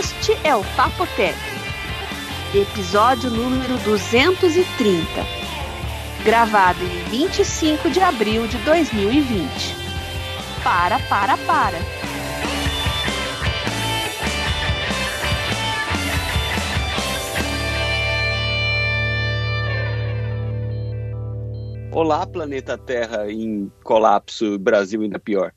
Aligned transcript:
Este 0.00 0.32
é 0.48 0.56
o 0.56 0.62
Papotec, 0.76 1.36
episódio 2.54 3.28
número 3.30 3.76
230, 3.84 5.04
gravado 6.24 6.82
em 6.82 7.04
25 7.10 7.90
de 7.90 8.00
abril 8.00 8.46
de 8.46 8.56
2020. 8.64 9.76
Para, 10.64 10.98
para, 11.00 11.36
para. 11.36 11.76
Olá, 21.92 22.26
planeta 22.26 22.78
Terra 22.78 23.30
em 23.30 23.70
colapso, 23.84 24.58
Brasil 24.58 25.02
ainda 25.02 25.18
pior. 25.18 25.52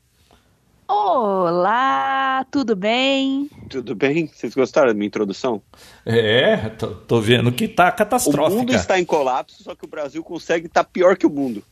Olá, 0.96 2.46
tudo 2.52 2.76
bem? 2.76 3.50
Tudo 3.68 3.96
bem? 3.96 4.28
Vocês 4.28 4.54
gostaram 4.54 4.86
da 4.86 4.94
minha 4.94 5.08
introdução? 5.08 5.60
É, 6.06 6.68
tô, 6.68 6.86
tô 6.86 7.20
vendo 7.20 7.50
que 7.50 7.66
tá 7.66 7.90
catastrófica. 7.90 8.54
O 8.54 8.58
mundo 8.58 8.72
está 8.72 9.00
em 9.00 9.04
colapso, 9.04 9.60
só 9.64 9.74
que 9.74 9.84
o 9.84 9.88
Brasil 9.88 10.22
consegue 10.22 10.66
estar 10.66 10.84
tá 10.84 10.90
pior 10.90 11.16
que 11.16 11.26
o 11.26 11.30
mundo. 11.30 11.64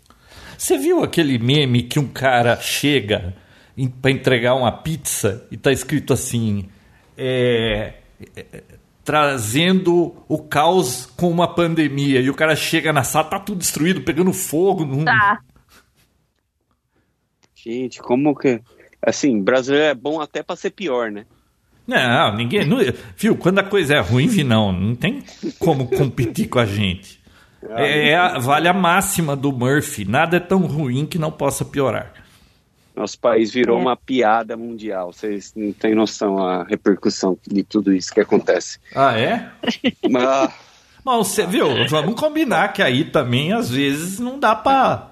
Você 0.59 0.77
viu 0.77 1.05
aquele 1.05 1.39
meme 1.39 1.85
que 1.85 2.01
um 2.01 2.09
cara 2.09 2.57
chega 2.61 3.33
para 4.01 4.11
entregar 4.11 4.57
uma 4.57 4.73
pizza 4.73 5.47
e 5.53 5.57
tá 5.57 5.71
escrito 5.71 6.13
assim: 6.13 6.69
é, 7.17 7.95
é, 8.35 8.63
trazendo 9.05 10.17
o 10.29 10.39
caos 10.39 11.07
com 11.17 11.31
uma 11.31 11.47
pandemia. 11.55 12.21
E 12.21 12.29
o 12.29 12.35
cara 12.35 12.57
chega 12.57 12.93
na 12.93 13.05
sala, 13.05 13.31
tá 13.31 13.39
tudo 13.39 13.59
destruído, 13.59 14.03
pegando 14.03 14.33
fogo. 14.33 14.85
No... 14.85 15.05
Tá. 15.05 15.39
Gente, 17.55 18.01
como 18.01 18.35
que. 18.35 18.61
Assim, 19.05 19.43
brasileiro 19.43 19.87
é 19.87 19.95
bom 19.95 20.21
até 20.21 20.43
para 20.43 20.57
ser 20.57 20.71
pior, 20.71 21.11
né? 21.11 21.25
Não, 21.87 22.37
ninguém. 22.37 22.65
Não, 22.65 22.79
viu, 23.17 23.37
quando 23.37 23.59
a 23.59 23.65
coisa 23.65 23.95
é 23.95 24.01
ruim, 24.01 24.29
vi 24.29 24.45
não. 24.45 24.73
Não 24.73 24.95
tem 24.95 25.23
como 25.59 25.89
competir 25.89 26.49
com 26.49 26.59
a 26.59 26.67
gente. 26.67 27.21
É, 27.77 28.09
é 28.09 28.17
a, 28.17 28.41
vale 28.41 28.67
a 28.67 28.73
máxima 28.73 29.37
do 29.37 29.53
Murphy. 29.53 30.05
Nada 30.05 30.37
é 30.37 30.41
tão 30.41 30.67
ruim 30.67 31.07
que 31.07 31.17
não 31.17 31.31
possa 31.31 31.65
piorar. 31.65 32.13
Nosso 32.95 33.17
país 33.21 33.53
virou 33.53 33.79
é. 33.79 33.81
uma 33.81 33.97
piada 33.97 34.57
mundial. 34.57 35.13
Vocês 35.13 35.53
não 35.55 35.73
têm 35.73 35.95
noção 35.95 36.39
a 36.39 36.65
repercussão 36.65 37.39
de 37.47 37.63
tudo 37.63 37.93
isso 37.93 38.13
que 38.13 38.21
acontece. 38.21 38.81
Ah, 38.93 39.17
é? 39.17 39.49
Mas, 40.11 40.53
Mas 41.05 41.17
você 41.29 41.47
viu? 41.47 41.69
Vamos 41.89 42.21
combinar 42.21 42.73
que 42.73 42.83
aí 42.83 43.05
também 43.05 43.53
às 43.53 43.71
vezes 43.71 44.19
não 44.19 44.41
dá 44.41 44.57
para 44.57 45.12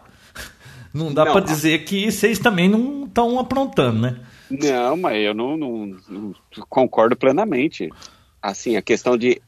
não 0.93 1.13
dá 1.13 1.25
para 1.27 1.41
dizer 1.41 1.85
que 1.85 2.11
vocês 2.11 2.39
também 2.39 2.69
não 2.69 3.05
estão 3.05 3.39
aprontando, 3.39 4.01
né? 4.01 4.21
Não, 4.51 4.97
mas 4.97 5.23
eu 5.23 5.33
não, 5.35 5.57
não, 5.57 5.97
não, 6.09 6.35
concordo 6.69 7.15
plenamente. 7.17 7.89
Assim, 8.43 8.77
a 8.77 8.83
questão 8.83 9.17
de 9.17 9.41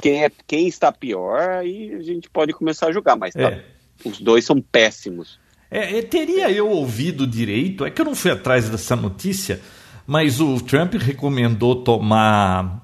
quem, 0.00 0.24
é, 0.24 0.30
quem 0.46 0.68
está 0.68 0.92
pior, 0.92 1.40
aí 1.50 1.92
a 1.94 2.02
gente 2.02 2.28
pode 2.30 2.52
começar 2.52 2.88
a 2.88 2.92
julgar, 2.92 3.16
mas 3.16 3.34
tá, 3.34 3.50
É. 3.50 3.64
os 4.04 4.20
dois 4.20 4.44
são 4.44 4.60
péssimos. 4.60 5.38
É, 5.70 5.98
é, 5.98 6.02
teria 6.02 6.50
eu 6.50 6.68
ouvido 6.68 7.26
direito, 7.26 7.84
é 7.84 7.90
que 7.90 8.00
eu 8.00 8.04
não 8.04 8.14
fui 8.14 8.30
atrás 8.30 8.68
dessa 8.68 8.94
notícia, 8.94 9.60
mas 10.06 10.40
o 10.40 10.60
Trump 10.60 10.94
recomendou 10.94 11.82
tomar 11.82 12.82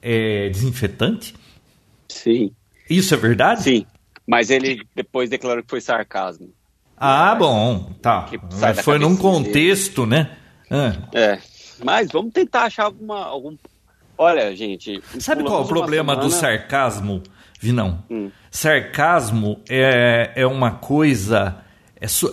é, 0.00 0.48
desinfetante? 0.48 1.34
Sim, 2.08 2.52
Isso 2.88 3.12
é 3.14 3.16
verdade? 3.16 3.62
sim. 3.62 3.86
Mas 4.26 4.48
ele 4.48 4.86
depois 4.94 5.28
declarou 5.28 5.62
que 5.62 5.68
foi 5.70 5.80
sarcasmo. 5.80 6.50
Ah, 7.00 7.34
bom, 7.34 7.92
tá. 8.02 8.28
Da 8.60 8.74
Foi 8.74 8.98
num 8.98 9.16
contexto, 9.16 10.04
né? 10.04 10.32
Ah. 10.70 10.92
É. 11.14 11.38
Mas 11.82 12.08
vamos 12.12 12.32
tentar 12.32 12.64
achar 12.64 12.84
alguma. 12.84 13.24
Algum... 13.24 13.56
Olha, 14.18 14.54
gente. 14.54 15.02
Sabe 15.18 15.42
qual 15.42 15.62
é 15.62 15.64
o 15.64 15.68
problema 15.68 16.14
do 16.14 16.30
semana- 16.30 16.58
sarcasmo, 16.58 17.22
Vinão? 17.58 18.04
Hum. 18.10 18.30
Sarcasmo 18.50 19.60
é, 19.68 20.30
é 20.36 20.46
uma 20.46 20.72
coisa 20.72 21.56
é 21.98 22.06
so- 22.06 22.32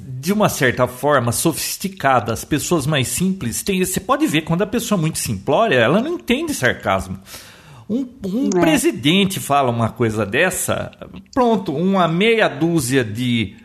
de 0.00 0.32
uma 0.32 0.48
certa 0.48 0.86
forma 0.88 1.30
sofisticada. 1.30 2.32
As 2.32 2.44
pessoas 2.44 2.86
mais 2.86 3.06
simples 3.06 3.62
têm. 3.62 3.84
Você 3.84 4.00
pode 4.00 4.26
ver 4.26 4.42
quando 4.42 4.62
a 4.62 4.66
pessoa 4.66 4.98
é 4.98 5.00
muito 5.00 5.18
simplória, 5.18 5.76
ela 5.76 6.00
não 6.00 6.14
entende 6.14 6.52
sarcasmo. 6.52 7.18
Um, 7.88 8.06
um 8.26 8.46
É. 8.56 8.60
presidente 8.60 9.40
fala 9.40 9.70
uma 9.70 9.88
coisa 9.90 10.26
dessa, 10.26 10.90
pronto, 11.32 11.74
uma 11.74 12.06
meia 12.06 12.46
dúzia 12.48 13.02
de, 13.02 13.56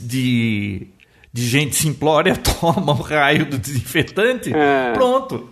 de, 0.00 0.86
de 1.32 1.46
gente 1.46 1.74
simplória 1.76 2.34
toma 2.60 2.92
o 2.92 3.02
raio 3.02 3.46
do 3.46 3.58
desinfetante, 3.58 4.52
É. 4.54 4.92
pronto. 4.92 5.48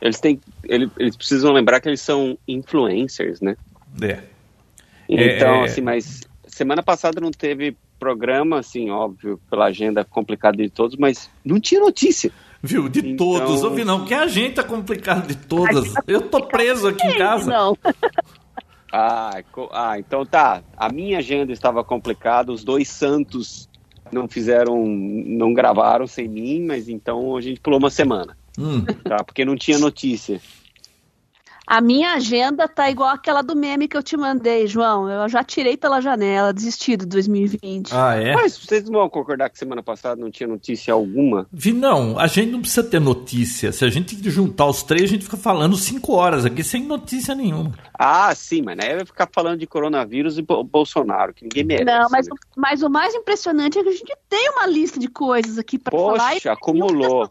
Eles 0.00 0.20
têm. 0.20 0.40
ele- 0.64 0.90
Eles 0.98 1.16
precisam 1.16 1.52
lembrar 1.52 1.80
que 1.80 1.88
eles 1.88 2.00
são 2.00 2.36
influencers, 2.46 3.40
né? 3.40 3.56
É. 4.02 4.20
Então, 5.08 5.62
É. 5.62 5.64
assim, 5.64 5.80
mas 5.80 6.20
semana 6.46 6.82
passada 6.82 7.20
não 7.20 7.30
teve 7.30 7.76
programa, 7.98 8.58
assim, 8.58 8.90
óbvio, 8.90 9.40
pela 9.48 9.66
agenda 9.66 10.04
complicada 10.04 10.58
de 10.58 10.68
todos, 10.68 10.96
mas 10.98 11.30
não 11.44 11.58
tinha 11.58 11.80
notícia. 11.80 12.30
Viu? 12.62 12.88
De 12.88 13.00
Então- 13.00 13.16
todos. 13.16 13.62
Ouvi 13.62 13.84
não, 13.84 14.04
que 14.04 14.12
a 14.12 14.26
gente 14.26 14.56
tá 14.56 14.62
complicado 14.62 15.26
de 15.28 15.36
todas. 15.36 15.94
Eu 16.06 16.22
tô 16.22 16.42
preso 16.46 16.88
aqui 16.88 17.06
em 17.06 17.16
casa. 17.16 17.50
Não. 17.50 17.76
Ah, 18.92 19.40
ah, 19.72 19.98
então 19.98 20.24
tá. 20.24 20.62
A 20.76 20.90
minha 20.90 21.18
agenda 21.18 21.52
estava 21.52 21.82
complicada, 21.84 22.52
os 22.52 22.64
dois 22.64 22.88
santos 22.88 23.68
não 24.12 24.28
fizeram, 24.28 24.86
não 24.86 25.52
gravaram 25.52 26.06
sem 26.06 26.28
mim, 26.28 26.64
mas 26.64 26.88
então 26.88 27.36
a 27.36 27.40
gente 27.40 27.60
pulou 27.60 27.78
uma 27.78 27.90
semana, 27.90 28.36
Hum, 28.58 28.84
tá? 29.04 29.22
Porque 29.24 29.44
não 29.44 29.56
tinha 29.56 29.78
notícia. 29.78 30.40
A 31.66 31.80
minha 31.80 32.12
agenda 32.14 32.68
tá 32.68 32.88
igual 32.88 33.08
aquela 33.10 33.42
do 33.42 33.56
meme 33.56 33.88
que 33.88 33.96
eu 33.96 34.02
te 34.02 34.16
mandei, 34.16 34.68
João. 34.68 35.10
Eu 35.10 35.28
já 35.28 35.42
tirei 35.42 35.76
pela 35.76 36.00
janela, 36.00 36.52
desisti 36.52 36.96
do 36.96 37.04
2020. 37.06 37.90
Ah, 37.92 38.14
é? 38.14 38.34
Mas 38.34 38.56
vocês 38.56 38.84
não 38.84 39.00
vão 39.00 39.08
concordar 39.10 39.50
que 39.50 39.58
semana 39.58 39.82
passada 39.82 40.20
não 40.20 40.30
tinha 40.30 40.46
notícia 40.48 40.94
alguma? 40.94 41.46
Vi, 41.52 41.72
não, 41.72 42.18
a 42.20 42.28
gente 42.28 42.52
não 42.52 42.60
precisa 42.60 42.84
ter 42.84 43.00
notícia. 43.00 43.72
Se 43.72 43.84
a 43.84 43.88
gente 43.88 44.16
juntar 44.30 44.66
os 44.66 44.84
três, 44.84 45.02
a 45.04 45.06
gente 45.08 45.24
fica 45.24 45.36
falando 45.36 45.76
cinco 45.76 46.12
horas 46.12 46.44
aqui 46.44 46.62
sem 46.62 46.84
notícia 46.84 47.34
nenhuma. 47.34 47.72
Ah, 47.98 48.32
sim, 48.34 48.62
mas 48.62 48.76
né? 48.76 48.94
Vai 48.96 49.04
ficar 49.06 49.28
falando 49.34 49.58
de 49.58 49.66
coronavírus 49.66 50.38
e 50.38 50.42
Bo- 50.42 50.62
Bolsonaro, 50.62 51.34
que 51.34 51.42
ninguém 51.42 51.64
merece. 51.64 51.84
Não, 51.84 52.08
mas, 52.10 52.26
né? 52.28 52.32
o- 52.32 52.60
mas 52.60 52.82
o 52.82 52.88
mais 52.88 53.12
impressionante 53.14 53.76
é 53.78 53.82
que 53.82 53.88
a 53.88 53.92
gente 53.92 54.14
tem 54.28 54.50
uma 54.50 54.66
lista 54.66 55.00
de 55.00 55.08
coisas 55.08 55.58
aqui 55.58 55.78
para 55.78 55.98
falar 55.98 56.32
Poxa, 56.34 56.52
acumulou. 56.52 57.28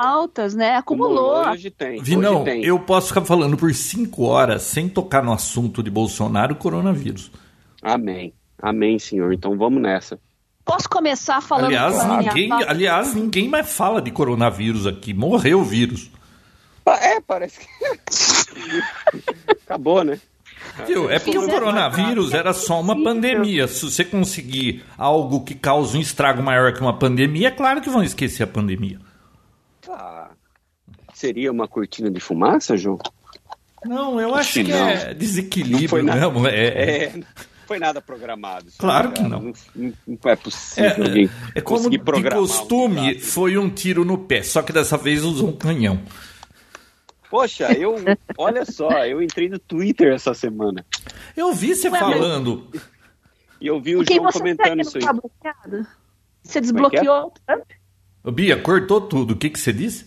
Pautas, 0.00 0.54
né? 0.54 0.76
Acumulou. 0.76 1.44
Hoje 1.48 1.70
tem. 1.70 2.00
Vi, 2.00 2.16
hoje 2.16 2.22
não, 2.22 2.44
tem. 2.44 2.64
eu 2.64 2.78
posso 2.78 3.08
ficar 3.08 3.24
falando 3.24 3.56
por 3.56 3.74
cinco 3.74 4.26
horas 4.26 4.62
sem 4.62 4.88
tocar 4.88 5.24
no 5.24 5.32
assunto 5.32 5.82
de 5.82 5.90
Bolsonaro 5.90 6.52
e 6.52 6.54
coronavírus. 6.54 7.32
Amém. 7.82 8.32
Amém, 8.62 8.96
senhor. 9.00 9.32
Então 9.32 9.58
vamos 9.58 9.82
nessa. 9.82 10.20
Posso 10.64 10.88
começar 10.88 11.40
falando 11.40 11.66
Aliás, 11.66 12.06
ninguém, 12.06 12.52
aliás, 12.52 13.14
ninguém 13.14 13.48
mais 13.48 13.72
fala 13.72 14.00
de 14.00 14.12
coronavírus 14.12 14.86
aqui. 14.86 15.12
Morreu 15.12 15.60
o 15.60 15.64
vírus. 15.64 16.12
É, 16.86 17.20
parece 17.20 17.58
que. 17.60 17.66
Acabou, 19.66 20.04
né? 20.04 20.20
Viu? 20.86 21.10
É 21.10 21.18
porque 21.18 21.38
o 21.38 21.48
coronavírus 21.48 22.32
era 22.32 22.52
só 22.52 22.80
uma 22.80 23.02
pandemia. 23.02 23.66
Se 23.66 23.84
você 23.84 24.04
conseguir 24.04 24.84
algo 24.96 25.42
que 25.42 25.54
cause 25.54 25.96
um 25.96 26.00
estrago 26.00 26.42
maior 26.42 26.72
que 26.72 26.80
uma 26.80 26.96
pandemia, 26.96 27.48
é 27.48 27.50
claro 27.50 27.80
que 27.80 27.90
vão 27.90 28.02
esquecer 28.02 28.44
a 28.44 28.46
pandemia. 28.46 29.07
Ah, 29.88 30.30
seria 31.14 31.52
uma 31.52 31.68
cortina 31.68 32.10
de 32.10 32.20
fumaça, 32.20 32.76
João? 32.76 32.98
Não, 33.84 34.20
eu 34.20 34.34
acho 34.34 34.54
que 34.54 34.64
que 34.64 34.70
não. 34.72 34.88
é 34.88 34.94
Não 34.96 35.04
foi 35.04 35.14
desequilíbrio 35.14 36.02
nada. 36.02 36.30
mesmo. 36.30 36.46
É, 36.48 36.66
é. 36.66 37.04
É, 37.04 37.16
não 37.16 37.24
foi 37.66 37.78
nada 37.78 38.00
programado. 38.00 38.66
Claro 38.78 39.08
né, 39.10 39.14
que 39.14 39.22
não. 39.22 39.40
Não, 39.74 39.92
não 40.06 40.18
é 40.24 40.36
possível 40.36 41.04
alguém 41.04 41.30
É 41.54 41.60
como 41.60 41.88
de 41.90 41.98
um 41.98 42.02
costume, 42.30 42.96
desastre. 42.96 43.20
foi 43.20 43.58
um 43.58 43.68
tiro 43.70 44.04
no 44.04 44.18
pé, 44.18 44.42
só 44.42 44.62
que 44.62 44.72
dessa 44.72 44.96
vez 44.96 45.22
usou 45.24 45.48
um 45.50 45.56
canhão. 45.56 46.00
Poxa, 47.30 47.70
eu. 47.72 47.96
Olha 48.38 48.64
só, 48.64 49.04
eu 49.06 49.22
entrei 49.22 49.48
no 49.50 49.58
Twitter 49.58 50.14
essa 50.14 50.32
semana 50.32 50.84
Eu 51.36 51.52
vi 51.52 51.74
você 51.74 51.88
Ué, 51.90 51.98
falando. 51.98 52.66
e 53.60 53.66
eu 53.66 53.78
vi 53.80 53.96
o 53.96 54.02
Quem 54.04 54.16
João 54.16 54.32
você 54.32 54.38
comentando 54.38 54.80
isso 54.80 54.96
aí. 54.96 55.04
tá 55.04 55.12
bloqueado? 55.12 55.86
Você 56.42 56.58
é 56.58 56.60
desbloqueou 56.62 57.26
o 57.26 57.32
Trump? 57.46 57.64
Ô, 58.28 58.32
Bia, 58.32 58.60
cortou 58.60 59.00
tudo. 59.00 59.32
O 59.32 59.36
que, 59.36 59.48
que 59.48 59.58
você 59.58 59.72
disse? 59.72 60.06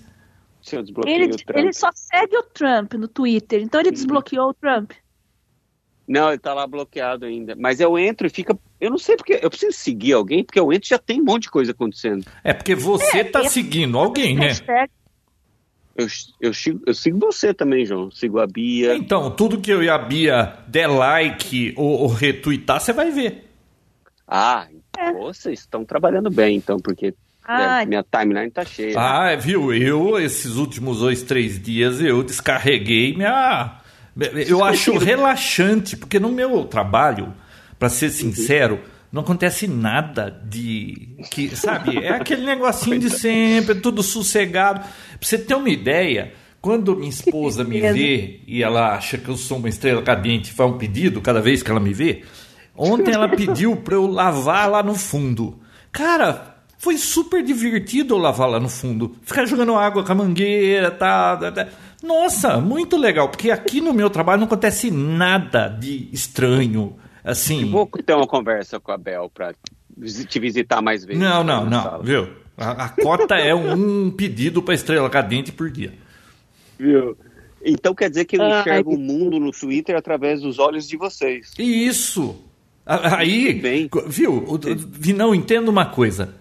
Se 0.62 0.76
eu 0.76 0.84
desbloqueei 0.84 1.16
Ele, 1.16 1.34
o 1.34 1.38
Trump. 1.38 1.58
ele 1.58 1.74
só 1.74 1.90
segue 1.94 2.38
o 2.38 2.44
Trump 2.44 2.94
no 2.94 3.08
Twitter, 3.08 3.62
então 3.64 3.80
ele 3.82 3.90
desbloqueou 3.92 4.50
o 4.50 4.54
Trump. 4.54 4.92
Não, 6.08 6.30
ele 6.30 6.38
tá 6.38 6.54
lá 6.54 6.68
bloqueado 6.68 7.26
ainda. 7.26 7.56
Mas 7.56 7.80
eu 7.80 7.98
entro 7.98 8.28
e 8.28 8.30
fica. 8.30 8.58
Eu 8.80 8.92
não 8.92 8.98
sei 8.98 9.16
porque. 9.16 9.40
Eu 9.42 9.50
preciso 9.50 9.72
seguir 9.76 10.14
alguém, 10.14 10.44
porque 10.44 10.60
eu 10.60 10.72
entro 10.72 10.86
e 10.88 10.90
já 10.90 11.00
tem 11.00 11.20
um 11.22 11.24
monte 11.26 11.44
de 11.44 11.50
coisa 11.52 11.72
acontecendo. 11.72 12.26
É 12.44 12.54
porque 12.54 12.76
você 12.76 13.24
tá 13.24 13.40
eu- 13.44 13.50
seguindo 13.50 13.98
alguém, 13.98 14.36
né? 14.36 14.48
Hashtag 14.50 14.92
Eu, 15.96 16.08
eu, 16.40 16.54
sigo, 16.54 16.82
eu 16.86 16.94
sigo 16.94 17.18
você 17.20 17.54
também, 17.54 17.86
João. 17.86 18.12
Sigo 18.12 18.40
a 18.40 18.46
Bia. 18.48 18.96
Então, 18.96 19.32
tudo 19.32 19.60
que 19.62 19.72
eu 19.72 19.82
e 19.82 19.90
a 19.90 19.98
Bia 19.98 20.58
der 20.68 20.88
like 20.88 21.74
ou, 21.78 22.02
ou 22.02 22.08
retweetar, 22.08 22.80
você 22.80 22.94
vai 22.94 23.10
ver. 23.10 23.50
Ah, 24.28 24.68
É. 24.98 25.12
pô, 25.12 25.34
vocês 25.34 25.60
estão 25.62 25.84
trabalhando 25.86 26.30
bem, 26.30 26.56
então, 26.58 26.78
porque 26.78 27.14
Ah, 27.44 27.82
é, 27.82 27.86
minha 27.86 28.04
timeline 28.04 28.52
tá 28.52 28.64
cheia. 28.64 28.98
Ah, 28.98 29.36
viu? 29.36 29.74
Eu, 29.74 30.20
esses 30.20 30.56
últimos 30.56 31.00
dois, 31.00 31.24
três 31.24 31.62
dias, 31.62 32.00
eu 32.00 32.24
descarreguei 32.24 33.16
minha. 33.16 33.80
Eu 34.48 34.64
acho 34.64 34.98
relaxante, 34.98 35.98
porque 35.98 36.20
no 36.20 36.32
meu 36.32 36.64
trabalho, 36.66 37.34
para 37.80 37.90
ser 37.90 38.10
sincero, 38.10 38.80
não 39.12 39.22
acontece 39.22 39.68
nada 39.68 40.30
de. 40.46 41.18
que 41.30 41.56
Sabe? 41.56 41.98
É 41.98 42.10
aquele 42.10 42.46
negocinho 42.46 43.00
de 43.00 43.10
sempre, 43.10 43.76
tudo 43.76 44.02
sossegado. 44.02 44.80
Pra 44.82 44.90
você 45.20 45.38
ter 45.38 45.56
uma 45.56 45.70
ideia, 45.70 46.34
quando 46.62 46.96
minha 46.96 47.10
esposa 47.10 47.64
me 47.64 47.82
vê 47.82 48.40
e 48.48 48.62
ela 48.64 48.96
acha 48.96 49.18
que 49.18 49.28
eu 49.28 49.36
sou 49.36 49.58
uma 49.58 49.68
estrela 49.68 50.02
cadente 50.02 50.52
e 50.52 50.54
faz 50.54 50.70
um 50.70 50.78
pedido 50.78 51.20
cada 51.20 51.42
vez 51.42 51.64
que 51.64 51.72
ela 51.72 51.80
me 51.80 51.94
vê, 51.94 52.24
ontem 52.76 53.14
ela 53.14 53.28
pediu 53.36 53.76
para 53.76 53.96
eu 53.96 54.06
lavar 54.06 54.70
lá 54.70 54.84
no 54.84 54.96
fundo. 54.96 55.60
Cara, 55.92 56.51
foi 56.82 56.98
super 56.98 57.44
divertido 57.44 58.16
eu 58.16 58.18
lavar 58.18 58.50
lá 58.50 58.60
no 58.60 58.68
fundo. 58.68 59.16
Ficar 59.22 59.46
jogando 59.46 59.76
água 59.76 60.04
com 60.04 60.12
a 60.12 60.16
mangueira, 60.16 60.90
tá, 60.90 61.38
tá, 61.38 61.52
tá. 61.52 61.68
Nossa, 62.02 62.60
muito 62.60 62.98
legal, 62.98 63.30
porque 63.30 63.52
aqui 63.52 63.80
no 63.80 63.94
meu 63.94 64.10
trabalho 64.10 64.40
não 64.40 64.48
acontece 64.48 64.90
nada 64.90 65.68
de 65.68 66.10
estranho. 66.12 66.96
Assim. 67.24 67.70
Vou 67.70 67.88
ter 67.88 68.16
uma 68.16 68.26
conversa 68.26 68.80
com 68.80 68.92
a 68.92 68.98
Bel 68.98 69.30
para 69.32 69.54
te 70.28 70.40
visitar 70.40 70.82
mais 70.82 71.06
vezes. 71.06 71.22
Não, 71.22 71.44
não, 71.44 71.66
não, 71.66 71.84
sala. 71.84 72.04
viu? 72.04 72.28
A, 72.58 72.86
a 72.86 72.90
cota 72.90 73.36
é 73.36 73.54
um 73.54 74.10
pedido 74.18 74.64
para 74.64 74.74
estrela 74.74 75.08
cadente 75.08 75.52
por 75.52 75.70
dia. 75.70 75.94
Viu? 76.80 77.16
Então 77.64 77.94
quer 77.94 78.10
dizer 78.10 78.26
que 78.26 78.38
eu 78.38 78.42
enxergo 78.44 78.96
o 78.96 78.98
mundo 78.98 79.40
no 79.40 79.52
Twitter 79.52 79.96
através 79.96 80.42
dos 80.42 80.58
olhos 80.58 80.88
de 80.88 80.98
vocês. 80.98 81.54
Isso. 81.60 82.44
Aí, 82.84 83.54
Bem. 83.54 83.88
viu? 84.08 84.60
Não 85.16 85.36
entendo 85.36 85.70
uma 85.70 85.86
coisa. 85.86 86.41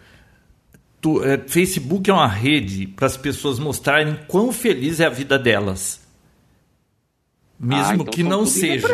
Tu, 1.01 1.25
é, 1.25 1.39
Facebook 1.47 2.11
é 2.11 2.13
uma 2.13 2.29
rede 2.29 2.87
para 2.87 3.07
as 3.07 3.17
pessoas 3.17 3.59
mostrarem 3.59 4.19
quão 4.29 4.53
feliz 4.53 5.01
é 5.01 5.07
a 5.07 5.11
vida 5.11 5.39
delas. 5.39 6.01
Mesmo 7.63 7.85
ah, 7.85 7.95
então 7.95 8.05
que 8.07 8.23
não 8.23 8.47
seja. 8.47 8.89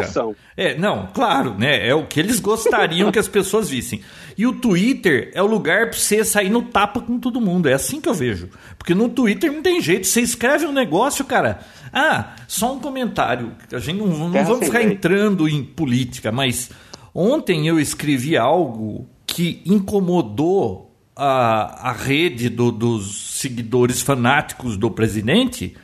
É, 0.57 0.77
não, 0.77 1.07
claro, 1.15 1.57
né? 1.57 1.87
É 1.87 1.95
o 1.95 2.05
que 2.05 2.19
eles 2.19 2.41
gostariam 2.41 3.13
que 3.13 3.19
as 3.19 3.29
pessoas 3.29 3.69
vissem. 3.69 4.01
E 4.37 4.45
o 4.45 4.55
Twitter 4.55 5.31
é 5.35 5.41
o 5.41 5.47
lugar 5.47 5.91
para 5.91 5.97
você 5.97 6.25
sair 6.25 6.51
no 6.51 6.63
tapa 6.63 7.01
com 7.01 7.17
todo 7.21 7.41
mundo. 7.41 7.69
É 7.69 7.75
assim 7.75 8.01
que 8.01 8.09
eu 8.09 8.15
vejo. 8.15 8.49
Porque 8.77 8.93
no 8.93 9.09
Twitter 9.09 9.53
não 9.53 9.63
tem 9.63 9.81
jeito. 9.81 10.09
Você 10.09 10.21
escreve 10.21 10.67
um 10.67 10.73
negócio, 10.73 11.25
cara. 11.25 11.61
Ah, 11.93 12.35
só 12.49 12.75
um 12.75 12.81
comentário. 12.81 13.53
A 13.73 13.79
gente 13.79 13.99
não, 13.99 14.09
não 14.09 14.45
vamos 14.45 14.67
ficar 14.67 14.83
entrando 14.83 15.49
em 15.49 15.63
política, 15.63 16.33
mas 16.33 16.69
ontem 17.15 17.69
eu 17.69 17.79
escrevi 17.79 18.37
algo 18.37 19.09
que 19.25 19.63
incomodou 19.65 20.86
a, 21.17 21.91
a 21.91 21.93
rede 21.93 22.51
do, 22.51 22.71
dos 22.71 23.41
seguidores 23.41 24.03
fanáticos 24.03 24.77
do 24.77 24.91
presidente, 24.91 25.75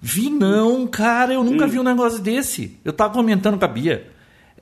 vi 0.00 0.28
não, 0.28 0.86
cara, 0.86 1.32
eu 1.32 1.42
nunca 1.42 1.66
vi 1.66 1.78
um 1.78 1.82
negócio 1.82 2.20
desse. 2.20 2.78
Eu 2.84 2.92
tava 2.92 3.14
comentando 3.14 3.58
com 3.58 3.64
a 3.64 3.68
Bia. 3.68 4.06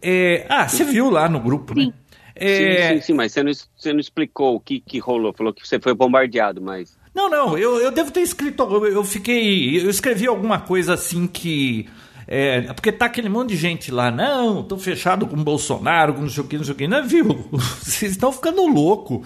É, 0.00 0.46
ah, 0.48 0.68
você 0.68 0.84
viu 0.84 1.10
lá 1.10 1.28
no 1.28 1.40
grupo, 1.40 1.74
né? 1.74 1.92
É... 2.36 2.88
Sim, 2.88 2.94
sim, 2.94 3.00
sim, 3.06 3.12
mas 3.14 3.32
você 3.32 3.42
não, 3.42 3.52
você 3.52 3.92
não 3.92 4.00
explicou 4.00 4.56
o 4.56 4.60
que, 4.60 4.80
que 4.80 4.98
rolou. 4.98 5.32
Falou 5.32 5.52
que 5.52 5.66
você 5.66 5.80
foi 5.80 5.94
bombardeado, 5.94 6.60
mas. 6.60 6.96
Não, 7.14 7.30
não, 7.30 7.56
eu, 7.56 7.78
eu 7.80 7.90
devo 7.90 8.10
ter 8.10 8.20
escrito. 8.20 8.62
Eu, 8.62 9.04
fiquei. 9.04 9.80
Eu 9.80 9.88
escrevi 9.88 10.26
alguma 10.26 10.60
coisa 10.60 10.94
assim 10.94 11.26
que. 11.26 11.88
É, 12.26 12.62
porque 12.72 12.90
tá 12.90 13.06
aquele 13.06 13.28
monte 13.28 13.50
de 13.50 13.56
gente 13.56 13.92
lá, 13.92 14.10
não, 14.10 14.62
tô 14.62 14.78
fechado 14.78 15.26
com 15.26 15.36
o 15.36 15.44
Bolsonaro, 15.44 16.14
com 16.14 16.22
não 16.22 16.28
sei 16.30 16.42
o 16.42 16.46
que, 16.46 16.56
não 16.56 16.64
sei 16.64 16.72
o 16.72 16.76
que. 16.76 16.88
Não, 16.88 17.06
viu? 17.06 17.24
Vocês 17.82 18.12
estão 18.12 18.32
ficando 18.32 18.66
louco. 18.66 19.22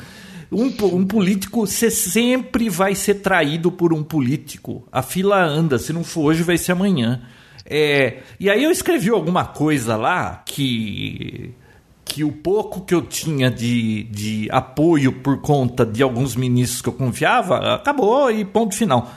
Um, 0.50 0.66
um 0.94 1.06
político, 1.06 1.66
você 1.66 1.90
sempre 1.90 2.70
vai 2.70 2.94
ser 2.94 3.16
traído 3.16 3.70
por 3.70 3.92
um 3.92 4.02
político. 4.02 4.86
A 4.90 5.02
fila 5.02 5.42
anda, 5.42 5.78
se 5.78 5.92
não 5.92 6.02
for 6.02 6.26
hoje, 6.26 6.42
vai 6.42 6.56
ser 6.56 6.72
amanhã. 6.72 7.22
É, 7.66 8.18
e 8.40 8.48
aí 8.48 8.64
eu 8.64 8.70
escrevi 8.70 9.10
alguma 9.10 9.44
coisa 9.44 9.94
lá 9.96 10.42
que 10.46 11.54
que 12.08 12.24
o 12.24 12.32
pouco 12.32 12.80
que 12.80 12.94
eu 12.94 13.02
tinha 13.02 13.50
de, 13.50 14.04
de 14.04 14.48
apoio 14.50 15.12
por 15.12 15.42
conta 15.42 15.84
de 15.84 16.02
alguns 16.02 16.34
ministros 16.34 16.80
que 16.80 16.88
eu 16.88 16.92
confiava, 16.94 17.74
acabou 17.74 18.30
e 18.30 18.46
ponto 18.46 18.74
final. 18.74 19.12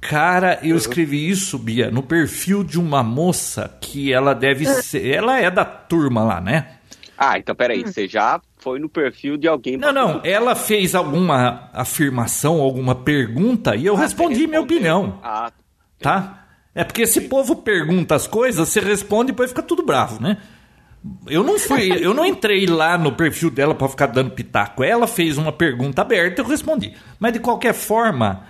Cara, 0.00 0.58
eu 0.64 0.76
escrevi 0.76 1.30
isso, 1.30 1.56
Bia, 1.56 1.88
no 1.88 2.02
perfil 2.02 2.64
de 2.64 2.80
uma 2.80 3.04
moça 3.04 3.72
que 3.80 4.12
ela 4.12 4.34
deve 4.34 4.66
ser. 4.66 5.06
Ela 5.06 5.38
é 5.38 5.48
da 5.48 5.64
turma 5.64 6.24
lá, 6.24 6.40
né? 6.40 6.78
Ah, 7.16 7.38
então 7.38 7.54
peraí, 7.54 7.84
hum. 7.84 7.86
você 7.86 8.08
já 8.08 8.40
foi 8.62 8.78
no 8.78 8.88
perfil 8.88 9.36
de 9.36 9.48
alguém. 9.48 9.76
Não, 9.76 9.92
não, 9.92 10.20
ela 10.22 10.54
fez 10.54 10.94
alguma 10.94 11.68
afirmação, 11.72 12.60
alguma 12.60 12.94
pergunta 12.94 13.74
e 13.74 13.84
eu 13.84 13.96
ah, 13.96 13.98
respondi 13.98 14.46
minha 14.46 14.60
opinião. 14.60 15.18
Ah, 15.22 15.50
tá? 15.98 16.46
É 16.72 16.84
porque 16.84 17.02
esse 17.02 17.22
povo 17.22 17.56
pergunta 17.56 18.14
as 18.14 18.26
coisas, 18.26 18.68
você 18.68 18.80
responde 18.80 19.30
e 19.30 19.32
depois 19.32 19.50
fica 19.50 19.62
tudo 19.62 19.82
bravo, 19.82 20.22
né? 20.22 20.38
Eu 21.26 21.42
não 21.42 21.58
fui, 21.58 21.90
eu 22.00 22.14
não 22.14 22.24
entrei 22.24 22.64
lá 22.66 22.96
no 22.96 23.12
perfil 23.12 23.50
dela 23.50 23.74
para 23.74 23.88
ficar 23.88 24.06
dando 24.06 24.30
pitaco. 24.30 24.84
Ela 24.84 25.08
fez 25.08 25.36
uma 25.36 25.52
pergunta 25.52 26.00
aberta, 26.00 26.40
eu 26.40 26.46
respondi. 26.46 26.94
Mas 27.18 27.32
de 27.32 27.40
qualquer 27.40 27.74
forma, 27.74 28.46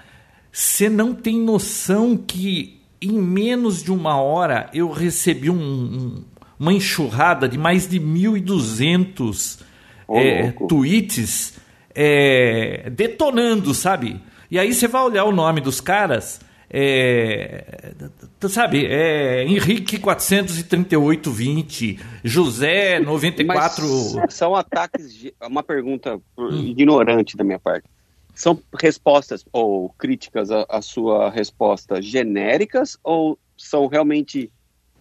você 0.53 0.91
não 0.91 1.15
tem 1.15 1.41
noção 1.41 2.17
que 2.17 2.82
em 3.00 3.12
menos 3.12 3.82
de 3.82 3.91
uma 3.91 4.20
hora 4.20 4.69
eu 4.75 4.91
recebi 4.91 5.50
um, 5.50 5.56
um 5.56 6.25
uma 6.62 6.73
enxurrada 6.73 7.49
de 7.49 7.58
mais 7.58 7.88
de 7.88 7.99
1.200 7.99 9.71
é, 10.19 10.53
tweets 10.69 11.55
é, 11.94 12.91
detonando, 12.91 13.75
sabe? 13.75 14.20
E 14.50 14.59
aí 14.59 14.73
você 14.73 14.88
vai 14.88 15.03
olhar 15.03 15.25
o 15.25 15.32
nome 15.32 15.61
dos 15.61 15.81
caras, 15.81 16.41
é, 16.70 17.93
sabe, 18.49 18.87
é, 18.87 19.44
Henrique 19.44 19.99
43820, 19.99 22.00
José 22.25 22.99
94. 23.00 23.85
Mas 24.14 24.35
são 24.35 24.55
ataques, 24.55 25.31
uma 25.43 25.62
pergunta 25.62 26.20
ignorante 26.50 27.37
da 27.37 27.44
minha 27.44 27.58
parte. 27.58 27.87
São 28.35 28.58
respostas 28.79 29.44
ou 29.53 29.91
críticas 29.91 30.50
à, 30.50 30.65
à 30.69 30.81
sua 30.81 31.31
resposta 31.31 32.00
genéricas 32.00 32.97
ou 33.05 33.38
são 33.56 33.87
realmente 33.87 34.50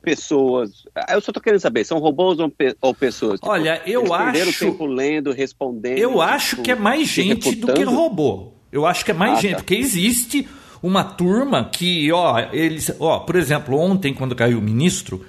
pessoas. 0.02 0.86
Ah, 0.96 1.14
eu 1.14 1.22
só 1.22 1.32
tô 1.32 1.40
querendo 1.40 1.60
saber, 1.60 1.86
são 1.86 2.00
robôs 2.00 2.40
ou, 2.40 2.50
pe 2.50 2.76
ou 2.82 2.94
pessoas? 2.94 3.40
Tipo, 3.40 3.52
Olha, 3.52 3.82
eu 3.86 4.14
acho. 4.14 4.60
tempo 4.60 4.86
lendo, 4.86 5.32
respondendo. 5.32 5.98
Eu 5.98 6.10
tipo, 6.10 6.22
acho 6.22 6.58
que 6.58 6.72
é 6.72 6.76
mais 6.76 7.08
gente 7.08 7.56
do 7.56 7.74
que 7.74 7.84
robô. 7.84 8.54
Eu 8.72 8.86
acho 8.86 9.04
que 9.04 9.12
é 9.12 9.14
mais 9.14 9.38
ah, 9.38 9.42
gente, 9.42 9.52
tá. 9.52 9.58
porque 9.58 9.76
existe 9.76 10.48
uma 10.82 11.04
turma 11.04 11.66
que, 11.66 12.12
ó, 12.12 12.40
eles. 12.52 12.92
Ó, 13.00 13.20
por 13.20 13.36
exemplo, 13.36 13.78
ontem, 13.78 14.14
quando 14.14 14.36
caiu 14.36 14.60
o 14.60 14.62
ministro, 14.62 15.26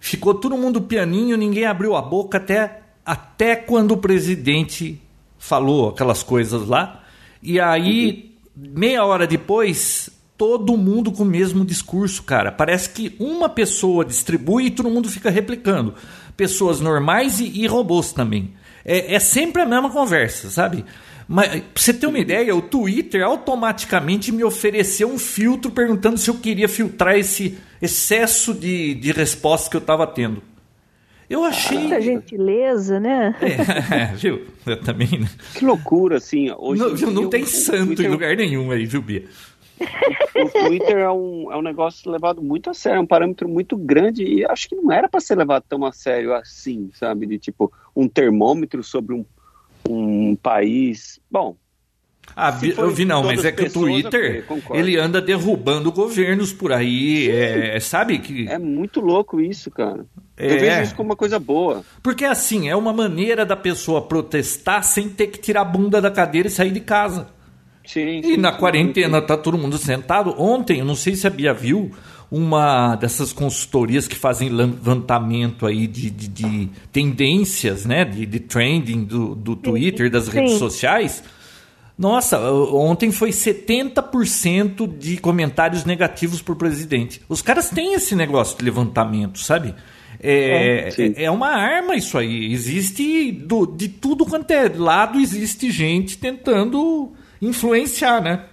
ficou 0.00 0.34
todo 0.34 0.56
mundo 0.56 0.80
pianinho, 0.80 1.36
ninguém 1.36 1.64
abriu 1.64 1.96
a 1.96 2.02
boca 2.02 2.38
até, 2.38 2.82
até 3.04 3.56
quando 3.56 3.92
o 3.92 3.96
presidente 3.96 5.00
falou 5.38 5.90
aquelas 5.90 6.22
coisas 6.22 6.66
lá. 6.66 7.02
E 7.42 7.60
aí, 7.60 8.32
uhum. 8.56 8.72
meia 8.74 9.04
hora 9.04 9.26
depois, 9.26 10.08
todo 10.36 10.76
mundo 10.76 11.12
com 11.12 11.22
o 11.22 11.26
mesmo 11.26 11.64
discurso, 11.64 12.22
cara. 12.22 12.50
Parece 12.50 12.90
que 12.90 13.14
uma 13.18 13.48
pessoa 13.48 14.04
distribui 14.04 14.66
e 14.66 14.70
todo 14.70 14.90
mundo 14.90 15.08
fica 15.08 15.30
replicando. 15.30 15.94
Pessoas 16.36 16.80
normais 16.80 17.40
e, 17.40 17.44
e 17.44 17.66
robôs 17.66 18.12
também. 18.12 18.52
É, 18.84 19.14
é, 19.14 19.20
sempre 19.20 19.62
a 19.62 19.66
mesma 19.66 19.90
conversa, 19.90 20.50
sabe? 20.50 20.84
Mas 21.26 21.48
pra 21.48 21.62
você 21.74 21.94
ter 21.94 22.06
uma 22.06 22.18
ideia, 22.18 22.54
o 22.54 22.60
Twitter 22.60 23.24
automaticamente 23.24 24.30
me 24.30 24.44
ofereceu 24.44 25.08
um 25.08 25.18
filtro 25.18 25.70
perguntando 25.70 26.18
se 26.18 26.28
eu 26.28 26.34
queria 26.34 26.68
filtrar 26.68 27.16
esse 27.16 27.56
excesso 27.80 28.52
de, 28.52 28.94
de 28.94 29.12
resposta 29.12 29.70
que 29.70 29.76
eu 29.76 29.80
estava 29.80 30.06
tendo. 30.06 30.42
Eu 31.28 31.42
achei. 31.42 31.78
Muita 31.78 32.00
gentileza, 32.00 33.00
né? 33.00 33.34
É, 33.40 33.94
é, 34.12 34.14
viu? 34.14 34.46
Eu 34.66 34.78
também. 34.80 35.08
Né? 35.18 35.28
Que 35.54 35.64
loucura, 35.64 36.18
assim. 36.18 36.50
Hoje 36.58 37.06
não, 37.06 37.12
não 37.12 37.30
tem 37.30 37.46
santo 37.46 37.86
Twitter... 37.86 38.06
em 38.06 38.08
lugar 38.10 38.36
nenhum 38.36 38.70
aí, 38.70 38.84
viu, 38.84 39.00
Bia? 39.00 39.24
o 40.36 40.48
Twitter 40.48 40.98
é 40.98 41.10
um, 41.10 41.52
é 41.52 41.56
um 41.56 41.62
negócio 41.62 42.10
levado 42.10 42.42
muito 42.42 42.70
a 42.70 42.74
sério, 42.74 42.98
é 42.98 43.00
um 43.00 43.06
parâmetro 43.06 43.48
muito 43.48 43.76
grande 43.76 44.24
e 44.24 44.44
acho 44.44 44.68
que 44.68 44.76
não 44.76 44.92
era 44.92 45.08
para 45.08 45.20
ser 45.20 45.36
levado 45.36 45.64
tão 45.68 45.84
a 45.84 45.92
sério 45.92 46.34
assim, 46.34 46.90
sabe? 46.94 47.26
De 47.26 47.38
tipo, 47.38 47.72
um 47.94 48.08
termômetro 48.08 48.82
sobre 48.82 49.14
um, 49.14 49.24
um 49.88 50.36
país. 50.36 51.20
Bom. 51.30 51.56
Ah, 52.36 52.58
eu 52.76 52.90
vi 52.90 53.04
não, 53.04 53.22
mas 53.22 53.44
é 53.44 53.52
que 53.52 53.64
pessoas, 53.64 53.84
o 53.84 53.88
Twitter 53.88 54.44
okay, 54.48 54.80
ele 54.80 54.96
anda 54.96 55.20
derrubando 55.20 55.92
governos 55.92 56.54
por 56.54 56.72
aí, 56.72 57.30
é, 57.30 57.78
sabe 57.78 58.18
que 58.18 58.48
é 58.48 58.58
muito 58.58 58.98
louco 59.00 59.42
isso, 59.42 59.70
cara. 59.70 60.06
É. 60.36 60.52
Eu 60.52 60.58
vejo 60.58 60.82
isso 60.82 60.94
como 60.94 61.10
uma 61.10 61.16
coisa 61.16 61.38
boa. 61.38 61.84
Porque 62.02 62.24
assim 62.24 62.68
é 62.68 62.74
uma 62.74 62.92
maneira 62.92 63.44
da 63.44 63.54
pessoa 63.54 64.02
protestar 64.02 64.82
sem 64.82 65.08
ter 65.10 65.28
que 65.28 65.38
tirar 65.38 65.60
a 65.60 65.64
bunda 65.64 66.00
da 66.00 66.10
cadeira 66.10 66.48
e 66.48 66.50
sair 66.50 66.70
de 66.70 66.80
casa. 66.80 67.28
Sim, 67.84 68.20
e 68.24 68.36
na 68.36 68.52
quarentena 68.52 69.20
tá 69.20 69.36
todo 69.36 69.58
mundo 69.58 69.76
sentado. 69.76 70.34
Ontem, 70.40 70.78
eu 70.78 70.84
não 70.84 70.94
sei 70.94 71.14
se 71.14 71.26
a 71.26 71.30
Bia 71.30 71.52
viu, 71.52 71.90
uma 72.30 72.96
dessas 72.96 73.32
consultorias 73.32 74.08
que 74.08 74.16
fazem 74.16 74.48
levantamento 74.48 75.66
aí 75.66 75.86
de, 75.86 76.10
de, 76.10 76.28
de 76.28 76.70
tendências, 76.90 77.84
né? 77.84 78.04
De, 78.04 78.24
de 78.26 78.40
trending 78.40 79.04
do, 79.04 79.34
do 79.34 79.54
Twitter, 79.54 80.10
das 80.10 80.28
redes 80.28 80.54
sociais. 80.54 81.22
Nossa, 81.96 82.40
ontem 82.50 83.12
foi 83.12 83.30
70% 83.30 84.98
de 84.98 85.16
comentários 85.18 85.84
negativos 85.84 86.42
pro 86.42 86.56
presidente. 86.56 87.20
Os 87.28 87.40
caras 87.40 87.70
têm 87.70 87.94
esse 87.94 88.16
negócio 88.16 88.58
de 88.58 88.64
levantamento, 88.64 89.38
sabe? 89.38 89.74
É, 90.20 90.88
é, 90.88 91.24
é, 91.24 91.30
uma 91.30 91.50
arma 91.50 91.94
isso 91.94 92.18
aí. 92.18 92.52
Existe 92.52 93.30
do, 93.30 93.66
de 93.66 93.88
tudo 93.88 94.26
quanto 94.26 94.50
é 94.50 94.68
lado, 94.68 95.20
existe 95.20 95.70
gente 95.70 96.18
tentando 96.18 97.12
influenciar, 97.46 98.20
né? 98.20 98.44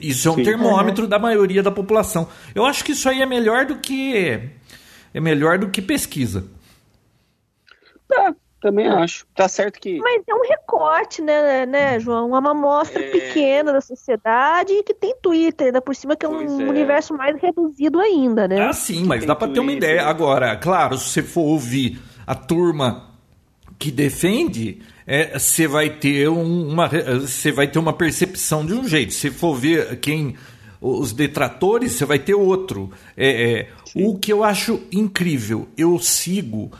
Isso 0.00 0.28
é 0.28 0.30
um 0.30 0.36
Sim. 0.36 0.44
termômetro 0.44 1.06
da 1.06 1.18
maioria 1.18 1.62
da 1.62 1.70
população. 1.70 2.28
Eu 2.54 2.64
acho 2.64 2.84
que 2.84 2.92
isso 2.92 3.08
aí 3.08 3.20
é 3.20 3.26
melhor 3.26 3.66
do 3.66 3.76
que 3.76 4.50
é 5.12 5.20
melhor 5.20 5.58
do 5.58 5.68
que 5.68 5.82
pesquisa. 5.82 6.44
Tá, 8.08 8.34
também 8.60 8.86
é. 8.86 8.90
acho. 8.90 9.26
Tá 9.34 9.48
certo 9.48 9.80
que. 9.80 9.98
Mas 9.98 10.22
é 10.26 10.34
um 10.34 10.42
recorte, 10.42 11.20
né, 11.20 11.66
né, 11.66 12.00
João? 12.00 12.28
Uma 12.28 12.50
amostra 12.50 13.02
é... 13.02 13.10
pequena 13.10 13.72
da 13.72 13.80
sociedade 13.80 14.72
e 14.72 14.82
que 14.82 14.94
tem 14.94 15.14
Twitter, 15.20 15.68
ainda 15.68 15.80
por 15.80 15.94
cima, 15.94 16.16
que 16.16 16.24
é 16.24 16.28
um 16.28 16.62
é. 16.62 16.64
universo 16.68 17.14
mais 17.14 17.40
reduzido 17.40 17.98
ainda, 17.98 18.46
né? 18.48 18.60
Ah, 18.60 18.72
sim, 18.72 19.04
mas 19.04 19.24
dá 19.24 19.34
para 19.34 19.52
ter 19.52 19.60
uma 19.60 19.72
ideia. 19.72 20.04
Agora, 20.04 20.56
claro, 20.56 20.96
se 20.96 21.08
você 21.08 21.22
for 21.22 21.42
ouvir 21.42 22.00
a 22.26 22.34
turma 22.34 23.09
que 23.80 23.90
defende, 23.90 24.78
você 25.32 25.64
é, 25.64 25.68
vai 25.68 25.88
ter 25.88 26.28
uma 26.28 26.86
você 27.18 27.50
vai 27.50 27.66
ter 27.66 27.78
uma 27.78 27.94
percepção 27.94 28.64
de 28.64 28.74
um 28.74 28.86
jeito. 28.86 29.14
Se 29.14 29.30
for 29.30 29.54
ver 29.54 29.98
quem 30.00 30.36
os 30.78 31.12
detratores, 31.12 31.92
você 31.92 32.04
vai 32.04 32.18
ter 32.18 32.34
outro. 32.34 32.92
É, 33.16 33.52
é 33.52 33.68
o 33.94 34.18
que 34.18 34.30
eu 34.30 34.44
acho 34.44 34.82
incrível, 34.92 35.66
eu 35.78 35.98
sigo 35.98 36.70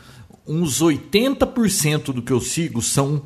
uns 0.47 0.79
80% 0.79 2.13
do 2.13 2.21
que 2.21 2.31
eu 2.31 2.39
sigo 2.39 2.81
são, 2.83 3.23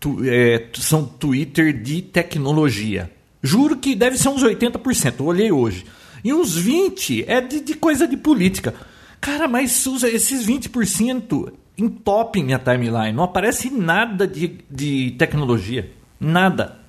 tu, 0.00 0.18
é, 0.24 0.66
são 0.74 1.04
Twitter 1.04 1.72
de 1.72 2.02
tecnologia. 2.02 3.10
Juro 3.42 3.76
que 3.76 3.94
deve 3.94 4.18
ser 4.18 4.28
uns 4.28 4.42
80%, 4.42 5.20
eu 5.20 5.26
olhei 5.26 5.52
hoje. 5.52 5.86
E 6.24 6.34
uns 6.34 6.58
20% 6.58 7.24
é 7.28 7.40
de, 7.40 7.60
de 7.60 7.74
coisa 7.74 8.08
de 8.08 8.16
política. 8.16 8.74
Cara, 9.20 9.46
mas 9.46 9.86
esses 9.86 10.46
20% 10.46 11.52
entopem 11.76 12.44
minha 12.44 12.58
timeline. 12.58 13.12
Não 13.12 13.24
aparece 13.24 13.70
nada 13.70 14.26
de, 14.26 14.60
de 14.70 15.12
tecnologia. 15.12 15.90
Nada. 16.18 16.80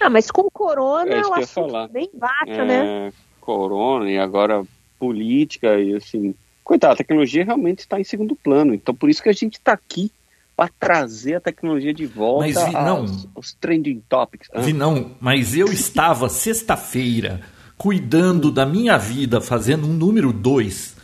Ah, 0.00 0.10
mas 0.10 0.30
com 0.30 0.50
corona 0.50 1.14
é 1.14 1.22
o 1.24 1.34
assunto 1.34 1.88
bem 1.88 2.10
baixa, 2.12 2.64
né? 2.64 2.78
é, 2.78 3.06
né? 3.06 3.12
Corona 3.40 4.10
e 4.10 4.18
agora 4.18 4.64
política 4.98 5.78
e 5.78 5.94
assim 5.94 6.34
Coitado, 6.66 6.94
a 6.94 6.96
tecnologia 6.96 7.44
realmente 7.44 7.78
está 7.78 8.00
em 8.00 8.02
segundo 8.02 8.34
plano. 8.34 8.74
Então, 8.74 8.92
por 8.92 9.08
isso 9.08 9.22
que 9.22 9.28
a 9.28 9.32
gente 9.32 9.52
está 9.52 9.72
aqui 9.72 10.10
para 10.56 10.68
trazer 10.80 11.36
a 11.36 11.40
tecnologia 11.40 11.94
de 11.94 12.06
volta 12.06 12.44
mas, 12.44 12.66
vi, 12.66 12.72
não, 12.72 12.96
aos, 12.96 13.28
aos 13.36 13.52
trending 13.54 14.02
topics. 14.08 14.48
Vi, 14.52 14.72
não, 14.72 15.12
mas 15.20 15.56
eu 15.56 15.66
estava 15.66 16.28
sexta-feira 16.28 17.40
cuidando 17.78 18.50
da 18.50 18.66
minha 18.66 18.98
vida, 18.98 19.40
fazendo 19.40 19.86
um 19.86 19.92
número 19.92 20.32
2. 20.32 20.96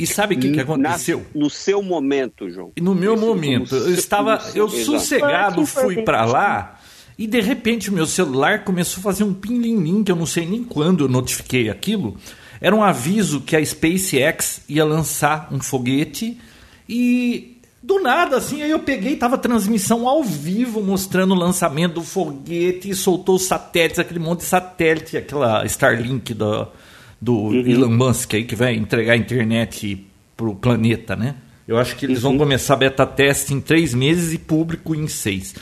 E 0.00 0.06
sabe 0.06 0.34
o 0.34 0.38
que, 0.38 0.50
que 0.50 0.60
aconteceu? 0.60 1.18
Na, 1.34 1.40
no 1.42 1.50
seu 1.50 1.82
momento, 1.82 2.48
João. 2.48 2.72
No 2.80 2.94
meu 2.94 3.14
Esse, 3.14 3.24
momento. 3.24 3.76
eu 3.76 3.92
estava, 3.92 4.40
eu 4.54 4.66
sossegado 4.66 5.66
fui 5.66 6.02
para 6.02 6.24
lá 6.24 6.80
e 7.18 7.26
de 7.26 7.38
repente 7.40 7.90
o 7.90 7.92
meu 7.92 8.06
celular 8.06 8.64
começou 8.64 9.00
a 9.00 9.04
fazer 9.04 9.24
um 9.24 9.34
ping-ling 9.34 10.02
que 10.02 10.10
eu 10.10 10.16
não 10.16 10.24
sei 10.24 10.46
nem 10.46 10.64
quando 10.64 11.04
eu 11.04 11.08
notifiquei 11.08 11.68
aquilo. 11.68 12.16
Era 12.62 12.74
um 12.74 12.82
aviso 12.82 13.42
que 13.42 13.54
a 13.54 13.62
SpaceX 13.64 14.62
ia 14.66 14.86
lançar 14.86 15.48
um 15.52 15.60
foguete 15.60 16.40
e 16.88 17.58
do 17.82 18.00
nada, 18.00 18.36
assim, 18.36 18.62
aí 18.62 18.70
eu 18.70 18.78
peguei, 18.78 19.16
tava 19.16 19.36
transmissão 19.36 20.08
ao 20.08 20.22
vivo 20.22 20.82
mostrando 20.82 21.34
o 21.34 21.38
lançamento 21.38 21.94
do 21.94 22.02
foguete 22.02 22.88
e 22.88 22.94
soltou 22.94 23.36
os 23.36 23.44
satélites, 23.44 23.98
aquele 23.98 24.18
monte 24.18 24.40
de 24.40 24.46
satélite, 24.46 25.16
aquela 25.16 25.64
Starlink 25.66 26.32
do, 26.32 26.68
do 27.20 27.34
uhum. 27.34 27.66
Elon 27.66 27.90
Musk 27.90 28.34
aí 28.34 28.44
que 28.44 28.56
vai 28.56 28.74
entregar 28.74 29.12
a 29.12 29.16
internet 29.16 30.06
pro 30.36 30.54
planeta, 30.54 31.14
né? 31.14 31.36
Eu 31.68 31.78
acho 31.78 31.94
que 31.96 32.06
eles 32.06 32.24
uhum. 32.24 32.30
vão 32.30 32.38
começar 32.38 32.76
beta 32.76 33.06
teste 33.06 33.54
em 33.54 33.60
três 33.60 33.94
meses 33.94 34.32
e 34.32 34.38
público 34.38 34.94
em 34.94 35.06
seis. 35.06 35.54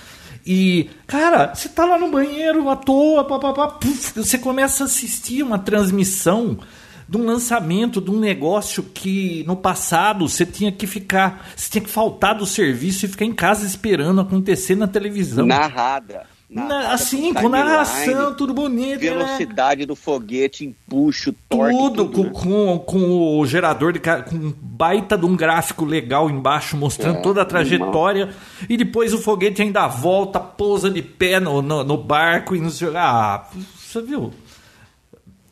E, 0.47 0.89
cara, 1.07 1.55
você 1.55 1.69
tá 1.69 1.85
lá 1.85 1.99
no 1.99 2.11
banheiro 2.11 2.71
à 2.71 2.77
toa, 2.77 3.25
papapá, 3.25 3.69
puf, 3.69 4.15
você 4.15 4.39
começa 4.39 4.85
a 4.85 4.87
assistir 4.87 5.43
uma 5.43 5.59
transmissão 5.59 6.59
de 7.07 7.17
um 7.17 7.27
lançamento 7.27 8.01
de 8.01 8.11
um 8.11 8.19
negócio 8.19 8.83
que 8.83 9.45
no 9.47 9.57
passado 9.57 10.29
você 10.29 10.47
tinha 10.47 10.71
que 10.71 10.87
ficar, 10.87 11.51
você 11.57 11.71
tinha 11.71 11.83
que 11.83 11.91
faltar 11.91 12.35
do 12.35 12.47
serviço 12.47 13.05
e 13.05 13.09
ficar 13.09 13.25
em 13.25 13.33
casa 13.33 13.67
esperando 13.67 14.21
acontecer 14.21 14.77
na 14.77 14.87
televisão. 14.87 15.47
Narrada. 15.47 16.27
Na, 16.51 16.95
assim, 16.95 17.35
com 17.35 17.47
narração, 17.47 18.35
tudo 18.35 18.55
bonito. 18.55 19.03
Né? 19.03 19.11
Velocidade 19.11 19.81
né? 19.83 19.87
do 19.87 19.95
foguete, 19.95 20.65
empuxo, 20.65 21.35
torque. 21.47 21.77
Tudo, 21.77 22.07
tudo 22.07 22.31
com, 22.31 22.49
né? 22.49 22.79
com, 22.79 22.79
com, 22.79 23.39
o 23.39 23.47
gerador, 23.47 23.93
de, 23.93 24.01
com 24.01 24.55
baita 24.59 25.19
de 25.19 25.27
um 25.27 25.37
gráfico 25.37 25.85
legal 25.85 26.31
embaixo, 26.31 26.75
mostrando 26.75 27.19
é, 27.19 27.21
toda 27.21 27.43
a 27.43 27.45
trajetória. 27.45 28.21
Irmão. 28.23 28.37
E 28.67 28.79
depois 28.79 29.13
o 29.13 29.19
foguete 29.19 29.61
ainda 29.61 29.87
volta, 29.87 30.41
pousa 30.41 30.91
de 30.91 31.03
pé 31.03 31.39
no, 31.39 31.61
no, 31.61 31.85
no 31.85 31.99
barco 31.99 32.57
e 32.57 32.61
não 32.61 32.71
sei. 32.71 32.89
Ah, 32.97 33.47
você 33.77 34.01
viu? 34.01 34.33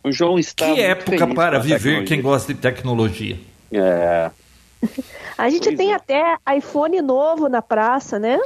O 0.03 0.11
João 0.11 0.38
está. 0.38 0.73
Que 0.73 0.81
época 0.81 1.26
para 1.35 1.59
viver 1.59 2.05
quem 2.05 2.23
gosta 2.23 2.55
de 2.55 2.61
tecnologia. 2.61 3.38
É. 3.71 4.31
A 5.37 5.50
gente 5.50 5.65
pois 5.65 5.76
tem 5.76 5.93
é. 5.93 5.95
até 5.95 6.37
iPhone 6.57 7.03
novo 7.03 7.49
na 7.49 7.61
praça, 7.61 8.19
né? 8.19 8.38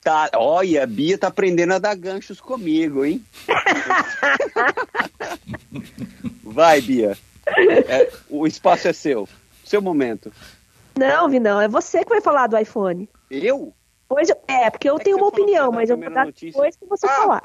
Tá, 0.00 0.30
olha, 0.34 0.82
a 0.82 0.86
Bia 0.86 1.18
tá 1.18 1.28
aprendendo 1.28 1.74
a 1.74 1.78
dar 1.78 1.94
ganchos 1.94 2.40
comigo, 2.40 3.04
hein? 3.04 3.24
Vai, 6.42 6.80
Bia. 6.80 7.16
É, 7.46 8.10
o 8.28 8.46
espaço 8.46 8.88
é 8.88 8.92
seu. 8.92 9.28
Seu 9.64 9.82
momento. 9.82 10.32
Não, 10.96 11.28
Vi, 11.28 11.38
não. 11.38 11.60
É 11.60 11.68
você 11.68 12.02
que 12.02 12.08
vai 12.08 12.20
falar 12.20 12.46
do 12.46 12.58
iPhone. 12.58 13.08
Eu? 13.30 13.72
Pois, 14.08 14.30
é, 14.48 14.70
porque 14.70 14.88
eu 14.88 14.96
é 14.96 15.00
tenho 15.00 15.18
uma 15.18 15.28
opinião, 15.28 15.70
mas 15.70 15.90
eu 15.90 15.96
vou 15.96 16.10
dar 16.10 16.32
depois 16.32 16.76
que 16.76 16.86
você 16.86 17.06
ah, 17.06 17.10
falar. 17.10 17.42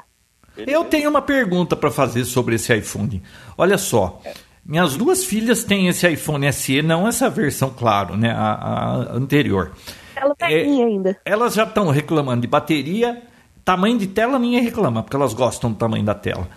Eu 0.56 0.84
tenho 0.84 1.10
uma 1.10 1.22
pergunta 1.22 1.76
para 1.76 1.90
fazer 1.90 2.24
sobre 2.24 2.54
esse 2.54 2.74
iPhone. 2.74 3.22
Olha 3.56 3.76
só. 3.76 4.20
Minhas 4.64 4.96
duas 4.96 5.24
filhas 5.24 5.62
têm 5.62 5.88
esse 5.88 6.08
iPhone 6.08 6.50
SE, 6.52 6.80
não 6.80 7.06
essa 7.06 7.28
versão, 7.28 7.70
claro, 7.70 8.16
né? 8.16 8.30
A, 8.30 8.52
a 8.52 9.12
anterior. 9.12 9.72
Ela 10.16 10.34
tá 10.34 10.50
é, 10.50 10.62
ainda. 10.62 11.18
Elas 11.24 11.54
já 11.54 11.64
estão 11.64 11.90
reclamando 11.90 12.42
de 12.42 12.46
bateria, 12.46 13.22
tamanho 13.64 13.98
de 13.98 14.06
tela 14.06 14.38
ninguém 14.38 14.62
reclama, 14.62 15.02
porque 15.02 15.16
elas 15.16 15.34
gostam 15.34 15.70
do 15.72 15.76
tamanho 15.76 16.04
da 16.04 16.14
tela. 16.14 16.48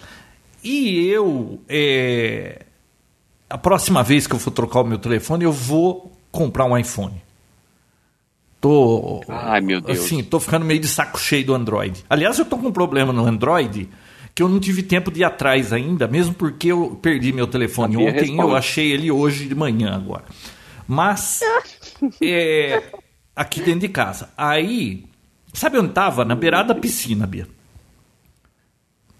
E 0.63 1.07
eu, 1.07 1.59
é, 1.69 2.65
a 3.49 3.57
próxima 3.57 4.03
vez 4.03 4.27
que 4.27 4.35
eu 4.35 4.39
for 4.39 4.51
trocar 4.51 4.81
o 4.81 4.85
meu 4.85 4.97
telefone, 4.97 5.43
eu 5.43 5.51
vou 5.51 6.11
comprar 6.31 6.65
um 6.65 6.77
iPhone. 6.77 7.21
Tô. 8.59 9.21
Ai, 9.27 9.61
meu 9.61 9.79
Deus. 9.79 9.99
Assim, 9.99 10.23
tô 10.23 10.39
ficando 10.39 10.65
meio 10.65 10.79
de 10.79 10.87
saco 10.87 11.19
cheio 11.19 11.45
do 11.45 11.53
Android. 11.53 12.03
Aliás, 12.09 12.39
eu 12.39 12.45
tô 12.45 12.57
com 12.57 12.67
um 12.67 12.71
problema 12.71 13.13
no 13.13 13.25
Android 13.25 13.89
que 14.33 14.43
eu 14.43 14.49
não 14.49 14.59
tive 14.59 14.83
tempo 14.83 15.11
de 15.11 15.21
ir 15.21 15.23
atrás 15.23 15.73
ainda, 15.73 16.07
mesmo 16.07 16.31
porque 16.35 16.71
eu 16.71 16.99
perdi 17.01 17.33
meu 17.33 17.47
telefone 17.47 17.97
ontem, 17.97 18.11
responde. 18.11 18.39
eu 18.39 18.55
achei 18.55 18.91
ele 18.91 19.09
hoje 19.09 19.47
de 19.47 19.55
manhã 19.55 19.95
agora. 19.95 20.25
Mas 20.87 21.39
é, 22.21 22.83
aqui 23.38 23.62
dentro 23.62 23.82
de 23.82 23.89
casa. 23.89 24.29
Aí, 24.36 25.06
sabe 25.53 25.77
onde 25.77 25.94
tava? 25.94 26.25
Na 26.25 26.36
beirada 26.36 26.74
da 26.74 26.79
piscina, 26.79 27.27
Bia. 27.27 27.48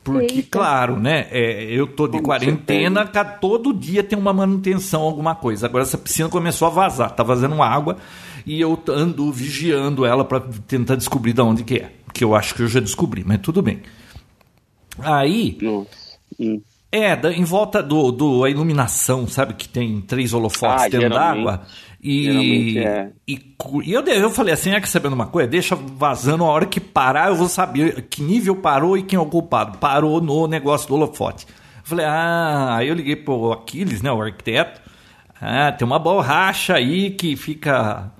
Porque, 0.04 0.36
Eita. 0.36 0.50
claro, 0.58 0.98
né? 0.98 1.28
É, 1.32 1.66
eu 1.66 1.86
tô 1.86 2.08
de 2.08 2.14
Como 2.14 2.24
quarentena, 2.24 3.06
todo 3.06 3.74
dia 3.74 4.02
tem 4.02 4.18
uma 4.18 4.32
manutenção, 4.34 5.02
alguma 5.02 5.36
coisa. 5.36 5.68
Agora 5.68 5.84
essa 5.84 5.98
piscina 5.98 6.30
começou 6.30 6.68
a 6.68 6.72
vazar, 6.72 7.12
tá 7.12 7.24
vazando 7.24 7.62
água 7.62 7.98
e 8.46 8.60
eu 8.62 8.82
ando 8.88 9.30
vigiando 9.32 10.06
ela 10.06 10.24
para 10.24 10.40
tentar 10.66 10.96
descobrir 10.96 11.34
de 11.34 11.42
onde 11.42 11.64
que 11.64 11.76
é. 11.76 11.92
Que 12.14 12.24
eu 12.24 12.34
acho 12.34 12.56
que 12.56 12.64
eu 12.64 12.68
já 12.68 12.80
descobri, 12.80 13.24
mas 13.26 13.40
tudo 13.42 13.62
bem. 13.62 13.82
Aí. 15.00 15.58
Hum. 16.40 16.62
É, 16.90 17.14
em 17.34 17.44
volta 17.44 17.84
do, 17.84 18.12
do 18.14 18.46
a 18.46 18.50
iluminação, 18.50 19.28
sabe? 19.28 19.56
Que 19.56 19.68
tem 19.68 20.00
três 20.00 20.34
holofotes 20.34 20.86
ah, 20.86 20.90
dentro 20.90 21.10
d'água. 21.10 21.64
E, 22.02 22.78
é. 22.78 23.10
e, 23.28 23.56
e, 23.84 23.94
eu, 23.94 24.02
eu 24.04 24.30
falei 24.30 24.54
assim: 24.54 24.72
é 24.72 24.80
que 24.80 24.88
sabendo 24.88 25.14
uma 25.14 25.28
coisa? 25.28 25.50
Deixa 25.50 25.76
vazando 25.76 26.44
a 26.44 26.48
hora 26.48 26.66
que 26.66 26.80
parar, 26.80 27.30
eu 27.30 27.36
vou 27.36 27.50
saber 27.50 28.04
que 28.04 28.22
nível 28.22 28.56
parou 28.56 28.98
e 28.98 29.04
quem 29.04 29.18
é 29.18 29.22
o 29.22 29.26
culpado. 29.26 29.78
Parou 29.78 30.22
no 30.22 30.48
negócio 30.48 30.88
do 30.88 30.94
holofote. 30.94 31.46
Eu 31.48 31.84
falei, 31.84 32.06
ah, 32.06 32.76
aí 32.76 32.90
eu 32.90 32.96
liguei 32.96 33.16
pro 33.16 33.52
Aquiles, 33.52 34.02
né, 34.02 34.12
o 34.12 34.22
arquiteto. 34.22 34.82
Ah, 35.40 35.72
tem 35.72 35.86
uma 35.86 36.00
borracha 36.00 36.76
aí 36.76 37.12
que 37.12 37.36
fica 37.36 38.12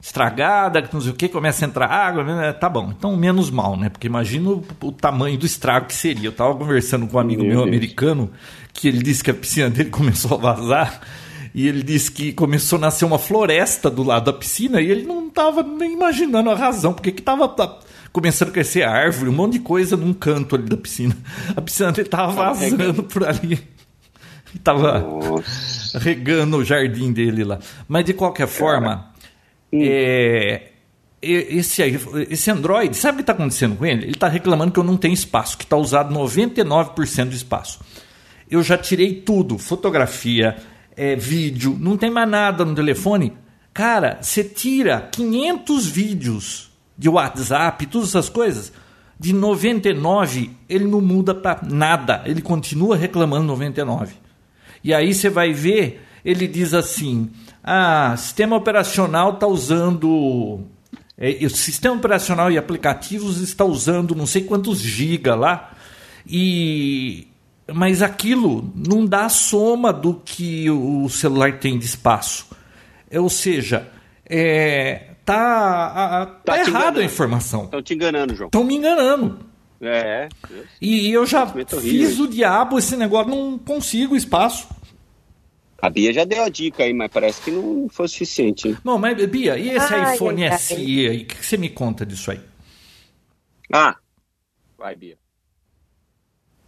estragada, 0.00 0.82
que 0.82 0.92
não 0.92 1.00
sei 1.00 1.10
o 1.10 1.14
que, 1.14 1.28
começa 1.28 1.64
a 1.64 1.68
entrar 1.68 1.90
água, 1.90 2.22
né? 2.22 2.52
tá 2.52 2.68
bom. 2.68 2.92
Então, 2.96 3.16
menos 3.16 3.50
mal, 3.50 3.76
né? 3.76 3.88
Porque 3.88 4.06
imagina 4.06 4.50
o, 4.50 4.64
o 4.82 4.92
tamanho 4.92 5.36
do 5.36 5.46
estrago 5.46 5.86
que 5.86 5.94
seria. 5.94 6.28
Eu 6.28 6.32
tava 6.32 6.54
conversando 6.54 7.06
com 7.06 7.16
um 7.16 7.20
amigo 7.20 7.42
meu, 7.42 7.52
meu 7.52 7.62
americano, 7.64 8.30
que 8.72 8.86
ele 8.86 9.02
disse 9.02 9.24
que 9.24 9.30
a 9.30 9.34
piscina 9.34 9.68
dele 9.68 9.90
começou 9.90 10.36
a 10.38 10.40
vazar, 10.40 11.00
e 11.56 11.66
ele 11.66 11.82
disse 11.82 12.12
que 12.12 12.34
começou 12.34 12.76
a 12.76 12.80
nascer 12.80 13.06
uma 13.06 13.18
floresta 13.18 13.90
do 13.90 14.02
lado 14.02 14.26
da 14.26 14.32
piscina, 14.34 14.78
e 14.78 14.90
ele 14.90 15.06
não 15.06 15.30
tava 15.30 15.62
nem 15.62 15.94
imaginando 15.94 16.50
a 16.50 16.54
razão, 16.54 16.92
porque 16.92 17.10
que 17.10 17.22
tava 17.22 17.48
começando 18.12 18.50
a 18.50 18.52
crescer 18.52 18.82
árvore, 18.82 19.30
um 19.30 19.32
monte 19.32 19.54
de 19.54 19.60
coisa 19.60 19.96
num 19.96 20.12
canto 20.12 20.54
ali 20.54 20.64
da 20.64 20.76
piscina. 20.76 21.16
A 21.56 21.62
piscina 21.62 21.92
dele 21.92 22.10
tava 22.10 22.30
vazando 22.32 23.02
por 23.04 23.26
ali. 23.26 23.58
E 24.54 24.58
tava 24.58 25.00
Nossa. 25.00 25.98
regando 25.98 26.58
o 26.58 26.64
jardim 26.64 27.10
dele 27.10 27.42
lá. 27.42 27.58
Mas 27.88 28.04
de 28.04 28.12
qualquer 28.12 28.48
forma, 28.48 29.10
é, 29.72 30.72
esse, 31.22 31.82
esse 32.28 32.50
Android, 32.50 32.94
sabe 32.94 33.14
o 33.14 33.16
que 33.16 33.22
está 33.22 33.32
acontecendo 33.32 33.76
com 33.76 33.86
ele? 33.86 34.04
Ele 34.04 34.12
está 34.12 34.28
reclamando 34.28 34.72
que 34.72 34.78
eu 34.78 34.84
não 34.84 34.98
tenho 34.98 35.14
espaço, 35.14 35.56
que 35.56 35.64
está 35.64 35.78
usado 35.78 36.14
99% 36.14 37.30
do 37.30 37.34
espaço. 37.34 37.80
Eu 38.50 38.62
já 38.62 38.76
tirei 38.76 39.22
tudo, 39.22 39.56
fotografia, 39.56 40.56
é, 40.96 41.14
vídeo, 41.14 41.76
não 41.78 41.96
tem 41.96 42.10
mais 42.10 42.28
nada 42.28 42.64
no 42.64 42.74
telefone. 42.74 43.32
Cara, 43.74 44.18
você 44.20 44.42
tira 44.42 45.08
500 45.12 45.86
vídeos 45.86 46.70
de 46.96 47.08
WhatsApp, 47.08 47.86
todas 47.86 48.08
essas 48.08 48.28
coisas, 48.28 48.72
de 49.18 49.32
99 49.32 50.50
ele 50.68 50.86
não 50.86 51.00
muda 51.00 51.34
para 51.34 51.60
nada, 51.62 52.22
ele 52.24 52.40
continua 52.40 52.96
reclamando 52.96 53.46
99. 53.46 54.14
E 54.82 54.94
aí 54.94 55.12
você 55.12 55.28
vai 55.28 55.52
ver, 55.52 56.02
ele 56.24 56.46
diz 56.46 56.72
assim: 56.72 57.30
ah, 57.62 58.14
sistema 58.16 58.56
operacional 58.56 59.34
está 59.34 59.46
usando. 59.46 60.60
É, 61.18 61.44
o 61.44 61.50
sistema 61.50 61.96
operacional 61.96 62.50
e 62.50 62.58
aplicativos 62.58 63.40
está 63.40 63.64
usando 63.64 64.14
não 64.14 64.26
sei 64.26 64.44
quantos 64.44 64.80
giga 64.80 65.34
lá. 65.34 65.72
E 66.26 67.28
mas 67.72 68.02
aquilo 68.02 68.70
não 68.74 69.04
dá 69.04 69.26
a 69.26 69.28
soma 69.28 69.92
do 69.92 70.14
que 70.14 70.70
o 70.70 71.08
celular 71.08 71.58
tem 71.58 71.78
de 71.78 71.84
espaço. 71.84 72.46
É, 73.10 73.20
ou 73.20 73.28
seja, 73.28 73.90
é, 74.24 75.14
tá, 75.24 75.86
a, 75.86 76.26
tá, 76.26 76.42
tá 76.44 76.58
errado 76.60 77.00
a 77.00 77.04
informação. 77.04 77.64
Estão 77.64 77.82
te 77.82 77.94
enganando, 77.94 78.34
João. 78.34 78.48
Estão 78.48 78.64
me 78.64 78.76
enganando. 78.76 79.38
É. 79.80 80.28
E, 80.80 81.08
e 81.08 81.12
eu 81.12 81.26
já 81.26 81.46
fiz 81.46 82.18
o 82.18 82.28
diabo 82.28 82.78
esse 82.78 82.96
negócio, 82.96 83.30
não 83.30 83.58
consigo 83.58 84.16
espaço. 84.16 84.68
A 85.80 85.90
Bia 85.90 86.12
já 86.12 86.24
deu 86.24 86.42
a 86.42 86.48
dica 86.48 86.84
aí, 86.84 86.94
mas 86.94 87.10
parece 87.12 87.42
que 87.42 87.50
não 87.50 87.86
foi 87.90 88.08
suficiente. 88.08 88.76
Não, 88.82 88.96
mas 88.96 89.24
Bia, 89.26 89.58
e 89.58 89.70
esse 89.70 89.92
ai, 89.92 90.14
iPhone 90.14 90.46
ai, 90.46 90.58
SE 90.58 90.74
aí? 90.74 91.22
O 91.22 91.26
que 91.26 91.44
você 91.44 91.56
me 91.56 91.68
conta 91.68 92.06
disso 92.06 92.30
aí? 92.30 92.40
Ah, 93.72 93.96
vai, 94.78 94.96
Bia. 94.96 95.18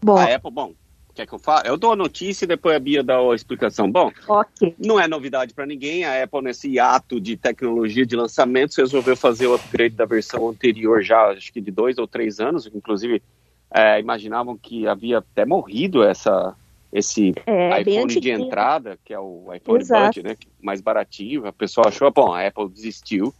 Bom. 0.02 0.18
A 0.18 0.34
Apple, 0.34 0.50
bom, 0.52 0.74
Quer 1.18 1.26
que 1.26 1.34
eu 1.34 1.38
fale? 1.40 1.68
Eu 1.68 1.76
dou 1.76 1.90
a 1.90 1.96
notícia 1.96 2.44
e 2.44 2.46
depois 2.46 2.76
a 2.76 2.78
Bia 2.78 3.02
dá 3.02 3.18
a 3.18 3.34
explicação. 3.34 3.90
Bom, 3.90 4.12
okay. 4.28 4.72
não 4.78 5.00
é 5.00 5.08
novidade 5.08 5.52
para 5.52 5.66
ninguém. 5.66 6.04
A 6.04 6.22
Apple, 6.22 6.42
nesse 6.42 6.78
ato 6.78 7.20
de 7.20 7.36
tecnologia 7.36 8.06
de 8.06 8.14
lançamentos, 8.14 8.76
resolveu 8.76 9.16
fazer 9.16 9.48
o 9.48 9.56
upgrade 9.56 9.96
da 9.96 10.04
versão 10.04 10.48
anterior, 10.48 11.02
já 11.02 11.30
acho 11.30 11.52
que 11.52 11.60
de 11.60 11.72
dois 11.72 11.98
ou 11.98 12.06
três 12.06 12.38
anos. 12.38 12.70
Inclusive, 12.72 13.20
é, 13.68 13.98
imaginavam 13.98 14.56
que 14.56 14.86
havia 14.86 15.18
até 15.18 15.44
morrido 15.44 16.04
essa, 16.04 16.54
esse 16.92 17.34
é, 17.46 17.80
iPhone 17.80 18.20
de 18.20 18.30
entrada, 18.30 18.96
que 19.04 19.12
é 19.12 19.18
o 19.18 19.52
iPhone 19.52 19.84
Bud, 19.84 20.22
né? 20.22 20.36
Mais 20.62 20.80
baratinho. 20.80 21.48
A 21.48 21.52
pessoa 21.52 21.88
achou, 21.88 22.08
bom, 22.12 22.32
a 22.32 22.46
Apple 22.46 22.68
desistiu. 22.68 23.34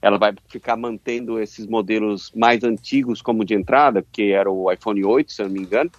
Ela 0.00 0.18
vai 0.18 0.32
ficar 0.48 0.76
mantendo 0.76 1.40
esses 1.40 1.66
modelos 1.66 2.30
mais 2.32 2.62
antigos 2.62 3.20
como 3.20 3.44
de 3.44 3.54
entrada, 3.54 4.06
que 4.12 4.30
era 4.30 4.48
o 4.48 4.70
iPhone 4.70 5.04
8, 5.04 5.32
se 5.32 5.42
eu 5.42 5.46
não 5.46 5.52
me 5.52 5.62
engano. 5.62 5.90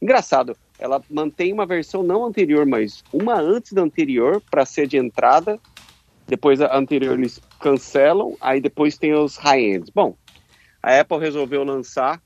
Engraçado, 0.00 0.54
ela 0.78 1.00
mantém 1.08 1.52
uma 1.52 1.66
versão 1.66 2.02
não 2.02 2.24
anterior, 2.24 2.66
mas 2.66 3.02
uma 3.12 3.40
antes 3.40 3.72
da 3.72 3.82
anterior 3.82 4.42
para 4.50 4.66
ser 4.66 4.86
de 4.86 4.96
entrada. 4.96 5.58
Depois 6.26 6.60
a 6.60 6.76
anterior 6.76 7.18
eles 7.18 7.40
cancelam, 7.60 8.36
aí 8.40 8.60
depois 8.60 8.98
tem 8.98 9.14
os 9.14 9.36
high-ends. 9.36 9.90
Bom, 9.90 10.16
a 10.82 11.00
Apple 11.00 11.18
resolveu 11.18 11.64
lançar, 11.64 12.20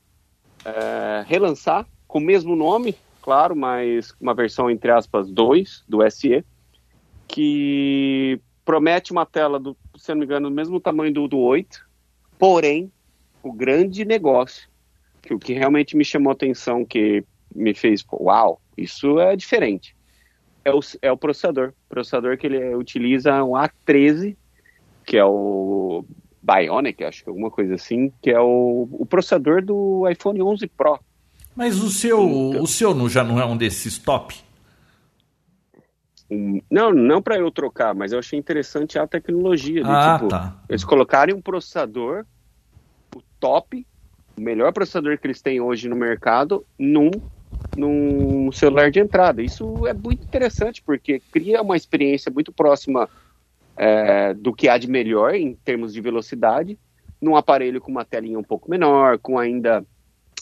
é, 0.65 1.23
relançar 1.27 1.85
com 2.07 2.17
o 2.17 2.21
mesmo 2.21 2.55
nome, 2.55 2.95
claro, 3.21 3.55
mas 3.55 4.13
uma 4.19 4.33
versão 4.33 4.69
entre 4.69 4.91
aspas 4.91 5.29
2 5.29 5.83
do 5.87 6.09
SE, 6.09 6.43
que 7.27 8.39
promete 8.65 9.11
uma 9.11 9.25
tela 9.25 9.59
do, 9.59 9.77
se 9.95 10.11
não 10.11 10.19
me 10.19 10.25
engano, 10.25 10.49
do 10.49 10.55
mesmo 10.55 10.79
tamanho 10.79 11.13
do, 11.13 11.27
do 11.27 11.37
8, 11.37 11.85
porém, 12.37 12.91
o 13.43 13.53
grande 13.53 14.03
negócio, 14.03 14.67
que 15.21 15.33
o 15.33 15.39
que 15.39 15.53
realmente 15.53 15.95
me 15.95 16.03
chamou 16.03 16.31
a 16.31 16.33
atenção, 16.33 16.83
que 16.83 17.23
me 17.53 17.73
fez, 17.73 18.05
uau, 18.11 18.61
isso 18.77 19.19
é 19.19 19.35
diferente. 19.35 19.95
É 20.63 20.71
o, 20.71 20.79
é 21.01 21.11
o 21.11 21.17
processador. 21.17 21.69
O 21.69 21.89
processador 21.89 22.37
que 22.37 22.47
ele 22.47 22.75
utiliza 22.75 23.43
um 23.43 23.51
A13, 23.51 24.35
que 25.05 25.17
é 25.17 25.25
o 25.25 26.05
Bionic, 26.41 27.03
acho 27.03 27.23
que 27.23 27.29
alguma 27.29 27.49
coisa 27.49 27.75
assim, 27.75 28.11
que 28.21 28.29
é 28.29 28.39
o, 28.39 28.87
o 28.91 29.05
processador 29.05 29.63
do 29.63 30.07
iPhone 30.09 30.41
11 30.41 30.67
Pro. 30.67 30.99
Mas 31.55 31.81
o 31.81 31.89
seu, 31.89 32.23
então, 32.23 32.63
o 32.63 32.67
seu 32.67 32.93
não, 32.93 33.09
já 33.09 33.23
não 33.23 33.39
é 33.39 33.45
um 33.45 33.57
desses 33.57 33.97
top? 33.97 34.35
não, 36.69 36.93
não 36.93 37.21
para 37.21 37.37
eu 37.37 37.49
trocar, 37.51 37.95
mas 37.95 38.11
eu 38.11 38.19
achei 38.19 38.37
interessante 38.37 38.99
a 38.99 39.07
tecnologia. 39.07 39.83
De, 39.83 39.89
ah, 39.89 40.17
tipo, 40.17 40.29
tá. 40.29 40.55
Eles 40.69 40.83
colocarem 40.83 41.33
um 41.33 41.41
processador, 41.41 42.25
o 43.15 43.21
top, 43.39 43.85
o 44.37 44.41
melhor 44.41 44.71
processador 44.71 45.17
que 45.17 45.25
eles 45.25 45.41
têm 45.41 45.59
hoje 45.59 45.89
no 45.89 45.95
mercado, 45.95 46.65
num 46.77 47.09
num 47.77 48.51
celular 48.51 48.91
de 48.91 48.99
entrada. 48.99 49.41
Isso 49.41 49.87
é 49.87 49.93
muito 49.93 50.23
interessante 50.23 50.81
porque 50.81 51.21
cria 51.31 51.61
uma 51.61 51.77
experiência 51.77 52.31
muito 52.31 52.51
próxima 52.51 53.09
é, 53.77 54.33
do 54.33 54.53
que 54.53 54.67
há 54.67 54.77
de 54.77 54.89
melhor 54.89 55.33
em 55.33 55.53
termos 55.55 55.93
de 55.93 56.01
velocidade, 56.01 56.77
num 57.21 57.35
aparelho 57.35 57.79
com 57.79 57.91
uma 57.91 58.05
telinha 58.05 58.37
um 58.37 58.43
pouco 58.43 58.69
menor, 58.69 59.17
com 59.19 59.37
ainda, 59.37 59.85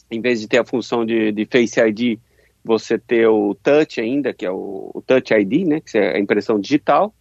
em 0.09 0.19
vez 0.19 0.41
de 0.41 0.47
ter 0.47 0.59
a 0.59 0.65
função 0.65 1.05
de, 1.05 1.31
de 1.31 1.45
Face 1.45 1.79
ID, 1.79 2.19
você 2.63 2.97
ter 2.97 3.27
o 3.27 3.55
Touch 3.55 4.01
ainda, 4.01 4.33
que 4.33 4.45
é 4.45 4.51
o, 4.51 4.91
o 4.93 5.01
Touch 5.01 5.33
ID, 5.33 5.67
né, 5.67 5.79
que 5.79 5.97
é 5.97 6.15
a 6.15 6.19
impressão 6.19 6.59
digital, 6.59 7.13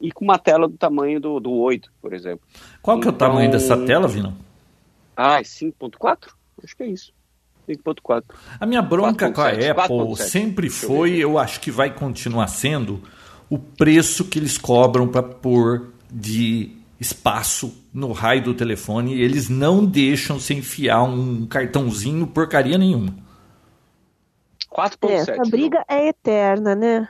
e 0.00 0.10
com 0.10 0.24
uma 0.24 0.38
tela 0.38 0.68
do 0.68 0.76
tamanho 0.76 1.20
do, 1.20 1.38
do 1.40 1.52
8, 1.52 1.90
por 2.00 2.12
exemplo. 2.12 2.46
Qual 2.82 2.98
que 2.98 3.06
é 3.06 3.10
o 3.10 3.14
tamanho 3.14 3.48
então, 3.48 3.58
dessa 3.58 3.76
tela, 3.84 4.08
Vino? 4.08 4.36
Ah, 5.16 5.40
5.4? 5.40 6.30
Acho 6.62 6.76
que 6.76 6.82
é 6.82 6.86
isso. 6.86 7.12
5.4. 7.76 8.24
A 8.58 8.66
minha 8.66 8.82
bronca 8.82 9.30
4. 9.30 9.34
com 9.34 9.40
a 9.40 9.50
7, 9.50 9.70
Apple 9.70 10.06
4. 10.06 10.16
sempre 10.16 10.70
foi, 10.70 11.16
eu 11.16 11.38
acho 11.38 11.60
que 11.60 11.70
vai 11.70 11.92
continuar 11.92 12.48
sendo, 12.48 13.02
o 13.48 13.58
preço 13.58 14.24
que 14.24 14.38
eles 14.38 14.56
cobram 14.56 15.08
para 15.08 15.22
pôr 15.22 15.88
de 16.10 16.76
espaço 16.98 17.74
no 17.92 18.12
raio 18.12 18.42
do 18.42 18.54
telefone 18.54 19.20
eles 19.20 19.48
não 19.48 19.84
deixam 19.84 20.38
se 20.38 20.52
enfiar 20.52 21.02
um 21.02 21.46
cartãozinho 21.46 22.26
porcaria 22.26 22.76
nenhuma. 22.76 23.14
4.7. 24.70 25.10
É, 25.10 25.14
essa 25.14 25.50
briga 25.50 25.84
não. 25.88 25.96
é 25.96 26.08
eterna, 26.08 26.74
né? 26.74 27.08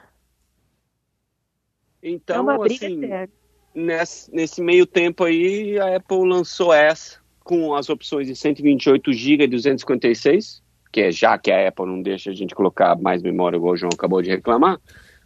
Então, 2.03 2.37
é 2.37 2.41
uma 2.41 2.59
briga 2.59 2.87
assim, 2.87 3.05
eterna. 3.05 3.29
Nesse, 3.73 4.35
nesse 4.35 4.61
meio 4.63 4.87
tempo 4.87 5.25
aí, 5.25 5.79
a 5.79 5.97
Apple 5.97 6.29
lançou 6.29 6.73
essa 6.73 7.20
com 7.45 7.75
as 7.75 7.89
opções 7.89 8.27
de 8.27 8.37
128 8.37 9.13
GB 9.13 9.45
e 9.45 9.47
256, 9.49 10.63
que 10.93 11.01
é 11.03 11.13
já 11.13 11.39
que 11.39 11.51
a 11.51 11.69
Apple 11.69 11.87
não 11.87 12.03
deixa 12.03 12.31
a 12.31 12.35
gente 12.35 12.55
colocar 12.55 12.97
mais 12.97 13.23
memória, 13.23 13.57
igual 13.57 13.75
o 13.75 13.77
João 13.77 13.91
acabou 13.93 14.23
de 14.23 14.31
reclamar, 14.31 14.79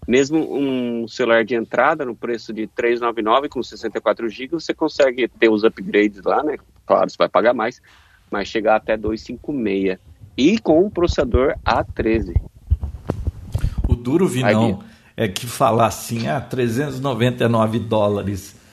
mesmo 0.06 0.38
um 0.54 1.08
celular 1.08 1.44
de 1.44 1.54
entrada 1.54 2.04
no 2.04 2.14
preço 2.14 2.52
de 2.52 2.66
399 2.66 3.48
com 3.48 3.62
64 3.62 4.28
GB, 4.28 4.52
você 4.52 4.74
consegue 4.74 5.26
ter 5.28 5.48
os 5.48 5.64
upgrades 5.64 6.22
lá, 6.22 6.42
né? 6.42 6.56
Claro, 6.86 7.08
você 7.08 7.16
vai 7.16 7.28
pagar 7.28 7.54
mais, 7.54 7.80
mas 8.30 8.48
chegar 8.48 8.76
até 8.76 8.96
256 8.96 9.98
e 10.36 10.58
com 10.58 10.84
um 10.84 10.90
processador 10.90 11.54
A13. 11.64 12.34
O 13.88 13.94
duro 13.94 14.26
vinão 14.26 14.82
é 15.16 15.28
que 15.28 15.46
falar 15.46 15.86
assim, 15.86 16.26
ah, 16.26 16.40
399 16.40 17.78
dólares. 17.78 18.56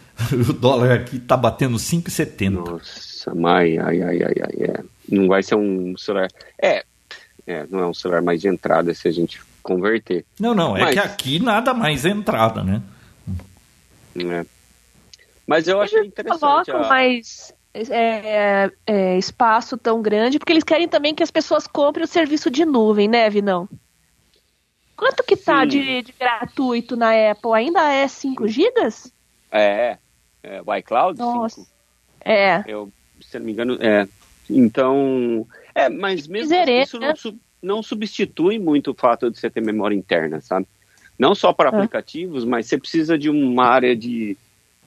O 0.49 0.54
dólar 0.54 0.91
aqui 0.91 1.17
tá 1.17 1.36
batendo 1.36 1.77
5,70. 1.77 2.51
Nossa. 2.51 3.11
Nossa, 3.29 3.31
ai, 3.47 3.77
ai, 3.77 4.01
ai, 4.01 4.23
ai, 4.23 4.36
ai, 4.41 4.69
é. 4.69 4.84
Não 5.10 5.27
vai 5.27 5.43
ser 5.43 5.55
um 5.55 5.95
celular. 5.97 6.29
É, 6.57 6.84
é, 7.45 7.65
não 7.69 7.79
é 7.79 7.88
um 7.88 7.93
celular 7.93 8.21
mais 8.21 8.41
de 8.41 8.47
entrada 8.47 8.93
se 8.93 9.07
a 9.07 9.12
gente 9.12 9.41
converter. 9.62 10.25
Não, 10.39 10.55
não, 10.55 10.75
é 10.75 10.81
Mas... 10.81 10.93
que 10.93 10.99
aqui 10.99 11.39
nada 11.39 11.73
mais 11.73 12.05
é 12.05 12.10
entrada, 12.10 12.63
né? 12.63 12.81
É. 14.15 14.45
Mas 15.45 15.67
eu 15.67 15.81
achei 15.81 16.05
interessante. 16.05 16.39
Colocam 16.39 16.84
a... 16.84 16.88
mais 16.88 17.53
é, 17.73 18.71
é, 18.88 19.17
espaço 19.17 19.77
tão 19.77 20.01
grande, 20.01 20.39
porque 20.39 20.53
eles 20.53 20.63
querem 20.63 20.88
também 20.88 21.13
que 21.13 21.23
as 21.23 21.31
pessoas 21.31 21.67
comprem 21.67 22.05
o 22.05 22.07
serviço 22.07 22.49
de 22.49 22.65
nuvem, 22.65 23.07
né, 23.07 23.29
Vinão? 23.29 23.69
Quanto 24.95 25.23
que 25.23 25.36
tá 25.36 25.65
de, 25.65 26.03
de, 26.03 26.12
gratuito 26.12 26.95
na 26.95 27.31
Apple? 27.31 27.53
Ainda 27.53 27.91
é 27.91 28.07
5 28.07 28.47
gigas? 28.47 29.12
É, 29.51 29.97
é, 30.43 30.62
o 30.63 30.75
iCloud 30.75 31.19
Nossa. 31.19 31.62
5. 31.62 31.67
É. 32.23 32.63
Eu 32.67 32.91
se 33.21 33.38
não 33.38 33.45
me 33.45 33.51
engano, 33.51 33.77
é. 33.81 34.07
Então, 34.49 35.47
é, 35.73 35.89
mas 35.89 36.27
mesmo 36.27 36.49
Zerê, 36.49 36.81
isso 36.81 36.99
né? 36.99 37.13
não, 37.23 37.39
não, 37.62 37.84
substitui 37.84 38.60
muito 38.60 38.91
o 38.91 38.93
fato 38.93 39.29
de 39.29 39.39
você 39.39 39.49
ter 39.49 39.62
memória 39.62 39.95
interna, 39.95 40.41
sabe? 40.41 40.67
Não 41.17 41.34
só 41.36 41.53
para 41.53 41.69
é. 41.69 41.75
aplicativos, 41.75 42.43
mas 42.43 42.65
você 42.65 42.77
precisa 42.77 43.17
de 43.17 43.29
uma 43.29 43.65
área 43.65 43.95
de 43.95 44.38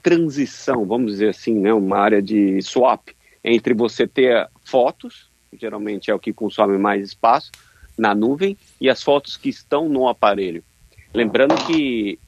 transição, 0.02 0.84
vamos 0.84 1.12
dizer 1.12 1.30
assim, 1.30 1.54
né? 1.58 1.72
Uma 1.72 1.98
área 1.98 2.20
de 2.20 2.60
swap 2.60 3.08
entre 3.42 3.74
você 3.74 4.06
ter 4.06 4.48
fotos, 4.64 5.30
geralmente 5.58 6.10
é 6.10 6.14
o 6.14 6.18
que 6.18 6.32
consome 6.32 6.76
mais 6.78 7.02
espaço, 7.08 7.50
na 7.96 8.14
nuvem, 8.14 8.56
e 8.80 8.90
as 8.90 9.02
fotos 9.02 9.36
que 9.36 9.48
estão 9.48 9.88
no 9.88 10.08
aparelho. 10.08 10.62
Lembrando 11.12 11.54
que 11.66 12.18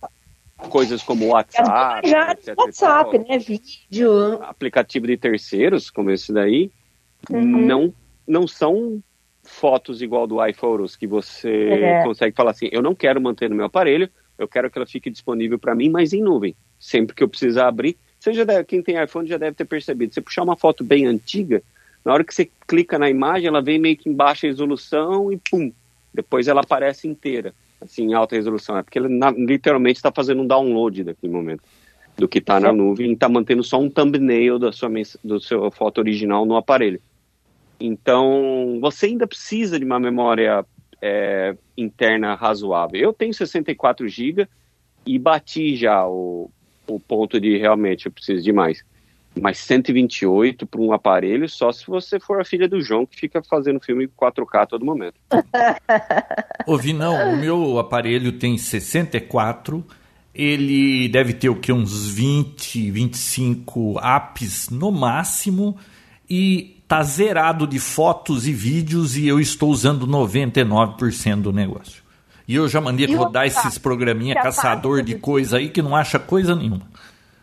coisas 0.68 1.02
como 1.02 1.28
WhatsApp, 1.28 2.08
etc, 2.08 2.58
WhatsApp, 2.58 3.18
né? 3.18 3.38
Vídeo. 3.38 4.42
Aplicativo 4.42 5.06
de 5.06 5.16
terceiros, 5.16 5.90
como 5.90 6.10
esse 6.10 6.32
daí, 6.32 6.70
uhum. 7.30 7.66
não, 7.66 7.94
não 8.26 8.46
são 8.46 9.02
fotos 9.42 10.02
igual 10.02 10.26
do 10.26 10.44
iPhotos, 10.44 10.96
que 10.96 11.06
você 11.06 11.68
é. 11.70 12.02
consegue 12.02 12.34
falar 12.34 12.50
assim, 12.50 12.68
eu 12.72 12.82
não 12.82 12.94
quero 12.94 13.20
manter 13.20 13.48
no 13.48 13.56
meu 13.56 13.66
aparelho, 13.66 14.08
eu 14.38 14.48
quero 14.48 14.70
que 14.70 14.78
ela 14.78 14.86
fique 14.86 15.10
disponível 15.10 15.58
para 15.58 15.74
mim, 15.74 15.88
mas 15.88 16.12
em 16.12 16.22
nuvem. 16.22 16.54
Sempre 16.78 17.14
que 17.14 17.22
eu 17.22 17.28
precisar 17.28 17.68
abrir, 17.68 17.96
você 18.18 18.32
já 18.32 18.44
deve, 18.44 18.64
quem 18.64 18.82
tem 18.82 19.02
iPhone 19.02 19.28
já 19.28 19.38
deve 19.38 19.56
ter 19.56 19.64
percebido. 19.64 20.12
Você 20.12 20.20
puxar 20.20 20.42
uma 20.42 20.56
foto 20.56 20.82
bem 20.82 21.06
antiga, 21.06 21.62
na 22.04 22.12
hora 22.12 22.24
que 22.24 22.34
você 22.34 22.48
clica 22.66 22.98
na 22.98 23.08
imagem, 23.08 23.48
ela 23.48 23.62
vem 23.62 23.78
meio 23.78 23.96
que 23.96 24.08
em 24.08 24.14
baixa 24.14 24.46
resolução 24.46 25.32
e 25.32 25.38
pum, 25.38 25.72
depois 26.12 26.48
ela 26.48 26.60
aparece 26.60 27.08
inteira, 27.08 27.54
assim, 27.80 28.04
em 28.10 28.14
alta 28.14 28.36
resolução. 28.36 28.76
É 28.76 28.82
porque 28.82 28.98
ele 28.98 29.08
na, 29.08 29.30
literalmente 29.30 29.98
está 29.98 30.12
fazendo 30.12 30.42
um 30.42 30.46
download 30.46 31.04
daquele 31.04 31.32
momento 31.32 31.62
do 32.16 32.26
que 32.26 32.38
está 32.38 32.58
na 32.58 32.72
nuvem 32.72 33.10
e 33.10 33.12
está 33.12 33.28
mantendo 33.28 33.62
só 33.62 33.78
um 33.78 33.90
thumbnail 33.90 34.58
da 34.58 34.72
sua, 34.72 34.90
do 35.22 35.38
seu 35.38 35.70
foto 35.70 35.98
original 35.98 36.46
no 36.46 36.56
aparelho. 36.56 37.00
Então, 37.78 38.78
você 38.80 39.06
ainda 39.06 39.26
precisa 39.26 39.78
de 39.78 39.84
uma 39.84 40.00
memória 40.00 40.64
é, 41.00 41.54
interna 41.76 42.34
razoável. 42.34 43.00
Eu 43.00 43.12
tenho 43.12 43.34
64 43.34 44.08
GB 44.08 44.48
e 45.04 45.18
bati 45.18 45.76
já 45.76 46.06
o, 46.06 46.50
o 46.86 46.98
ponto 46.98 47.38
de 47.38 47.58
realmente 47.58 48.06
eu 48.06 48.12
preciso 48.12 48.42
de 48.42 48.52
mais. 48.52 48.82
Mas 49.40 49.58
128 49.58 50.66
para 50.66 50.80
um 50.80 50.92
aparelho, 50.92 51.48
só 51.48 51.70
se 51.70 51.86
você 51.86 52.18
for 52.18 52.40
a 52.40 52.44
filha 52.44 52.66
do 52.68 52.80
João 52.80 53.04
que 53.04 53.18
fica 53.18 53.42
fazendo 53.42 53.80
filme 53.80 54.08
4K 54.08 54.62
a 54.62 54.66
todo 54.66 54.84
momento. 54.84 55.16
Ouvi, 56.66 56.92
não, 56.92 57.34
o 57.34 57.36
meu 57.36 57.78
aparelho 57.78 58.32
tem 58.32 58.56
64, 58.56 59.84
ele 60.34 61.08
deve 61.08 61.34
ter 61.34 61.50
o 61.50 61.56
que? 61.56 61.70
Uns 61.70 62.08
20, 62.08 62.90
25 62.90 64.00
apps 64.00 64.70
no 64.70 64.90
máximo, 64.90 65.76
e 66.28 66.76
tá 66.88 67.02
zerado 67.02 67.66
de 67.66 67.78
fotos 67.78 68.46
e 68.46 68.52
vídeos 68.52 69.16
e 69.16 69.26
eu 69.26 69.40
estou 69.40 69.70
usando 69.70 70.06
99% 70.06 71.42
do 71.42 71.52
negócio. 71.52 72.02
E 72.48 72.54
eu 72.54 72.68
já 72.68 72.80
mandei 72.80 73.06
e 73.06 73.14
rodar 73.14 73.46
esses 73.46 73.76
programinha 73.76 74.34
caçador 74.36 75.02
de 75.02 75.16
coisa 75.16 75.56
aí 75.56 75.68
que 75.68 75.82
não 75.82 75.96
acha 75.96 76.18
coisa 76.18 76.54
nenhuma. 76.54 76.82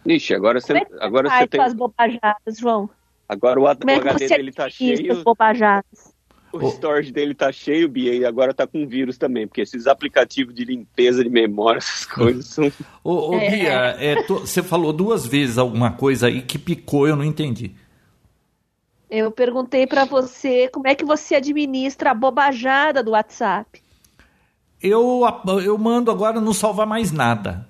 Ixi, 0.05 0.33
agora 0.33 0.59
você, 0.59 0.73
é 0.73 0.87
agora 0.99 1.29
você 1.29 1.47
tem. 1.47 1.61
as 1.61 1.73
bobajadas, 1.73 2.57
João? 2.57 2.89
Agora 3.27 3.59
o, 3.59 3.63
Como 3.63 3.91
o 3.91 4.01
HD 4.01 4.27
dele 4.27 4.51
tá 4.51 4.69
cheio. 4.69 5.23
Bobajadas? 5.23 6.13
O 6.51 6.69
storage 6.69 7.11
dele 7.11 7.33
tá 7.33 7.51
cheio, 7.51 7.89
Bia, 7.89 8.13
e 8.13 8.23
agora 8.23 8.53
tá 8.53 8.67
com 8.67 8.85
vírus 8.85 9.17
também, 9.17 9.47
porque 9.47 9.61
esses 9.61 9.87
aplicativos 9.87 10.53
de 10.53 10.63
limpeza 10.63 11.23
de 11.23 11.29
memória, 11.29 11.79
essas 11.79 12.05
coisas 12.05 12.45
são. 12.45 12.71
Ô, 13.03 13.31
ô 13.31 13.39
é. 13.39 13.49
Bia, 13.49 13.95
é, 13.99 14.21
tô, 14.23 14.41
você 14.41 14.61
falou 14.61 14.93
duas 14.93 15.25
vezes 15.25 15.57
alguma 15.57 15.93
coisa 15.93 16.27
aí 16.27 16.43
que 16.43 16.59
picou, 16.59 17.07
eu 17.07 17.15
não 17.15 17.23
entendi. 17.23 17.71
Eu 19.09 19.31
perguntei 19.31 19.87
para 19.87 20.05
você 20.05 20.67
como 20.67 20.87
é 20.87 20.93
que 20.93 21.05
você 21.05 21.35
administra 21.35 22.11
a 22.11 22.15
bobajada 22.15 23.01
do 23.01 23.11
WhatsApp. 23.11 23.81
Eu, 24.81 25.21
eu 25.63 25.77
mando 25.77 26.11
agora 26.11 26.39
não 26.39 26.53
salva 26.53 26.85
mais 26.85 27.11
nada. 27.11 27.67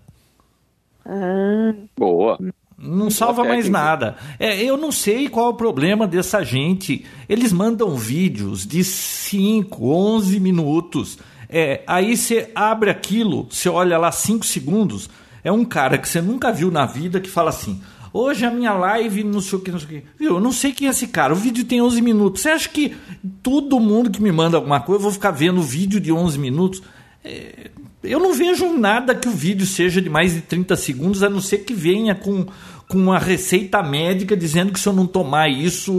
Ah. 1.06 1.74
Boa. 1.98 2.38
Não 2.78 3.10
salva 3.10 3.44
mais 3.44 3.70
nada. 3.70 4.18
É, 4.40 4.62
eu 4.62 4.76
não 4.76 4.92
sei 4.92 5.30
qual 5.30 5.48
é 5.48 5.50
o 5.50 5.54
problema 5.54 6.06
dessa 6.06 6.44
gente. 6.44 7.06
Eles 7.30 7.54
mandam 7.54 7.96
vídeos 7.96 8.66
de 8.66 8.84
5, 8.84 9.90
11 9.90 10.40
minutos. 10.40 11.18
É, 11.48 11.82
aí 11.88 12.18
você 12.18 12.52
abre 12.54 12.90
aquilo, 12.90 13.48
você 13.50 13.70
olha 13.70 13.98
lá 13.98 14.12
5 14.12 14.46
segundos. 14.46 15.10
É 15.44 15.52
um 15.52 15.64
cara 15.64 15.98
que 15.98 16.10
você 16.10 16.22
nunca 16.22 16.52
viu 16.52 16.72
na 16.72 16.86
vida 16.86 17.22
que 17.22 17.30
fala 17.30 17.50
assim: 17.50 17.82
Hoje 18.14 18.46
a 18.46 18.52
minha 18.52 18.74
live, 18.74 19.24
não 19.24 19.42
sei 19.42 19.58
o 19.58 19.62
que, 19.62 19.72
não 19.72 19.80
sei 19.80 19.88
o 19.88 19.90
que. 20.02 20.08
Viu? 20.20 20.36
Eu 20.36 20.40
não 20.40 20.52
sei 20.52 20.72
quem 20.72 20.88
é 20.88 20.92
esse 20.92 21.08
cara. 21.08 21.34
O 21.34 21.36
vídeo 21.36 21.66
tem 21.66 21.82
11 21.82 22.02
minutos. 22.02 22.42
Você 22.42 22.50
acha 22.50 22.70
que 22.70 22.96
todo 23.42 23.80
mundo 23.80 24.12
que 24.12 24.22
me 24.22 24.32
manda 24.32 24.56
alguma 24.56 24.80
coisa, 24.80 25.00
eu 25.00 25.04
vou 25.04 25.12
ficar 25.12 25.32
vendo 25.32 25.60
o 25.60 25.64
vídeo 25.64 26.00
de 26.00 26.12
11 26.12 26.38
minutos? 26.38 26.84
É, 27.24 27.72
eu 28.04 28.20
não 28.20 28.34
vejo 28.34 28.78
nada 28.78 29.16
que 29.16 29.28
o 29.28 29.32
vídeo 29.32 29.66
seja 29.66 30.02
de 30.02 30.10
mais 30.10 30.34
de 30.34 30.42
30 30.42 30.76
segundos, 30.76 31.24
a 31.24 31.30
não 31.30 31.40
ser 31.40 31.60
que 31.60 31.74
venha 31.74 32.14
com, 32.14 32.46
com 32.88 32.98
uma 32.98 33.18
receita 33.18 33.82
médica 33.82 34.36
dizendo 34.36 34.72
que 34.74 34.80
se 34.80 34.88
eu 34.88 34.94
não 34.94 35.08
tomar 35.08 35.50
isso, 35.50 35.94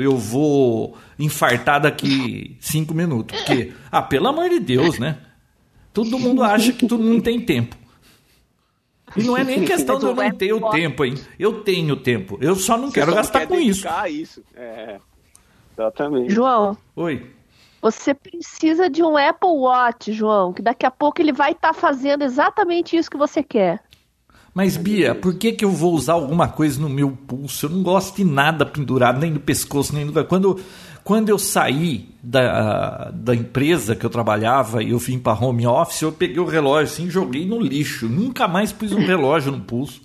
eu 0.00 0.16
vou 0.16 0.96
infartar 1.18 1.80
daqui 1.80 2.56
5 2.60 2.94
minutos. 2.94 3.36
Porque, 3.36 3.72
ah, 3.90 4.00
pelo 4.00 4.28
amor 4.28 4.48
de 4.48 4.60
Deus, 4.60 4.98
né? 4.98 5.18
Todo 5.92 6.18
mundo 6.18 6.42
acha 6.42 6.72
que 6.72 6.86
todo 6.86 7.02
mundo 7.02 7.22
tem 7.22 7.40
tempo. 7.40 7.76
E 9.16 9.24
não 9.24 9.36
é 9.36 9.42
nem 9.42 9.64
questão 9.64 9.98
de 9.98 10.04
eu 10.06 10.14
não 10.14 10.30
ter 10.30 10.52
o 10.52 10.70
tempo, 10.70 11.04
hein? 11.04 11.14
Eu 11.36 11.64
tenho 11.64 11.96
tempo. 11.96 12.38
Eu 12.40 12.54
só 12.54 12.78
não 12.78 12.88
Você 12.88 13.00
quero 13.00 13.12
gastar 13.12 13.46
com 13.48 13.56
isso. 13.56 13.88
isso. 14.08 14.42
É, 14.54 14.98
exatamente. 15.74 16.32
João. 16.32 16.76
Oi. 16.94 17.26
Você 17.80 18.12
precisa 18.12 18.90
de 18.90 19.02
um 19.02 19.16
Apple 19.16 19.48
Watch, 19.48 20.12
João, 20.12 20.52
que 20.52 20.60
daqui 20.60 20.84
a 20.84 20.90
pouco 20.90 21.20
ele 21.20 21.32
vai 21.32 21.52
estar 21.52 21.72
tá 21.72 21.74
fazendo 21.74 22.22
exatamente 22.22 22.96
isso 22.96 23.10
que 23.10 23.16
você 23.16 23.42
quer. 23.42 23.82
Mas, 24.52 24.76
Bia, 24.76 25.14
por 25.14 25.34
que, 25.34 25.52
que 25.52 25.64
eu 25.64 25.70
vou 25.70 25.94
usar 25.94 26.14
alguma 26.14 26.48
coisa 26.48 26.80
no 26.80 26.88
meu 26.88 27.12
pulso? 27.12 27.66
Eu 27.66 27.70
não 27.70 27.82
gosto 27.82 28.16
de 28.16 28.24
nada 28.24 28.66
pendurado, 28.66 29.20
nem 29.20 29.30
no 29.30 29.40
pescoço, 29.40 29.94
nem 29.94 30.04
no. 30.04 30.24
Quando, 30.24 30.60
quando 31.04 31.28
eu 31.28 31.38
saí 31.38 32.08
da, 32.22 33.10
da 33.12 33.34
empresa 33.34 33.94
que 33.94 34.04
eu 34.04 34.10
trabalhava 34.10 34.82
e 34.82 34.90
eu 34.90 34.98
vim 34.98 35.18
para 35.18 35.38
home 35.38 35.66
office, 35.66 36.02
eu 36.02 36.12
peguei 36.12 36.40
o 36.40 36.44
relógio 36.44 36.92
assim 36.92 37.08
joguei 37.08 37.46
no 37.46 37.60
lixo. 37.60 38.08
Nunca 38.08 38.48
mais 38.48 38.72
pus 38.72 38.92
um 38.92 38.98
relógio 38.98 39.52
no 39.52 39.60
pulso. 39.60 40.02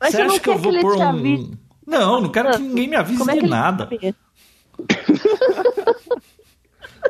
Mas 0.00 0.14
você, 0.14 0.22
acha 0.22 0.40
que 0.40 0.48
eu 0.48 0.58
vou 0.58 0.72
que 0.72 0.80
pôr 0.80 0.96
um. 0.96 1.52
Não, 1.86 2.22
não 2.22 2.30
quero 2.30 2.52
que 2.52 2.62
ninguém 2.62 2.88
me 2.88 2.96
avise 2.96 3.30
é 3.30 3.34
de 3.34 3.46
nada. 3.46 3.88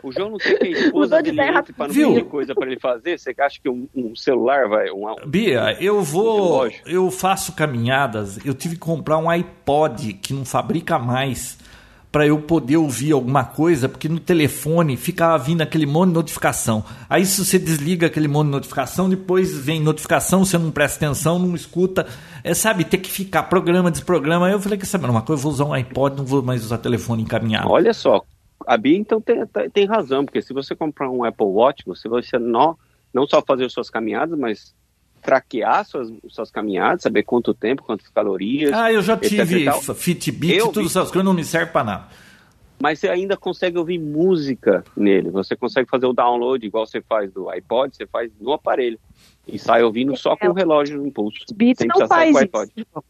O 0.02 0.12
João 0.12 0.30
não 0.30 0.38
tem 0.38 0.59
que 0.59 0.64
a 0.66 0.70
esposa 0.70 1.22
dele 1.22 1.40
entre 1.40 1.72
para 1.72 1.92
não 1.92 2.14
ter 2.14 2.24
coisa 2.24 2.54
para 2.54 2.66
ele 2.66 2.80
fazer? 2.80 3.18
Você 3.18 3.35
acha 3.38 3.61
que 3.61 3.68
um, 3.68 3.88
um 3.94 4.14
celular 4.14 4.68
vai... 4.68 4.90
Um, 4.90 5.14
Bia, 5.26 5.76
eu 5.80 6.02
vou... 6.02 6.68
Eu 6.87 7.11
faço 7.11 7.52
caminhadas, 7.52 8.44
eu 8.44 8.54
tive 8.54 8.74
que 8.74 8.80
comprar 8.80 9.18
um 9.18 9.28
iPod 9.30 10.14
que 10.14 10.33
não 10.33 10.44
fabrica 10.44 10.98
mais 10.98 11.59
para 12.14 12.28
eu 12.28 12.38
poder 12.38 12.76
ouvir 12.76 13.11
alguma 13.11 13.42
coisa, 13.42 13.88
porque 13.88 14.09
no 14.09 14.20
telefone 14.20 14.96
ficava 14.96 15.37
vindo 15.37 15.62
aquele 15.62 15.85
monte 15.85 16.11
de 16.11 16.14
notificação. 16.14 16.85
Aí 17.11 17.26
se 17.26 17.44
você 17.44 17.59
desliga 17.59 18.07
aquele 18.07 18.28
monte 18.28 18.46
de 18.46 18.52
notificação, 18.52 19.09
depois 19.09 19.52
vem 19.59 19.80
notificação, 19.80 20.44
você 20.44 20.57
não 20.57 20.70
presta 20.70 21.04
atenção, 21.04 21.40
não 21.40 21.57
escuta. 21.57 22.07
É, 22.44 22.54
sabe, 22.54 22.85
ter 22.85 22.98
que 22.98 23.11
ficar 23.11 23.42
programa, 23.44 23.90
desprograma. 23.90 24.46
Aí 24.46 24.52
eu 24.52 24.61
falei, 24.61 24.78
que 24.78 24.87
sabe 24.87 25.07
uma 25.07 25.22
coisa, 25.22 25.40
eu 25.40 25.42
vou 25.42 25.50
usar 25.50 25.64
um 25.64 25.72
iPod, 25.72 26.16
não 26.16 26.24
vou 26.24 26.40
mais 26.40 26.64
usar 26.64 26.78
telefone 26.78 27.24
encaminhado. 27.24 27.68
Olha 27.68 27.92
só, 27.92 28.24
a 28.66 28.77
Bia 28.77 28.96
então 28.96 29.20
tem, 29.20 29.44
tem 29.72 29.87
razão, 29.87 30.24
porque 30.24 30.42
se 30.42 30.53
você 30.53 30.74
comprar 30.74 31.11
um 31.11 31.24
Apple 31.24 31.46
Watch, 31.46 31.83
você 31.87 32.09
vai 32.09 32.22
não, 32.40 32.79
não 33.12 33.27
só 33.27 33.42
fazer 33.42 33.70
suas 33.70 33.90
caminhadas, 33.90 34.38
mas 34.38 34.74
traquear 35.22 35.85
suas, 35.87 36.12
suas 36.29 36.50
caminhadas, 36.50 37.03
saber 37.03 37.22
quanto 37.22 37.55
tempo, 37.55 37.83
quantas 37.83 38.09
calorias. 38.09 38.72
Ah, 38.72 38.92
eu 38.92 39.03
já 39.03 39.16
tive 39.16 39.66
Fitbit, 39.94 40.55
eu 40.55 40.68
todas 40.68 40.90
essas 40.90 41.11
coisas 41.11 41.24
não 41.24 41.33
me 41.33 41.44
servem 41.44 41.72
para 41.72 41.85
nada. 41.85 42.09
Mas 42.81 42.98
você 42.98 43.09
ainda 43.09 43.37
consegue 43.37 43.79
ouvir 43.79 43.98
música 43.98 44.85
nele. 44.96 45.31
Você 45.31 45.57
consegue 45.57 45.88
fazer 45.88 46.07
o 46.07 46.12
download, 46.12 46.66
igual 46.66 46.87
você 46.87 47.00
faz 47.00 47.33
do 47.33 47.48
iPod, 47.48 47.96
você 47.96 48.07
faz 48.07 48.31
no 48.38 48.53
aparelho. 48.53 48.98
E 49.46 49.59
sai 49.59 49.83
ouvindo 49.83 50.16
só 50.16 50.37
com 50.37 50.48
o 50.48 50.53
relógio 50.53 51.00
no 51.00 51.11
pulso. 51.11 51.44
Beats 51.55 51.87
não 51.87 52.07
faz 52.07 52.37
isso. 52.77 53.05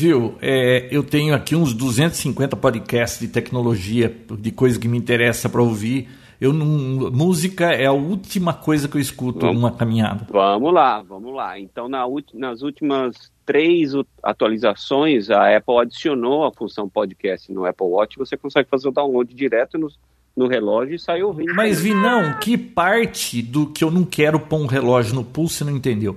Viu, 0.00 0.34
é, 0.40 0.88
eu 0.90 1.02
tenho 1.02 1.34
aqui 1.34 1.54
uns 1.54 1.74
250 1.74 2.56
podcasts 2.56 3.20
de 3.20 3.28
tecnologia, 3.28 4.10
de 4.38 4.50
coisa 4.50 4.80
que 4.80 4.88
me 4.88 4.96
interessa 4.96 5.46
para 5.46 5.60
ouvir. 5.60 6.08
Eu 6.40 6.54
não, 6.54 7.10
música 7.10 7.66
é 7.66 7.84
a 7.84 7.92
última 7.92 8.54
coisa 8.54 8.88
que 8.88 8.96
eu 8.96 9.00
escuto 9.00 9.40
vamos, 9.40 9.56
numa 9.56 9.70
caminhada. 9.70 10.26
Vamos 10.30 10.72
lá, 10.72 11.02
vamos 11.02 11.34
lá. 11.34 11.60
Então, 11.60 11.86
na, 11.86 12.06
nas 12.32 12.62
últimas 12.62 13.30
três 13.44 13.92
atualizações, 14.22 15.28
a 15.28 15.54
Apple 15.54 15.76
adicionou 15.76 16.46
a 16.46 16.50
função 16.50 16.88
podcast 16.88 17.52
no 17.52 17.66
Apple 17.66 17.86
Watch. 17.86 18.16
Você 18.16 18.38
consegue 18.38 18.70
fazer 18.70 18.88
o 18.88 18.92
download 18.92 19.34
direto 19.34 19.76
no, 19.76 19.88
no 20.34 20.46
relógio 20.46 20.94
e 20.94 20.98
sair 20.98 21.24
ouvindo. 21.24 21.54
Mas, 21.54 21.78
Vinão, 21.78 22.38
que 22.40 22.56
parte 22.56 23.42
do 23.42 23.66
que 23.66 23.84
eu 23.84 23.90
não 23.90 24.06
quero 24.06 24.40
pôr 24.40 24.60
um 24.60 24.66
relógio 24.66 25.14
no 25.14 25.22
pulso 25.24 25.56
você 25.56 25.64
não 25.64 25.76
entendeu? 25.76 26.16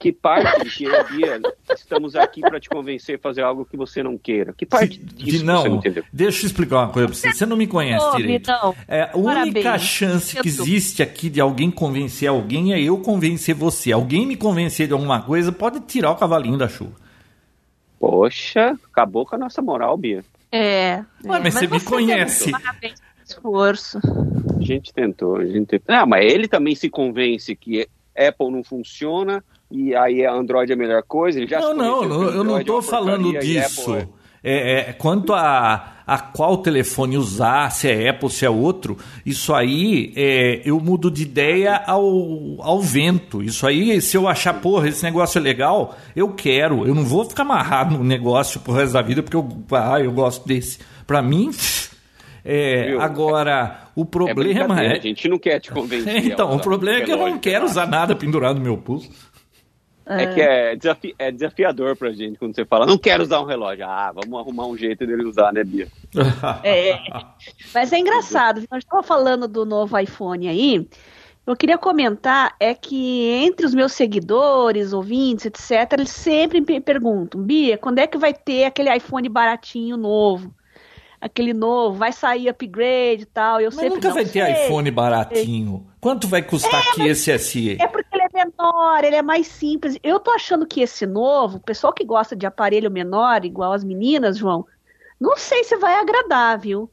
Que 0.00 0.10
parte 0.10 0.64
de 0.64 0.70
que 0.70 0.84
eu 0.84 1.08
Bia, 1.08 1.38
estamos 1.76 2.16
aqui 2.16 2.40
para 2.40 2.58
te 2.58 2.70
convencer 2.70 3.16
a 3.16 3.18
fazer 3.18 3.42
algo 3.42 3.66
que 3.66 3.76
você 3.76 4.02
não 4.02 4.16
queira? 4.16 4.54
Que 4.54 4.64
parte 4.64 4.98
disso 4.98 5.44
não, 5.44 5.60
você 5.60 5.68
não 5.68 5.76
entendeu? 5.76 6.04
Deixa 6.10 6.42
eu 6.42 6.46
explicar 6.46 6.78
uma 6.78 6.88
coisa 6.88 7.06
para 7.06 7.14
você. 7.14 7.32
Você 7.34 7.44
não 7.44 7.54
me 7.54 7.66
conhece 7.66 8.06
oh, 8.06 8.16
direito. 8.16 8.46
Não. 8.46 8.74
É, 8.88 9.02
a 9.02 9.08
Parabéns. 9.08 9.54
única 9.56 9.78
chance 9.78 10.40
que 10.40 10.48
existe 10.48 11.02
aqui 11.02 11.28
de 11.28 11.38
alguém 11.38 11.70
convencer 11.70 12.30
alguém 12.30 12.72
é 12.72 12.80
eu 12.80 12.96
convencer 12.96 13.54
você. 13.54 13.92
Alguém 13.92 14.26
me 14.26 14.36
convencer 14.36 14.86
de 14.86 14.94
alguma 14.94 15.20
coisa 15.20 15.52
pode 15.52 15.80
tirar 15.80 16.12
o 16.12 16.16
cavalinho 16.16 16.56
da 16.56 16.66
chuva. 16.66 16.96
Poxa, 17.98 18.78
acabou 18.90 19.26
com 19.26 19.36
a 19.36 19.38
nossa 19.38 19.60
moral, 19.60 19.98
Bia. 19.98 20.24
É. 20.50 21.04
Mas, 21.22 21.44
é, 21.44 21.50
você 21.50 21.66
me 21.66 21.80
conhece. 21.80 22.50
Parabéns 22.50 22.98
pelo 22.98 23.22
esforço. 23.28 23.98
A 24.58 24.62
gente 24.62 24.94
tentou, 24.94 25.36
a 25.36 25.44
gente 25.44 25.66
tentou. 25.66 25.94
Ah, 25.94 26.06
mas 26.06 26.24
ele 26.24 26.48
também 26.48 26.74
se 26.74 26.88
convence 26.88 27.54
que 27.54 27.86
Apple 28.16 28.50
não 28.50 28.64
funciona 28.64 29.44
e 29.70 29.94
aí 29.94 30.24
Android 30.26 30.70
é 30.70 30.74
a 30.74 30.78
melhor 30.78 31.02
coisa. 31.02 31.38
Ele 31.38 31.46
já 31.46 31.60
Não, 31.60 31.74
não, 31.74 32.02
não, 32.08 32.22
eu 32.24 32.44
não 32.44 32.56
é 32.58 32.60
estou 32.60 32.82
falando 32.82 33.34
e 33.34 33.38
disso. 33.38 33.94
É- 33.94 34.08
É, 34.42 34.88
é, 34.88 34.92
quanto 34.94 35.34
a, 35.34 35.96
a 36.06 36.18
qual 36.18 36.56
telefone 36.56 37.18
usar, 37.18 37.70
se 37.70 37.90
é 37.90 38.08
Apple, 38.08 38.30
se 38.30 38.46
é 38.46 38.48
outro, 38.48 38.96
isso 39.24 39.54
aí 39.54 40.14
é, 40.16 40.62
eu 40.64 40.80
mudo 40.80 41.10
de 41.10 41.24
ideia 41.24 41.76
ao, 41.86 42.56
ao 42.60 42.80
vento. 42.80 43.42
Isso 43.42 43.66
aí, 43.66 44.00
se 44.00 44.16
eu 44.16 44.26
achar, 44.26 44.54
porra, 44.54 44.88
esse 44.88 45.02
negócio 45.04 45.38
é 45.38 45.42
legal, 45.42 45.94
eu 46.16 46.30
quero. 46.32 46.86
Eu 46.86 46.94
não 46.94 47.04
vou 47.04 47.26
ficar 47.26 47.42
amarrado 47.42 47.98
no 47.98 48.02
negócio 48.02 48.60
pro 48.60 48.72
resto 48.72 48.94
da 48.94 49.02
vida 49.02 49.22
porque 49.22 49.36
eu, 49.36 49.46
ah, 49.72 50.00
eu 50.00 50.10
gosto 50.10 50.48
desse. 50.48 50.78
Pra 51.06 51.20
mim, 51.20 51.50
é, 52.44 52.96
agora, 52.98 53.80
o 53.94 54.02
É 54.02 54.04
problema 54.06 54.34
brincadeira, 54.34 54.94
é. 54.94 54.98
A 54.98 55.02
gente 55.02 55.28
não 55.28 55.38
quer 55.38 55.60
te 55.60 55.70
convencer. 55.70 56.16
então, 56.24 56.54
o 56.56 56.60
problema 56.60 57.00
é 57.00 57.02
que 57.02 57.12
eu 57.12 57.18
não 57.18 57.38
quero 57.38 57.66
usar 57.66 57.86
nada 57.86 58.16
pendurado 58.16 58.56
no 58.56 58.62
meu 58.62 58.78
pulso. 58.78 59.10
É 60.18 60.26
que 60.34 60.40
é, 60.40 60.76
desafi- 60.76 61.14
é 61.18 61.30
desafiador 61.30 61.96
pra 61.96 62.10
gente 62.12 62.38
quando 62.38 62.54
você 62.54 62.64
fala, 62.64 62.84
não 62.86 62.98
quero 62.98 63.22
usar 63.22 63.40
um 63.40 63.44
relógio. 63.44 63.84
Ah, 63.86 64.10
vamos 64.14 64.38
arrumar 64.40 64.66
um 64.66 64.76
jeito 64.76 65.06
dele 65.06 65.24
usar, 65.24 65.52
né, 65.52 65.62
Bia? 65.62 65.86
É. 66.64 66.98
Mas 67.74 67.92
é 67.92 67.98
engraçado, 67.98 68.60
gente 68.60 68.76
estava 68.78 69.02
falando 69.02 69.46
do 69.46 69.64
novo 69.64 69.96
iPhone 69.98 70.48
aí. 70.48 70.88
Eu 71.46 71.56
queria 71.56 71.78
comentar 71.78 72.54
é 72.60 72.74
que 72.74 73.26
entre 73.44 73.64
os 73.66 73.74
meus 73.74 73.92
seguidores, 73.92 74.92
ouvintes, 74.92 75.46
etc., 75.46 75.92
eles 75.94 76.10
sempre 76.10 76.60
me 76.60 76.80
perguntam, 76.80 77.40
Bia, 77.42 77.78
quando 77.78 77.98
é 77.98 78.06
que 78.06 78.18
vai 78.18 78.32
ter 78.34 78.64
aquele 78.64 78.94
iPhone 78.94 79.28
baratinho 79.28 79.96
novo? 79.96 80.54
Aquele 81.20 81.52
novo, 81.52 81.98
vai 81.98 82.12
sair 82.12 82.48
upgrade 82.48 83.22
e 83.22 83.26
tal. 83.26 83.60
Eu 83.60 83.66
Mas 83.66 83.74
sempre 83.74 83.94
nunca 83.96 84.08
não 84.08 84.14
vai 84.14 84.24
ter 84.24 84.46
sei. 84.54 84.64
iPhone 84.64 84.90
baratinho. 84.90 85.86
Quanto 86.00 86.26
vai 86.26 86.40
custar 86.40 86.80
aqui 86.80 87.06
esse 87.06 87.36
SE? 87.38 87.76
É 87.78 87.86
porque 87.86 88.08
é 88.09 88.09
menor, 88.60 89.04
ele 89.04 89.16
é 89.16 89.22
mais 89.22 89.46
simples. 89.46 89.98
Eu 90.02 90.20
tô 90.20 90.30
achando 90.30 90.66
que 90.66 90.80
esse 90.80 91.06
novo, 91.06 91.56
o 91.56 91.60
pessoal 91.60 91.92
que 91.92 92.04
gosta 92.04 92.36
de 92.36 92.46
aparelho 92.46 92.90
menor, 92.90 93.44
igual 93.44 93.72
as 93.72 93.82
meninas, 93.82 94.38
João, 94.38 94.66
não 95.18 95.36
sei 95.36 95.64
se 95.64 95.76
vai 95.76 95.94
agradar, 95.94 96.58
viu? 96.58 96.90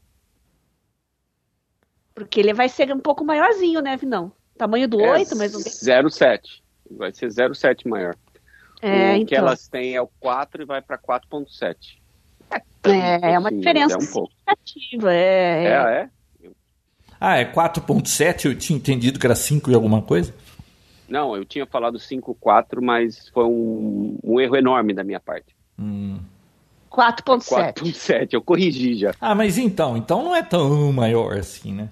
Porque 2.14 2.40
ele 2.40 2.52
vai 2.52 2.68
ser 2.68 2.92
um 2.92 2.98
pouco 2.98 3.24
maiorzinho, 3.24 3.80
né, 3.80 3.96
Vinão? 3.96 4.32
Tamanho 4.56 4.88
do 4.88 4.98
8, 4.98 5.36
mais 5.36 5.54
ou 5.54 5.60
menos. 5.60 5.80
0,7. 5.80 6.40
Vai 6.90 7.12
ser 7.12 7.28
0,7 7.28 7.88
maior. 7.88 8.16
É, 8.80 9.12
o 9.12 9.16
que 9.18 9.34
então. 9.34 9.38
elas 9.38 9.68
têm 9.68 9.94
é 9.94 10.02
o 10.02 10.08
4 10.18 10.62
e 10.62 10.64
vai 10.64 10.82
pra 10.82 10.98
4,7. 10.98 11.98
É, 12.84 13.32
é 13.32 13.38
uma 13.38 13.48
Assim, 13.48 13.58
diferença 13.58 13.94
É 13.94 13.98
um 13.98 14.00
significativa. 14.00 15.12
É, 15.12 15.64
É, 15.64 15.68
é. 15.68 16.00
é? 16.02 16.10
Ah, 17.20 17.36
é 17.36 17.44
4.7? 17.44 18.46
Eu 18.46 18.56
tinha 18.56 18.76
entendido 18.76 19.18
que 19.18 19.26
era 19.26 19.34
5 19.34 19.70
e 19.70 19.74
alguma 19.74 20.00
coisa. 20.02 20.32
Não, 21.08 21.34
eu 21.36 21.44
tinha 21.44 21.66
falado 21.66 21.98
5,4, 21.98 22.80
mas 22.82 23.28
foi 23.30 23.44
um, 23.44 24.18
um 24.22 24.40
erro 24.40 24.56
enorme 24.56 24.92
da 24.92 25.02
minha 25.02 25.18
parte. 25.20 25.56
Hum. 25.78 26.18
4.7. 26.90 27.74
4,7. 27.74 28.28
Eu 28.32 28.42
corrigi 28.42 28.94
já. 28.94 29.12
Ah, 29.20 29.34
mas 29.34 29.58
então, 29.58 29.96
então 29.96 30.22
não 30.22 30.34
é 30.34 30.42
tão 30.42 30.92
maior 30.92 31.36
assim, 31.38 31.72
né? 31.72 31.88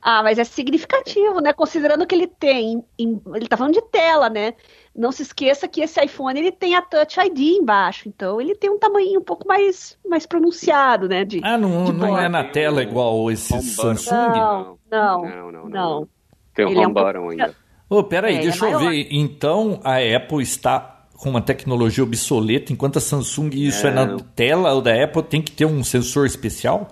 Ah, 0.00 0.22
mas 0.22 0.38
é 0.38 0.44
significativo, 0.44 1.40
né? 1.40 1.52
Considerando 1.52 2.06
que 2.06 2.14
ele 2.14 2.28
tem, 2.28 2.84
em- 2.98 3.20
ele 3.34 3.48
tá 3.48 3.56
falando 3.56 3.74
de 3.74 3.82
tela, 3.82 4.30
né? 4.30 4.54
Não 4.94 5.10
se 5.10 5.22
esqueça 5.22 5.66
que 5.66 5.80
esse 5.80 6.00
iPhone 6.02 6.38
ele 6.38 6.52
tem 6.52 6.76
a 6.76 6.82
Touch 6.82 7.18
ID 7.20 7.56
embaixo, 7.60 8.08
então 8.08 8.40
ele 8.40 8.54
tem 8.54 8.70
um 8.70 8.78
tamanho 8.78 9.18
um 9.20 9.24
pouco 9.24 9.46
mais, 9.46 9.98
mais 10.08 10.24
pronunciado, 10.24 11.08
né? 11.08 11.24
De, 11.24 11.40
Ah, 11.42 11.58
não, 11.58 11.84
de 11.86 11.92
não 11.92 12.16
é 12.16 12.28
na 12.28 12.44
tela 12.44 12.80
igual 12.82 13.28
esse 13.30 13.60
Samsung? 13.60 14.12
Não, 14.14 14.78
não, 14.90 15.22
não, 15.22 15.52
não, 15.52 15.68
não. 15.68 16.08
Tem 16.54 16.64
o 16.64 16.68
Ele 16.70 16.80
é 16.80 16.86
um 16.88 17.28
ainda. 17.30 17.54
Ô, 17.90 18.02
peraí, 18.04 18.36
É, 18.36 18.40
deixa 18.40 18.66
ele 18.66 18.72
é 18.72 18.74
eu 18.76 18.78
ver. 18.90 19.08
Então 19.10 19.80
a 19.82 19.96
Apple 20.16 20.42
está 20.42 21.06
com 21.16 21.30
uma 21.30 21.40
tecnologia 21.40 22.04
obsoleta, 22.04 22.72
enquanto 22.72 22.98
a 22.98 23.00
Samsung, 23.00 23.50
isso 23.54 23.86
é, 23.86 23.90
na 23.90 24.06
Não. 24.06 24.18
tela 24.18 24.80
da 24.80 25.02
Apple, 25.04 25.22
tem 25.22 25.42
que 25.42 25.50
ter 25.52 25.64
um 25.64 25.82
sensor 25.82 26.26
especial? 26.26 26.88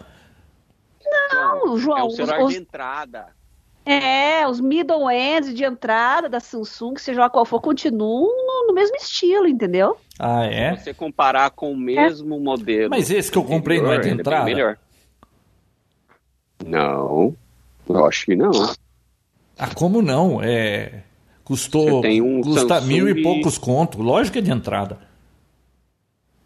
Não, 1.33 1.79
João, 1.79 1.99
é 1.99 2.05
os- 2.05 2.17
celular 2.17 2.41
os- 2.43 2.53
de 2.53 2.59
entrada. 2.59 3.27
É, 3.85 4.49
os 4.49 4.61
middle 4.61 5.09
ends 5.13 5.55
de 5.55 5.63
entrada 5.65 6.29
da 6.29 6.41
Samsung, 6.41 6.97
seja 6.97 7.21
lá 7.21 7.31
qual 7.31 7.45
for, 7.45 7.61
continuam 7.61 8.27
no, 8.27 8.67
no 8.67 8.75
mesmo 8.75 8.97
estilo, 8.97 9.47
entendeu? 9.47 9.97
Ah, 10.19 10.45
é? 10.45 10.75
Se 10.77 10.85
você 10.85 10.95
comparar 10.95 11.51
com 11.51 11.71
o 11.71 11.77
mesmo 11.77 12.41
modelo. 12.41 12.91
Mas 12.91 13.11
esse 13.13 13.31
que 13.31 13.39
eu 13.39 13.45
comprei 13.45 13.81
não 13.81 13.93
é 13.93 13.99
de 13.99 14.09
ele 14.09 14.19
entrada? 14.21 14.45
melhor. 14.45 14.77
Não, 16.65 17.37
eu 17.89 18.07
acho 18.07 18.25
que 18.27 18.35
não. 18.35 18.51
Ah, 19.59 19.75
como 19.75 20.03
não? 20.03 20.42
É. 20.42 21.03
Custou. 21.45 22.05
Um 22.05 22.40
custa 22.42 22.77
Samsung- 22.81 22.87
mil 22.88 23.09
e 23.09 23.23
poucos 23.23 23.57
conto. 23.59 24.03
Lógico 24.03 24.35
que 24.35 24.38
é 24.40 24.42
de 24.42 24.51
entrada. 24.51 24.99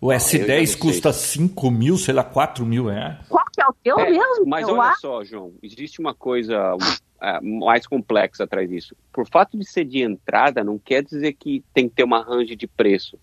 O 0.01 0.11
Ah, 0.11 0.15
eu 0.15 0.19
já 0.21 0.39
não 0.39 0.45
S10 0.47 0.67
sei. 0.71 0.77
custa 0.81 1.13
5 1.13 1.71
mil, 1.71 1.99
sei 1.99 2.15
lá, 2.15 2.25
4 2.25 2.65
mil 2.65 2.87
reais. 2.87 3.19
Qual 3.29 3.45
que 3.53 3.61
é 3.61 3.67
o 3.67 3.75
teu 3.83 3.99
É, 3.99 4.11
mesmo? 4.11 4.47
Mas 4.47 4.67
olha 4.69 4.81
acho. 4.83 5.01
só, 5.01 5.25
João, 5.25 5.53
existe 5.63 6.01
uma 6.01 6.15
coisa 6.15 6.77
é, 7.23 7.39
mais 7.41 7.87
complexa 7.87 8.45
atrás 8.45 8.69
disso. 8.69 8.97
Por 9.13 9.27
fato 9.29 9.59
de 9.59 9.65
ser 9.69 9.85
de 9.85 10.01
entrada, 10.03 10.65
não 10.65 10.79
quer 10.79 11.03
dizer 11.03 11.35
que 11.35 11.63
tem 11.75 11.87
que 11.89 11.95
ter 11.97 12.05
uma 12.05 12.23
range 12.23 12.57
de 12.57 12.67
preço. 12.67 13.19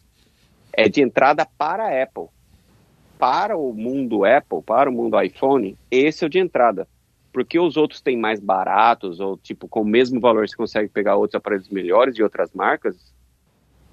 É 0.71 0.88
de 0.88 1.02
entrada 1.02 1.47
para 1.58 1.86
a 1.86 2.04
Apple. 2.04 2.26
Para 3.17 3.58
o 3.58 3.73
mundo 3.73 4.23
Apple, 4.23 4.62
para 4.63 4.88
o 4.88 4.93
mundo 4.93 5.19
iPhone, 5.19 5.76
esse 5.89 6.23
é 6.23 6.28
o 6.28 6.30
de 6.30 6.38
entrada. 6.38 6.88
Porque 7.38 7.60
os 7.60 7.78
outros 7.78 8.02
têm 8.02 8.17
mais 8.17 8.39
baratos, 8.39 9.19
ou 9.19 9.38
tipo, 9.38 9.67
com 9.67 9.82
o 9.82 9.86
mesmo 9.86 10.19
valor 10.19 10.50
você 10.50 10.56
consegue 10.56 10.89
pegar 10.89 11.17
outros 11.17 11.36
aparelhos 11.36 11.69
melhores 11.69 12.15
de 12.15 12.23
outras 12.23 12.52
marcas, 12.52 13.13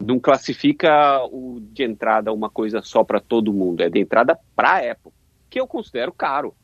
não 0.00 0.18
classifica 0.18 1.22
o 1.26 1.60
de 1.60 1.82
entrada 1.84 2.32
uma 2.32 2.48
coisa 2.48 2.80
só 2.80 3.04
para 3.04 3.20
todo 3.20 3.52
mundo. 3.52 3.82
É 3.82 3.90
de 3.90 4.00
entrada 4.00 4.38
para 4.56 4.76
a 4.76 4.92
Apple, 4.92 5.12
que 5.50 5.60
eu 5.60 5.66
considero 5.66 6.10
caro 6.10 6.54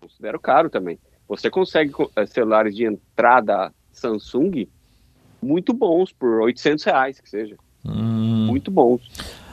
considero 0.00 0.40
caro 0.40 0.70
também. 0.70 0.98
Você 1.28 1.50
consegue 1.50 1.90
co- 1.90 2.10
eh, 2.16 2.24
celulares 2.24 2.74
de 2.74 2.86
entrada 2.86 3.70
Samsung 3.92 4.66
muito 5.42 5.74
bons 5.74 6.10
por 6.10 6.40
800 6.40 6.84
reais, 6.84 7.20
que 7.20 7.28
seja. 7.28 7.54
Hum. 7.84 8.46
Muito 8.46 8.70
bons. 8.70 9.02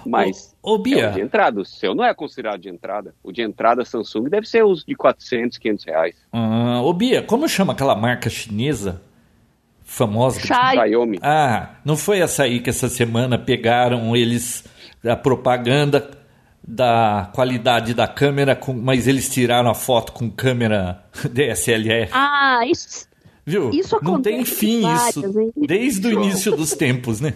Mas 0.10 0.56
Ô, 0.62 0.72
ô, 0.72 0.76
é 0.76 0.76
o 0.76 0.78
de 0.78 0.84
Bia, 0.96 1.16
entrada. 1.22 1.62
O 1.62 1.66
seu 1.66 1.94
não 1.96 2.04
é 2.04 2.14
considerado 2.14 2.60
de 2.62 2.70
entrada. 2.70 3.14
O 3.24 3.32
de 3.32 3.42
entrada 3.42 3.84
Samsung 3.86 4.30
deve 4.30 4.48
ser 4.48 4.64
os 4.64 4.84
de 4.86 4.96
400, 4.96 5.58
500 5.58 5.86
reais. 5.86 6.16
ah, 6.32 6.82
ô, 6.82 6.94
Bia, 6.94 7.22
como 7.22 7.48
chama 7.48 7.74
aquela 7.74 7.96
marca 7.96 8.30
chinesa 8.30 9.02
famosa? 9.84 10.40
que- 10.40 10.48
Chai. 10.48 10.76
Xiaomi. 10.90 11.20
Ah, 11.22 11.72
não 11.86 11.96
foi 11.98 12.20
essa 12.20 12.44
aí 12.44 12.60
que 12.60 12.70
essa 12.70 12.90
semana 12.90 13.38
pegaram 13.38 14.16
eles 14.16 14.64
a 15.06 15.16
propaganda 15.16 16.10
da 16.66 17.30
qualidade 17.34 17.94
da 17.94 18.08
câmera, 18.08 18.56
com, 18.56 18.72
mas 18.74 19.06
eles 19.08 19.30
tiraram 19.30 19.70
a 19.70 19.74
foto 19.74 20.14
com 20.14 20.30
câmera 20.32 21.04
DSLR. 21.32 22.10
Ah, 22.14 22.62
isso. 22.66 23.08
Viu? 23.46 23.70
isso 23.72 24.00
não 24.02 24.22
tem 24.22 24.46
fim 24.46 24.84
várias, 24.84 25.18
isso. 25.18 25.40
hein? 25.40 25.52
Desde 25.58 26.08
o 26.08 26.12
início 26.14 26.56
dos 26.56 26.72
tempos, 26.72 27.20
né? 27.20 27.34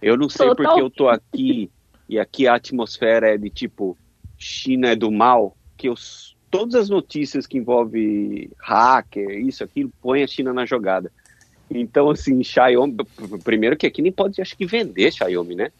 Eu 0.00 0.16
não 0.16 0.26
sei 0.30 0.46
Total. 0.48 0.64
porque 0.64 0.80
eu 0.80 0.88
tô 0.88 1.06
aqui 1.08 1.70
e 2.08 2.18
aqui 2.18 2.46
a 2.46 2.54
atmosfera 2.54 3.28
é 3.34 3.36
de 3.38 3.50
tipo 3.50 3.96
China 4.36 4.88
é 4.88 4.96
do 4.96 5.10
mal, 5.10 5.56
que 5.76 5.88
eu, 5.88 5.92
s- 5.94 6.34
todas 6.50 6.74
as 6.74 6.88
notícias 6.88 7.46
que 7.46 7.58
envolvem 7.58 8.50
hacker, 8.60 9.28
isso, 9.46 9.62
aquilo, 9.62 9.90
põe 10.00 10.22
a 10.22 10.26
China 10.26 10.52
na 10.52 10.64
jogada. 10.64 11.12
Então, 11.70 12.08
assim, 12.10 12.42
Xiaomi, 12.42 12.96
primeiro 13.44 13.76
que 13.76 13.86
aqui 13.86 14.00
nem 14.00 14.10
pode, 14.12 14.40
acho 14.40 14.56
que 14.56 14.64
vender 14.64 15.12
Xiaomi, 15.12 15.54
né? 15.54 15.70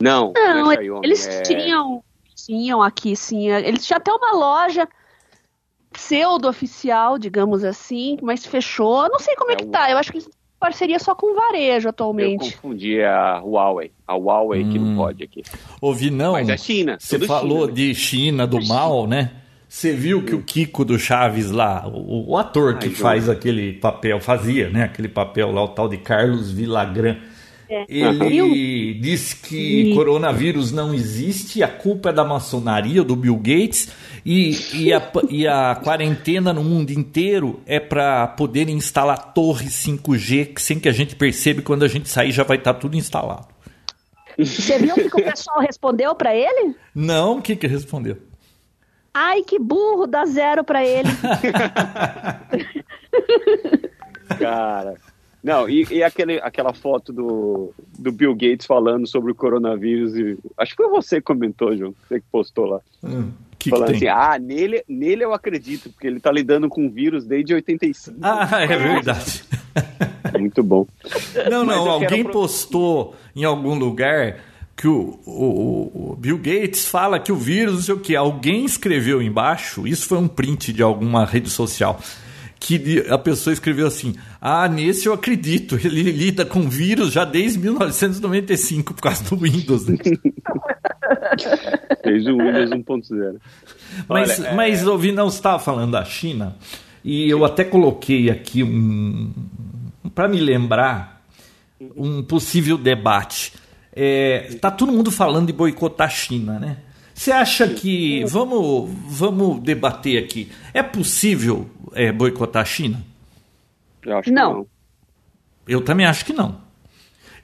Não, 0.00 0.32
não, 0.34 0.54
Não, 0.54 0.72
é 0.72 0.76
Xiaomi, 0.78 1.06
eles 1.06 1.26
é- 1.28 1.42
tinham, 1.42 2.04
tinham 2.34 2.82
aqui, 2.82 3.14
sim. 3.14 3.48
Eles 3.48 3.86
tinham 3.86 3.98
até 3.98 4.12
uma 4.12 4.32
loja 4.32 4.88
pseudo-oficial, 5.92 7.18
digamos 7.18 7.62
assim, 7.62 8.16
mas 8.22 8.44
fechou. 8.44 9.04
Eu 9.04 9.10
não 9.10 9.18
sei 9.18 9.36
como 9.36 9.50
é, 9.50 9.54
É 9.54 9.56
que 9.58 9.64
o- 9.64 9.70
tá. 9.70 9.90
Eu 9.90 9.98
acho 9.98 10.10
que 10.10 10.18
eles 10.18 10.28
parceria 10.62 10.98
só 10.98 11.14
com 11.14 11.34
varejo 11.34 11.86
Eu 11.86 11.90
atualmente. 11.90 12.52
confundi 12.56 13.02
a 13.02 13.40
Huawei, 13.40 13.90
a 14.06 14.14
Huawei 14.14 14.64
que 14.64 14.78
Hum. 14.78 14.90
não 14.90 14.96
pode 14.96 15.24
aqui. 15.24 15.42
Ouvi 15.80 16.10
não. 16.10 16.32
Mas 16.32 16.48
é 16.48 16.56
China, 16.56 16.96
Você 16.98 17.18
falou 17.20 17.60
China, 17.62 17.66
né? 17.66 17.72
de 17.72 17.94
China, 17.94 18.46
do 18.46 18.64
mal, 18.66 19.06
né? 19.06 19.30
Você 19.68 19.92
viu 19.92 20.22
que 20.22 20.34
o 20.34 20.42
Kiko 20.42 20.84
do 20.84 20.98
Chaves 20.98 21.50
lá, 21.50 21.88
o, 21.88 22.32
o 22.32 22.36
ator 22.36 22.76
que 22.78 22.86
Ai, 22.88 22.92
faz 22.94 23.24
João. 23.24 23.36
aquele 23.36 23.72
papel, 23.72 24.20
fazia, 24.20 24.68
né? 24.68 24.84
Aquele 24.84 25.08
papel 25.08 25.50
lá, 25.50 25.64
o 25.64 25.68
tal 25.68 25.88
de 25.88 25.96
Carlos 25.96 26.50
Vilagran. 26.52 27.16
É. 27.70 27.86
Ele 27.88 28.92
disse 29.00 29.34
que 29.36 29.90
E- 29.92 29.94
coronavírus 29.94 30.70
não 30.72 30.92
existe, 30.92 31.62
a 31.62 31.68
culpa 31.68 32.10
é 32.10 32.12
da 32.12 32.22
maçonaria, 32.22 33.02
do 33.02 33.16
Bill 33.16 33.36
Gates, 33.36 33.90
e, 34.24 34.56
e, 34.74 34.92
a, 34.92 35.10
e 35.28 35.46
a 35.46 35.80
quarentena 35.82 36.52
no 36.52 36.62
mundo 36.62 36.90
inteiro 36.90 37.60
é 37.66 37.80
para 37.80 38.28
poder 38.28 38.68
instalar 38.68 39.32
torres 39.32 39.72
5G 39.84 40.54
que 40.54 40.62
sem 40.62 40.78
que 40.78 40.88
a 40.88 40.92
gente 40.92 41.16
perceba, 41.16 41.62
quando 41.62 41.84
a 41.84 41.88
gente 41.88 42.08
sair 42.08 42.30
já 42.30 42.44
vai 42.44 42.56
estar 42.56 42.74
tudo 42.74 42.96
instalado. 42.96 43.48
Você 44.38 44.78
viu 44.78 44.94
o 44.94 45.10
que 45.10 45.20
o 45.20 45.24
pessoal 45.24 45.60
respondeu 45.60 46.14
para 46.14 46.34
ele? 46.34 46.74
Não, 46.94 47.38
o 47.38 47.42
que 47.42 47.56
que 47.56 47.66
respondeu? 47.66 48.16
Ai, 49.12 49.42
que 49.42 49.58
burro, 49.58 50.06
dá 50.06 50.24
zero 50.24 50.64
para 50.64 50.86
ele. 50.86 51.08
Cara. 54.38 54.94
Não, 55.42 55.68
e, 55.68 55.84
e 55.90 56.02
aquele, 56.02 56.40
aquela 56.40 56.72
foto 56.72 57.12
do, 57.12 57.74
do 57.98 58.12
Bill 58.12 58.34
Gates 58.34 58.64
falando 58.64 59.06
sobre 59.06 59.32
o 59.32 59.34
coronavírus. 59.34 60.16
E, 60.16 60.38
acho 60.56 60.70
que 60.70 60.82
foi 60.82 60.88
você 60.88 61.16
que 61.16 61.22
comentou, 61.22 61.76
João. 61.76 61.94
Você 62.06 62.20
que 62.20 62.26
postou 62.30 62.66
lá. 62.66 62.80
Hum, 63.02 63.32
que 63.64 63.70
falando 63.70 63.88
que 63.90 64.08
assim, 64.08 64.08
ah, 64.08 64.38
nele, 64.38 64.82
nele 64.88 65.24
eu 65.24 65.32
acredito, 65.32 65.90
porque 65.90 66.06
ele 66.06 66.20
tá 66.20 66.30
lidando 66.32 66.68
com 66.68 66.90
vírus 66.90 67.24
desde 67.24 67.54
85. 67.54 68.18
Ah, 68.22 68.48
é 68.62 68.66
verdade. 68.66 69.42
Muito 70.38 70.62
bom. 70.62 70.86
Não, 71.50 71.64
não, 71.64 71.74
quero 71.84 71.90
alguém 71.90 72.20
apro- 72.20 72.32
postou 72.32 73.14
em 73.36 73.44
algum 73.44 73.74
lugar 73.74 74.38
que 74.76 74.88
o, 74.88 75.20
o- 75.26 76.12
o 76.12 76.16
Bill 76.16 76.38
Gates 76.38 76.86
fala 76.88 77.20
que 77.20 77.30
o 77.30 77.36
vírus, 77.36 77.74
não 77.74 77.82
sei 77.82 77.94
o 77.94 78.00
que, 78.00 78.16
alguém 78.16 78.64
escreveu 78.64 79.20
embaixo, 79.22 79.86
isso 79.86 80.06
foi 80.06 80.18
um 80.18 80.26
print 80.28 80.72
de 80.72 80.82
alguma 80.82 81.24
rede 81.24 81.50
social, 81.50 82.00
que 82.58 83.04
a 83.10 83.18
pessoa 83.18 83.52
escreveu 83.52 83.86
assim: 83.86 84.14
Ah, 84.40 84.66
nesse 84.68 85.06
eu 85.06 85.12
acredito, 85.12 85.76
ele 85.84 86.02
lida 86.10 86.44
com 86.46 86.68
vírus 86.68 87.12
já 87.12 87.24
desde 87.24 87.58
1995 87.58 88.94
por 88.94 89.02
causa 89.02 89.22
do 89.24 89.36
Windows. 89.36 89.86
né?" 89.86 89.96
Fez 92.02 92.26
o 92.26 92.36
Windows 92.36 92.70
1.0. 92.70 93.40
Mas, 94.08 94.38
Olha, 94.40 94.48
é- 94.48 94.54
mas 94.54 94.86
ouvi, 94.86 95.12
não, 95.12 95.30
você 95.30 95.36
estava 95.38 95.58
falando 95.58 95.92
da 95.92 96.04
China, 96.04 96.56
e 97.04 97.28
eu 97.28 97.44
até 97.44 97.64
coloquei 97.64 98.30
aqui 98.30 98.62
um. 98.62 99.32
para 100.14 100.28
me 100.28 100.38
lembrar, 100.40 101.22
um 101.96 102.22
possível 102.22 102.76
debate. 102.78 103.52
É, 103.94 104.56
tá 104.60 104.70
todo 104.70 104.90
mundo 104.92 105.10
falando 105.10 105.46
de 105.48 105.52
boicotar 105.52 106.06
a 106.06 106.10
China, 106.10 106.58
né? 106.58 106.78
Você 107.14 107.30
acha 107.30 107.68
que. 107.68 108.24
Vamos, 108.24 108.90
vamos 109.06 109.60
debater 109.62 110.22
aqui. 110.22 110.50
É 110.72 110.82
possível 110.82 111.68
é, 111.92 112.10
boicotar 112.10 112.62
a 112.62 112.64
China? 112.64 113.04
Eu 114.04 114.16
acho 114.18 114.32
Não. 114.32 114.50
que 114.52 114.58
não. 114.58 114.66
Eu 115.68 115.80
também 115.82 116.06
acho 116.06 116.24
que 116.24 116.32
não. 116.32 116.60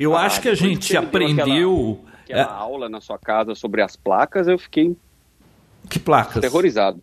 Eu 0.00 0.16
Ah, 0.16 0.22
acho 0.24 0.40
que 0.40 0.48
a 0.48 0.54
gente 0.54 0.96
aprendeu. 0.96 2.04
Aquela 2.32 2.42
É, 2.42 2.58
aula 2.60 2.88
na 2.88 3.00
sua 3.00 3.18
casa 3.18 3.54
sobre 3.54 3.82
as 3.82 3.96
placas, 3.96 4.46
eu 4.48 4.58
fiquei 4.58 4.96
que 5.88 5.98
placas? 5.98 6.40
terrorizado. 6.40 7.02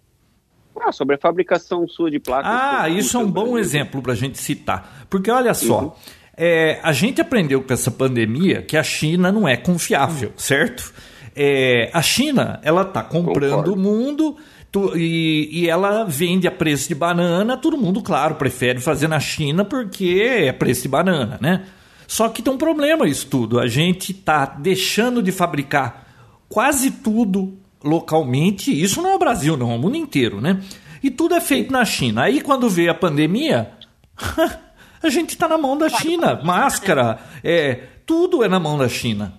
Ah, 0.80 0.92
sobre 0.92 1.16
a 1.16 1.18
fabricação 1.18 1.88
sua 1.88 2.12
de 2.12 2.20
placas. 2.20 2.52
Ah, 2.54 2.90
isso 2.90 3.16
é 3.18 3.20
um 3.20 3.32
bom 3.32 3.58
exemplo 3.58 4.02
para 4.02 4.12
a 4.12 4.16
gente 4.16 4.38
citar. 4.38 5.06
Porque 5.10 5.32
olha 5.32 5.54
só, 5.54 5.82
Uhum. 5.84 5.92
é, 6.36 6.80
a 6.84 6.92
gente 6.92 7.22
aprendeu 7.22 7.62
com 7.64 7.74
essa 7.74 7.90
pandemia 7.90 8.62
que 8.62 8.76
a 8.76 8.84
China 8.84 9.32
não 9.32 9.48
é 9.48 9.56
confiável, 9.56 10.34
certo? 10.36 10.94
É, 11.36 11.90
a 11.94 12.02
China, 12.02 12.60
ela 12.62 12.82
está 12.84 13.02
comprando 13.02 13.50
Concordo. 13.64 13.74
o 13.74 13.78
mundo 13.78 14.36
tu- 14.72 14.98
e, 14.98 15.50
e 15.64 15.70
ela 15.70 16.04
vende 16.04 16.46
a 16.48 16.52
preço 16.52 16.90
de 16.90 16.96
banana. 16.96 17.56
Todo 17.58 17.78
mundo, 17.78 18.02
claro, 18.02 18.36
prefere 18.36 18.80
fazer 18.80 19.08
na 19.08 19.20
China 19.20 19.64
porque 19.64 20.22
é 20.46 20.52
preço 20.52 20.82
de 20.84 20.88
banana, 20.90 21.38
né? 21.42 21.66
Só 22.08 22.30
que 22.30 22.42
tem 22.42 22.54
um 22.54 22.58
problema 22.58 23.08
isso 23.08 23.28
tudo. 23.28 23.60
A 23.60 23.68
gente 23.68 24.12
está 24.12 24.46
deixando 24.46 25.22
de 25.22 25.32
fabricar 25.32 26.06
quase 26.48 26.92
tudo 26.92 27.58
localmente. 27.84 28.72
Isso 28.72 29.02
não 29.02 29.12
é 29.12 29.16
o 29.16 29.20
Brasil, 29.20 29.56
não, 29.58 29.72
é 29.72 29.76
o 29.76 29.80
mundo 29.80 29.96
inteiro, 29.96 30.42
né? 30.42 30.62
E 31.04 31.12
tudo 31.12 31.36
é 31.36 31.42
feito 31.42 31.72
na 31.72 31.86
China. 31.86 32.24
Aí 32.24 32.42
quando 32.42 32.70
veio 32.70 32.92
a 32.92 32.96
pandemia, 32.96 33.72
a 35.02 35.10
gente 35.10 35.32
está 35.32 35.48
na 35.48 35.58
mão 35.58 35.78
da 35.78 35.90
China. 35.90 36.42
Máscara, 36.44 37.20
é, 37.44 37.80
tudo 38.06 38.44
é 38.44 38.48
na 38.48 38.60
mão 38.60 38.78
da 38.78 38.90
China. 38.90 39.34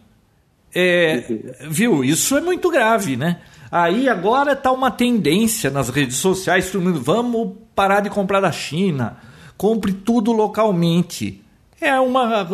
É, 0.75 1.25
viu? 1.69 2.05
Isso 2.05 2.37
é 2.37 2.41
muito 2.41 2.71
grave, 2.71 3.17
né? 3.17 3.41
Aí 3.71 4.09
agora 4.09 4.53
está 4.53 4.71
uma 4.71 4.91
tendência 4.91 5.71
nas 5.71 5.89
redes 5.89 6.17
sociais, 6.17 6.71
vamos 6.73 7.53
parar 7.75 8.01
de 8.01 8.11
comprar 8.11 8.41
da 8.41 8.53
China, 8.53 9.17
compre 9.57 9.93
tudo 9.93 10.33
localmente. 10.33 11.43
É 11.81 11.99
uma, 12.01 12.45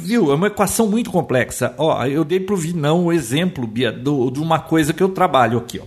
viu? 0.00 0.30
É 0.30 0.34
uma 0.34 0.46
equação 0.46 0.86
muito 0.88 1.10
complexa. 1.10 1.74
Ó, 1.76 2.04
eu 2.06 2.24
dei 2.24 2.38
pro 2.38 2.56
Vinão 2.56 3.06
o 3.06 3.12
exemplo, 3.12 3.66
Bia, 3.66 3.90
do, 3.90 4.30
de 4.30 4.38
uma 4.40 4.60
coisa 4.60 4.92
que 4.92 5.02
eu 5.02 5.08
trabalho 5.08 5.58
aqui, 5.58 5.80
ó. 5.80 5.84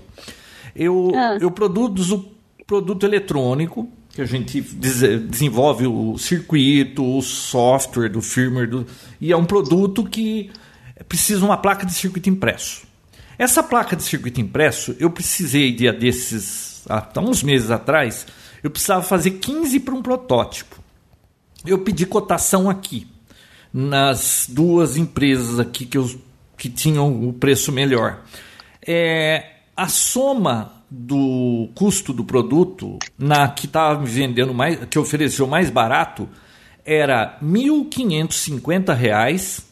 Eu, 0.76 1.12
Ah. 1.16 1.38
eu 1.40 1.50
produzo 1.52 2.26
produto 2.68 3.06
eletrônico, 3.06 3.88
que 4.10 4.22
a 4.22 4.26
gente 4.26 4.60
des- 4.62 5.22
desenvolve 5.30 5.88
o 5.88 6.18
circuito, 6.18 7.04
o 7.18 7.22
software 7.22 8.10
do 8.10 8.22
firmware, 8.22 8.70
do, 8.70 8.86
e 9.20 9.32
é 9.32 9.38
um 9.38 9.46
produto 9.46 10.04
que 10.04 10.50
precisa 11.08 11.40
de 11.40 11.46
uma 11.46 11.58
placa 11.58 11.86
de 11.86 11.94
circuito 11.94 12.30
impresso. 12.30 12.84
Essa 13.38 13.64
placa 13.64 13.96
de 13.96 14.04
circuito 14.04 14.40
impresso, 14.42 14.96
eu 15.00 15.10
precisei, 15.10 15.72
dia 15.72 15.92
desses, 15.94 16.84
há 16.90 17.08
uns 17.20 17.42
meses 17.44 17.72
atrás, 17.72 18.26
eu 18.64 18.70
precisava 18.70 19.02
fazer 19.02 19.32
15 19.32 19.80
para 19.80 19.94
um 19.96 20.02
protótipo. 20.02 20.83
Eu 21.66 21.80
pedi 21.80 22.06
cotação 22.06 22.70
aqui, 22.70 23.08
nas 23.74 24.48
duas 24.50 24.98
empresas 24.98 25.60
aqui 25.60 25.86
que, 25.86 25.98
eu, 25.98 26.10
que 26.58 26.70
tinham 26.70 27.28
o 27.28 27.34
preço 27.34 27.72
melhor. 27.72 28.24
É, 28.86 29.52
a 29.76 29.88
soma 29.88 30.84
do 30.90 31.70
custo 31.74 32.14
do 32.14 32.24
produto, 32.24 33.00
na 33.18 33.48
que 33.48 33.66
estava 33.66 34.00
me 34.00 34.08
vendendo 34.08 34.54
mais, 34.54 34.78
que 34.86 35.00
ofereceu 35.00 35.48
mais 35.48 35.70
barato, 35.70 36.30
era 36.86 37.40
1.550 37.42 38.94
reais, 38.94 39.66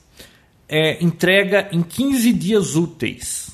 é, 0.68 1.04
entrega 1.04 1.68
em 1.72 1.84
15 1.84 2.34
dias 2.34 2.76
úteis. 2.76 3.52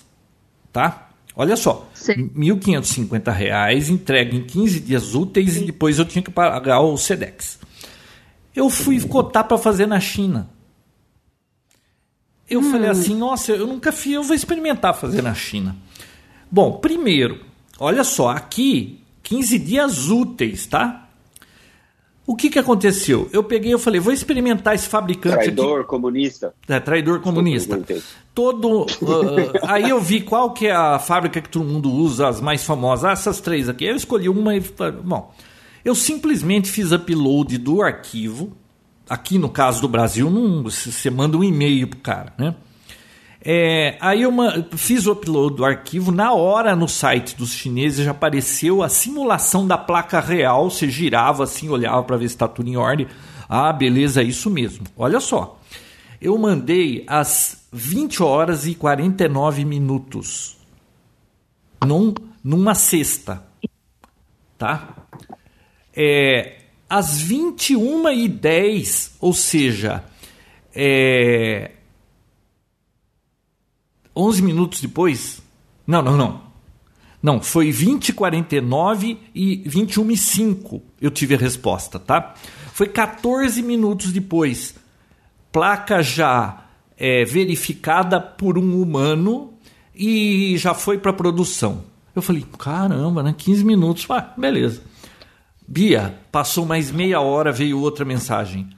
Tá? 0.72 1.10
Olha 1.36 1.56
só, 1.56 1.90
Sim. 1.94 2.30
1.550 2.36 3.32
reais, 3.34 3.90
entrega 3.90 4.36
em 4.36 4.44
15 4.44 4.80
dias 4.80 5.14
úteis 5.14 5.58
e 5.58 5.66
depois 5.66 6.00
eu 6.00 6.06
tinha 6.06 6.22
que 6.22 6.32
pagar 6.32 6.80
o 6.82 6.96
SEDEX. 6.98 7.60
Eu 8.58 8.72
fui 8.72 9.00
cotar 9.00 9.44
para 9.44 9.56
fazer 9.56 9.86
na 9.86 10.00
China. 10.00 10.50
Eu 12.50 12.64
falei 12.64 12.90
assim, 12.90 13.16
nossa, 13.16 13.52
eu 13.52 13.68
nunca 13.68 13.92
fiz, 13.92 14.14
eu 14.14 14.24
vou 14.24 14.36
experimentar 14.36 14.96
fazer 14.96 15.22
na 15.22 15.36
China. 15.36 15.76
Bom, 16.50 16.80
primeiro, 16.80 17.46
olha 17.78 18.04
só, 18.04 18.30
aqui 18.30 19.00
15 19.22 19.60
dias 19.60 20.10
úteis, 20.10 20.66
tá? 20.66 21.08
O 22.26 22.36
que 22.36 22.50
que 22.50 22.58
aconteceu? 22.58 23.30
Eu 23.32 23.44
peguei, 23.44 23.72
eu 23.72 23.78
falei, 23.78 24.00
vou 24.00 24.12
experimentar 24.12 24.74
esse 24.74 24.88
fabricante 24.88 25.36
aqui. 25.36 25.52
Traidor, 25.52 25.86
comunista. 25.86 26.52
É, 26.68 26.80
traidor 26.80 27.20
comunista. 27.20 27.80
Todo. 28.34 28.88
ah, 29.62 29.74
aí 29.74 29.88
eu 29.88 30.02
vi 30.02 30.22
qual 30.22 30.52
que 30.52 30.66
é 30.66 30.76
a 30.76 30.98
fábrica 30.98 31.40
que 31.40 31.48
todo 31.48 31.64
mundo 31.64 31.92
usa, 31.92 32.28
as 32.28 32.42
mais 32.42 32.66
famosas. 32.66 33.06
Ah, 33.06 33.12
essas 33.12 33.40
três 33.40 33.70
aqui. 33.70 33.86
Eu 33.86 33.96
escolhi 33.96 34.28
uma 34.28 34.56
e. 34.56 34.62
falei, 34.62 35.00
Bom, 35.00 35.32
eu 35.88 35.96
simplesmente 35.96 36.70
fiz 36.70 36.92
upload 36.92 37.58
do 37.58 37.82
arquivo. 37.82 38.52
Aqui 39.10 39.38
no 39.38 39.48
caso 39.48 39.80
do 39.80 39.88
Brasil, 39.88 40.30
não, 40.30 40.62
você 40.64 41.10
manda 41.10 41.38
um 41.38 41.44
e-mail 41.44 41.88
pro 41.88 42.00
cara, 42.00 42.34
né? 42.38 42.56
É, 43.40 43.98
aí 44.02 44.24
eu 44.24 44.34
fiz 44.76 45.06
o 45.06 45.14
upload 45.14 45.56
do 45.56 45.64
arquivo, 45.64 46.12
na 46.12 46.34
hora 46.34 46.76
no 46.76 46.90
site 46.90 47.38
dos 47.38 47.54
chineses 47.54 48.04
já 48.04 48.12
apareceu 48.12 48.84
a 48.84 48.90
simulação 48.90 49.66
da 49.66 49.78
placa 49.78 50.20
real, 50.20 50.70
você 50.70 50.90
girava 50.90 51.46
assim, 51.46 51.70
olhava 51.70 52.04
para 52.04 52.18
ver 52.18 52.28
se 52.28 52.36
está 52.36 52.50
tudo 52.50 52.68
em 52.68 52.76
ordem. 52.76 53.08
Ah, 53.48 53.72
beleza, 53.72 54.22
é 54.22 54.26
isso 54.26 54.50
mesmo. 54.50 54.86
Olha 54.98 55.22
só, 55.22 55.58
eu 56.22 56.38
mandei 56.38 57.06
às 57.08 57.66
20 57.72 58.22
horas 58.22 58.68
e 58.68 58.76
49 58.76 59.64
minutos, 59.64 60.58
num, 61.86 62.14
numa 62.44 62.76
sexta, 62.76 63.42
tá? 64.58 64.97
É, 66.00 66.58
às 66.88 67.20
21 67.20 68.08
e 68.12 68.28
10, 68.28 69.16
ou 69.20 69.34
seja, 69.34 70.04
é, 70.76 71.72
11 74.16 74.44
minutos 74.44 74.80
depois. 74.80 75.42
Não, 75.88 76.04
não, 76.04 76.16
não. 76.16 76.48
Não, 77.22 77.42
foi 77.42 77.72
20 77.72 78.10
e 78.10 78.14
49 78.14 79.18
e 79.34 79.64
21 79.66 80.12
e 80.12 80.18
5 80.18 80.82
eu 81.02 81.10
tive 81.10 81.34
a 81.34 81.38
resposta, 81.38 81.98
tá? 81.98 82.36
Foi 82.74 82.88
14 82.88 83.62
minutos 83.64 84.12
depois. 84.12 84.76
Placa 85.52 86.04
já 86.04 86.66
é, 86.96 87.26
verificada 87.26 88.22
por 88.22 88.56
um 88.58 88.80
humano 88.80 89.54
e 89.96 90.56
já 90.58 90.76
foi 90.76 91.00
para 91.00 91.12
produção. 91.12 91.84
Eu 92.16 92.22
falei, 92.22 92.46
caramba, 92.58 93.24
né? 93.24 93.34
15 93.36 93.66
minutos. 93.66 94.06
Ah, 94.10 94.34
beleza. 94.38 94.82
Bia, 95.68 96.18
passou 96.32 96.66
mais 96.66 96.92
meia 96.92 97.20
hora, 97.20 97.52
veio 97.52 97.80
outra 97.80 98.06
mensagem 98.06 98.70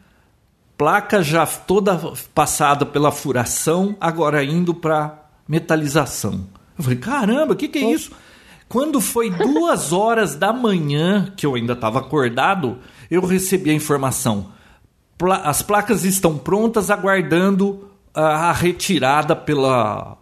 placa 0.79 1.21
já 1.21 1.45
toda 1.45 2.13
passada 2.33 2.85
pela 2.85 3.11
furação, 3.11 3.97
agora 3.99 4.41
indo 4.41 4.73
para 4.73 5.25
metalização. 5.45 6.47
Eu 6.77 6.85
falei, 6.85 6.97
caramba, 6.97 7.51
o 7.51 7.55
que, 7.57 7.67
que 7.67 7.79
é 7.79 7.91
isso? 7.91 8.13
Quando 8.69 9.01
foi 9.01 9.29
duas 9.29 9.91
horas 9.91 10.35
da 10.35 10.53
manhã, 10.53 11.33
que 11.35 11.45
eu 11.45 11.55
ainda 11.55 11.73
estava 11.73 11.99
acordado, 11.99 12.77
eu 13.11 13.25
recebi 13.25 13.71
a 13.71 13.73
informação. 13.73 14.53
As 15.43 15.61
placas 15.61 16.05
estão 16.05 16.37
prontas, 16.37 16.89
aguardando 16.89 17.89
a 18.13 18.53
retirada 18.53 19.35
pela, 19.35 20.15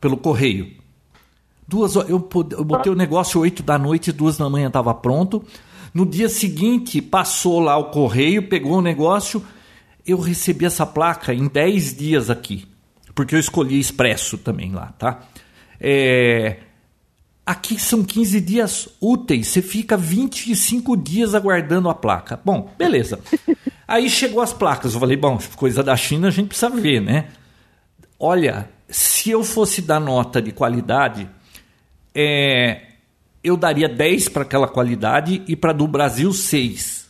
pelo 0.00 0.16
correio. 0.16 0.72
Duas, 1.68 1.94
eu, 1.94 2.28
eu 2.50 2.64
botei 2.64 2.90
o 2.90 2.96
negócio 2.96 3.40
8 3.40 3.62
da 3.62 3.78
noite, 3.78 4.10
duas 4.10 4.36
da 4.36 4.50
manhã 4.50 4.66
estava 4.66 4.92
pronto. 4.92 5.44
No 5.92 6.06
dia 6.06 6.28
seguinte, 6.28 7.02
passou 7.02 7.60
lá 7.60 7.76
o 7.76 7.90
correio, 7.90 8.48
pegou 8.48 8.78
o 8.78 8.82
negócio. 8.82 9.44
Eu 10.06 10.18
recebi 10.18 10.64
essa 10.64 10.86
placa 10.86 11.34
em 11.34 11.46
10 11.46 11.96
dias 11.96 12.30
aqui, 12.30 12.66
porque 13.14 13.34
eu 13.34 13.40
escolhi 13.40 13.78
expresso 13.78 14.38
também 14.38 14.72
lá, 14.72 14.92
tá? 14.98 15.20
É, 15.80 16.58
aqui 17.44 17.80
são 17.80 18.04
15 18.04 18.40
dias 18.40 18.88
úteis, 19.00 19.48
você 19.48 19.60
fica 19.60 19.96
25 19.96 20.96
dias 20.96 21.34
aguardando 21.34 21.88
a 21.88 21.94
placa. 21.94 22.40
Bom, 22.44 22.72
beleza. 22.78 23.18
Aí 23.88 24.08
chegou 24.08 24.40
as 24.40 24.52
placas, 24.52 24.94
eu 24.94 25.00
falei, 25.00 25.16
bom, 25.16 25.38
coisa 25.56 25.82
da 25.82 25.96
China 25.96 26.28
a 26.28 26.30
gente 26.30 26.48
precisa 26.48 26.70
ver, 26.70 27.00
né? 27.00 27.28
Olha, 28.18 28.68
se 28.88 29.30
eu 29.30 29.42
fosse 29.42 29.82
dar 29.82 29.98
nota 29.98 30.40
de 30.40 30.52
qualidade, 30.52 31.28
é, 32.14 32.89
eu 33.42 33.56
daria 33.56 33.88
10 33.88 34.28
para 34.28 34.42
aquela 34.42 34.68
qualidade 34.68 35.42
e 35.48 35.56
para 35.56 35.72
do 35.72 35.86
Brasil 35.86 36.32
6. 36.32 37.08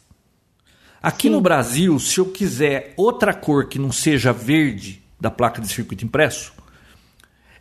Aqui 1.03 1.29
Sim. 1.29 1.35
no 1.35 1.41
Brasil, 1.41 1.99
se 1.99 2.19
eu 2.19 2.27
quiser 2.27 2.95
outra 2.97 3.33
cor 3.33 3.67
que 3.67 3.79
não 3.79 3.91
seja 3.91 4.33
verde 4.33 5.03
da 5.19 5.31
placa 5.31 5.61
de 5.61 5.69
circuito 5.69 6.05
impresso, 6.05 6.53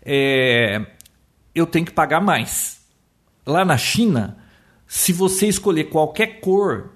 é, 0.03 0.85
eu 1.55 1.65
tenho 1.65 1.85
que 1.85 1.91
pagar 1.91 2.21
mais. 2.21 2.79
Lá 3.45 3.65
na 3.65 3.77
China, 3.77 4.37
se 4.85 5.11
você 5.13 5.47
escolher 5.47 5.85
qualquer 5.85 6.39
cor, 6.39 6.91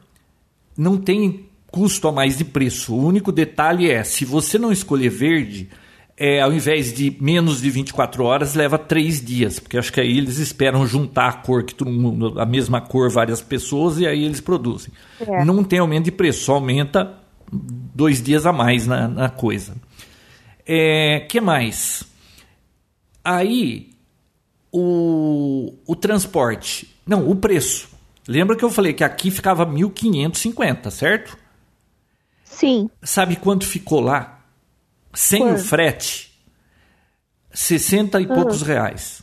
não 0.77 0.97
tem 0.97 1.49
custo 1.67 2.07
a 2.07 2.11
mais 2.11 2.37
de 2.37 2.45
preço. 2.45 2.93
O 2.93 3.03
único 3.03 3.31
detalhe 3.31 3.89
é, 3.89 4.03
se 4.03 4.25
você 4.25 4.59
não 4.59 4.71
escolher 4.71 5.09
verde, 5.09 5.69
é, 6.17 6.41
ao 6.41 6.53
invés 6.53 6.93
de 6.93 7.15
menos 7.19 7.61
de 7.61 7.69
24 7.69 8.23
horas, 8.23 8.53
leva 8.53 8.77
três 8.77 9.23
dias, 9.23 9.59
porque 9.59 9.77
acho 9.77 9.91
que 9.91 9.99
aí 9.99 10.17
eles 10.17 10.37
esperam 10.37 10.85
juntar 10.85 11.27
a 11.27 11.33
cor 11.33 11.63
que 11.63 11.73
todo 11.73 11.89
mundo, 11.89 12.39
a 12.39 12.45
mesma 12.45 12.79
cor, 12.79 13.09
várias 13.09 13.41
pessoas, 13.41 13.99
e 13.99 14.05
aí 14.05 14.23
eles 14.23 14.39
produzem. 14.39 14.93
É. 15.19 15.43
Não 15.43 15.63
tem 15.63 15.79
aumento 15.79 16.05
de 16.05 16.11
preço, 16.11 16.45
só 16.45 16.55
aumenta 16.55 17.19
dois 17.51 18.21
dias 18.21 18.45
a 18.45 18.53
mais 18.53 18.85
na, 18.85 19.07
na 19.07 19.29
coisa. 19.29 19.75
É, 20.65 21.21
que 21.21 21.41
mais? 21.41 22.03
Aí 23.23 23.89
o, 24.71 25.73
o 25.85 25.95
transporte, 25.95 26.95
não, 27.05 27.29
o 27.29 27.35
preço. 27.35 27.89
Lembra 28.27 28.55
que 28.55 28.63
eu 28.63 28.69
falei 28.69 28.93
que 28.93 29.03
aqui 29.03 29.29
ficava 29.29 29.65
1.550, 29.65 30.89
certo? 30.91 31.37
Sim. 32.43 32.89
Sabe 33.01 33.35
quanto 33.35 33.65
ficou 33.65 33.99
lá? 33.99 34.32
Sem 35.13 35.41
Quanto? 35.41 35.59
o 35.59 35.63
frete, 35.63 36.31
60 37.53 38.19
e 38.19 38.25
uhum. 38.25 38.33
poucos 38.33 38.61
reais. 38.61 39.21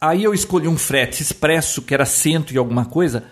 Aí 0.00 0.24
eu 0.24 0.32
escolhi 0.32 0.66
um 0.66 0.78
frete 0.78 1.22
expresso, 1.22 1.82
que 1.82 1.92
era 1.92 2.06
cento 2.06 2.54
e 2.54 2.58
alguma 2.58 2.86
coisa. 2.86 3.24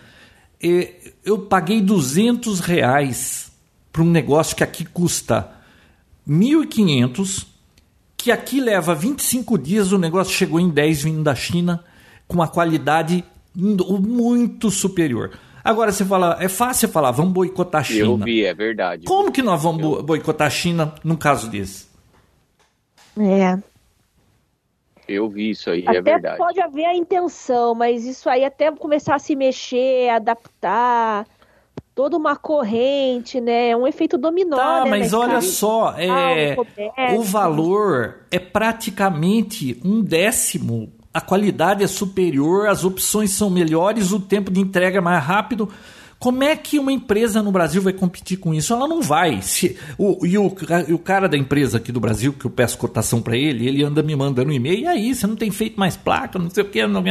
E 0.62 1.14
eu 1.24 1.38
paguei 1.38 1.80
200 1.80 2.60
reais 2.60 3.50
para 3.90 4.02
um 4.02 4.10
negócio 4.10 4.54
que 4.54 4.62
aqui 4.62 4.84
custa 4.84 5.50
1.500, 6.28 7.46
que 8.16 8.30
aqui 8.30 8.60
leva 8.60 8.94
25 8.94 9.56
dias, 9.56 9.92
o 9.92 9.98
negócio 9.98 10.34
chegou 10.34 10.60
em 10.60 10.68
10 10.68 11.04
vindo 11.04 11.22
da 11.22 11.34
China, 11.34 11.82
com 12.26 12.34
uma 12.34 12.48
qualidade 12.48 13.24
muito 13.54 14.70
superior. 14.70 15.38
Agora 15.64 15.92
você 15.92 16.04
fala, 16.04 16.36
é 16.40 16.48
fácil 16.48 16.88
falar, 16.88 17.10
vamos 17.10 17.32
boicotar 17.32 17.80
a 17.80 17.84
China. 17.84 18.04
Eu 18.04 18.16
vi, 18.16 18.44
é 18.44 18.54
verdade. 18.54 19.04
Como 19.04 19.32
que 19.32 19.42
nós 19.42 19.62
vamos 19.62 19.82
eu... 19.82 20.02
boicotar 20.02 20.46
a 20.46 20.50
China 20.50 20.94
num 21.04 21.16
caso 21.16 21.48
desse? 21.50 21.88
É. 23.18 23.58
Eu 25.08 25.28
vi 25.28 25.50
isso 25.50 25.70
aí, 25.70 25.84
é 25.86 25.88
até 25.88 25.98
é 25.98 26.02
verdade. 26.02 26.36
Pode 26.36 26.60
haver 26.60 26.84
a 26.84 26.94
intenção, 26.94 27.74
mas 27.74 28.04
isso 28.04 28.28
aí 28.28 28.44
até 28.44 28.70
começar 28.70 29.14
a 29.14 29.18
se 29.18 29.34
mexer, 29.34 30.10
adaptar, 30.10 31.26
toda 31.94 32.16
uma 32.16 32.36
corrente, 32.36 33.40
né? 33.40 33.70
É 33.70 33.76
um 33.76 33.86
efeito 33.86 34.18
dominó. 34.18 34.56
Tá, 34.56 34.84
né, 34.84 34.90
mas 34.90 35.12
olha 35.14 35.40
só, 35.40 35.94
é, 35.96 36.54
o 37.16 37.22
valor 37.22 38.26
é 38.30 38.38
praticamente 38.38 39.80
um 39.82 40.02
décimo 40.02 40.92
a 41.12 41.20
qualidade 41.20 41.82
é 41.82 41.86
superior, 41.86 42.68
as 42.68 42.84
opções 42.84 43.30
são 43.30 43.50
melhores, 43.50 44.12
o 44.12 44.20
tempo 44.20 44.50
de 44.50 44.60
entrega 44.60 44.98
é 44.98 45.00
mais 45.00 45.22
rápido. 45.24 45.68
Como 46.18 46.42
é 46.42 46.56
que 46.56 46.80
uma 46.80 46.90
empresa 46.90 47.42
no 47.42 47.52
Brasil 47.52 47.80
vai 47.80 47.92
competir 47.92 48.38
com 48.38 48.52
isso? 48.52 48.72
Ela 48.72 48.88
não 48.88 49.00
vai. 49.00 49.40
Se, 49.40 49.78
o, 49.96 50.26
e, 50.26 50.36
o, 50.36 50.52
e 50.88 50.92
o 50.92 50.98
cara 50.98 51.28
da 51.28 51.36
empresa 51.36 51.78
aqui 51.78 51.92
do 51.92 52.00
Brasil, 52.00 52.32
que 52.32 52.44
eu 52.44 52.50
peço 52.50 52.76
cotação 52.76 53.22
para 53.22 53.36
ele, 53.36 53.68
ele 53.68 53.84
anda 53.84 54.02
me 54.02 54.16
mandando 54.16 54.50
um 54.50 54.52
e-mail. 54.52 54.80
E 54.80 54.86
aí, 54.86 55.14
você 55.14 55.28
não 55.28 55.36
tem 55.36 55.50
feito 55.52 55.78
mais 55.78 55.96
placa, 55.96 56.38
não 56.38 56.50
sei 56.50 56.64
o 56.64 56.68
que. 56.68 56.84
Não, 56.88 57.02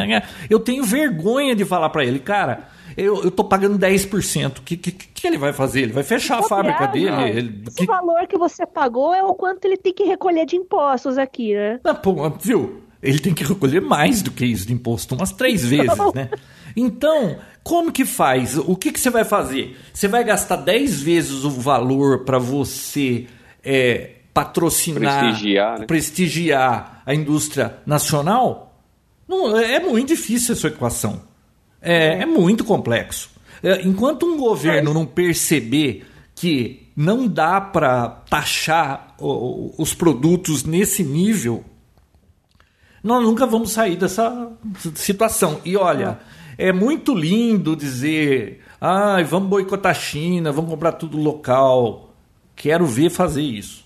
eu 0.49 0.59
tenho 0.59 0.83
vergonha 0.83 1.55
de 1.55 1.63
falar 1.63 1.89
para 1.89 2.03
ele, 2.03 2.19
cara, 2.19 2.67
eu, 2.97 3.23
eu 3.23 3.31
tô 3.31 3.45
pagando 3.45 3.79
10%. 3.79 4.57
O 4.57 4.61
que, 4.61 4.75
que, 4.75 4.91
que 4.91 5.27
ele 5.27 5.37
vai 5.37 5.53
fazer? 5.53 5.83
Ele 5.83 5.93
vai 5.93 6.03
fechar 6.03 6.39
a 6.39 6.43
fábrica 6.43 6.87
dele? 6.87 7.29
Ele, 7.29 7.63
que... 7.75 7.85
valor 7.85 8.27
que 8.27 8.37
você 8.37 8.65
pagou 8.65 9.13
é 9.13 9.23
o 9.23 9.33
quanto 9.33 9.63
ele 9.63 9.77
tem 9.77 9.93
que 9.93 10.03
recolher 10.03 10.45
de 10.45 10.57
impostos 10.57 11.17
aqui, 11.17 11.53
né? 11.53 11.79
Ah, 11.85 11.93
pô, 11.93 12.29
viu? 12.41 12.86
Ele 13.01 13.19
tem 13.19 13.33
que 13.33 13.43
recolher 13.43 13.81
mais 13.81 14.21
do 14.21 14.31
que 14.31 14.45
isso 14.45 14.67
de 14.67 14.73
imposto, 14.73 15.15
umas 15.15 15.31
três 15.31 15.65
vezes, 15.65 15.97
né? 16.13 16.29
Então, 16.75 17.37
como 17.63 17.91
que 17.91 18.05
faz? 18.05 18.57
O 18.57 18.75
que, 18.75 18.91
que 18.91 18.99
você 18.99 19.09
vai 19.09 19.25
fazer? 19.25 19.75
Você 19.93 20.07
vai 20.07 20.23
gastar 20.23 20.57
dez 20.57 21.01
vezes 21.01 21.43
o 21.43 21.49
valor 21.49 22.23
para 22.23 22.37
você 22.37 23.27
é, 23.63 24.11
patrocinar, 24.33 25.19
prestigiar, 25.19 25.79
né? 25.79 25.85
prestigiar 25.85 27.01
a 27.05 27.13
indústria 27.13 27.77
nacional? 27.85 28.79
Não, 29.27 29.57
é, 29.57 29.75
é 29.75 29.79
muito 29.79 30.09
difícil 30.09 30.53
essa 30.53 30.67
equação. 30.67 31.21
É, 31.81 32.21
é 32.21 32.25
muito 32.25 32.63
complexo. 32.63 33.31
É, 33.63 33.81
enquanto 33.81 34.25
um 34.25 34.37
governo 34.37 34.93
não 34.93 35.05
perceber 35.05 36.05
que 36.35 36.87
não 36.95 37.27
dá 37.27 37.59
para 37.59 38.09
taxar 38.29 39.15
os 39.19 39.93
produtos 39.93 40.63
nesse 40.63 41.03
nível, 41.03 41.65
nós 43.07 43.23
nunca 43.23 43.45
vamos 43.45 43.71
sair 43.71 43.95
dessa 43.95 44.51
situação. 44.95 45.61
E 45.63 45.77
olha, 45.77 46.19
é 46.57 46.71
muito 46.73 47.15
lindo 47.15 47.75
dizer, 47.75 48.61
ah, 48.79 49.21
vamos 49.23 49.49
boicotar 49.49 49.91
a 49.91 49.95
China, 49.95 50.51
vamos 50.51 50.69
comprar 50.69 50.91
tudo 50.91 51.17
local. 51.17 52.13
Quero 52.55 52.85
ver 52.85 53.09
fazer 53.09 53.41
isso. 53.41 53.85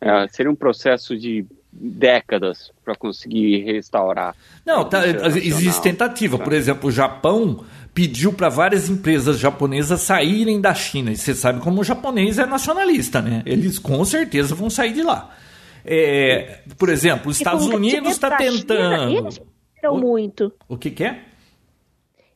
É, 0.00 0.26
seria 0.28 0.50
um 0.50 0.56
processo 0.56 1.18
de 1.18 1.44
décadas 1.72 2.72
para 2.84 2.94
conseguir 2.94 3.64
restaurar. 3.64 4.34
Não, 4.64 4.84
tá, 4.84 5.06
existe 5.06 5.82
tentativa. 5.82 6.38
Por 6.38 6.52
exemplo, 6.52 6.88
o 6.88 6.92
Japão 6.92 7.64
pediu 7.92 8.32
para 8.32 8.48
várias 8.48 8.88
empresas 8.88 9.38
japonesas 9.38 10.00
saírem 10.00 10.60
da 10.60 10.74
China. 10.74 11.10
E 11.10 11.16
você 11.16 11.34
sabe 11.34 11.60
como 11.60 11.80
o 11.80 11.84
japonês 11.84 12.38
é 12.38 12.46
nacionalista, 12.46 13.20
né? 13.20 13.42
Eles 13.44 13.78
com 13.78 14.04
certeza 14.04 14.54
vão 14.54 14.70
sair 14.70 14.92
de 14.92 15.02
lá. 15.02 15.34
É, 15.84 16.60
por 16.78 16.88
exemplo, 16.88 17.30
os 17.30 17.38
Estados 17.38 17.66
Unidos 17.66 18.12
está 18.12 18.36
tentando. 18.36 19.08
China, 19.08 19.18
eles 19.18 19.38
perderam 19.38 19.94
o, 19.94 20.00
muito. 20.00 20.52
O 20.68 20.76
que, 20.76 20.90
que 20.90 21.04
é? 21.04 21.24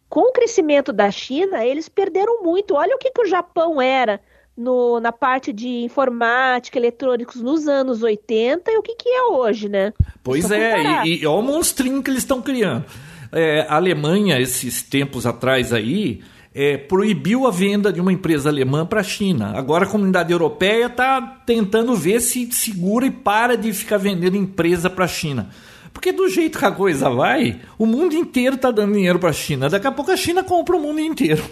Com 0.09 0.29
o 0.29 0.33
crescimento 0.33 0.93
da 0.93 1.11
China, 1.11 1.65
eles 1.65 1.89
perderam 1.89 2.43
muito. 2.43 2.75
Olha 2.75 2.95
o 2.95 2.99
que, 2.99 3.11
que 3.11 3.23
o 3.23 3.27
Japão 3.27 3.81
era 3.81 4.21
no, 4.57 5.01
na 5.01 5.13
parte 5.13 5.53
de 5.53 5.69
informática, 5.85 6.79
eletrônicos 6.79 7.41
nos 7.41 7.67
anos 7.67 8.03
80 8.03 8.71
e 8.71 8.79
o 8.79 8.83
que, 8.83 8.95
que 8.95 9.09
é 9.09 9.25
hoje, 9.25 9.69
né? 9.69 9.93
Pois 10.23 10.51
é, 10.51 11.05
e, 11.05 11.23
e 11.23 11.27
olha 11.27 11.41
o 11.41 11.43
monstrinho 11.43 12.03
que 12.03 12.11
eles 12.11 12.23
estão 12.23 12.41
criando. 12.41 12.85
É, 13.33 13.63
a 13.69 13.77
Alemanha, 13.77 14.39
esses 14.39 14.83
tempos 14.83 15.27
atrás 15.27 15.73
aí, 15.73 16.23
é, 16.55 16.77
proibiu 16.79 17.47
a 17.47 17.51
venda 17.51 17.93
de 17.93 18.01
uma 18.01 18.13
empresa 18.13 18.49
alemã 18.49 18.87
para 18.87 19.01
a 19.01 19.05
China. 19.05 19.53
Agora 19.57 19.85
a 19.85 19.89
comunidade 19.89 20.33
europeia 20.33 20.87
está 20.87 21.21
tentando 21.45 21.97
ver 21.97 22.21
se 22.21 22.51
segura 22.53 23.07
e 23.07 23.11
para 23.11 23.57
de 23.57 23.73
ficar 23.73 23.99
vendendo 23.99 24.37
empresa 24.37 24.89
para 24.89 25.05
a 25.05 25.09
China. 25.09 25.51
Porque 25.93 26.13
do 26.13 26.29
jeito 26.29 26.59
que 26.59 26.65
a 26.65 26.71
coisa 26.71 27.11
vai, 27.11 27.61
o 27.77 27.87
mundo 27.87 28.15
inteiro 28.15 28.55
está 28.55 28.71
dando 28.71 28.95
dinheiro 28.95 29.19
para 29.19 29.31
a 29.31 29.33
China. 29.33 29.69
Daqui 29.69 29.87
a 29.87 29.93
pouco 29.93 30.13
a 30.13 30.17
China 30.17 30.45
compra 30.45 30.77
o 30.77 30.81
mundo 30.81 31.01
inteiro. 31.01 31.43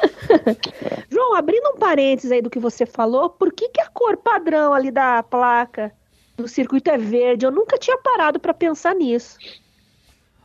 João, 1.10 1.34
abrindo 1.34 1.70
um 1.74 1.78
parênteses 1.78 2.30
aí 2.30 2.40
do 2.40 2.50
que 2.50 2.58
você 2.58 2.86
falou, 2.86 3.28
por 3.28 3.52
que, 3.52 3.68
que 3.68 3.80
a 3.80 3.88
cor 3.88 4.16
padrão 4.16 4.72
ali 4.72 4.90
da 4.90 5.22
placa 5.22 5.92
do 6.36 6.48
circuito 6.48 6.90
é 6.90 6.96
verde? 6.96 7.44
Eu 7.44 7.50
nunca 7.50 7.76
tinha 7.76 7.98
parado 7.98 8.38
para 8.38 8.54
pensar 8.54 8.94
nisso. 8.94 9.36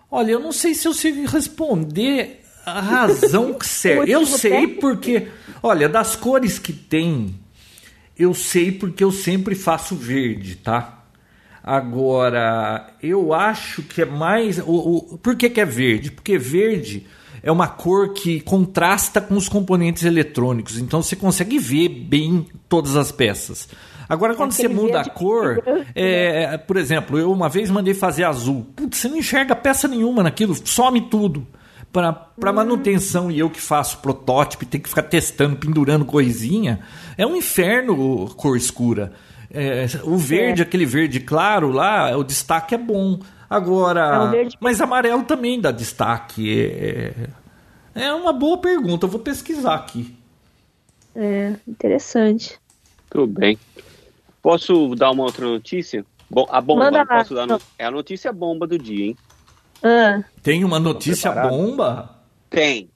Olha, 0.10 0.32
eu 0.32 0.40
não 0.40 0.52
sei 0.52 0.74
se 0.74 0.88
eu 0.88 0.94
sei 0.94 1.26
responder 1.26 2.43
a 2.66 2.82
razão 2.82 3.58
certa. 3.62 4.06
Eu 4.10 4.26
sei 4.26 4.68
porque, 4.68 5.28
olha, 5.62 5.88
das 5.90 6.16
cores 6.16 6.60
que 6.60 6.74
tem, 6.74 7.36
eu 8.18 8.34
sei 8.34 8.72
porque 8.72 9.04
eu 9.04 9.12
sempre 9.12 9.56
faço 9.56 9.96
verde, 9.96 10.56
tá? 10.56 11.04
Agora, 11.64 12.94
eu 13.02 13.34
acho 13.34 13.82
que 13.84 14.02
é 14.02 14.06
mais. 14.06 14.60
O, 14.60 15.14
o, 15.14 15.18
por 15.18 15.36
que, 15.36 15.50
que 15.50 15.62
é 15.62 15.66
verde? 15.66 16.12
Porque 16.12 16.38
verde 16.38 17.08
é 17.42 17.52
uma 17.52 17.68
cor 17.68 18.14
que 18.14 18.42
contrasta 18.42 19.20
com 19.22 19.36
os 19.36 19.50
componentes 19.50 20.04
eletrônicos, 20.04 20.78
então 20.78 21.02
você 21.02 21.16
consegue 21.16 21.58
ver 21.58 21.90
bem 21.90 22.46
todas 22.70 22.96
as 22.96 23.12
peças. 23.12 23.68
Agora, 24.08 24.36
quando 24.36 24.52
você 24.52 24.68
muda 24.68 25.02
a 25.02 25.10
cor, 25.10 25.64
é, 25.96 26.58
por 26.58 26.78
exemplo, 26.78 27.18
eu 27.18 27.32
uma 27.32 27.50
vez 27.50 27.70
mandei 27.72 27.94
fazer 27.94 28.26
azul. 28.26 28.68
Putz, 28.76 28.98
você 28.98 29.08
não 29.08 29.18
enxerga 29.18 29.56
peça 29.56 29.88
nenhuma 29.88 30.22
naquilo, 30.22 30.56
some 30.68 31.02
tudo. 31.10 31.48
Para 31.94 32.28
hum. 32.50 32.54
manutenção 32.54 33.30
e 33.30 33.38
eu 33.38 33.52
que 33.52 33.62
faço 33.62 34.00
protótipo 34.00 34.64
e 34.64 34.68
tem 34.68 34.82
que 34.82 34.90
ficar 34.90 35.04
testando, 35.04 35.56
pendurando 35.56 36.04
coisinha, 36.04 36.80
é 37.16 37.26
um 37.26 37.36
inferno 37.36 38.28
cor 38.36 38.58
escura. 38.58 39.14
É, 39.52 39.86
o 40.04 40.18
verde, 40.18 40.64
é. 40.64 40.66
aquele 40.66 40.86
verde 40.86 41.20
claro 41.20 41.70
lá, 41.70 42.18
o 42.18 42.24
destaque 42.24 42.74
é 42.74 42.78
bom. 42.78 43.20
Agora, 43.48 44.34
é 44.36 44.44
um 44.44 44.50
mas 44.60 44.82
amarelo 44.82 45.24
também 45.24 45.62
dá 45.62 45.70
destaque. 45.70 46.60
É, 46.60 47.14
é, 47.96 48.06
é 48.06 48.14
uma 48.14 48.34
boa 48.34 48.58
pergunta, 48.58 49.06
eu 49.06 49.10
vou 49.10 49.20
pesquisar 49.20 49.76
aqui. 49.76 50.18
É, 51.16 51.54
interessante. 51.68 52.60
Tudo 53.08 53.28
bem. 53.28 53.60
Posso 54.42 54.96
dar 54.96 55.12
uma 55.12 55.26
outra 55.26 55.46
notícia? 55.46 56.04
Bom, 56.28 56.48
a 56.50 56.60
bomba. 56.60 56.86
Manda 56.86 57.06
posso 57.06 57.36
dar 57.36 57.46
no... 57.46 57.62
É 57.78 57.86
a 57.86 57.92
notícia 57.92 58.34
bomba 58.34 58.66
do 58.66 58.80
dia, 58.80 59.06
hein? 59.06 59.18
Ah. 59.84 60.24
Tem 60.42 60.64
uma 60.64 60.80
notícia 60.80 61.32
bomba? 61.32 62.18
Tem. 62.50 62.90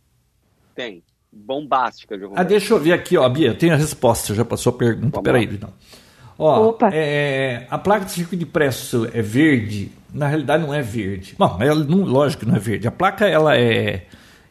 Tem. 0.73 1.03
Bombástica, 1.31 2.17
Ah, 2.35 2.43
deixa 2.43 2.73
eu 2.73 2.79
ver 2.79 2.93
aqui, 2.93 3.17
ó, 3.17 3.27
Bia, 3.29 3.53
tem 3.53 3.69
a 3.69 3.75
resposta, 3.75 4.33
já 4.33 4.43
passou 4.43 4.73
a 4.73 4.77
pergunta. 4.77 5.09
Vamos 5.11 5.23
Peraí, 5.23 5.45
então. 5.45 5.69
Ó, 6.39 6.69
Opa. 6.69 6.89
É, 6.91 7.67
a 7.69 7.77
placa 7.77 8.05
de 8.05 8.11
circuito 8.11 8.45
de 8.45 8.45
preço 8.45 9.07
é 9.13 9.21
verde, 9.21 9.91
na 10.13 10.27
realidade 10.27 10.63
não 10.63 10.73
é 10.73 10.81
verde. 10.81 11.35
Bom, 11.37 11.57
ela 11.59 11.83
não, 11.83 12.03
lógico 12.03 12.43
que 12.43 12.49
não 12.49 12.55
é 12.55 12.59
verde. 12.59 12.87
A 12.87 12.91
placa 12.91 13.27
ela 13.27 13.57
é, 13.57 14.05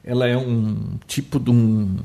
ela 0.04 0.28
é 0.28 0.36
um 0.36 0.98
tipo 1.06 1.40
de 1.40 1.50
um 1.50 1.96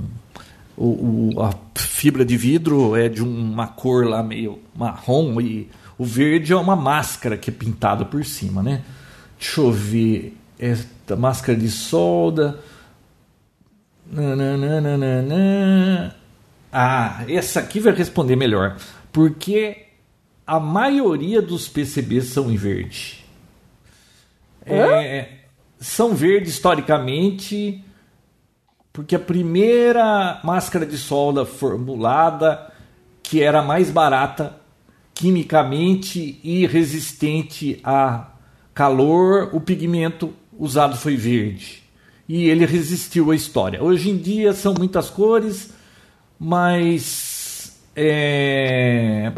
o, 0.78 1.36
o, 1.36 1.44
a 1.44 1.54
fibra 1.76 2.26
de 2.26 2.36
vidro 2.36 2.96
é 2.96 3.08
de 3.08 3.22
uma 3.22 3.68
cor 3.68 4.08
lá 4.08 4.24
meio 4.24 4.60
marrom 4.76 5.40
e 5.40 5.70
o 5.98 6.04
verde 6.04 6.54
é 6.54 6.56
uma 6.56 6.76
máscara 6.76 7.38
que 7.38 7.52
é 7.52 7.54
pintada 7.54 8.04
por 8.04 8.26
cima, 8.26 8.64
né? 8.64 8.82
Deixa 9.42 9.60
eu 9.60 9.72
ver. 9.72 10.38
Esta 10.60 11.16
máscara 11.16 11.58
de 11.58 11.70
solda. 11.70 12.60
Nananana. 14.06 14.96
Ah, 16.72 17.26
essa 17.28 17.60
aqui 17.60 17.80
vai 17.80 17.94
responder 17.94 18.36
melhor. 18.36 18.78
Porque 19.12 19.88
a 20.46 20.60
maioria 20.60 21.42
dos 21.42 21.68
PCBs 21.68 22.26
são 22.26 22.52
em 22.52 22.56
verde. 22.56 23.26
É, 24.64 25.40
são 25.80 26.14
verdes 26.14 26.54
historicamente 26.54 27.84
porque 28.94 29.16
a 29.16 29.20
primeira 29.20 30.40
máscara 30.44 30.86
de 30.86 30.98
solda 30.98 31.46
formulada, 31.46 32.72
que 33.24 33.42
era 33.42 33.64
mais 33.64 33.90
barata 33.90 34.62
quimicamente 35.14 36.40
e 36.44 36.68
resistente 36.68 37.80
a 37.84 38.31
calor, 38.82 39.50
o 39.54 39.62
pigmento 39.62 40.34
usado 40.58 40.98
foi 40.98 41.16
verde. 41.16 41.84
E 42.28 42.50
ele 42.50 42.66
resistiu 42.66 43.30
à 43.30 43.36
história. 43.36 43.84
Hoje 43.84 44.10
em 44.10 44.18
dia 44.18 44.54
são 44.54 44.74
muitas 44.74 45.08
cores, 45.08 45.72
mas 46.40 47.80
é, 47.96 49.32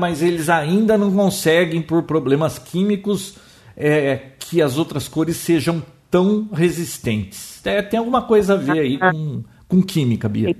mas 0.00 0.22
eles 0.22 0.48
ainda 0.48 0.96
não 0.96 1.12
conseguem 1.12 1.82
por 1.82 2.04
problemas 2.04 2.58
químicos 2.58 3.34
é, 3.76 4.30
que 4.38 4.62
as 4.62 4.78
outras 4.78 5.08
cores 5.08 5.36
sejam 5.36 5.82
tão 6.10 6.48
resistentes. 6.50 7.60
É, 7.66 7.82
tem 7.82 7.98
alguma 7.98 8.22
coisa 8.22 8.54
a 8.54 8.56
ver 8.56 8.78
aí 8.78 8.98
com, 8.98 9.44
com 9.68 9.82
química, 9.82 10.26
Bia. 10.26 10.56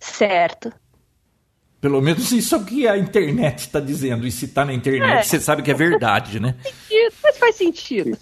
Certo. 0.00 0.72
Pelo 1.80 2.00
menos 2.00 2.32
isso 2.32 2.54
é 2.54 2.58
o 2.58 2.64
que 2.64 2.88
a 2.88 2.96
internet 2.96 3.60
está 3.60 3.80
dizendo. 3.80 4.26
E 4.26 4.30
se 4.30 4.46
está 4.46 4.64
na 4.64 4.72
internet, 4.72 5.18
é. 5.18 5.22
você 5.22 5.40
sabe 5.40 5.62
que 5.62 5.70
é 5.70 5.74
verdade, 5.74 6.40
né? 6.40 6.56
Mas 7.22 7.38
faz 7.38 7.54
sentido. 7.56 8.16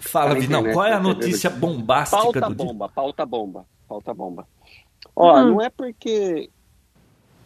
Fala, 0.00 0.34
Vinão, 0.34 0.64
qual 0.72 0.86
é 0.86 0.92
a 0.92 1.00
notícia 1.00 1.50
bombástica 1.50 2.22
pauta 2.22 2.40
do 2.40 2.54
bomba, 2.54 2.86
dia? 2.86 2.94
Pauta 2.94 3.26
bomba, 3.26 3.66
pauta 3.88 4.14
bomba. 4.14 4.48
Ó, 5.14 5.38
hum. 5.38 5.50
não 5.50 5.62
é 5.62 5.70
porque 5.70 6.50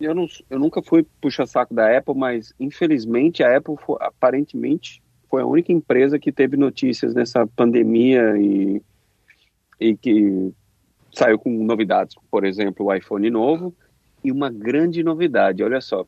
eu, 0.00 0.14
não, 0.14 0.26
eu 0.48 0.58
nunca 0.58 0.82
fui 0.82 1.04
puxa-saco 1.20 1.74
da 1.74 1.96
Apple, 1.96 2.14
mas 2.14 2.54
infelizmente 2.58 3.42
a 3.42 3.56
Apple 3.56 3.76
foi, 3.84 3.96
aparentemente 4.00 5.02
foi 5.28 5.42
a 5.42 5.46
única 5.46 5.72
empresa 5.72 6.18
que 6.18 6.32
teve 6.32 6.56
notícias 6.56 7.14
nessa 7.14 7.46
pandemia 7.46 8.36
e, 8.38 8.82
e 9.78 9.96
que 9.96 10.52
saiu 11.12 11.38
com 11.38 11.50
novidades, 11.50 12.16
por 12.30 12.44
exemplo, 12.44 12.86
o 12.86 12.94
iPhone 12.94 13.28
novo 13.30 13.74
e 14.22 14.30
uma 14.30 14.50
grande 14.50 15.02
novidade, 15.02 15.62
olha 15.62 15.80
só, 15.80 16.04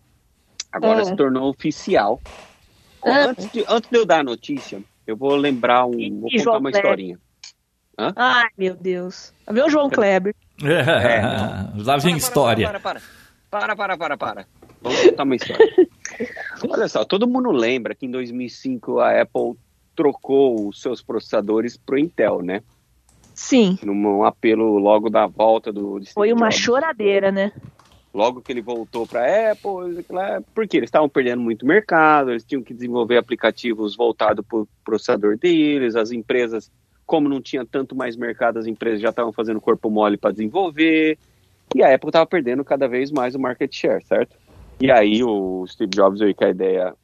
agora 0.71 1.03
é. 1.03 1.05
se 1.05 1.17
tornou 1.17 1.49
oficial. 1.49 2.21
É. 3.05 3.25
Antes, 3.25 3.51
de, 3.51 3.65
antes 3.69 3.91
de 3.91 3.97
eu 3.97 4.07
dar 4.07 4.21
a 4.21 4.25
notícia, 4.25 4.83
eu 5.07 5.17
vou 5.17 5.35
lembrar 5.35 5.87
um, 5.87 5.99
e, 5.99 6.11
vou 6.11 6.31
contar 6.31 6.43
João 6.43 6.59
uma 6.59 6.71
Kleber. 6.71 6.91
historinha. 6.91 7.19
Hã? 7.99 8.13
Ai, 8.17 8.49
meu 8.57 8.75
Deus. 8.75 9.33
Meu 9.51 9.69
João 9.69 9.91
Kleber. 9.91 10.35
É, 10.63 11.21
Lá 11.83 11.97
vem 11.97 12.13
para, 12.13 12.19
história. 12.19 12.67
Para, 12.69 12.81
para, 12.81 13.01
para, 13.51 13.77
para, 13.77 13.97
para, 13.97 14.17
para. 14.17 14.47
Vamos 14.81 15.01
contar 15.03 15.23
uma 15.25 15.37
história. 15.37 15.89
Olha 16.69 16.89
só, 16.89 17.05
todo 17.05 17.27
mundo 17.27 17.51
lembra 17.51 17.95
que 17.95 18.07
em 18.07 18.11
2005 18.11 19.01
a 19.01 19.23
Apple 19.23 19.57
trocou 19.95 20.69
os 20.69 20.81
seus 20.81 21.03
processadores 21.03 21.77
para 21.77 21.97
o 21.97 21.99
Intel, 21.99 22.43
né? 22.43 22.63
Sim. 23.35 23.79
Num 23.83 24.25
apelo 24.25 24.79
logo 24.79 25.09
da 25.09 25.27
volta 25.27 25.73
do. 25.73 26.01
Foi 26.13 26.33
uma 26.33 26.51
choradeira, 26.51 27.33
né? 27.33 27.53
Logo 28.15 28.43
que 28.43 28.53
ele 28.53 28.61
voltou 28.61 29.07
para 29.07 29.21
a 29.21 29.53
Apple, 29.53 30.05
porque 30.55 30.77
eles 30.77 30.89
estavam 30.89 31.09
perdendo 31.09 31.41
muito 31.41 31.65
mercado, 31.65 32.31
eles 32.31 32.45
tinham 32.45 32.63
que 32.63 32.75
desenvolver 32.75 33.17
aplicativos 33.17 33.97
voltados 33.97 34.45
para 34.47 34.59
o 34.59 34.69
processador 34.85 35.39
deles, 35.39 35.97
as 35.97 36.11
empresas, 36.13 36.71
como 37.07 37.27
não 37.27 37.41
tinha 37.41 37.65
tanto 37.65 37.97
mais 37.97 38.15
mercado, 38.15 38.59
as 38.59 38.67
empresas 38.67 39.01
já 39.01 39.09
estavam 39.09 39.33
fazendo 39.33 39.61
corpo 39.63 39.89
mole 39.89 40.19
para 40.19 40.33
desenvolver, 40.33 41.19
e 41.75 41.83
a 41.83 41.95
Apple 41.95 42.11
estava 42.11 42.27
perdendo 42.27 42.63
cada 42.63 42.87
vez 42.87 43.11
mais 43.11 43.35
o 43.35 43.41
market 43.41 43.75
share, 43.75 44.05
certo? 44.05 44.37
E 44.79 44.91
aí 44.91 45.25
o 45.25 45.65
Steve 45.67 45.91
Jobs 45.91 46.21
veio 46.21 46.35
com 46.35 46.45
a 46.45 46.51
ideia 46.51 46.95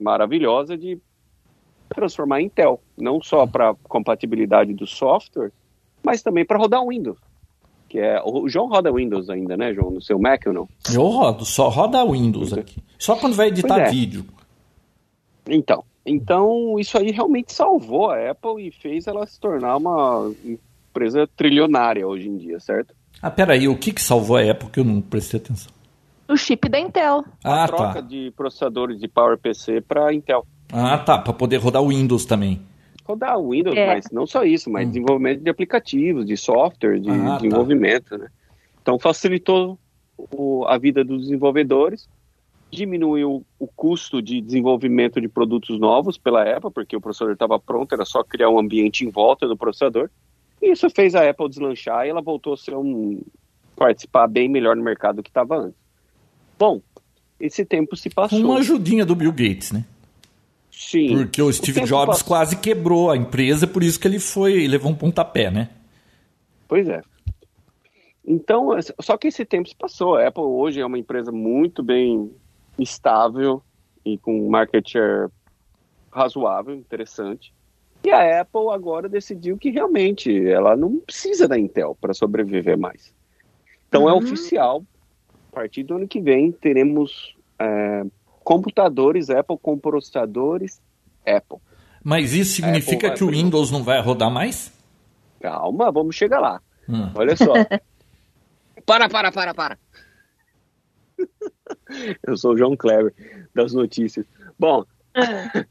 maravilhosa 0.00 0.76
de 0.76 0.98
transformar 1.88 2.40
em 2.40 2.46
Intel, 2.46 2.80
não 2.96 3.22
só 3.22 3.46
para 3.46 3.74
compatibilidade 3.84 4.74
do 4.74 4.86
software, 4.86 5.52
mas 6.02 6.22
também 6.22 6.44
para 6.44 6.58
rodar 6.58 6.84
Windows. 6.84 7.18
Que 7.96 8.00
é, 8.02 8.20
o 8.22 8.46
João 8.46 8.68
roda 8.68 8.92
Windows 8.92 9.30
ainda, 9.30 9.56
né, 9.56 9.72
João? 9.72 9.90
No 9.90 10.02
seu 10.02 10.18
Mac 10.18 10.42
ou 10.46 10.52
não? 10.52 10.68
Eu 10.92 11.00
rodo, 11.00 11.46
só 11.46 11.70
roda 11.70 12.04
Windows 12.04 12.52
aqui. 12.52 12.76
Só 12.98 13.16
quando 13.16 13.34
vai 13.34 13.48
editar 13.48 13.78
é. 13.78 13.90
vídeo. 13.90 14.22
Então, 15.48 15.82
então 16.04 16.78
isso 16.78 16.98
aí 16.98 17.10
realmente 17.10 17.54
salvou 17.54 18.10
a 18.10 18.32
Apple 18.32 18.68
e 18.68 18.70
fez 18.70 19.06
ela 19.06 19.26
se 19.26 19.40
tornar 19.40 19.78
uma 19.78 20.30
empresa 20.44 21.26
trilionária 21.34 22.06
hoje 22.06 22.28
em 22.28 22.36
dia, 22.36 22.60
certo? 22.60 22.94
Ah, 23.22 23.30
peraí, 23.30 23.66
o 23.66 23.78
que, 23.78 23.94
que 23.94 24.02
salvou 24.02 24.36
a 24.36 24.42
Apple 24.42 24.68
que 24.68 24.80
eu 24.80 24.84
não 24.84 25.00
prestei 25.00 25.40
atenção? 25.40 25.72
O 26.28 26.36
chip 26.36 26.68
da 26.68 26.78
Intel. 26.78 27.24
Ah, 27.42 27.64
a 27.64 27.66
troca 27.66 27.94
tá. 27.94 28.00
de 28.02 28.30
processadores 28.36 29.00
de 29.00 29.08
PowerPC 29.08 29.80
para 29.80 30.12
Intel. 30.12 30.46
Ah, 30.70 30.98
tá, 30.98 31.16
para 31.16 31.32
poder 31.32 31.56
rodar 31.56 31.80
o 31.80 31.88
Windows 31.88 32.26
também. 32.26 32.60
Rodar 33.06 33.38
o 33.38 33.50
Windows, 33.50 33.76
é. 33.76 33.86
mas 33.86 34.10
não 34.10 34.26
só 34.26 34.44
isso, 34.44 34.70
mas 34.70 34.86
hum. 34.86 34.90
desenvolvimento 34.90 35.42
de 35.42 35.50
aplicativos, 35.50 36.26
de 36.26 36.36
software, 36.36 36.98
de 36.98 37.10
ah, 37.10 37.14
tá. 37.14 37.36
desenvolvimento, 37.36 38.10
tá. 38.10 38.18
né? 38.18 38.28
Então 38.82 38.98
facilitou 38.98 39.78
o, 40.16 40.64
a 40.66 40.78
vida 40.78 41.04
dos 41.04 41.22
desenvolvedores, 41.22 42.08
diminuiu 42.70 43.44
o 43.58 43.66
custo 43.66 44.20
de 44.20 44.40
desenvolvimento 44.40 45.20
de 45.20 45.28
produtos 45.28 45.78
novos 45.78 46.18
pela 46.18 46.42
Apple, 46.42 46.70
porque 46.70 46.96
o 46.96 47.00
processador 47.00 47.34
estava 47.34 47.58
pronto, 47.58 47.92
era 47.92 48.04
só 48.04 48.22
criar 48.22 48.50
um 48.50 48.58
ambiente 48.58 49.04
em 49.04 49.10
volta 49.10 49.46
do 49.46 49.56
processador. 49.56 50.10
E 50.60 50.72
isso 50.72 50.88
fez 50.90 51.14
a 51.14 51.28
Apple 51.28 51.48
deslanchar 51.48 52.06
e 52.06 52.10
ela 52.10 52.22
voltou 52.22 52.54
a 52.54 52.56
ser 52.56 52.74
um 52.74 53.20
participar 53.76 54.26
bem 54.26 54.48
melhor 54.48 54.74
no 54.74 54.82
mercado 54.82 55.16
do 55.16 55.22
que 55.22 55.30
estava 55.30 55.58
antes. 55.58 55.78
Bom, 56.58 56.80
esse 57.38 57.64
tempo 57.64 57.96
se 57.96 58.08
passou. 58.08 58.40
Com 58.40 58.46
uma 58.46 58.58
ajudinha 58.58 59.04
do 59.04 59.14
Bill 59.14 59.32
Gates, 59.32 59.70
né? 59.70 59.84
Sim. 60.78 61.16
Porque 61.16 61.40
o 61.40 61.50
Steve 61.50 61.80
o 61.80 61.86
Jobs 61.86 62.18
passou. 62.18 62.28
quase 62.28 62.56
quebrou 62.56 63.10
a 63.10 63.16
empresa, 63.16 63.66
por 63.66 63.82
isso 63.82 63.98
que 63.98 64.06
ele 64.06 64.20
foi 64.20 64.68
levou 64.68 64.92
um 64.92 64.94
pontapé, 64.94 65.50
né? 65.50 65.70
Pois 66.68 66.86
é. 66.86 67.00
Então, 68.22 68.68
só 69.00 69.16
que 69.16 69.28
esse 69.28 69.42
tempo 69.46 69.66
se 69.66 69.74
passou. 69.74 70.16
A 70.16 70.26
Apple 70.28 70.42
hoje 70.42 70.78
é 70.78 70.84
uma 70.84 70.98
empresa 70.98 71.32
muito 71.32 71.82
bem 71.82 72.30
estável 72.78 73.62
e 74.04 74.18
com 74.18 74.50
market 74.50 74.86
share 74.86 75.30
razoável, 76.12 76.74
interessante. 76.74 77.54
E 78.04 78.10
a 78.10 78.42
Apple 78.42 78.68
agora 78.70 79.08
decidiu 79.08 79.56
que 79.56 79.70
realmente 79.70 80.46
ela 80.46 80.76
não 80.76 80.98
precisa 80.98 81.48
da 81.48 81.58
Intel 81.58 81.96
para 81.98 82.12
sobreviver 82.12 82.76
mais. 82.76 83.14
Então 83.88 84.08
é 84.08 84.12
uhum. 84.12 84.18
é 84.18 84.22
oficial, 84.22 84.84
partir 85.52 85.84
do 85.84 85.94
ano 85.94 86.06
que 86.06 86.20
vem, 86.20 86.52
teremos 86.52 87.34
é, 87.58 88.04
computadores 88.46 89.28
Apple 89.28 89.58
com 89.60 89.76
processadores 89.76 90.80
Apple. 91.26 91.58
Mas 92.04 92.32
isso 92.32 92.54
significa 92.54 93.10
que 93.10 93.24
o 93.24 93.30
Windows 93.30 93.72
não 93.72 93.82
vai 93.82 94.00
rodar 94.00 94.30
mais? 94.30 94.72
Calma, 95.40 95.90
vamos 95.90 96.14
chegar 96.14 96.38
lá. 96.38 96.62
Hum. 96.88 97.10
Olha 97.16 97.36
só. 97.36 97.52
para, 98.86 99.08
para, 99.08 99.32
para, 99.32 99.52
para. 99.52 99.78
Eu 102.24 102.36
sou 102.36 102.52
o 102.52 102.56
João 102.56 102.76
Kleber 102.76 103.12
das 103.52 103.72
notícias. 103.72 104.24
Bom. 104.56 104.84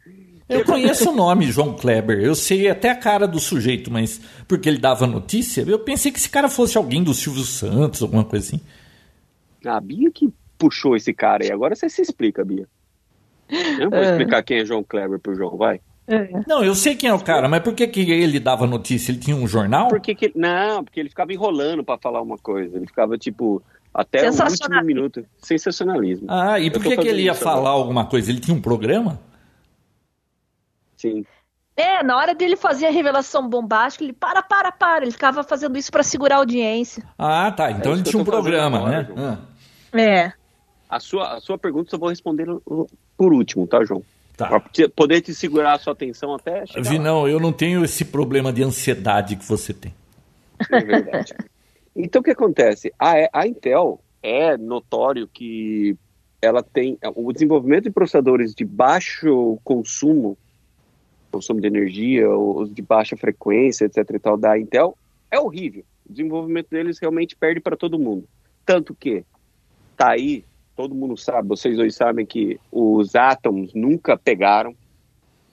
Eu 0.48 0.64
conheço 0.66 1.10
o 1.10 1.16
nome 1.16 1.50
João 1.52 1.74
Kleber. 1.74 2.20
Eu 2.20 2.36
sei 2.36 2.70
até 2.70 2.90
a 2.90 2.96
cara 2.96 3.26
do 3.26 3.40
sujeito, 3.40 3.90
mas 3.90 4.20
porque 4.48 4.70
ele 4.70 4.78
dava 4.78 5.08
notícia, 5.08 5.64
eu 5.64 5.80
pensei 5.80 6.12
que 6.12 6.20
esse 6.20 6.30
cara 6.30 6.48
fosse 6.48 6.78
alguém 6.78 7.04
do 7.04 7.16
Silvio 7.16 7.44
Santos, 7.44 8.04
alguma 8.04 8.24
coisa 8.24 8.46
assim. 8.46 8.62
A 9.66 9.82
Bia 9.82 10.12
que 10.12 10.32
puxou 10.58 10.96
esse 10.96 11.14
cara 11.14 11.44
aí. 11.44 11.52
Agora 11.52 11.76
você 11.76 11.90
se 11.90 12.02
explica, 12.02 12.44
Bia. 12.44 12.68
Eu 13.80 13.90
vou 13.90 14.00
é. 14.00 14.12
explicar 14.12 14.44
quem 14.44 14.60
é 14.60 14.66
João 14.66 14.84
Kleber 14.84 15.20
pro 15.20 15.36
João, 15.36 15.56
vai. 15.56 15.80
É. 16.08 16.30
Não, 16.48 16.64
eu 16.64 16.76
sei 16.76 16.96
quem 16.96 17.10
é 17.10 17.14
o 17.14 17.24
cara, 17.24 17.48
mas 17.48 17.64
por 17.64 17.74
que, 17.74 17.88
que 17.88 18.12
ele 18.12 18.40
dava 18.40 18.68
notícia? 18.68 19.12
Ele 19.12 19.20
tinha 19.20 19.36
um 19.36 19.48
jornal? 19.48 19.88
Porque 19.88 20.14
que, 20.14 20.32
não, 20.36 20.84
porque 20.84 21.00
ele 21.00 21.10
ficava 21.10 21.34
enrolando 21.34 21.84
para 21.84 21.98
falar 21.98 22.22
uma 22.22 22.38
coisa. 22.38 22.78
Ele 22.78 22.86
ficava, 22.86 23.18
tipo, 23.18 23.62
até 23.94 24.30
o 24.30 24.34
último 24.34 24.84
minuto. 24.84 25.26
Sensacionalismo. 25.38 26.28
Ah, 26.30 26.60
e 26.60 26.70
por 26.70 26.84
que, 26.84 26.96
que 26.98 27.08
ele 27.08 27.24
ia 27.24 27.34
falar 27.34 27.70
agora. 27.70 27.76
alguma 27.76 28.06
coisa? 28.06 28.30
Ele 28.30 28.40
tinha 28.40 28.56
um 28.56 28.62
programa? 28.62 29.20
Sim. 30.96 31.26
É, 31.76 32.04
na 32.04 32.16
hora 32.16 32.34
dele 32.34 32.56
fazer 32.56 32.86
a 32.86 32.92
revelação 32.92 33.50
bombástica, 33.50 34.04
ele 34.04 34.14
para, 34.14 34.42
para, 34.42 34.72
para. 34.72 35.04
Ele 35.04 35.12
ficava 35.12 35.44
fazendo 35.44 35.78
isso 35.78 35.92
para 35.92 36.04
segurar 36.04 36.36
a 36.36 36.40
audiência. 36.40 37.04
Ah, 37.18 37.52
tá. 37.52 37.72
Então 37.72 37.92
é 37.92 37.96
ele 37.96 38.04
tinha 38.04 38.22
um 38.22 38.26
programa, 38.26 38.78
agora, 38.78 39.04
né? 39.04 39.14
Ah. 39.18 40.00
É. 40.00 40.34
A 40.90 41.00
sua, 41.00 41.36
a 41.36 41.40
sua 41.40 41.58
pergunta 41.58 41.96
eu 41.96 42.00
vou 42.00 42.10
responder 42.10 42.48
por 43.18 43.34
último, 43.34 43.66
tá, 43.68 43.84
João? 43.84 44.04
Tá. 44.38 44.48
Pra 44.48 44.90
poder 44.96 45.22
te 45.22 45.34
segurar 45.34 45.74
a 45.74 45.80
sua 45.80 45.94
atenção 45.94 46.36
até 46.36 46.66
Vi, 46.82 47.00
não, 47.00 47.28
eu 47.28 47.40
não 47.40 47.54
tenho 47.54 47.84
esse 47.86 48.04
problema 48.04 48.52
de 48.52 48.64
ansiedade 48.64 49.36
que 49.36 49.46
você 49.46 49.74
tem. 49.74 49.94
É 50.70 50.82
verdade. 50.82 51.34
então, 51.96 52.20
o 52.20 52.24
que 52.24 52.32
acontece? 52.32 52.94
A, 53.00 53.14
a 53.32 53.48
Intel 53.48 54.02
é 54.22 54.58
notório 54.58 55.28
que 55.28 55.98
ela 56.42 56.62
tem 56.62 56.98
o 57.16 57.32
desenvolvimento 57.32 57.86
de 57.86 57.92
processadores 57.92 58.54
de 58.54 58.66
baixo 58.66 59.58
consumo, 59.64 60.38
consumo 61.32 61.62
de 61.62 61.68
energia, 61.68 62.30
os 62.30 62.74
de 62.74 62.82
baixa 62.82 63.16
frequência, 63.16 63.86
etc. 63.86 63.98
e 64.14 64.20
tal, 64.20 64.38
da 64.38 64.60
Intel, 64.60 64.98
é 65.32 65.40
horrível. 65.40 65.84
O 66.06 66.12
desenvolvimento 66.12 66.70
deles 66.70 67.00
realmente 67.00 67.36
perde 67.36 67.60
para 67.60 67.78
todo 67.78 67.98
mundo. 67.98 68.28
Tanto 68.66 68.94
que 68.94 69.24
tá 69.96 70.12
aí 70.12 70.44
todo 70.76 70.94
mundo 70.94 71.16
sabe, 71.16 71.48
vocês 71.48 71.80
hoje 71.80 71.92
sabem 71.92 72.26
que 72.26 72.60
os 72.72 73.16
Atoms 73.16 73.74
nunca 73.74 74.18
pegaram, 74.18 74.76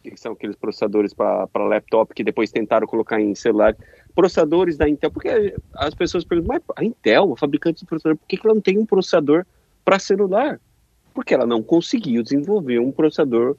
que 0.03 0.17
são 0.17 0.33
aqueles 0.33 0.57
processadores 0.57 1.15
para 1.15 1.49
laptop 1.55 2.13
que 2.13 2.25
depois 2.25 2.51
tentaram 2.51 2.87
colocar 2.87 3.21
em 3.21 3.35
celular. 3.35 3.77
Processadores 4.15 4.77
da 4.77 4.89
Intel, 4.89 5.11
porque 5.11 5.55
as 5.75 5.95
pessoas 5.95 6.25
perguntam, 6.25 6.57
mas 6.57 6.77
a 6.77 6.85
Intel, 6.85 7.33
a 7.33 7.37
fabricante 7.37 7.81
de 7.81 7.87
processador, 7.87 8.19
por 8.19 8.27
que 8.27 8.41
ela 8.45 8.55
não 8.55 8.61
tem 8.61 8.79
um 8.79 8.85
processador 8.85 9.47
para 9.85 9.99
celular? 9.99 10.61
Porque 11.15 11.33
ela 11.33 11.47
não 11.47 11.63
conseguiu 11.63 12.23
desenvolver 12.23 12.81
um 12.81 12.91
processador 12.91 13.57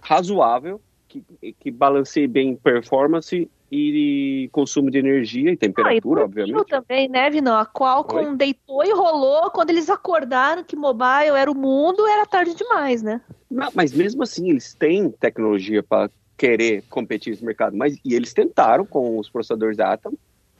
razoável 0.00 0.80
que, 1.10 1.52
que 1.58 1.70
balanceie 1.70 2.28
bem 2.28 2.54
performance 2.54 3.50
e 3.70 4.48
consumo 4.52 4.90
de 4.90 4.98
energia 4.98 5.52
e 5.52 5.56
temperatura, 5.56 6.20
ah, 6.20 6.22
e 6.22 6.24
obviamente. 6.24 6.66
também, 6.66 7.08
né, 7.08 7.30
Vinão? 7.30 7.56
A 7.56 7.66
Qualcomm 7.66 8.30
Oi? 8.30 8.36
deitou 8.36 8.84
e 8.84 8.92
rolou 8.92 9.50
quando 9.50 9.70
eles 9.70 9.88
acordaram 9.90 10.64
que 10.64 10.76
mobile 10.76 11.36
era 11.36 11.50
o 11.50 11.54
mundo, 11.54 12.06
era 12.06 12.26
tarde 12.26 12.54
demais, 12.54 13.02
né? 13.02 13.20
Não, 13.50 13.68
mas 13.74 13.92
mesmo 13.92 14.22
assim, 14.22 14.50
eles 14.50 14.74
têm 14.74 15.10
tecnologia 15.10 15.82
para 15.82 16.10
querer 16.36 16.82
competir 16.88 17.30
nesse 17.30 17.44
mercado, 17.44 17.76
mas 17.76 17.96
e 18.04 18.14
eles 18.14 18.32
tentaram 18.32 18.86
com 18.86 19.18
os 19.18 19.28
processadores 19.28 19.78
Atom 19.78 20.12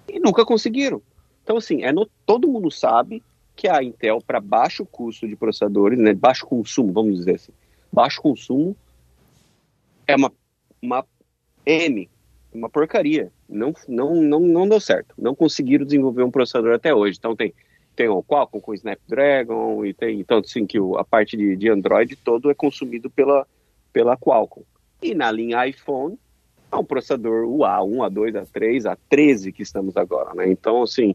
e 0.09 0.20
nunca 0.20 0.44
conseguiram. 0.44 1.01
Então, 1.42 1.57
assim, 1.57 1.82
é 1.82 1.92
no, 1.92 2.09
todo 2.26 2.48
mundo 2.48 2.70
sabe 2.70 3.22
que 3.57 3.68
a 3.68 3.82
Intel, 3.82 4.20
para 4.24 4.40
baixo 4.40 4.86
custo 4.86 5.26
de 5.26 5.36
processadores, 5.36 5.98
né, 5.98 6.14
baixo 6.14 6.46
consumo, 6.46 6.92
vamos 6.92 7.16
dizer 7.16 7.36
assim, 7.36 7.53
baixo 7.92 8.20
consumo, 8.20 8.76
é 10.07 10.16
uma, 10.16 10.32
uma 10.83 11.05
M 11.66 12.09
uma 12.53 12.68
porcaria. 12.68 13.33
Não, 13.49 13.72
não, 13.89 14.14
não, 14.14 14.41
não 14.41 14.68
deu 14.68 14.81
certo. 14.81 15.14
Não 15.16 15.35
conseguiram 15.35 15.85
desenvolver 15.85 16.22
um 16.22 16.31
processador 16.31 16.74
até 16.74 16.95
hoje. 16.95 17.16
Então 17.18 17.35
tem, 17.35 17.55
tem 17.95 18.09
o 18.09 18.22
Qualcomm 18.22 18.61
com 18.61 18.72
o 18.72 18.74
Snapdragon 18.74 19.85
e 19.85 19.95
tem 19.95 20.22
tanto 20.24 20.47
assim 20.47 20.66
que 20.66 20.78
o, 20.78 20.97
a 20.97 21.05
parte 21.05 21.37
de, 21.37 21.57
de 21.57 21.68
Android 21.68 22.16
todo 22.16 22.51
é 22.51 22.55
consumido 22.55 23.09
pela, 23.09 23.47
pela 23.93 24.16
Qualcomm. 24.16 24.64
E 25.03 25.14
na 25.14 25.31
linha 25.31 25.66
iPhone 25.66 26.18
é 26.70 26.76
um 26.76 26.85
processador 26.85 27.45
o 27.47 27.59
A1, 27.59 28.11
A2, 28.11 28.47
A3, 28.47 28.97
A13 28.97 29.53
que 29.53 29.62
estamos 29.62 29.97
agora, 29.97 30.35
né? 30.35 30.51
Então 30.51 30.83
assim, 30.83 31.14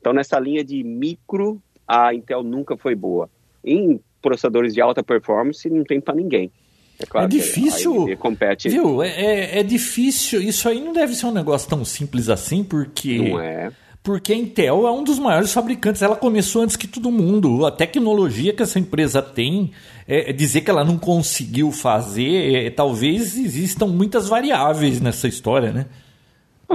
então 0.00 0.12
nessa 0.12 0.38
linha 0.38 0.64
de 0.64 0.82
micro 0.82 1.60
a 1.86 2.14
Intel 2.14 2.42
nunca 2.42 2.76
foi 2.76 2.94
boa. 2.94 3.28
Em 3.62 4.00
processadores 4.22 4.72
de 4.72 4.80
alta 4.80 5.02
performance 5.02 5.68
não 5.68 5.84
tem 5.84 6.00
para 6.00 6.14
ninguém. 6.14 6.50
É, 6.98 7.06
claro 7.06 7.26
é 7.26 7.28
difícil. 7.28 8.16
compete. 8.18 8.68
Viu? 8.68 9.02
É, 9.02 9.08
é, 9.08 9.60
é, 9.60 9.62
difícil. 9.62 10.40
Isso 10.40 10.68
aí 10.68 10.80
não 10.80 10.92
deve 10.92 11.14
ser 11.14 11.26
um 11.26 11.32
negócio 11.32 11.68
tão 11.68 11.84
simples 11.84 12.28
assim, 12.28 12.62
porque. 12.62 13.30
Não 13.30 13.40
é. 13.40 13.72
Porque 14.02 14.34
a 14.34 14.36
Intel 14.36 14.86
é 14.86 14.92
um 14.92 15.02
dos 15.02 15.18
maiores 15.18 15.50
fabricantes. 15.50 16.02
Ela 16.02 16.14
começou 16.14 16.60
antes 16.62 16.76
que 16.76 16.86
todo 16.86 17.10
mundo. 17.10 17.64
A 17.64 17.70
tecnologia 17.70 18.52
que 18.52 18.62
essa 18.62 18.78
empresa 18.78 19.22
tem, 19.22 19.72
é, 20.06 20.28
é 20.28 20.32
dizer 20.32 20.60
que 20.60 20.70
ela 20.70 20.84
não 20.84 20.98
conseguiu 20.98 21.72
fazer, 21.72 22.66
é, 22.66 22.70
talvez 22.70 23.34
existam 23.34 23.86
muitas 23.86 24.28
variáveis 24.28 25.00
nessa 25.00 25.26
história, 25.26 25.72
né? 25.72 25.86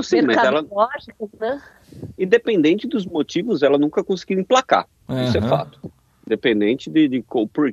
Sim, 0.02 0.24
mas 0.24 0.38
ela, 0.38 0.66
né? 1.40 1.62
Independente 2.18 2.88
dos 2.88 3.06
motivos, 3.06 3.62
ela 3.62 3.78
nunca 3.78 4.04
conseguiu 4.04 4.40
emplacar. 4.40 4.88
Uhum. 5.08 5.24
Isso 5.24 5.38
é 5.38 5.42
fato. 5.42 5.80
Independente 6.30 6.92
de, 6.92 7.08
de, 7.08 7.26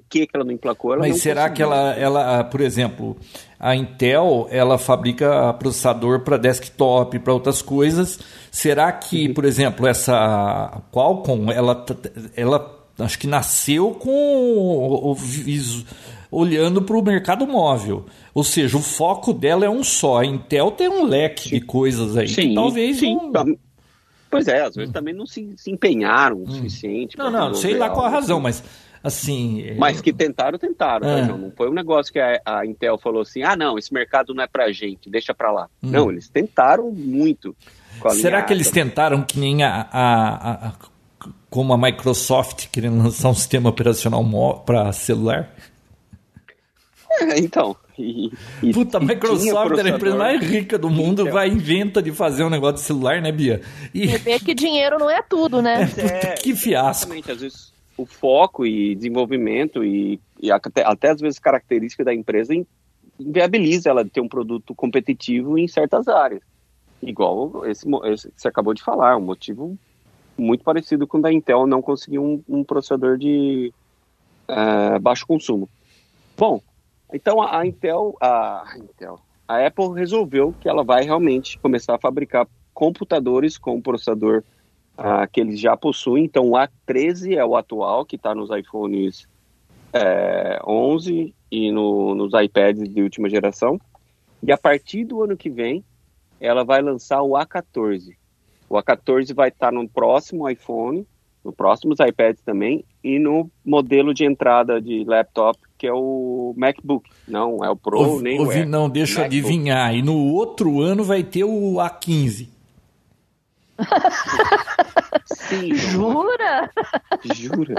que, 0.08 0.28
ela 0.32 0.42
não 0.42 0.52
emplacou, 0.52 0.94
ela 0.94 1.06
Mas 1.06 1.20
será 1.20 1.42
conseguiu. 1.42 1.56
que 1.56 1.62
ela, 1.62 1.92
ela, 1.92 2.44
por 2.44 2.62
exemplo, 2.62 3.16
a 3.60 3.76
Intel, 3.76 4.48
ela 4.50 4.78
fabrica 4.78 5.52
processador 5.54 6.20
para 6.20 6.38
desktop, 6.38 7.18
para 7.18 7.34
outras 7.34 7.60
coisas. 7.60 8.18
Será 8.50 8.90
que, 8.92 9.28
uhum. 9.28 9.34
por 9.34 9.44
exemplo, 9.44 9.86
essa 9.86 10.82
Qualcomm, 10.90 11.50
ela, 11.50 11.84
ela 12.34 12.88
acho 12.98 13.18
que 13.18 13.26
nasceu 13.26 13.90
com 13.90 14.10
o, 14.10 15.12
o, 15.12 15.16
olhando 16.30 16.80
para 16.80 16.96
o 16.96 17.02
mercado 17.02 17.46
móvel. 17.46 18.06
Ou 18.34 18.42
seja, 18.44 18.76
o 18.76 18.82
foco 18.82 19.32
dela 19.32 19.64
é 19.64 19.70
um 19.70 19.84
só. 19.84 20.20
A 20.20 20.26
Intel 20.26 20.70
tem 20.70 20.88
um 20.88 21.04
leque 21.04 21.48
sim. 21.48 21.56
de 21.56 21.60
coisas 21.60 22.16
aí 22.16 22.28
sim, 22.28 22.48
que 22.48 22.54
talvez 22.54 22.98
sim. 22.98 23.14
Não... 23.14 23.56
Pois 24.30 24.48
é, 24.48 24.62
às 24.62 24.74
vezes 24.74 24.90
hum. 24.90 24.92
também 24.92 25.14
não 25.14 25.26
se, 25.26 25.54
se 25.56 25.70
empenharam 25.70 26.38
o 26.38 26.42
hum. 26.42 26.50
suficiente. 26.50 27.16
Não, 27.16 27.30
não, 27.30 27.54
sei 27.54 27.76
lá 27.76 27.90
qual 27.90 28.06
a 28.06 28.08
razão, 28.08 28.40
mas 28.40 28.62
assim. 29.02 29.62
É, 29.62 29.74
mas 29.74 30.00
que 30.00 30.12
tentaram, 30.12 30.58
tentaram, 30.58 31.06
tá, 31.06 31.18
é. 31.18 31.26
Não 31.26 31.52
foi 31.56 31.70
um 31.70 31.72
negócio 31.72 32.12
que 32.12 32.18
a, 32.18 32.40
a, 32.44 32.66
Intel 32.66 32.98
falou 32.98 33.22
assim: 33.22 33.42
ah, 33.42 33.56
não, 33.56 33.78
esse 33.78 33.92
mercado 33.92 34.34
não 34.34 34.42
é 34.42 34.46
pra 34.46 34.70
gente, 34.72 35.08
deixa 35.08 35.34
pra 35.34 35.52
lá. 35.52 35.68
Hum. 35.82 35.90
Não, 35.90 36.10
eles 36.10 36.28
tentaram 36.28 36.90
muito. 36.90 37.54
Será 38.10 38.42
que 38.42 38.52
eles 38.52 38.70
tentaram 38.70 39.22
que 39.22 39.38
nem 39.38 39.62
a, 39.62 39.88
a, 39.90 40.68
a, 40.68 40.72
como 41.48 41.72
a 41.72 41.78
Microsoft 41.78 42.68
querendo 42.70 43.02
lançar 43.02 43.30
um 43.30 43.34
sistema 43.34 43.70
operacional 43.70 44.22
para 44.66 44.92
celular? 44.92 45.50
É, 47.20 47.38
então. 47.40 47.76
E, 47.98 48.30
e, 48.62 48.72
Puta, 48.72 48.98
a 48.98 49.00
Microsoft 49.00 49.78
era 49.78 49.90
a 49.90 49.96
empresa 49.96 50.16
mais 50.16 50.40
rica 50.42 50.78
do 50.78 50.90
mundo, 50.90 51.22
então. 51.22 51.32
vai 51.32 51.48
inventa 51.48 52.02
de 52.02 52.12
fazer 52.12 52.44
um 52.44 52.50
negócio 52.50 52.76
de 52.76 52.80
celular, 52.82 53.22
né, 53.22 53.32
Bia? 53.32 53.62
E 53.94 54.06
vê 54.18 54.38
que 54.38 54.54
dinheiro 54.54 54.98
não 54.98 55.10
é 55.10 55.22
tudo, 55.22 55.62
né? 55.62 55.88
É, 55.96 56.18
puta, 56.18 56.42
que 56.42 56.54
fiasco. 56.54 57.12
Às 57.12 57.40
vezes 57.40 57.72
o 57.96 58.04
foco 58.04 58.66
e 58.66 58.94
desenvolvimento 58.94 59.82
e, 59.82 60.20
e 60.40 60.50
até, 60.50 60.84
até 60.84 61.10
às 61.10 61.20
vezes 61.20 61.38
característica 61.38 62.04
da 62.04 62.14
empresa 62.14 62.52
inviabiliza 63.18 63.88
ela 63.88 64.04
de 64.04 64.10
ter 64.10 64.20
um 64.20 64.28
produto 64.28 64.74
competitivo 64.74 65.58
em 65.58 65.66
certas 65.66 66.06
áreas. 66.06 66.42
Igual 67.02 67.64
esse, 67.66 67.86
esse 68.04 68.28
que 68.30 68.40
você 68.40 68.48
acabou 68.48 68.74
de 68.74 68.82
falar, 68.82 69.16
um 69.16 69.22
motivo 69.22 69.78
muito 70.36 70.62
parecido 70.62 71.06
com 71.06 71.18
o 71.18 71.22
da 71.22 71.32
Intel 71.32 71.66
não 71.66 71.80
conseguir 71.80 72.18
um, 72.18 72.42
um 72.48 72.62
processador 72.62 73.16
de 73.16 73.72
uh, 74.48 75.00
baixo 75.00 75.26
consumo. 75.26 75.68
Bom, 76.36 76.60
então 77.12 77.40
a, 77.40 77.66
Intel, 77.66 78.16
a 78.20 78.64
Intel, 78.76 79.20
a 79.46 79.66
Apple 79.66 79.94
resolveu 79.94 80.54
que 80.60 80.68
ela 80.68 80.82
vai 80.82 81.04
realmente 81.04 81.58
começar 81.58 81.94
a 81.94 81.98
fabricar 81.98 82.48
computadores 82.74 83.56
com 83.56 83.80
processador 83.80 84.42
uh, 84.98 85.30
que 85.30 85.40
eles 85.40 85.58
já 85.58 85.76
possuem. 85.76 86.24
Então 86.24 86.50
o 86.50 86.52
A13 86.52 87.36
é 87.36 87.44
o 87.44 87.56
atual 87.56 88.04
que 88.04 88.16
está 88.16 88.34
nos 88.34 88.50
iPhones 88.50 89.26
é, 89.92 90.60
11 90.66 91.34
e 91.50 91.72
no, 91.72 92.14
nos 92.14 92.32
iPads 92.34 92.92
de 92.92 93.02
última 93.02 93.28
geração. 93.28 93.80
E 94.42 94.52
a 94.52 94.58
partir 94.58 95.04
do 95.04 95.22
ano 95.22 95.36
que 95.36 95.48
vem, 95.48 95.84
ela 96.40 96.64
vai 96.64 96.82
lançar 96.82 97.22
o 97.22 97.30
A14. 97.30 98.14
O 98.68 98.74
A14 98.74 99.34
vai 99.34 99.48
estar 99.48 99.66
tá 99.68 99.72
no 99.72 99.88
próximo 99.88 100.48
iPhone 100.48 101.06
Nos 101.46 101.54
próximos 101.54 102.00
iPads 102.00 102.42
também 102.44 102.84
e 103.04 103.20
no 103.20 103.48
modelo 103.64 104.12
de 104.12 104.24
entrada 104.24 104.80
de 104.80 105.04
laptop 105.04 105.56
que 105.78 105.86
é 105.86 105.92
o 105.92 106.52
MacBook. 106.56 107.08
Não 107.28 107.58
é 107.64 107.70
o 107.70 107.76
Pro 107.76 108.16
o, 108.16 108.20
nem 108.20 108.40
o 108.40 108.46
o 108.46 108.50
Air. 108.50 108.66
Não, 108.68 108.88
deixa 108.88 109.20
eu 109.20 109.24
adivinhar. 109.26 109.94
E 109.94 110.02
no 110.02 110.16
outro 110.32 110.80
ano 110.80 111.04
vai 111.04 111.22
ter 111.22 111.44
o 111.44 111.74
A15. 111.74 112.48
Sim, 115.26 115.74
Jura? 115.76 116.70
Jura? 117.34 117.74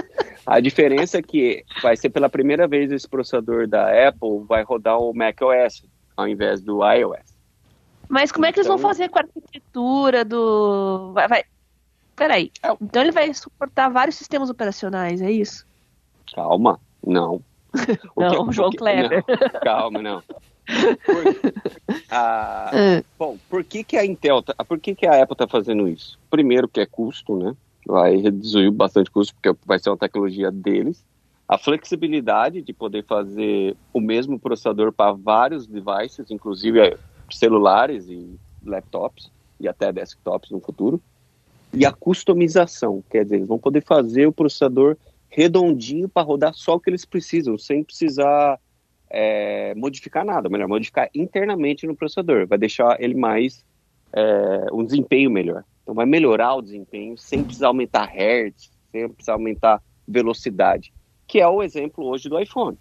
A 0.45 0.59
diferença 0.59 1.17
é 1.17 1.21
que 1.21 1.63
vai 1.81 1.97
ser 1.97 2.09
pela 2.09 2.29
primeira 2.29 2.67
vez 2.67 2.91
esse 2.91 3.07
processador 3.09 3.67
da 3.67 4.07
Apple 4.07 4.45
vai 4.47 4.63
rodar 4.63 4.97
o 4.99 5.13
macOS 5.13 5.83
ao 6.15 6.27
invés 6.27 6.61
do 6.61 6.79
iOS. 6.89 7.35
Mas 8.07 8.31
como 8.31 8.45
é 8.45 8.51
que 8.53 8.59
eles 8.59 8.67
vão 8.67 8.77
Então- 8.77 8.89
fazer 8.89 9.09
com 9.09 9.19
a 9.19 9.23
arquitetura 9.23 10.23
do. 10.23 11.11
Vai, 11.13 11.27
vai... 11.27 11.43
Peraí. 12.17 12.51
É. 12.63 12.71
Então 12.81 13.01
ele 13.01 13.11
vai 13.11 13.31
suportar 13.33 13.89
vários 13.89 14.15
sistemas 14.15 14.49
operacionais, 14.49 15.21
é 15.21 15.31
isso? 15.31 15.65
Calma, 16.35 16.79
não. 17.05 17.41
O 18.15 18.21
Não, 18.21 18.51
João 18.51 18.71
Kleber. 18.71 19.23
não, 19.27 19.59
calma, 19.61 20.01
não. 20.01 20.21
Por, 20.21 21.23
ah, 22.09 22.71
Ah, 22.73 23.03
bom, 23.17 23.37
por 23.49 23.63
que, 23.63 23.83
que 23.83 23.95
a 23.95 24.03
Intel, 24.05 24.41
tá, 24.41 24.53
por 24.65 24.79
que, 24.79 24.95
que 24.95 25.05
a 25.05 25.21
Apple 25.21 25.33
está 25.35 25.47
fazendo 25.47 25.87
isso? 25.87 26.19
Primeiro 26.29 26.67
que 26.67 26.79
é 26.79 26.85
custo, 26.85 27.37
né? 27.37 27.55
Vai 27.85 28.17
reduzir 28.17 28.69
bastante 28.71 29.11
custo, 29.11 29.33
porque 29.35 29.57
vai 29.65 29.79
ser 29.79 29.91
uma 29.91 29.97
tecnologia 29.97 30.51
deles. 30.51 31.05
A 31.47 31.57
flexibilidade 31.57 32.61
de 32.61 32.73
poder 32.73 33.05
fazer 33.05 33.77
o 33.93 34.01
mesmo 34.01 34.39
processador 34.39 34.91
para 34.91 35.13
vários 35.13 35.65
devices, 35.67 36.29
inclusive 36.31 36.79
eh, 36.81 36.97
celulares 37.31 38.09
e 38.09 38.37
laptops, 38.65 39.31
e 39.59 39.67
até 39.67 39.93
desktops 39.93 40.49
no 40.51 40.59
futuro. 40.59 41.01
E 41.73 41.85
a 41.85 41.91
customização, 41.91 43.03
quer 43.09 43.23
dizer, 43.23 43.37
eles 43.37 43.47
vão 43.47 43.59
poder 43.59 43.83
fazer 43.83 44.25
o 44.25 44.31
processador 44.31 44.97
redondinho 45.29 46.07
para 46.07 46.23
rodar 46.23 46.53
só 46.53 46.75
o 46.75 46.79
que 46.79 46.89
eles 46.89 47.05
precisam, 47.05 47.57
sem 47.57 47.83
precisar 47.83 48.59
é, 49.09 49.73
modificar 49.75 50.25
nada, 50.25 50.49
melhor, 50.49 50.67
modificar 50.67 51.09
internamente 51.13 51.85
no 51.85 51.95
processador, 51.95 52.47
vai 52.47 52.57
deixar 52.57 53.01
ele 53.01 53.15
mais, 53.15 53.65
é, 54.13 54.67
um 54.71 54.83
desempenho 54.83 55.29
melhor. 55.29 55.63
Então 55.83 55.95
vai 55.95 56.05
melhorar 56.05 56.55
o 56.55 56.61
desempenho 56.61 57.17
sem 57.17 57.43
precisar 57.43 57.67
aumentar 57.67 58.05
hertz, 58.05 58.71
sem 58.91 59.07
precisar 59.09 59.33
aumentar 59.33 59.81
velocidade, 60.07 60.93
que 61.27 61.39
é 61.39 61.47
o 61.47 61.61
exemplo 61.61 62.05
hoje 62.05 62.29
do 62.29 62.39
iPhone. 62.39 62.77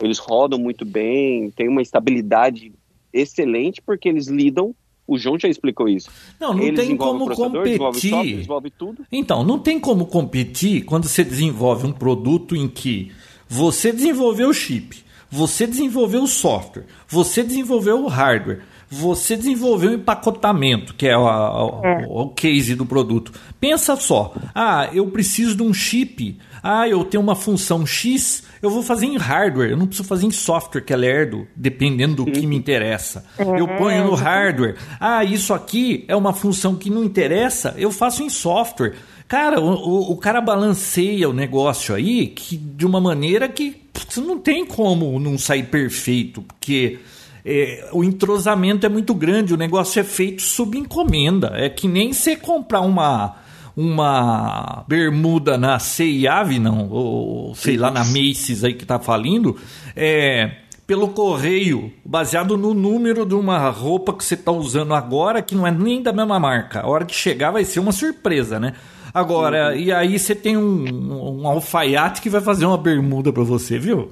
Eles 0.00 0.18
rodam 0.18 0.58
muito 0.58 0.84
bem, 0.84 1.50
tem 1.50 1.68
uma 1.68 1.82
estabilidade 1.82 2.72
excelente 3.12 3.82
porque 3.82 4.08
eles 4.08 4.28
lidam, 4.28 4.74
o 5.08 5.18
João 5.18 5.38
já 5.38 5.48
explicou 5.48 5.88
isso. 5.88 6.08
Não, 6.38 6.52
não 6.54 6.62
eles 6.62 6.78
tem 6.78 6.96
como 6.96 7.26
competir. 7.34 7.78
software, 7.78 8.22
desenvolvem 8.36 8.72
tudo. 8.78 9.04
Então, 9.10 9.42
não 9.42 9.58
tem 9.58 9.80
como 9.80 10.06
competir 10.06 10.84
quando 10.84 11.08
você 11.08 11.24
desenvolve 11.24 11.86
um 11.86 11.92
produto 11.92 12.54
em 12.54 12.68
que 12.68 13.10
você 13.48 13.90
desenvolveu 13.92 14.50
o 14.50 14.54
chip, 14.54 15.02
você 15.30 15.66
desenvolveu 15.66 16.22
o 16.22 16.26
software, 16.28 16.84
você 17.08 17.42
desenvolveu 17.42 18.04
o 18.04 18.06
hardware, 18.08 18.60
você 18.90 19.36
desenvolveu 19.36 19.90
o 19.90 19.94
empacotamento, 19.94 20.94
que 20.94 21.06
é 21.06 21.16
o, 21.16 21.22
o- 21.24 21.84
É. 21.86 22.06
o 22.08 22.28
case 22.28 22.74
do 22.74 22.86
produto. 22.86 23.32
Pensa 23.60 23.96
só, 23.96 24.34
ah, 24.54 24.88
eu 24.92 25.06
preciso 25.08 25.54
de 25.56 25.62
um 25.62 25.72
chip, 25.74 26.38
ah, 26.62 26.88
eu 26.88 27.04
tenho 27.04 27.22
uma 27.22 27.34
função 27.34 27.84
X, 27.86 28.44
eu 28.62 28.70
vou 28.70 28.82
fazer 28.82 29.06
em 29.06 29.16
hardware, 29.16 29.70
eu 29.70 29.76
não 29.76 29.86
preciso 29.86 30.08
fazer 30.08 30.26
em 30.26 30.30
software, 30.30 30.80
que 30.82 30.92
é 30.92 30.96
lerdo, 30.96 31.46
dependendo 31.54 32.24
do 32.24 32.30
que 32.32 32.46
me 32.46 32.56
interessa. 32.56 33.24
Eu 33.58 33.68
ponho 33.78 34.04
no 34.04 34.14
hardware, 34.14 34.76
ah, 35.00 35.24
isso 35.24 35.52
aqui 35.54 36.04
é 36.08 36.16
uma 36.16 36.32
função 36.32 36.74
que 36.74 36.90
não 36.90 37.04
interessa, 37.04 37.74
eu 37.78 37.90
faço 37.92 38.22
em 38.22 38.28
software. 38.30 38.94
Cara, 39.26 39.60
o, 39.60 39.68
o- 39.74 40.12
o 40.12 40.16
cara 40.16 40.40
balanceia 40.40 41.28
o 41.28 41.32
negócio 41.34 41.94
aí 41.94 42.28
que, 42.28 42.56
de 42.56 42.86
uma 42.86 43.00
maneira 43.00 43.48
que 43.48 43.72
putz, 43.92 44.16
não 44.16 44.38
tem 44.38 44.64
como 44.64 45.18
não 45.20 45.36
sair 45.36 45.64
perfeito, 45.64 46.40
porque 46.42 46.98
é, 47.44 47.88
o 47.92 48.02
entrosamento 48.02 48.86
é 48.86 48.88
muito 48.88 49.14
grande, 49.14 49.52
o 49.54 49.56
negócio 49.56 50.00
é 50.00 50.04
feito 50.04 50.42
sob 50.42 50.78
encomenda. 50.78 51.52
É 51.54 51.68
que 51.68 51.86
nem 51.86 52.12
você 52.12 52.36
comprar 52.36 52.80
uma, 52.80 53.36
uma 53.80 54.84
bermuda 54.88 55.56
na 55.56 55.78
CIA, 55.78 56.44
não, 56.60 56.88
ou 56.90 57.54
sei 57.54 57.76
lá, 57.76 57.92
na 57.92 58.04
Macy's 58.04 58.64
aí 58.64 58.74
que 58.74 58.84
tá 58.84 58.98
falindo, 58.98 59.56
é, 59.94 60.50
pelo 60.84 61.10
correio, 61.10 61.92
baseado 62.04 62.56
no 62.56 62.74
número 62.74 63.24
de 63.24 63.36
uma 63.36 63.70
roupa 63.70 64.12
que 64.12 64.24
você 64.24 64.36
tá 64.36 64.50
usando 64.50 64.94
agora, 64.94 65.40
que 65.40 65.54
não 65.54 65.64
é 65.64 65.70
nem 65.70 66.02
da 66.02 66.12
mesma 66.12 66.40
marca. 66.40 66.80
A 66.80 66.88
hora 66.88 67.06
que 67.06 67.14
chegar 67.14 67.52
vai 67.52 67.64
ser 67.64 67.78
uma 67.78 67.92
surpresa, 67.92 68.58
né? 68.58 68.74
Agora, 69.14 69.76
e 69.76 69.92
aí 69.92 70.18
você 70.18 70.34
tem 70.34 70.56
um, 70.56 71.42
um 71.42 71.46
alfaiate 71.46 72.20
que 72.20 72.28
vai 72.28 72.40
fazer 72.40 72.66
uma 72.66 72.76
bermuda 72.76 73.32
pra 73.32 73.44
você, 73.44 73.78
viu? 73.78 74.10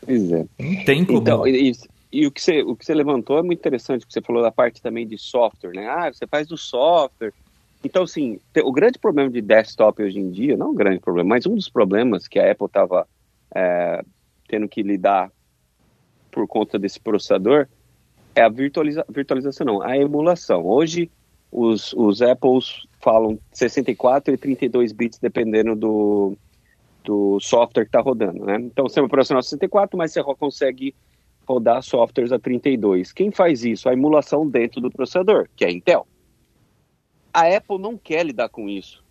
Pois 0.00 0.32
é. 0.32 0.46
Não 0.58 0.84
tem 0.86 1.04
como. 1.04 1.18
Então, 1.18 1.46
e, 1.46 1.72
e 2.10 2.26
o, 2.26 2.30
que 2.30 2.40
você, 2.40 2.62
o 2.62 2.74
que 2.74 2.86
você 2.86 2.94
levantou 2.94 3.38
é 3.38 3.42
muito 3.42 3.58
interessante, 3.58 4.06
que 4.06 4.12
você 4.12 4.22
falou 4.22 4.42
da 4.42 4.50
parte 4.50 4.80
também 4.80 5.06
de 5.06 5.18
software, 5.18 5.72
né? 5.74 5.86
Ah, 5.86 6.10
você 6.10 6.26
faz 6.26 6.46
do 6.46 6.56
software. 6.56 7.34
Então, 7.84 8.04
assim, 8.04 8.40
o 8.64 8.72
grande 8.72 8.98
problema 8.98 9.30
de 9.30 9.42
desktop 9.42 10.02
hoje 10.02 10.18
em 10.18 10.30
dia, 10.30 10.56
não 10.56 10.70
um 10.70 10.74
grande 10.74 11.00
problema, 11.00 11.30
mas 11.30 11.46
um 11.46 11.54
dos 11.54 11.68
problemas 11.68 12.26
que 12.26 12.38
a 12.38 12.50
Apple 12.50 12.66
estava 12.66 13.06
tendo 14.48 14.68
que 14.68 14.82
lidar 14.82 15.30
por 16.30 16.48
conta 16.48 16.78
desse 16.78 16.98
processador 16.98 17.68
é 18.34 18.42
a 18.42 18.48
virtualiza, 18.48 19.04
virtualização, 19.08 19.64
não, 19.64 19.82
a 19.82 19.96
emulação. 19.96 20.66
Hoje, 20.66 21.08
os, 21.52 21.92
os 21.92 22.20
Apples 22.20 22.84
falam 23.00 23.38
64 23.52 24.34
e 24.34 24.36
32 24.36 24.92
bits, 24.92 25.18
dependendo 25.20 25.76
do, 25.76 26.36
do 27.04 27.38
software 27.38 27.84
que 27.84 27.90
está 27.90 28.00
rodando, 28.00 28.44
né? 28.44 28.56
Então, 28.60 28.88
sistema 28.88 29.06
operacional 29.06 29.42
64, 29.42 29.96
mas 29.96 30.12
você 30.12 30.22
consegue 30.24 30.94
rodar 31.46 31.82
softwares 31.82 32.32
a 32.32 32.38
32. 32.38 33.12
Quem 33.12 33.30
faz 33.30 33.64
isso? 33.64 33.88
A 33.88 33.92
emulação 33.92 34.48
dentro 34.48 34.80
do 34.80 34.90
processador, 34.90 35.48
que 35.54 35.64
é 35.64 35.68
a 35.68 35.70
Intel. 35.70 36.06
A 37.34 37.48
Apple 37.56 37.78
não 37.78 37.98
quer 37.98 38.24
lidar 38.24 38.48
com 38.48 38.68
isso. 38.68 39.02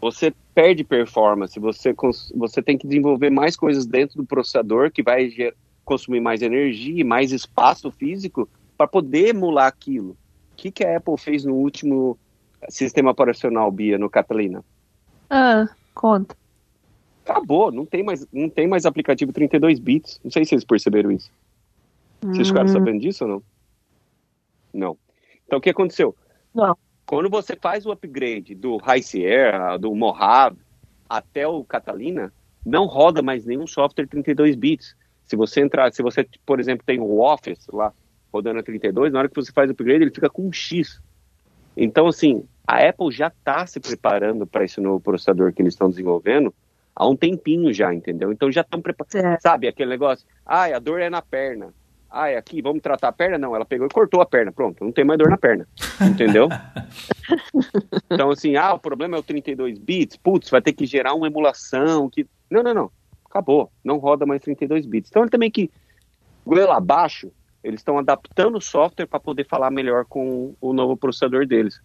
Você 0.00 0.32
perde 0.54 0.84
performance, 0.84 1.58
você, 1.58 1.94
você 2.34 2.62
tem 2.62 2.78
que 2.78 2.86
desenvolver 2.86 3.30
mais 3.30 3.56
coisas 3.56 3.84
dentro 3.86 4.16
do 4.18 4.24
processador, 4.26 4.90
que 4.92 5.02
vai 5.02 5.28
consumir 5.84 6.20
mais 6.20 6.42
energia 6.42 7.00
e 7.00 7.04
mais 7.04 7.32
espaço 7.32 7.90
físico 7.90 8.48
para 8.78 8.86
poder 8.86 9.28
emular 9.30 9.66
aquilo. 9.66 10.12
O 10.12 10.16
que, 10.56 10.70
que 10.70 10.84
a 10.84 10.96
Apple 10.96 11.18
fez 11.18 11.44
no 11.44 11.54
último 11.54 12.16
sistema 12.68 13.10
operacional, 13.10 13.70
Bia, 13.70 13.98
no 13.98 14.08
Catalina? 14.08 14.64
ah, 15.30 15.68
conta. 15.94 16.36
Acabou, 17.24 17.70
não 17.72 17.86
tem 17.86 18.02
mais, 18.02 18.26
não 18.32 18.48
tem 18.48 18.66
mais 18.68 18.84
aplicativo 18.86 19.32
32 19.32 19.78
bits. 19.78 20.20
Não 20.24 20.30
sei 20.30 20.44
se 20.44 20.50
vocês 20.50 20.64
perceberam 20.64 21.10
isso. 21.12 21.30
Vocês 22.32 22.48
ficaram 22.48 22.68
Hum, 22.68 22.68
sabendo 22.68 23.00
disso 23.00 23.24
ou 23.24 23.30
não? 23.30 23.42
Não. 24.72 24.98
Então 25.46 25.58
o 25.58 25.62
que 25.62 25.70
aconteceu? 25.70 26.16
Não. 26.54 26.76
Quando 27.12 27.28
você 27.28 27.54
faz 27.54 27.84
o 27.84 27.92
upgrade 27.92 28.54
do 28.54 28.78
High 28.78 29.02
Sierra, 29.02 29.76
do 29.76 29.94
Mojave 29.94 30.56
até 31.06 31.46
o 31.46 31.62
Catalina, 31.62 32.32
não 32.64 32.86
roda 32.86 33.20
mais 33.20 33.44
nenhum 33.44 33.66
software 33.66 34.06
32 34.06 34.56
bits. 34.56 34.96
Se 35.26 35.36
você 35.36 35.60
entrar, 35.60 35.92
se 35.92 36.02
você, 36.02 36.26
por 36.46 36.58
exemplo, 36.58 36.86
tem 36.86 37.00
o 37.00 37.20
Office 37.20 37.66
lá 37.70 37.92
rodando 38.32 38.60
a 38.60 38.62
32, 38.62 39.12
na 39.12 39.18
hora 39.18 39.28
que 39.28 39.36
você 39.36 39.52
faz 39.52 39.68
o 39.68 39.72
upgrade, 39.72 40.04
ele 40.04 40.10
fica 40.10 40.30
com 40.30 40.48
um 40.48 40.52
X. 40.54 41.02
Então, 41.76 42.06
assim, 42.06 42.46
a 42.66 42.78
Apple 42.78 43.12
já 43.12 43.26
está 43.26 43.66
se 43.66 43.78
preparando 43.78 44.46
para 44.46 44.64
esse 44.64 44.80
novo 44.80 44.98
processador 44.98 45.52
que 45.52 45.60
eles 45.60 45.74
estão 45.74 45.90
desenvolvendo 45.90 46.54
há 46.96 47.06
um 47.06 47.14
tempinho 47.14 47.74
já, 47.74 47.92
entendeu? 47.92 48.32
Então 48.32 48.50
já 48.50 48.62
estão 48.62 48.80
preparados. 48.80 49.42
Sabe 49.42 49.68
aquele 49.68 49.90
negócio? 49.90 50.26
Ah, 50.46 50.64
a 50.64 50.78
dor 50.78 50.98
é 50.98 51.10
na 51.10 51.20
perna. 51.20 51.74
Ah, 52.14 52.28
é 52.28 52.36
aqui, 52.36 52.60
vamos 52.60 52.82
tratar 52.82 53.08
a 53.08 53.12
perna? 53.12 53.38
Não, 53.38 53.56
ela 53.56 53.64
pegou 53.64 53.86
e 53.86 53.90
cortou 53.90 54.20
a 54.20 54.26
perna. 54.26 54.52
Pronto, 54.52 54.84
não 54.84 54.92
tem 54.92 55.02
mais 55.02 55.18
dor 55.18 55.30
na 55.30 55.38
perna. 55.38 55.66
Entendeu? 55.98 56.46
então, 58.12 58.30
assim, 58.30 58.54
ah, 58.54 58.74
o 58.74 58.78
problema 58.78 59.16
é 59.16 59.20
o 59.20 59.22
32 59.22 59.78
bits. 59.78 60.18
Putz, 60.18 60.50
vai 60.50 60.60
ter 60.60 60.74
que 60.74 60.84
gerar 60.84 61.14
uma 61.14 61.26
emulação. 61.26 62.10
que 62.10 62.26
Não, 62.50 62.62
não, 62.62 62.74
não. 62.74 62.90
Acabou. 63.24 63.72
Não 63.82 63.96
roda 63.96 64.26
mais 64.26 64.42
32 64.42 64.84
bits. 64.84 65.10
Então, 65.10 65.22
ele 65.22 65.30
também 65.30 65.50
que, 65.50 65.70
goela 66.44 66.76
abaixo, 66.76 67.32
eles 67.64 67.80
estão 67.80 67.98
adaptando 67.98 68.58
o 68.58 68.60
software 68.60 69.06
para 69.06 69.18
poder 69.18 69.46
falar 69.46 69.70
melhor 69.70 70.04
com 70.04 70.54
o 70.60 70.74
novo 70.74 70.98
processador 70.98 71.46
deles. 71.46 71.80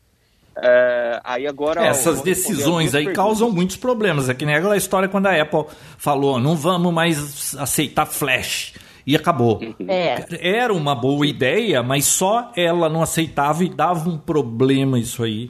É, 0.58 1.22
aí 1.24 1.48
agora. 1.48 1.86
Essas 1.86 2.22
decisões 2.22 2.94
aí 2.94 3.06
perguntas. 3.06 3.16
causam 3.16 3.50
muitos 3.50 3.78
problemas. 3.78 4.28
É 4.28 4.34
que 4.34 4.46
nem 4.46 4.56
aquela 4.56 4.76
história 4.76 5.08
quando 5.08 5.28
a 5.28 5.42
Apple 5.42 5.66
falou: 5.98 6.38
não 6.38 6.56
vamos 6.56 6.94
mais 6.94 7.56
aceitar 7.56 8.06
flash. 8.06 8.74
E 9.08 9.16
acabou. 9.16 9.62
É. 9.88 10.26
Era 10.42 10.74
uma 10.74 10.94
boa 10.94 11.26
ideia, 11.26 11.82
mas 11.82 12.04
só 12.04 12.52
ela 12.58 12.90
não 12.90 13.02
aceitava 13.02 13.64
e 13.64 13.70
dava 13.70 14.10
um 14.10 14.18
problema 14.18 15.00
isso 15.00 15.24
aí. 15.24 15.50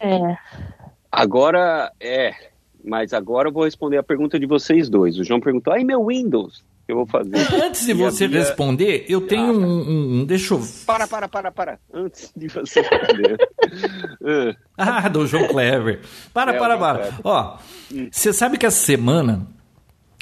É. 0.00 0.36
Agora, 1.10 1.92
é. 2.00 2.34
Mas 2.84 3.12
agora 3.12 3.48
eu 3.48 3.52
vou 3.52 3.64
responder 3.64 3.96
a 3.96 4.02
pergunta 4.02 4.40
de 4.40 4.46
vocês 4.46 4.88
dois. 4.88 5.16
O 5.18 5.24
João 5.24 5.38
perguntou: 5.38 5.72
aí 5.72 5.84
meu 5.84 6.04
Windows? 6.04 6.64
que 6.90 6.92
eu 6.92 6.96
vou 6.96 7.06
fazer. 7.06 7.36
Antes 7.64 7.86
de 7.86 7.94
você 7.94 8.26
minha... 8.26 8.40
responder, 8.40 9.04
eu 9.08 9.20
tenho 9.20 9.50
ah, 9.50 9.66
um, 9.66 10.20
um, 10.20 10.24
Deixa 10.24 10.54
eu. 10.54 10.62
Para, 10.84 11.06
para, 11.06 11.28
para, 11.28 11.52
para. 11.52 11.78
Antes 11.94 12.32
de 12.34 12.48
você 12.48 12.80
responder. 12.80 13.48
ah, 14.76 15.08
do 15.08 15.26
João 15.26 15.46
Clever. 15.46 16.00
Para, 16.34 16.54
é, 16.54 16.58
para, 16.58 16.76
para. 16.76 17.18
Ó, 17.22 17.58
hum. 17.92 18.08
você 18.10 18.32
sabe 18.32 18.58
que 18.58 18.66
essa 18.66 18.84
semana 18.84 19.46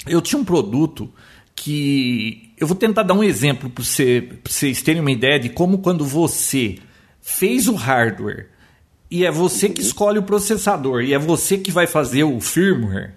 eu 0.07 0.21
tinha 0.21 0.39
um 0.39 0.45
produto 0.45 1.11
que. 1.59 2.53
Eu 2.57 2.67
vou 2.67 2.75
tentar 2.75 3.03
dar 3.03 3.13
um 3.13 3.23
exemplo 3.23 3.69
para 3.69 3.83
você, 3.83 4.29
vocês 4.43 4.81
terem 4.81 5.01
uma 5.01 5.11
ideia 5.11 5.39
de 5.39 5.49
como 5.49 5.79
quando 5.79 6.05
você 6.05 6.77
fez 7.21 7.67
o 7.67 7.75
hardware 7.75 8.49
e 9.11 9.25
é 9.25 9.31
você 9.31 9.69
que 9.69 9.81
escolhe 9.81 10.19
o 10.19 10.23
processador 10.23 11.01
e 11.01 11.13
é 11.13 11.19
você 11.19 11.57
que 11.57 11.71
vai 11.71 11.87
fazer 11.87 12.23
o 12.23 12.39
firmware, 12.39 13.13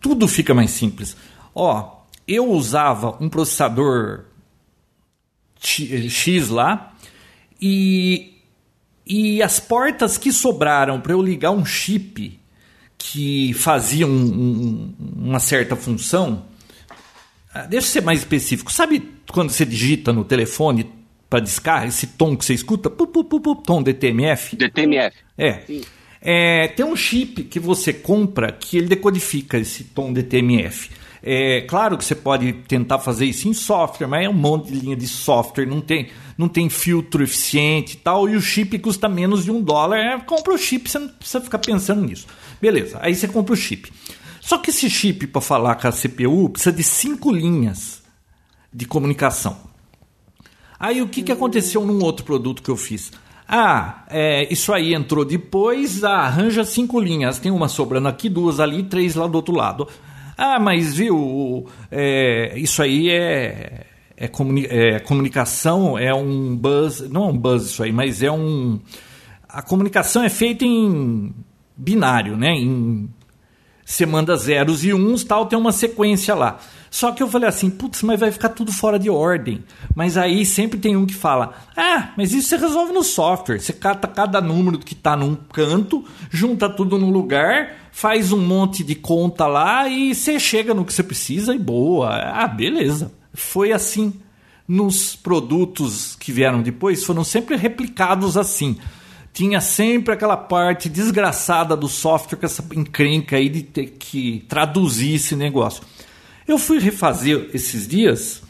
tudo 0.00 0.28
fica 0.28 0.54
mais 0.54 0.70
simples. 0.70 1.16
Ó, 1.54 2.02
eu 2.26 2.50
usava 2.50 3.16
um 3.20 3.28
processador 3.28 4.24
X 5.58 6.48
lá 6.48 6.94
e, 7.60 8.34
e 9.06 9.42
as 9.42 9.58
portas 9.58 10.16
que 10.16 10.32
sobraram 10.32 11.00
para 11.00 11.12
eu 11.12 11.22
ligar 11.22 11.50
um 11.50 11.64
chip 11.64 12.38
que 12.98 13.52
fazia 13.54 14.06
um, 14.06 14.10
um, 14.10 14.94
uma 15.16 15.40
certa 15.40 15.76
função. 15.76 16.44
Ah, 17.56 17.66
deixa 17.66 17.86
eu 17.86 17.90
ser 17.90 18.02
mais 18.02 18.18
específico. 18.18 18.70
Sabe 18.70 19.02
quando 19.32 19.48
você 19.48 19.64
digita 19.64 20.12
no 20.12 20.24
telefone 20.24 20.90
para 21.28 21.40
descarga, 21.40 21.86
esse 21.86 22.06
tom 22.06 22.36
que 22.36 22.44
você 22.44 22.52
escuta, 22.52 22.90
pu, 22.90 23.06
pu, 23.06 23.24
pu, 23.24 23.56
tom 23.56 23.82
DTMF. 23.82 24.56
DTMF. 24.56 25.16
É. 25.38 25.62
é. 26.20 26.68
Tem 26.68 26.84
um 26.84 26.94
chip 26.94 27.44
que 27.44 27.58
você 27.58 27.94
compra 27.94 28.52
que 28.52 28.76
ele 28.76 28.88
decodifica 28.88 29.58
esse 29.58 29.84
tom 29.84 30.12
DTMF. 30.12 30.90
É 31.22 31.62
claro 31.62 31.96
que 31.96 32.04
você 32.04 32.14
pode 32.14 32.52
tentar 32.68 32.98
fazer 32.98 33.24
isso 33.24 33.48
em 33.48 33.54
software, 33.54 34.06
mas 34.06 34.26
é 34.26 34.28
um 34.28 34.34
monte 34.34 34.70
de 34.70 34.78
linha 34.78 34.94
de 34.94 35.08
software, 35.08 35.66
não 35.66 35.80
tem, 35.80 36.08
não 36.36 36.48
tem 36.48 36.68
filtro 36.68 37.24
eficiente 37.24 37.94
e 37.94 37.96
tal, 37.96 38.28
e 38.28 38.36
o 38.36 38.40
chip 38.40 38.78
custa 38.78 39.08
menos 39.08 39.44
de 39.44 39.50
um 39.50 39.62
dólar. 39.62 39.98
É, 39.98 40.18
compra 40.20 40.52
o 40.52 40.58
chip, 40.58 40.88
você 40.88 40.98
não 40.98 41.08
precisa 41.08 41.40
ficar 41.40 41.58
pensando 41.58 42.02
nisso. 42.02 42.26
Beleza, 42.60 42.98
aí 43.00 43.14
você 43.14 43.26
compra 43.26 43.54
o 43.54 43.56
chip. 43.56 43.90
Só 44.46 44.58
que 44.58 44.70
esse 44.70 44.88
chip, 44.88 45.26
para 45.26 45.40
falar 45.40 45.74
com 45.74 45.88
a 45.88 45.90
CPU, 45.90 46.48
precisa 46.50 46.72
de 46.72 46.84
cinco 46.84 47.32
linhas 47.32 48.00
de 48.72 48.86
comunicação. 48.86 49.56
Aí 50.78 51.02
o 51.02 51.08
que, 51.08 51.24
que 51.24 51.32
aconteceu 51.32 51.84
num 51.84 52.00
outro 52.00 52.24
produto 52.24 52.62
que 52.62 52.68
eu 52.68 52.76
fiz? 52.76 53.10
Ah, 53.48 54.04
é, 54.08 54.46
isso 54.52 54.72
aí 54.72 54.94
entrou 54.94 55.24
depois, 55.24 56.04
ah, 56.04 56.18
arranja 56.18 56.64
cinco 56.64 57.00
linhas. 57.00 57.40
Tem 57.40 57.50
uma 57.50 57.66
sobrando 57.66 58.06
aqui, 58.06 58.28
duas 58.28 58.60
ali, 58.60 58.84
três 58.84 59.16
lá 59.16 59.26
do 59.26 59.34
outro 59.34 59.52
lado. 59.52 59.88
Ah, 60.38 60.60
mas 60.60 60.94
viu, 60.94 61.66
é, 61.90 62.56
isso 62.56 62.80
aí 62.80 63.10
é, 63.10 63.84
é, 64.16 64.28
comuni 64.28 64.64
é, 64.66 65.00
comunicação, 65.00 65.98
é 65.98 66.14
um 66.14 66.54
buzz, 66.56 67.00
não 67.10 67.24
é 67.24 67.26
um 67.32 67.36
buzz 67.36 67.64
isso 67.64 67.82
aí, 67.82 67.90
mas 67.90 68.22
é 68.22 68.30
um. 68.30 68.78
A 69.48 69.60
comunicação 69.60 70.22
é 70.22 70.28
feita 70.28 70.64
em 70.64 71.34
binário, 71.76 72.36
né? 72.36 72.52
Em, 72.52 73.08
você 73.86 74.04
manda 74.04 74.36
zeros 74.36 74.84
e 74.84 74.92
uns, 74.92 75.22
tal, 75.22 75.46
tem 75.46 75.56
uma 75.56 75.70
sequência 75.70 76.34
lá. 76.34 76.58
Só 76.90 77.12
que 77.12 77.22
eu 77.22 77.28
falei 77.28 77.48
assim, 77.48 77.70
putz, 77.70 78.02
mas 78.02 78.18
vai 78.18 78.32
ficar 78.32 78.48
tudo 78.48 78.72
fora 78.72 78.98
de 78.98 79.08
ordem. 79.08 79.62
Mas 79.94 80.16
aí 80.16 80.44
sempre 80.44 80.76
tem 80.76 80.96
um 80.96 81.06
que 81.06 81.14
fala, 81.14 81.54
ah, 81.76 82.10
mas 82.16 82.32
isso 82.32 82.48
você 82.48 82.56
resolve 82.56 82.92
no 82.92 83.04
software. 83.04 83.60
Você 83.60 83.72
cata 83.72 84.08
cada 84.08 84.40
número 84.40 84.80
que 84.80 84.92
está 84.92 85.16
num 85.16 85.36
canto, 85.36 86.04
junta 86.28 86.68
tudo 86.68 86.98
num 86.98 87.10
lugar, 87.10 87.76
faz 87.92 88.32
um 88.32 88.44
monte 88.44 88.82
de 88.82 88.96
conta 88.96 89.46
lá 89.46 89.88
e 89.88 90.12
você 90.12 90.40
chega 90.40 90.74
no 90.74 90.84
que 90.84 90.92
você 90.92 91.04
precisa 91.04 91.54
e 91.54 91.58
boa. 91.58 92.08
Ah, 92.08 92.48
beleza. 92.48 93.12
Foi 93.32 93.70
assim. 93.70 94.12
Nos 94.66 95.14
produtos 95.14 96.16
que 96.16 96.32
vieram 96.32 96.60
depois, 96.60 97.04
foram 97.04 97.22
sempre 97.22 97.54
replicados 97.54 98.36
assim 98.36 98.76
tinha 99.36 99.60
sempre 99.60 100.14
aquela 100.14 100.34
parte 100.34 100.88
desgraçada 100.88 101.76
do 101.76 101.88
software 101.88 102.38
com 102.38 102.46
essa 102.46 102.64
encrenca 102.74 103.36
aí 103.36 103.50
de 103.50 103.62
ter 103.64 103.88
que 103.98 104.42
traduzir 104.48 105.16
esse 105.16 105.36
negócio. 105.36 105.82
Eu 106.48 106.58
fui 106.58 106.78
refazer 106.78 107.50
esses 107.52 107.86
dias 107.86 108.42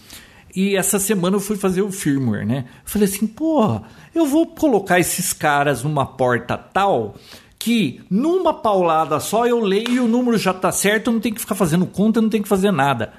e 0.54 0.76
essa 0.76 1.00
semana 1.00 1.34
eu 1.34 1.40
fui 1.40 1.56
fazer 1.56 1.82
o 1.82 1.90
firmware, 1.90 2.46
né? 2.46 2.66
Eu 2.84 2.88
falei 2.88 3.08
assim, 3.08 3.26
porra, 3.26 3.82
eu 4.14 4.26
vou 4.26 4.46
colocar 4.46 5.00
esses 5.00 5.32
caras 5.32 5.82
numa 5.82 6.06
porta 6.06 6.56
tal 6.56 7.16
que 7.58 8.00
numa 8.08 8.54
paulada 8.54 9.18
só 9.18 9.44
eu 9.44 9.58
leio 9.58 10.04
o 10.04 10.08
número 10.08 10.38
já 10.38 10.54
tá 10.54 10.70
certo, 10.70 11.08
eu 11.08 11.14
não 11.14 11.20
tenho 11.20 11.34
que 11.34 11.40
ficar 11.40 11.56
fazendo 11.56 11.84
conta, 11.84 12.22
não 12.22 12.30
tenho 12.30 12.44
que 12.44 12.48
fazer 12.48 12.70
nada. 12.70 13.12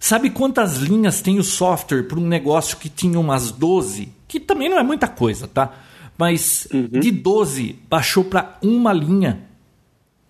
Sabe 0.00 0.28
quantas 0.28 0.78
linhas 0.78 1.20
tem 1.20 1.38
o 1.38 1.44
software 1.44 2.02
para 2.02 2.18
um 2.18 2.26
negócio 2.26 2.78
que 2.78 2.88
tinha 2.88 3.20
umas 3.20 3.52
12? 3.52 4.12
Que 4.26 4.40
também 4.40 4.68
não 4.68 4.76
é 4.76 4.82
muita 4.82 5.06
coisa, 5.06 5.46
tá? 5.46 5.72
Mas 6.22 6.68
uhum. 6.72 7.00
de 7.00 7.10
12 7.10 7.80
baixou 7.90 8.22
para 8.22 8.56
uma 8.62 8.92
linha 8.92 9.40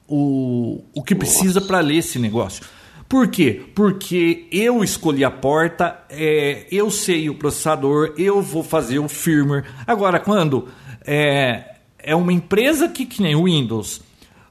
o, 0.09 0.83
o 0.95 1.03
que 1.03 1.15
precisa 1.15 1.61
para 1.61 1.81
ler 1.81 1.99
esse 1.99 2.19
negócio. 2.19 2.65
Por 3.07 3.29
quê? 3.29 3.63
Porque 3.75 4.49
eu 4.51 4.83
escolhi 4.83 5.23
a 5.23 5.31
porta, 5.31 6.03
é, 6.09 6.67
eu 6.73 6.91
sei 6.91 7.29
o 7.29 7.35
processador, 7.35 8.15
eu 8.17 8.41
vou 8.41 8.65
fazer 8.65 9.01
o 9.01 9.07
firmware. 9.07 9.67
Agora, 9.87 10.19
quando 10.19 10.67
é, 11.05 11.75
é 11.99 12.17
uma 12.17 12.33
empresa 12.33 12.89
que, 12.89 13.05
que 13.05 13.21
nem 13.21 13.35
o 13.35 13.45
Windows, 13.45 14.01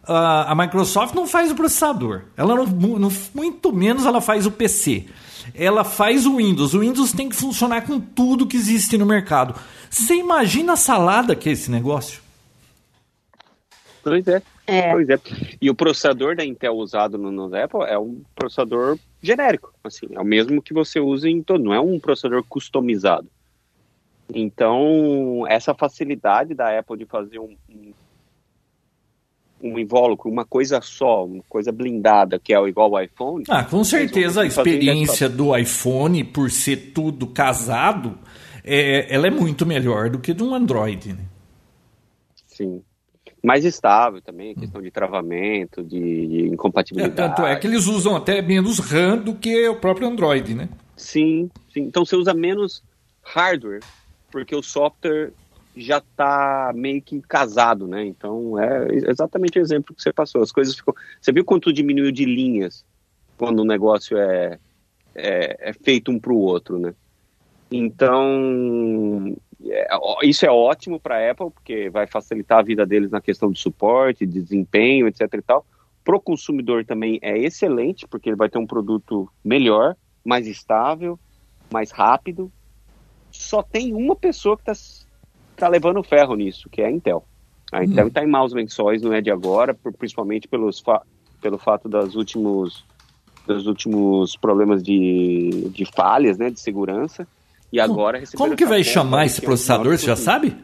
a, 0.04 0.52
a 0.52 0.54
Microsoft 0.54 1.16
não 1.16 1.26
faz 1.26 1.50
o 1.50 1.56
processador, 1.56 2.22
ela 2.38 2.54
não, 2.54 2.68
não, 2.68 3.12
muito 3.34 3.74
menos 3.74 4.06
ela 4.06 4.22
faz 4.22 4.46
o 4.46 4.52
PC. 4.52 5.08
Ela 5.54 5.84
faz 5.84 6.26
o 6.26 6.38
Windows. 6.38 6.74
O 6.74 6.80
Windows 6.80 7.12
tem 7.12 7.30
que 7.30 7.36
funcionar 7.36 7.86
com 7.86 8.00
tudo 8.00 8.48
que 8.48 8.58
existe 8.58 8.98
no 8.98 9.06
mercado. 9.06 9.56
Você 9.90 10.16
imagina 10.16 10.74
a 10.74 10.78
salada 10.78 11.36
que 11.36 11.50
é 11.50 11.52
esse 11.52 11.70
negócio? 11.70 12.22
Pois 14.04 14.28
é. 14.28 14.42
É. 14.68 14.92
Pois 14.92 15.10
é. 15.10 15.20
E 15.62 15.70
o 15.70 15.76
processador 15.76 16.36
da 16.36 16.46
Intel 16.46 16.76
usado 16.76 17.18
no, 17.18 17.32
no 17.32 17.56
Apple 17.56 17.84
é 17.88 17.98
um 17.98 18.22
processador 18.36 18.98
genérico, 19.22 19.74
assim, 19.84 20.08
é 20.12 20.20
o 20.20 20.26
mesmo 20.26 20.62
que 20.62 20.74
você 20.74 21.00
usa 21.00 21.30
em 21.30 21.44
todo, 21.44 21.64
não 21.64 21.74
é 21.74 21.80
um 21.80 22.00
processador 22.00 22.44
customizado. 22.48 23.28
Então, 24.34 25.46
essa 25.48 25.74
facilidade 25.74 26.54
da 26.54 26.80
Apple 26.80 26.98
de 26.98 27.06
fazer 27.06 27.40
um, 27.40 27.56
um, 27.70 27.92
um 29.64 29.78
invólucro, 29.80 30.30
uma 30.30 30.46
coisa 30.46 30.82
só, 30.82 31.26
uma 31.26 31.44
coisa 31.48 31.72
blindada, 31.72 32.40
que 32.40 32.54
é 32.54 32.68
igual 32.68 32.96
ao 32.96 33.04
iPhone. 33.04 33.44
Ah, 33.50 33.64
com 33.64 33.84
certeza 33.84 34.42
a 34.42 34.46
experiência 34.46 35.30
do 35.30 35.56
iPhone, 35.56 36.24
por 36.24 36.50
ser 36.50 36.92
tudo 36.94 37.28
casado, 37.28 38.18
é, 38.64 39.14
ela 39.14 39.28
é 39.28 39.32
muito 39.32 39.66
melhor 39.66 40.10
do 40.10 40.20
que 40.20 40.34
de 40.34 40.44
um 40.44 40.54
Android. 40.54 41.14
Né? 41.14 41.26
Sim 42.48 42.82
mais 43.44 43.66
estável 43.66 44.22
também, 44.22 44.54
questão 44.54 44.82
de 44.82 44.92
travamento, 44.92 45.84
de, 45.84 46.28
de 46.28 46.48
incompatibilidade. 46.50 47.20
É, 47.20 47.28
tanto 47.28 47.46
é 47.46 47.56
que 47.56 47.66
eles 47.66 47.88
usam 47.88 48.16
até 48.16 48.42
menos 48.42 48.78
RAM 48.78 49.18
do 49.18 49.34
que 49.34 49.68
o 49.68 49.76
próprio 49.76 50.08
Android, 50.08 50.54
né? 50.54 50.70
Sim, 50.96 51.50
sim. 51.74 51.82
Então 51.82 52.06
você 52.06 52.16
usa 52.16 52.34
menos 52.34 52.84
hardware, 53.24 53.82
porque 54.32 54.56
o 54.56 54.62
software 54.62 55.32
já 55.76 56.00
está 56.00 56.72
meio 56.76 57.02
que 57.02 57.22
casado, 57.22 57.88
né? 57.88 58.06
Então 58.06 58.60
é 58.60 58.88
exatamente 59.10 59.58
o 59.58 59.62
exemplo 59.62 59.96
que 59.96 60.02
você 60.02 60.12
passou. 60.12 60.42
As 60.42 60.52
coisas 60.52 60.76
ficam. 60.76 60.94
Você 61.20 61.32
viu 61.32 61.46
quanto 61.46 61.72
diminuiu 61.72 62.12
de 62.12 62.26
linhas 62.26 62.86
quando 63.38 63.62
o 63.62 63.66
negócio 63.66 64.18
é, 64.18 64.60
é, 65.16 65.70
é 65.70 65.74
feito 65.74 66.12
um 66.12 66.20
para 66.20 66.34
o 66.34 66.40
outro, 66.40 66.78
né? 66.78 66.94
Então 67.72 69.34
é, 69.66 69.88
isso 70.24 70.46
é 70.46 70.52
ótimo 70.52 71.00
para 71.00 71.18
a 71.18 71.32
Apple, 71.32 71.52
porque 71.52 71.90
vai 71.90 72.08
facilitar 72.08 72.60
a 72.60 72.64
vida 72.64 72.86
deles 72.86 73.12
na 73.12 73.22
questão 73.22 73.52
de 73.52 73.60
suporte, 73.60 74.26
de 74.26 74.42
desempenho, 74.42 75.08
etc. 75.08 75.22
e 75.34 75.42
tal. 75.42 75.66
Para 76.04 76.16
o 76.16 76.22
consumidor 76.22 76.84
também 76.86 77.20
é 77.22 77.38
excelente, 77.38 78.08
porque 78.08 78.30
ele 78.30 78.36
vai 78.36 78.50
ter 78.50 78.58
um 78.58 78.66
produto 78.66 79.30
melhor, 79.44 79.96
mais 80.26 80.48
estável, 80.48 81.20
mais 81.72 81.92
rápido. 81.92 82.52
Só 83.32 83.62
tem 83.62 83.94
uma 83.94 84.16
pessoa 84.16 84.58
que 84.58 84.70
está 84.70 84.74
tá 85.62 85.68
levando 85.68 86.04
ferro 86.04 86.36
nisso, 86.36 86.70
que 86.70 86.82
é 86.82 86.88
a 86.88 86.92
Intel. 86.92 87.24
A 87.72 87.84
Intel 87.84 88.08
está 88.08 88.22
hum. 88.22 88.26
em 88.26 88.28
maus 88.28 88.54
lençóis, 88.54 89.02
não 89.02 89.14
é 89.14 89.22
de 89.22 89.32
agora, 89.32 89.74
principalmente 89.98 90.48
pelos 90.48 90.80
fa 90.80 91.02
pelo 91.42 91.58
fato 91.58 91.90
das 91.90 92.14
últimos, 92.14 92.86
dos 93.48 93.66
últimos 93.66 94.38
problemas 94.38 94.84
de, 94.84 95.70
de 95.74 95.86
falhas, 95.86 96.38
né, 96.38 96.52
de 96.52 96.60
segurança. 96.60 97.28
E 97.74 97.80
agora 97.80 98.22
Como 98.36 98.56
que 98.56 98.66
vai 98.66 98.84
chamar 98.84 99.26
esse 99.26 99.42
processador, 99.42 99.98
você 99.98 100.06
já 100.06 100.16
sabe? 100.16 100.56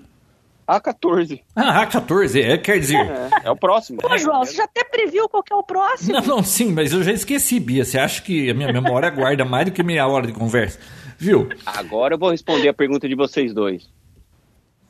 A14. 0.67 1.41
Ah, 1.55 1.87
A14, 1.87 2.43
é, 2.43 2.57
quer 2.57 2.77
dizer. 2.77 2.99
É, 2.99 3.29
é 3.45 3.51
o 3.51 3.55
próximo. 3.55 3.99
Pô, 4.01 4.15
João, 4.17 4.43
você 4.43 4.57
já 4.57 4.65
até 4.65 4.83
previu 4.83 5.27
qual 5.29 5.41
que 5.41 5.53
é 5.53 5.55
o 5.55 5.63
próximo? 5.63 6.13
Não, 6.13 6.21
não, 6.21 6.43
sim, 6.43 6.71
mas 6.73 6.91
eu 6.91 7.01
já 7.01 7.13
esqueci, 7.13 7.59
Bia. 7.59 7.85
Você 7.85 7.97
acha 7.97 8.21
que 8.21 8.49
a 8.49 8.53
minha 8.53 8.71
memória 8.71 9.09
guarda 9.09 9.45
mais 9.45 9.65
do 9.65 9.71
que 9.71 9.81
meia 9.81 10.05
hora 10.05 10.27
de 10.27 10.33
conversa? 10.33 10.77
Viu? 11.17 11.47
Agora 11.65 12.15
eu 12.15 12.19
vou 12.19 12.29
responder 12.29 12.67
a 12.67 12.73
pergunta 12.73 13.07
de 13.07 13.15
vocês 13.15 13.53
dois. 13.53 13.89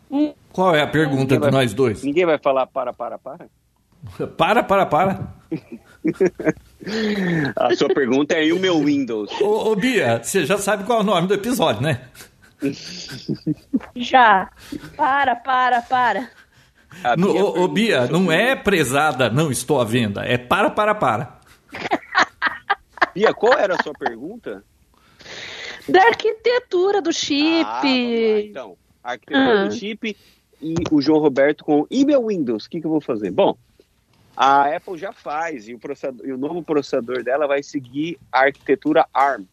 Hum. 0.10 0.34
Qual 0.52 0.76
é 0.76 0.82
a 0.82 0.88
pergunta 0.88 1.38
de 1.38 1.52
nós 1.52 1.74
dois? 1.74 2.04
Ninguém 2.04 2.26
vai 2.26 2.38
falar 2.38 2.68
para, 2.68 2.94
para, 2.94 3.18
para? 3.18 3.48
Para, 4.38 4.64
para, 4.64 4.86
para. 4.86 5.34
A 7.56 7.76
sua 7.76 7.90
pergunta 7.90 8.36
é 8.36 8.46
e 8.46 8.54
o 8.54 8.60
meu 8.60 8.80
Windows? 8.80 9.30
Ô, 9.42 9.72
ô, 9.72 9.76
Bia, 9.76 10.24
você 10.24 10.46
já 10.46 10.58
sabe 10.58 10.86
qual 10.86 11.00
é 11.00 11.02
o 11.02 11.06
nome 11.06 11.28
do 11.28 11.34
episódio, 11.34 11.82
né? 11.82 12.08
Já. 13.96 14.50
Para, 14.96 15.36
para, 15.36 15.82
para. 15.82 16.30
No, 17.18 17.36
ô, 17.36 17.64
ô, 17.64 17.68
Bia, 17.68 18.08
não 18.08 18.32
é 18.32 18.56
prezada, 18.56 19.30
não 19.30 19.52
estou 19.52 19.82
à 19.82 19.84
venda. 19.84 20.24
É 20.24 20.38
para, 20.38 20.70
para, 20.70 20.96
para. 20.96 21.40
Bia, 23.14 23.34
qual 23.34 23.58
era 23.58 23.76
a 23.76 23.84
sua 23.84 23.94
pergunta? 23.94 24.64
Da 25.90 26.04
arquitetura 26.04 27.02
do 27.02 27.12
chip. 27.12 27.66
Ah, 27.66 28.40
então, 28.40 28.78
arquitetura 29.12 29.68
do 29.68 29.74
chip 29.74 30.16
e 30.62 30.76
o 30.92 31.02
João 31.02 31.20
Roberto 31.20 31.64
com 31.64 31.86
e 31.90 32.06
meu 32.06 32.28
Windows, 32.28 32.66
o 32.66 32.70
que, 32.70 32.80
que 32.80 32.86
eu 32.86 32.92
vou 32.92 33.02
fazer? 33.02 33.32
Bom, 33.32 33.58
a 34.36 34.76
Apple 34.76 34.98
já 34.98 35.12
faz 35.12 35.68
e 35.68 35.74
o, 35.74 35.80
e 36.24 36.32
o 36.32 36.38
novo 36.38 36.62
processador 36.62 37.24
dela 37.24 37.48
vai 37.48 37.64
seguir 37.64 38.20
a 38.32 38.42
arquitetura 38.42 39.08
ARM. 39.14 39.46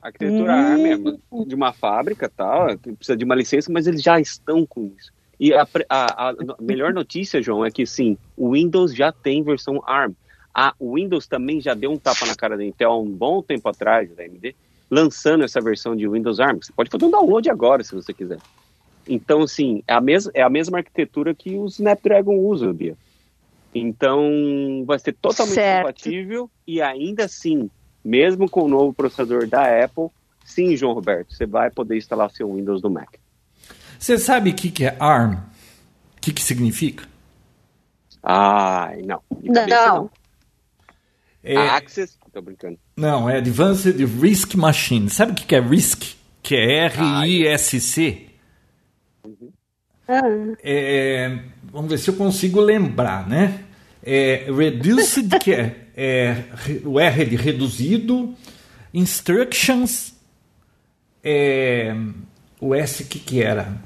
A 0.00 0.08
arquitetura 0.08 0.54
ARM 0.54 0.86
é 0.86 1.44
de 1.44 1.54
uma 1.54 1.72
fábrica, 1.72 2.28
tal, 2.28 2.78
precisa 2.78 3.16
de 3.16 3.24
uma 3.24 3.34
licença, 3.34 3.72
mas 3.72 3.86
eles 3.86 4.02
já 4.02 4.20
estão 4.20 4.66
com 4.66 4.90
isso. 4.96 5.12
E 5.38 5.52
a, 5.52 5.66
a, 5.88 6.30
a, 6.30 6.34
melhor 6.60 6.94
notícia, 6.94 7.42
João, 7.42 7.64
é 7.64 7.70
que 7.70 7.84
sim, 7.84 8.16
o 8.36 8.52
Windows 8.52 8.94
já 8.94 9.12
tem 9.12 9.42
versão 9.42 9.82
ARM. 9.84 10.14
A 10.54 10.72
Windows 10.80 11.26
também 11.26 11.60
já 11.60 11.74
deu 11.74 11.90
um 11.90 11.98
tapa 11.98 12.24
na 12.26 12.34
cara 12.34 12.56
da 12.56 12.64
Intel 12.64 12.92
há 12.92 12.98
um 12.98 13.10
bom 13.10 13.42
tempo 13.42 13.68
atrás, 13.68 14.14
da 14.14 14.22
AMD, 14.22 14.54
lançando 14.94 15.42
essa 15.42 15.60
versão 15.60 15.96
de 15.96 16.08
Windows 16.08 16.38
ARM. 16.38 16.58
Você 16.62 16.72
pode 16.72 16.88
fazer 16.88 17.04
um 17.04 17.10
download 17.10 17.50
agora, 17.50 17.82
se 17.82 17.94
você 17.94 18.14
quiser. 18.14 18.38
Então, 19.08 19.42
assim, 19.42 19.82
é 19.88 19.92
a, 19.92 20.00
mes 20.00 20.30
é 20.32 20.40
a 20.40 20.48
mesma 20.48 20.78
arquitetura 20.78 21.34
que 21.34 21.56
o 21.56 21.66
Snapdragon 21.66 22.36
usa, 22.38 22.72
Bia. 22.72 22.96
Então, 23.74 24.84
vai 24.86 24.98
ser 25.00 25.12
totalmente 25.14 25.54
certo. 25.54 25.86
compatível 25.86 26.48
e 26.64 26.80
ainda 26.80 27.24
assim, 27.24 27.68
mesmo 28.04 28.48
com 28.48 28.62
o 28.62 28.68
novo 28.68 28.94
processador 28.94 29.48
da 29.48 29.84
Apple, 29.84 30.08
sim, 30.44 30.76
João 30.76 30.94
Roberto, 30.94 31.34
você 31.34 31.44
vai 31.44 31.70
poder 31.70 31.96
instalar 31.96 32.30
seu 32.30 32.54
Windows 32.54 32.80
no 32.80 32.88
Mac. 32.88 33.16
Você 33.98 34.16
sabe 34.16 34.50
o 34.50 34.54
que, 34.54 34.70
que 34.70 34.84
é 34.84 34.96
ARM? 35.00 35.34
O 35.34 36.20
que, 36.20 36.32
que 36.32 36.42
significa? 36.42 37.06
Ai, 38.22 39.02
não. 39.02 39.20
Não. 39.42 39.66
não. 39.66 40.10
É... 41.42 41.56
Access, 41.56 42.16
tô 42.32 42.40
brincando. 42.40 42.78
Não, 42.96 43.28
é 43.28 43.38
Advanced 43.38 43.96
Risk 44.20 44.54
Machine. 44.54 45.10
Sabe 45.10 45.32
o 45.32 45.34
que, 45.34 45.54
é 45.54 45.60
RISC? 45.60 46.16
Que 46.42 46.54
é 46.54 46.84
R-I-S-C? 46.86 48.26
Uhum. 49.24 50.54
É, 50.62 51.38
vamos 51.72 51.90
ver 51.90 51.98
se 51.98 52.08
eu 52.08 52.14
consigo 52.14 52.60
lembrar, 52.60 53.28
né? 53.28 53.64
É, 54.02 54.46
reduced, 54.54 55.38
que 55.38 55.52
é, 55.52 55.88
é, 55.96 56.44
o 56.84 57.00
R 57.00 57.22
é 57.22 57.24
de 57.24 57.36
reduzido, 57.36 58.34
instructions, 58.92 60.14
é, 61.22 61.96
o 62.60 62.74
S 62.74 63.02
que 63.04 63.18
que 63.18 63.42
era? 63.42 63.80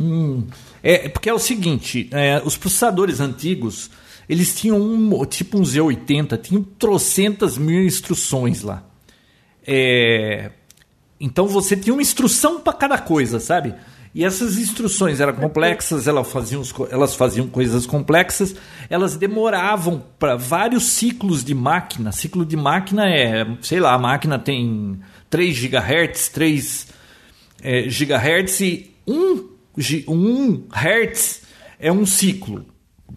Hum, 0.00 0.48
é 0.82 1.08
porque 1.08 1.30
é 1.30 1.32
o 1.32 1.38
seguinte, 1.38 2.08
é, 2.10 2.42
os 2.44 2.56
processadores 2.56 3.20
antigos 3.20 3.90
eles 4.28 4.54
tinham 4.54 4.80
um 4.80 5.24
tipo 5.24 5.58
um 5.58 5.62
Z80, 5.62 6.40
tinham 6.40 6.62
trocentas 6.62 7.58
mil 7.58 7.84
instruções 7.84 8.62
lá. 8.62 8.84
É, 9.66 10.50
então 11.18 11.46
você 11.46 11.76
tinha 11.76 11.92
uma 11.92 12.02
instrução 12.02 12.60
para 12.60 12.72
cada 12.72 12.98
coisa, 12.98 13.40
sabe? 13.40 13.74
E 14.14 14.24
essas 14.24 14.58
instruções 14.58 15.18
eram 15.18 15.32
complexas, 15.32 16.06
elas 16.06 16.30
faziam, 16.30 16.62
elas 16.88 17.16
faziam 17.16 17.48
coisas 17.48 17.84
complexas, 17.84 18.54
elas 18.88 19.16
demoravam 19.16 20.04
para 20.20 20.36
vários 20.36 20.84
ciclos 20.84 21.42
de 21.42 21.52
máquina. 21.52 22.12
Ciclo 22.12 22.46
de 22.46 22.56
máquina 22.56 23.10
é, 23.10 23.44
sei 23.60 23.80
lá, 23.80 23.92
a 23.92 23.98
máquina 23.98 24.38
tem 24.38 25.00
3 25.28 25.58
GHz, 25.58 26.28
3 26.28 26.86
é, 27.60 27.82
GHz 27.88 28.60
e 28.60 28.94
1, 29.04 29.48
1 30.06 30.68
Hz 30.70 31.42
é 31.80 31.90
um 31.90 32.06
ciclo. 32.06 32.64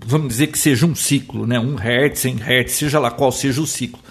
Vamos 0.05 0.29
dizer 0.29 0.47
que 0.47 0.57
seja 0.57 0.85
um 0.85 0.95
ciclo, 0.95 1.45
né? 1.45 1.59
1 1.59 1.75
Hz, 1.75 2.19
100 2.19 2.35
Hz, 2.35 2.71
seja 2.71 2.99
lá 2.99 3.11
qual 3.11 3.31
seja 3.31 3.61
o 3.61 3.67
ciclo. 3.67 4.01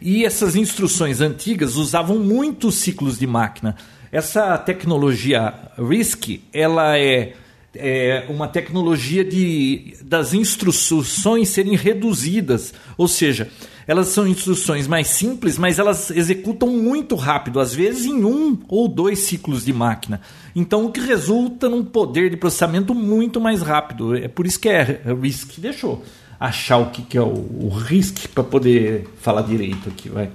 E 0.00 0.24
essas 0.24 0.56
instruções 0.56 1.20
antigas 1.20 1.76
usavam 1.76 2.18
muitos 2.18 2.76
ciclos 2.76 3.18
de 3.18 3.26
máquina. 3.26 3.76
Essa 4.10 4.58
tecnologia 4.58 5.54
RISC, 5.78 6.42
ela 6.52 6.98
é, 6.98 7.34
é 7.74 8.26
uma 8.28 8.48
tecnologia 8.48 9.24
de, 9.24 9.96
das 10.02 10.34
instruções 10.34 11.48
serem 11.48 11.76
reduzidas, 11.76 12.74
ou 12.96 13.08
seja, 13.08 13.50
elas 13.86 14.08
são 14.08 14.26
instruções 14.26 14.86
mais 14.86 15.08
simples, 15.08 15.58
mas 15.58 15.78
elas 15.78 16.10
executam 16.10 16.68
muito 16.68 17.14
rápido, 17.14 17.58
às 17.60 17.74
vezes 17.74 18.06
em 18.06 18.24
um 18.24 18.58
ou 18.68 18.88
dois 18.88 19.20
ciclos 19.20 19.64
de 19.64 19.72
máquina. 19.72 20.20
Então, 20.54 20.84
o 20.86 20.92
que 20.92 21.00
resulta 21.00 21.68
num 21.68 21.84
poder 21.84 22.30
de 22.30 22.36
processamento 22.36 22.94
muito 22.94 23.40
mais 23.40 23.62
rápido. 23.62 24.14
É 24.14 24.28
por 24.28 24.46
isso 24.46 24.60
que 24.60 24.68
é 24.68 25.02
RISC. 25.20 25.60
Deixa 25.60 25.86
eu 25.86 26.02
achar 26.38 26.78
o 26.78 26.90
que, 26.90 27.02
que 27.02 27.18
é 27.18 27.22
o, 27.22 27.26
o 27.26 27.68
RISC 27.68 28.28
para 28.28 28.44
poder 28.44 29.08
falar 29.20 29.42
direito 29.42 29.88
aqui, 29.88 30.08
vai. 30.08 30.30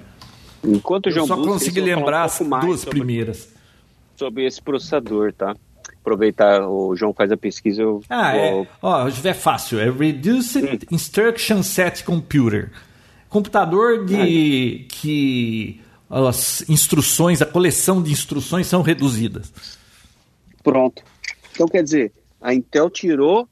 Enquanto 0.63 1.07
o 1.07 1.11
João 1.11 1.27
eu 1.27 1.35
só 1.35 1.41
consegui 1.41 1.79
lembrar 1.79 2.23
um 2.41 2.55
as 2.55 2.65
duas 2.65 2.79
sobre... 2.81 2.99
primeiras 2.99 3.57
sobre 4.17 4.45
esse 4.45 4.61
processador, 4.61 5.31
tá? 5.31 5.55
Aproveitar, 6.07 6.65
o 6.65 6.95
João 6.95 7.13
faz 7.13 7.33
a 7.33 7.37
pesquisa. 7.37 7.81
Eu 7.81 8.01
ah, 8.09 8.31
vou... 8.31 8.63
é. 8.63 8.67
Ó, 8.81 9.07
é 9.07 9.33
fácil. 9.33 9.77
É 9.77 9.91
Reduced 9.91 10.63
hum. 10.63 10.95
Instruction 10.95 11.61
Set 11.61 12.05
Computer. 12.05 12.71
Computador 13.27 14.05
de 14.05 14.85
que 14.87 15.81
as 16.09 16.67
instruções, 16.69 17.41
a 17.41 17.45
coleção 17.45 18.01
de 18.01 18.13
instruções 18.13 18.67
são 18.67 18.81
reduzidas. 18.81 19.51
Pronto. 20.63 21.03
Então 21.51 21.67
quer 21.67 21.83
dizer, 21.83 22.13
a 22.41 22.53
Intel 22.53 22.89
tirou 22.89 23.45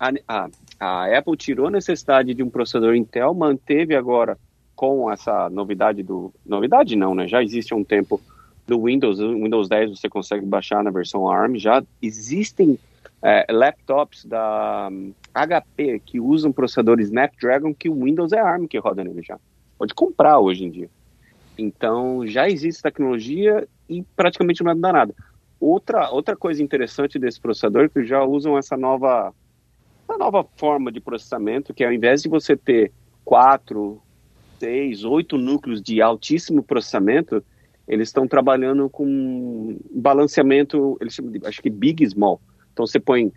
a, 0.00 0.10
a, 0.26 0.48
a 0.80 1.18
Apple 1.18 1.36
tirou 1.36 1.68
a 1.68 1.70
necessidade 1.70 2.34
de 2.34 2.42
um 2.42 2.50
processador 2.50 2.96
Intel, 2.96 3.32
manteve 3.32 3.94
agora 3.94 4.36
com 4.74 5.08
essa 5.08 5.48
novidade 5.48 6.02
do 6.02 6.34
novidade 6.44 6.96
não, 6.96 7.14
né? 7.14 7.28
Já 7.28 7.40
existe 7.40 7.72
há 7.72 7.76
um 7.76 7.84
tempo 7.84 8.20
do 8.66 8.84
Windows, 8.84 9.18
Windows 9.18 9.68
10 9.68 9.98
você 9.98 10.08
consegue 10.08 10.46
baixar 10.46 10.82
na 10.82 10.90
versão 10.90 11.28
ARM. 11.28 11.56
Já 11.56 11.82
existem 12.00 12.78
é, 13.22 13.46
laptops 13.50 14.24
da 14.24 14.90
HP 15.34 16.00
que 16.04 16.20
usam 16.20 16.52
processadores 16.52 17.06
Snapdragon 17.06 17.74
que 17.74 17.88
o 17.88 18.04
Windows 18.04 18.32
é 18.32 18.40
ARM 18.40 18.66
que 18.66 18.78
roda 18.78 19.04
nele 19.04 19.22
já. 19.22 19.38
Pode 19.78 19.94
comprar 19.94 20.38
hoje 20.38 20.64
em 20.64 20.70
dia. 20.70 20.90
Então 21.56 22.26
já 22.26 22.48
existe 22.48 22.82
tecnologia 22.82 23.66
e 23.88 24.02
praticamente 24.16 24.62
não 24.62 24.78
dá 24.78 24.92
nada. 24.92 25.14
Outra, 25.60 26.10
outra 26.10 26.36
coisa 26.36 26.62
interessante 26.62 27.18
desse 27.18 27.40
processador 27.40 27.84
é 27.84 27.88
que 27.88 28.04
já 28.04 28.24
usam 28.24 28.58
essa 28.58 28.76
nova, 28.76 29.32
essa 30.08 30.18
nova 30.18 30.44
forma 30.56 30.90
de 30.90 31.00
processamento, 31.00 31.72
que 31.72 31.84
ao 31.84 31.92
invés 31.92 32.22
de 32.22 32.28
você 32.28 32.56
ter 32.56 32.90
quatro, 33.24 34.02
seis, 34.58 35.04
oito 35.04 35.38
núcleos 35.38 35.80
de 35.80 36.02
altíssimo 36.02 36.62
processamento, 36.62 37.44
eles 37.86 38.08
estão 38.08 38.26
trabalhando 38.26 38.88
com 38.88 39.78
balanceamento, 39.90 40.96
eles 41.00 41.14
chamam 41.14 41.32
de, 41.32 41.46
acho 41.46 41.60
que 41.60 41.70
big 41.70 42.08
small. 42.08 42.40
Então 42.72 42.86
você 42.86 43.00
põe 43.00 43.32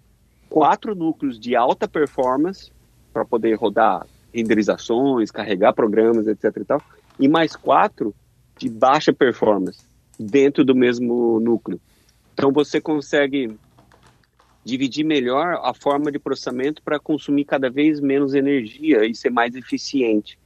quatro 0.50 0.96
núcleos 0.96 1.40
de 1.40 1.56
alta 1.56 1.88
performance 1.88 2.72
para 3.12 3.26
poder 3.26 3.56
rodar 3.56 4.06
renderizações, 4.34 5.32
carregar 5.32 5.74
programas, 5.74 6.28
etc 6.28 6.58
e 6.58 6.66
tal, 6.66 6.82
e 7.20 7.28
mais 7.28 7.56
quatro 7.56 8.14
de 8.58 8.70
baixa 8.70 9.14
performance 9.14 9.80
dentro 10.20 10.64
do 10.64 10.76
mesmo 10.76 11.40
núcleo. 11.40 11.80
Então 12.34 12.52
você 12.52 12.82
consegue 12.82 13.58
dividir 14.64 15.06
melhor 15.06 15.60
a 15.64 15.74
forma 15.74 16.12
de 16.12 16.20
processamento 16.20 16.82
para 16.82 17.00
consumir 17.00 17.46
cada 17.46 17.70
vez 17.70 18.00
menos 18.00 18.34
energia 18.34 19.06
e 19.06 19.14
ser 19.14 19.30
mais 19.30 19.56
eficiente. 19.56 20.38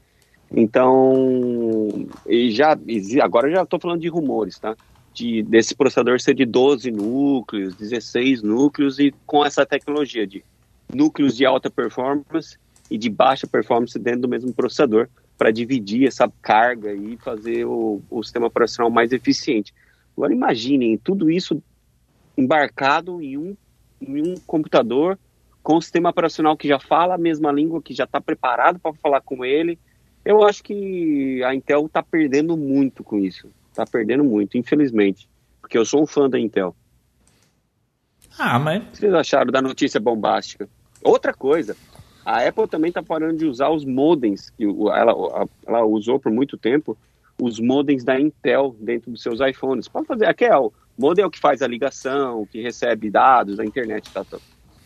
Então, 0.52 2.08
e 2.28 2.50
já 2.52 2.78
agora 3.22 3.52
já 3.52 3.64
estou 3.64 3.80
falando 3.80 4.02
de 4.02 4.08
rumores, 4.08 4.58
tá? 4.58 4.76
De, 5.14 5.43
desse 5.43 5.76
processador 5.76 6.20
ser 6.20 6.34
de 6.34 6.45
12 6.45 6.91
núcleos, 6.91 7.76
16 7.76 8.41
núcleos 8.41 9.00
e 9.00 9.14
com 9.26 9.45
essa 9.45 9.66
tecnologia 9.66 10.26
de 10.26 10.43
núcleos 10.93 11.36
de 11.36 11.45
alta 11.45 11.70
performance 11.70 12.58
e 12.89 12.97
de 12.97 13.10
baixa 13.10 13.45
performance 13.45 13.97
dentro 14.00 14.22
do 14.22 14.28
mesmo 14.28 14.54
processador 14.54 15.08
para 15.38 15.52
dividir 15.52 16.08
essa 16.08 16.32
carga 16.41 16.93
e 16.93 17.16
fazer 17.18 17.66
o, 17.66 18.02
o 18.10 18.24
sistema 18.24 18.47
operacional 18.47 18.89
mais 18.89 19.12
eficiente. 19.12 19.74
Agora 20.18 20.34
imaginem 20.34 20.97
tudo 20.97 21.30
isso 21.30 21.62
embarcado 22.38 23.22
em 23.22 23.38
um, 23.38 23.56
em 24.02 24.22
um 24.22 24.36
computador 24.45 25.18
com 25.62 25.78
um 25.78 25.82
sistema 25.82 26.10
operacional 26.10 26.58
que 26.58 26.68
já 26.68 26.80
fala 26.80 27.16
a 27.16 27.18
mesma 27.18 27.52
língua, 27.52 27.82
que 27.82 27.93
já 27.93 28.06
está 28.06 28.20
preparado 28.20 28.80
para 28.80 28.93
falar 28.93 29.22
com 29.22 29.45
ele, 29.45 29.78
eu 30.24 30.43
acho 30.43 30.63
que 30.63 31.43
a 31.43 31.53
Intel 31.53 31.86
está 31.86 32.03
perdendo 32.03 32.55
muito 32.57 33.03
com 33.03 33.17
isso. 33.17 33.49
Está 33.70 33.86
perdendo 33.86 34.24
muito, 34.24 34.57
infelizmente. 34.57 35.30
Porque 35.61 35.78
eu 35.78 35.86
sou 35.86 36.03
um 36.03 36.07
fã 36.07 36.30
da 36.30 36.39
Intel. 36.39 36.76
Ah, 38.38 38.59
mas. 38.59 38.84
O 38.84 38.86
que 38.88 38.97
vocês 38.97 39.13
acharam 39.13 39.51
da 39.51 39.61
notícia 39.61 39.99
bombástica? 39.99 40.70
Outra 41.03 41.34
coisa, 41.34 41.76
A 42.26 42.47
Apple 42.47 42.67
também 42.67 42.89
está 42.89 43.01
parando 43.01 43.38
de 43.38 43.45
usar 43.45 43.70
os 43.70 43.86
modems, 43.86 44.49
que 44.49 44.65
ela, 44.65 45.47
ela 45.65 45.86
usou 45.86 46.20
por 46.20 46.32
muito 46.32 46.57
tempo, 46.57 46.97
os 47.41 47.59
modems 47.59 48.03
da 48.03 48.20
Intel 48.20 48.76
dentro 48.80 49.11
dos 49.11 49.24
seus 49.24 49.39
iPhones. 49.39 49.88
Pode 49.88 50.07
fazer, 50.07 50.26
aqui 50.26 50.45
é 50.45 50.57
o 50.57 50.72
modem 50.97 51.24
é 51.24 51.26
o 51.26 51.32
que 51.32 51.39
faz 51.39 51.61
a 51.61 51.67
ligação, 51.67 52.45
que 52.45 52.61
recebe 52.61 53.09
dados 53.09 53.57
da 53.57 53.65
internet. 53.65 54.11
Tá, 54.11 54.24
tá. 54.26 54.38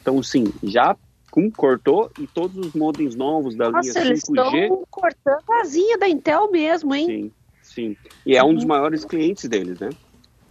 Então, 0.01 0.21
sim, 0.21 0.45
já 0.63 0.95
com, 1.33 1.49
cortou 1.49 2.11
e 2.19 2.27
todos 2.27 2.55
os 2.63 2.73
modems 2.73 3.15
novos 3.15 3.55
da 3.55 3.71
Nossa, 3.71 3.99
linha 3.99 4.03
5G... 4.03 4.05
eles 4.05 4.23
estão 4.29 4.83
cortando 4.91 5.49
a 5.49 5.61
asinha 5.61 5.97
da 5.97 6.07
Intel 6.07 6.51
mesmo, 6.51 6.93
hein? 6.93 7.07
Sim, 7.07 7.31
sim. 7.63 7.97
E 8.23 8.37
é 8.37 8.43
um 8.43 8.53
dos 8.53 8.63
maiores 8.65 9.03
clientes 9.03 9.49
deles, 9.49 9.79
né? 9.79 9.89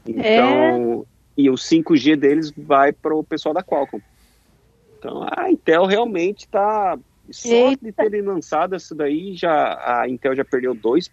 Então, 0.04 1.06
é... 1.36 1.40
e 1.40 1.48
o 1.48 1.54
5G 1.54 2.16
deles 2.16 2.52
vai 2.56 2.92
para 2.92 3.14
o 3.14 3.22
pessoal 3.22 3.54
da 3.54 3.62
Qualcomm. 3.62 4.02
Então, 4.98 5.24
a 5.30 5.52
Intel 5.52 5.86
realmente 5.86 6.40
está 6.40 6.98
só 7.30 7.48
Eita. 7.48 7.86
de 7.86 7.92
terem 7.92 8.22
lançado 8.22 8.74
isso 8.74 8.92
daí, 8.92 9.36
já 9.36 10.00
a 10.00 10.08
Intel 10.08 10.34
já 10.34 10.44
perdeu 10.44 10.74
2% 10.74 11.08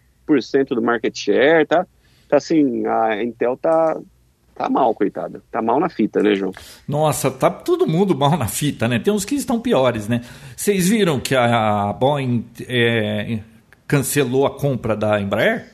do 0.70 0.82
market 0.82 1.16
share, 1.16 1.68
tá? 1.68 1.86
Tá 2.28 2.38
assim, 2.38 2.88
a 2.88 3.24
Intel 3.24 3.56
tá 3.56 4.02
tá 4.60 4.70
mal, 4.70 4.94
coitada. 4.94 5.42
Tá 5.50 5.62
mal 5.62 5.80
na 5.80 5.88
fita, 5.88 6.22
né, 6.22 6.36
João? 6.36 6.52
Nossa, 6.86 7.32
tá 7.32 7.50
todo 7.50 7.88
mundo 7.88 8.14
mal 8.14 8.38
na 8.38 8.48
fita, 8.50 8.90
né? 8.90 9.00
Tem 9.00 9.14
uns 9.14 9.24
que 9.24 9.36
estão 9.36 9.58
piores, 9.58 10.10
né? 10.10 10.20
Vocês 10.54 10.90
viram 10.90 11.18
que 11.18 11.34
a 11.34 11.94
Boeing 11.94 12.46
é, 12.68 13.40
cancelou 13.88 14.46
a 14.46 14.60
compra 14.60 14.98
da 14.98 15.22
Embraer? 15.22 15.66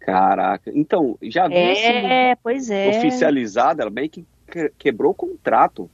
Caraca. 0.00 0.70
Então, 0.74 1.16
já 1.22 1.48
vi 1.48 1.54
é, 1.54 2.36
pois 2.42 2.68
é. 2.68 2.90
oficializada, 2.98 3.82
ela 3.82 3.90
meio 3.90 4.10
que 4.10 4.26
quebrou 4.78 5.12
o 5.12 5.14
contrato. 5.14 5.88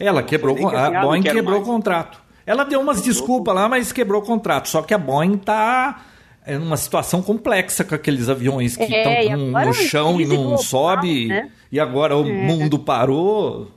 Ela 0.00 0.24
quebrou, 0.24 0.56
a 0.56 0.86
assim, 0.86 0.96
ah, 0.96 1.02
Boeing 1.02 1.22
quebrou 1.22 1.58
mais. 1.58 1.62
o 1.62 1.64
contrato. 1.64 2.20
Ela 2.44 2.64
deu 2.64 2.80
umas 2.80 3.00
desculpas 3.00 3.54
lá, 3.54 3.68
mas 3.68 3.92
quebrou 3.92 4.20
o 4.20 4.24
contrato. 4.24 4.68
Só 4.68 4.82
que 4.82 4.92
a 4.92 4.98
Boeing 4.98 5.38
tá 5.38 6.02
é 6.44 6.58
uma 6.58 6.76
situação 6.76 7.22
complexa 7.22 7.84
com 7.84 7.94
aqueles 7.94 8.28
aviões 8.28 8.76
que 8.76 8.82
estão 8.82 9.12
é, 9.12 9.36
no 9.36 9.72
chão 9.72 10.20
e 10.20 10.26
não 10.26 10.58
sobe. 10.58 11.28
Né? 11.28 11.50
E 11.70 11.78
agora 11.78 12.16
o 12.16 12.28
é. 12.28 12.32
mundo 12.32 12.78
parou. 12.78 13.68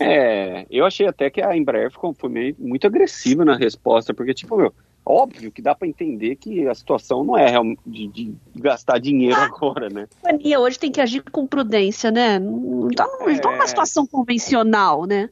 É, 0.00 0.66
eu 0.70 0.84
achei 0.84 1.06
até 1.06 1.28
que 1.28 1.42
a 1.42 1.56
Embraer 1.56 1.90
ficou, 1.90 2.14
foi 2.14 2.30
meio, 2.30 2.56
muito 2.58 2.86
agressiva 2.86 3.44
na 3.44 3.56
resposta, 3.56 4.14
porque, 4.14 4.32
tipo, 4.32 4.56
meu, 4.56 4.72
óbvio 5.04 5.52
que 5.52 5.62
dá 5.62 5.74
para 5.74 5.86
entender 5.86 6.36
que 6.36 6.66
a 6.66 6.74
situação 6.74 7.22
não 7.22 7.36
é 7.36 7.52
de, 7.86 8.08
de 8.08 8.34
gastar 8.54 8.98
dinheiro 8.98 9.36
ah, 9.36 9.44
agora, 9.44 9.88
né? 9.88 10.08
A 10.22 10.30
companhia 10.32 10.58
hoje 10.58 10.78
tem 10.78 10.90
que 10.90 11.00
agir 11.00 11.22
com 11.30 11.46
prudência, 11.46 12.10
né? 12.10 12.38
Não 12.38 12.88
está 12.88 13.06
é... 13.20 13.34
numa 13.34 13.66
situação 13.66 14.06
convencional, 14.06 15.04
né? 15.04 15.28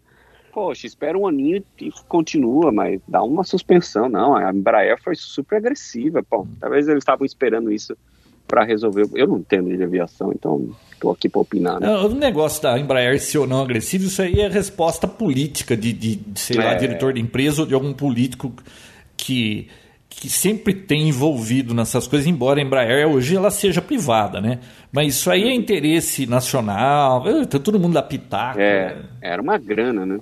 Poxa, 0.55 0.87
espera 0.87 1.19
um 1.19 1.27
aninho 1.27 1.65
e 1.81 1.91
continua, 2.07 2.71
mas 2.71 3.01
dá 3.09 3.21
uma 3.25 3.43
suspensão. 3.43 4.09
Não, 4.09 4.37
a 4.37 4.53
Embraer 4.53 4.97
foi 5.03 5.17
super 5.17 5.57
agressiva. 5.57 6.23
Pô, 6.23 6.47
talvez 6.61 6.87
eles 6.87 7.03
estavam 7.03 7.27
esperando 7.27 7.73
isso 7.73 7.97
para 8.47 8.65
resolver. 8.65 9.09
Eu 9.17 9.27
não 9.27 9.39
entendo 9.39 9.77
de 9.77 9.83
aviação, 9.83 10.33
então 10.33 10.71
estou 10.93 11.11
aqui 11.11 11.29
para 11.29 11.41
opinar. 11.41 11.81
Né? 11.81 11.93
O 11.97 12.09
negócio 12.15 12.63
da 12.63 12.79
Embraer 12.79 13.21
ser 13.21 13.39
ou 13.39 13.49
não 13.49 13.63
agressivo, 13.63 14.05
isso 14.05 14.23
aí 14.23 14.41
é 14.41 14.49
resposta 14.49 15.09
política 15.09 15.77
de, 15.77 15.93
de, 15.93 16.17
de 16.17 16.41
sei 16.41 16.57
é... 16.57 16.65
lá, 16.65 16.75
diretor 16.75 17.13
de 17.13 17.21
empresa 17.21 17.63
ou 17.63 17.67
de 17.67 17.75
algum 17.75 17.93
político 17.93 18.53
que 19.17 19.69
que 20.09 20.31
sempre 20.31 20.73
tem 20.73 21.09
envolvido 21.09 21.75
nessas 21.75 22.07
coisas, 22.07 22.29
embora 22.29 22.61
a 22.61 22.63
Embraer 22.63 23.09
hoje 23.09 23.35
ela 23.35 23.51
seja 23.51 23.83
privada, 23.83 24.41
né? 24.41 24.61
Mas 24.93 25.17
isso 25.17 25.29
aí 25.29 25.43
é 25.43 25.53
interesse 25.53 26.25
nacional, 26.25 27.25
tá 27.51 27.59
todo 27.59 27.81
mundo 27.81 27.95
da 27.95 28.03
pitaca. 28.03 28.63
É, 28.63 28.97
era 29.21 29.43
uma 29.43 29.59
grana, 29.59 30.07
né? 30.07 30.21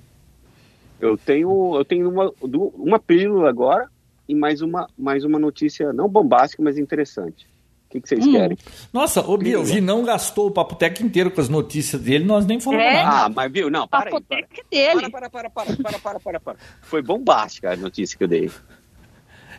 Eu 1.02 1.18
tenho, 1.18 1.74
eu 1.76 1.84
tenho 1.84 2.08
uma, 2.08 2.32
uma 2.74 2.96
pílula 2.96 3.48
agora 3.48 3.88
e 4.28 4.36
mais 4.36 4.62
uma, 4.62 4.88
mais 4.96 5.24
uma 5.24 5.36
notícia 5.36 5.92
não 5.92 6.08
bombástica, 6.08 6.62
mas 6.62 6.78
interessante. 6.78 7.44
O 7.86 7.90
que, 7.90 8.00
que 8.00 8.08
vocês 8.08 8.24
hum. 8.24 8.30
querem? 8.30 8.56
Nossa, 8.92 9.20
o 9.20 9.36
Bill, 9.36 9.64
vi 9.64 9.80
não 9.80 10.04
gastou 10.04 10.46
o 10.46 10.50
Papo 10.52 10.76
Tec 10.76 11.02
inteiro 11.02 11.32
com 11.32 11.40
as 11.40 11.48
notícias 11.48 12.00
dele, 12.00 12.24
nós 12.24 12.46
nem 12.46 12.60
falamos 12.60 12.86
é? 12.86 13.02
nada. 13.02 13.26
Ah, 13.26 13.28
mas 13.28 13.52
viu, 13.52 13.68
não, 13.68 13.88
para 13.88 14.12
Papo 14.12 14.24
aí. 14.30 14.44
Para. 14.44 14.62
dele. 14.70 15.10
Para, 15.10 15.28
para, 15.28 15.50
para, 15.50 15.50
para, 15.50 15.76
para, 15.76 15.98
para, 15.98 16.20
para, 16.20 16.40
para. 16.40 16.56
Foi 16.82 17.02
bombástica 17.02 17.72
a 17.72 17.76
notícia 17.76 18.16
que 18.16 18.22
eu 18.22 18.28
dei. 18.28 18.48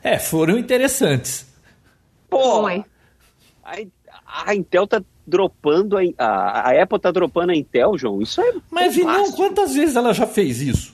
É, 0.01 0.17
foram 0.17 0.57
interessantes. 0.57 1.45
Pô, 2.29 2.61
Foi. 2.61 2.85
A, 3.65 4.45
a 4.45 4.55
Intel 4.55 4.87
tá 4.87 5.03
dropando, 5.27 5.97
a, 5.97 6.01
a, 6.17 6.69
a 6.69 6.83
Apple 6.83 6.99
tá 6.99 7.11
dropando 7.11 7.51
a 7.51 7.55
Intel, 7.55 7.97
João. 7.97 8.21
Isso 8.21 8.39
é 8.39 8.53
Mas, 8.71 8.95
Vinão, 8.95 9.29
quantas 9.33 9.73
vezes 9.73 9.97
ela 9.97 10.13
já 10.13 10.25
fez 10.25 10.61
isso? 10.61 10.92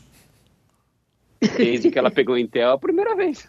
Desde 1.57 1.89
que 1.89 1.97
ela 1.97 2.11
pegou 2.11 2.37
Intel 2.37 2.71
a 2.71 2.77
primeira 2.77 3.15
vez. 3.15 3.47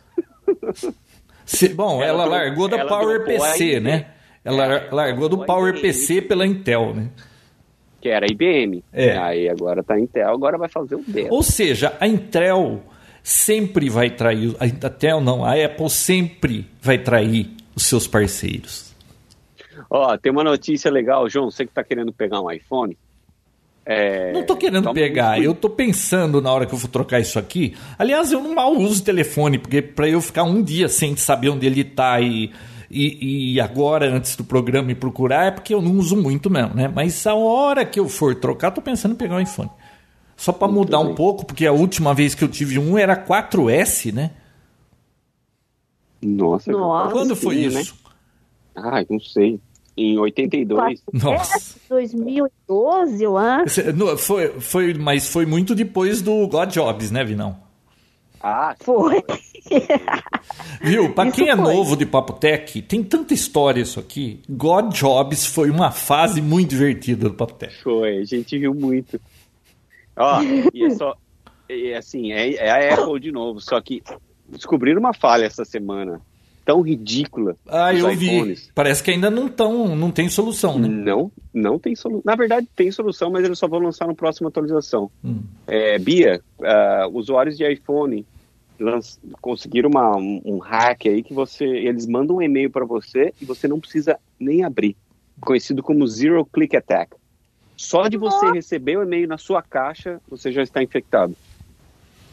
Se, 1.44 1.68
bom, 1.70 2.02
ela, 2.02 2.24
ela 2.24 2.36
largou 2.36 2.68
da 2.68 2.86
Power 2.86 3.24
PC, 3.24 3.80
né? 3.80 4.06
Ela 4.44 4.74
é, 4.74 4.88
largou 4.90 5.28
do 5.28 5.44
Power 5.44 5.70
IBM, 5.70 5.82
PC 5.82 6.22
pela 6.22 6.46
Intel, 6.46 6.94
né? 6.94 7.10
Que 8.00 8.08
era 8.08 8.24
a 8.26 8.30
IBM. 8.30 8.82
É. 8.92 9.16
Aí 9.18 9.48
agora 9.48 9.82
tá 9.82 9.98
Intel, 9.98 10.30
agora 10.30 10.56
vai 10.56 10.68
fazer 10.68 10.94
o 10.94 11.02
dela. 11.02 11.28
Ou 11.30 11.42
seja, 11.42 11.96
a 12.00 12.06
Intel 12.06 12.82
sempre 13.22 13.90
vai 13.90 14.10
trair, 14.10 14.54
a 14.58 14.66
Intel 14.66 15.20
não, 15.20 15.44
a 15.44 15.52
Apple 15.52 15.90
sempre 15.90 16.66
vai 16.80 16.98
trair 16.98 17.50
os 17.74 17.84
seus 17.84 18.06
parceiros. 18.06 18.94
Ó, 19.90 20.16
tem 20.16 20.30
uma 20.30 20.44
notícia 20.44 20.90
legal, 20.90 21.28
João, 21.28 21.50
você 21.50 21.66
que 21.66 21.72
tá 21.72 21.82
querendo 21.82 22.12
pegar 22.12 22.40
um 22.40 22.50
iPhone, 22.50 22.96
é, 23.84 24.32
não 24.32 24.42
estou 24.42 24.56
querendo 24.56 24.92
pegar, 24.92 25.32
muito... 25.32 25.44
eu 25.44 25.52
estou 25.52 25.70
pensando 25.70 26.40
na 26.40 26.52
hora 26.52 26.66
que 26.66 26.74
eu 26.74 26.78
for 26.78 26.88
trocar 26.88 27.18
isso 27.18 27.38
aqui. 27.38 27.74
Aliás, 27.98 28.30
eu 28.30 28.42
não 28.42 28.54
mal 28.54 28.72
uso 28.72 29.00
o 29.00 29.04
telefone, 29.04 29.58
porque 29.58 29.80
para 29.80 30.08
eu 30.08 30.20
ficar 30.20 30.44
um 30.44 30.62
dia 30.62 30.88
sem 30.88 31.16
saber 31.16 31.48
onde 31.48 31.66
ele 31.66 31.80
está 31.80 32.20
e, 32.20 32.52
e, 32.90 33.54
e, 33.54 33.60
agora, 33.60 34.12
antes 34.12 34.36
do 34.36 34.44
programa, 34.44 34.88
me 34.88 34.94
procurar, 34.94 35.46
é 35.46 35.50
porque 35.50 35.72
eu 35.72 35.80
não 35.80 35.92
uso 35.96 36.16
muito 36.16 36.50
mesmo, 36.50 36.74
né? 36.74 36.92
Mas 36.94 37.26
a 37.26 37.34
hora 37.34 37.84
que 37.84 37.98
eu 37.98 38.08
for 38.08 38.34
trocar, 38.34 38.68
estou 38.68 38.84
pensando 38.84 39.12
em 39.12 39.16
pegar 39.16 39.36
um 39.36 39.40
iPhone. 39.40 39.70
Só 40.36 40.52
para 40.52 40.68
mudar 40.68 40.98
bem. 40.98 41.08
um 41.08 41.14
pouco, 41.14 41.46
porque 41.46 41.66
a 41.66 41.72
última 41.72 42.14
vez 42.14 42.34
que 42.34 42.44
eu 42.44 42.48
tive 42.48 42.78
um 42.78 42.98
era 42.98 43.16
4S, 43.16 44.12
né? 44.12 44.32
Nossa, 46.22 46.70
Nossa. 46.70 47.12
quando 47.12 47.34
foi 47.34 47.56
isso? 47.56 47.94
Né? 47.94 48.10
Ah, 48.76 49.04
não 49.08 49.20
sei 49.20 49.58
em 49.96 50.18
82. 50.18 51.02
Nossa. 51.12 51.78
2012, 51.88 53.22
eu 53.22 53.36
acho. 53.36 53.80
Foi, 54.18 54.60
foi, 54.60 54.94
mas 54.94 55.28
foi 55.28 55.46
muito 55.46 55.74
depois 55.74 56.22
do 56.22 56.46
God 56.48 56.70
Jobs, 56.72 57.10
né, 57.10 57.24
Vinão? 57.24 57.56
Ah, 58.42 58.74
foi. 58.80 59.22
Viu? 60.80 61.12
Para 61.12 61.30
quem 61.30 61.50
é 61.50 61.56
foi. 61.56 61.64
novo 61.74 61.96
de 61.96 62.06
Papo 62.06 62.32
Tech, 62.32 62.80
tem 62.82 63.02
tanta 63.02 63.34
história 63.34 63.82
isso 63.82 64.00
aqui. 64.00 64.40
God 64.48 64.94
Jobs 64.94 65.44
foi 65.44 65.70
uma 65.70 65.90
fase 65.90 66.40
muito 66.40 66.70
divertida 66.70 67.28
do 67.28 67.34
Papo 67.34 67.54
Tech. 67.54 67.74
Foi, 67.82 68.18
a 68.18 68.24
gente 68.24 68.58
viu 68.58 68.74
muito. 68.74 69.20
Ó, 70.16 70.40
e 70.72 70.84
é 70.84 70.90
só. 70.90 71.14
É 71.68 71.96
assim, 71.96 72.32
é, 72.32 72.54
é 72.54 72.70
a 72.70 72.94
Apple 72.94 73.20
de 73.20 73.30
novo, 73.30 73.60
só 73.60 73.80
que 73.80 74.02
descobriram 74.48 74.98
uma 74.98 75.14
falha 75.14 75.44
essa 75.44 75.64
semana 75.64 76.20
tão 76.70 76.82
ridícula. 76.82 77.56
Ah, 77.66 77.92
eu 77.92 78.08
iPhones. 78.08 78.66
vi. 78.66 78.72
Parece 78.72 79.02
que 79.02 79.10
ainda 79.10 79.28
não 79.28 79.48
tão, 79.48 79.96
não 79.96 80.12
tem 80.12 80.28
solução, 80.28 80.78
né? 80.78 80.86
Não, 80.86 81.32
não 81.52 81.80
tem 81.80 81.96
solução. 81.96 82.22
Na 82.24 82.36
verdade, 82.36 82.68
tem 82.76 82.92
solução, 82.92 83.28
mas 83.28 83.44
eles 83.44 83.58
só 83.58 83.66
vão 83.66 83.80
lançar 83.80 84.06
na 84.06 84.14
próxima 84.14 84.48
atualização. 84.48 85.10
Hum. 85.24 85.40
É, 85.66 85.98
Bia, 85.98 86.40
uh, 86.60 87.18
usuários 87.18 87.58
de 87.58 87.68
iPhone 87.68 88.24
conseguiram 89.40 89.90
uma, 89.90 90.16
um, 90.16 90.40
um, 90.44 90.58
hack 90.58 91.06
aí 91.06 91.24
que 91.24 91.34
você, 91.34 91.64
eles 91.64 92.06
mandam 92.06 92.36
um 92.36 92.42
e-mail 92.42 92.70
para 92.70 92.84
você 92.84 93.34
e 93.42 93.44
você 93.44 93.66
não 93.66 93.80
precisa 93.80 94.16
nem 94.38 94.62
abrir, 94.62 94.96
conhecido 95.40 95.82
como 95.82 96.06
Zero 96.06 96.46
Click 96.46 96.76
Attack. 96.76 97.16
Só 97.76 98.06
de 98.06 98.16
você 98.16 98.46
oh. 98.46 98.52
receber 98.52 98.96
o 98.96 99.02
e-mail 99.02 99.26
na 99.26 99.38
sua 99.38 99.60
caixa, 99.60 100.20
você 100.28 100.52
já 100.52 100.62
está 100.62 100.80
infectado. 100.82 101.34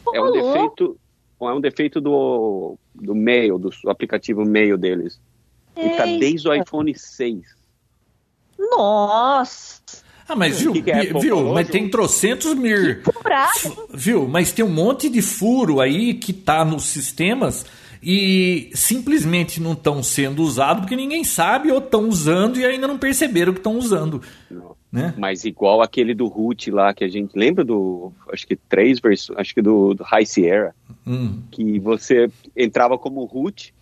Oh, 0.06 0.14
é 0.14 0.22
um 0.22 0.30
defeito 0.30 0.96
é 1.42 1.52
um 1.52 1.60
defeito 1.60 2.00
do, 2.00 2.76
do 2.94 3.14
mail, 3.14 3.58
do 3.58 3.70
aplicativo 3.86 4.44
mail 4.44 4.76
deles. 4.76 5.20
E 5.76 5.90
tá 5.90 6.04
desde 6.04 6.48
o 6.48 6.54
iPhone 6.54 6.92
6. 6.92 7.42
Nossa! 8.58 9.80
Ah, 10.28 10.36
mas 10.36 10.60
viu, 10.60 10.72
que 10.74 10.82
que 10.82 10.90
é 10.90 11.04
viu, 11.06 11.54
mas 11.54 11.68
tem 11.68 11.88
trocentos 11.88 12.54
mir. 12.54 13.02
Viu, 13.90 14.28
mas 14.28 14.52
tem 14.52 14.64
um 14.64 14.68
monte 14.68 15.08
de 15.08 15.22
furo 15.22 15.80
aí 15.80 16.12
que 16.12 16.34
tá 16.34 16.64
nos 16.66 16.84
sistemas 16.84 17.64
e 18.02 18.70
simplesmente 18.74 19.60
não 19.60 19.72
estão 19.72 20.02
sendo 20.02 20.42
usados 20.42 20.82
porque 20.82 20.96
ninguém 20.96 21.24
sabe 21.24 21.72
ou 21.72 21.78
estão 21.78 22.08
usando 22.08 22.58
e 22.58 22.66
ainda 22.66 22.86
não 22.86 22.98
perceberam 22.98 23.54
que 23.54 23.60
estão 23.60 23.78
usando. 23.78 24.20
Não. 24.50 24.76
Né? 24.90 25.12
Mas 25.18 25.44
igual 25.44 25.82
aquele 25.82 26.14
do 26.14 26.26
root 26.26 26.70
lá 26.70 26.94
que 26.94 27.04
a 27.04 27.08
gente 27.08 27.38
lembra 27.38 27.62
do, 27.62 28.10
acho 28.32 28.46
que 28.46 28.56
três 28.56 28.98
versões, 28.98 29.38
acho 29.38 29.54
que 29.54 29.60
do, 29.60 29.92
do 29.92 30.02
High 30.02 30.24
Sierra, 30.24 30.74
hum. 31.06 31.42
que 31.50 31.78
você 31.78 32.30
entrava 32.56 32.96
como 32.96 33.22
root, 33.24 33.74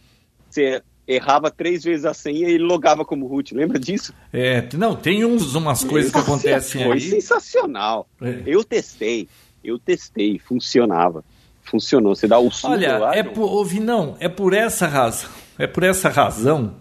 você 0.50 0.82
errava 1.06 1.48
três 1.48 1.84
vezes 1.84 2.04
a 2.04 2.12
senha 2.12 2.48
e 2.48 2.58
logava 2.58 3.04
como 3.04 3.28
root, 3.28 3.54
lembra 3.54 3.78
disso? 3.78 4.12
É, 4.32 4.66
não, 4.74 4.96
tem 4.96 5.24
uns, 5.24 5.54
umas 5.54 5.84
coisas 5.84 6.10
que 6.10 6.18
acontecem 6.18 6.82
Foi 6.82 6.92
aí. 6.94 7.00
Foi 7.00 7.20
sensacional. 7.20 8.08
É. 8.20 8.42
Eu 8.44 8.64
testei, 8.64 9.28
eu 9.62 9.78
testei, 9.78 10.40
funcionava. 10.40 11.24
funcionou. 11.62 12.16
Você 12.16 12.26
dá 12.26 12.38
o 12.38 12.50
sumo 12.50 12.74
Olha, 12.74 12.98
lá, 12.98 13.14
é 13.14 13.22
por, 13.22 13.48
ouvi, 13.48 13.78
não, 13.78 14.16
é 14.18 14.28
por 14.28 14.52
essa 14.52 14.88
razão, 14.88 15.30
é 15.56 15.68
por 15.68 15.84
essa 15.84 16.08
razão 16.08 16.74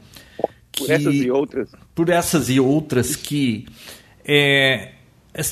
por 0.75 0.87
que- 0.87 0.91
essas 0.93 1.13
e 1.13 1.29
outras. 1.29 1.69
por 1.93 2.09
essas 2.09 2.49
e 2.49 2.59
outras 2.59 3.15
que 3.15 3.67
é, 4.27 4.91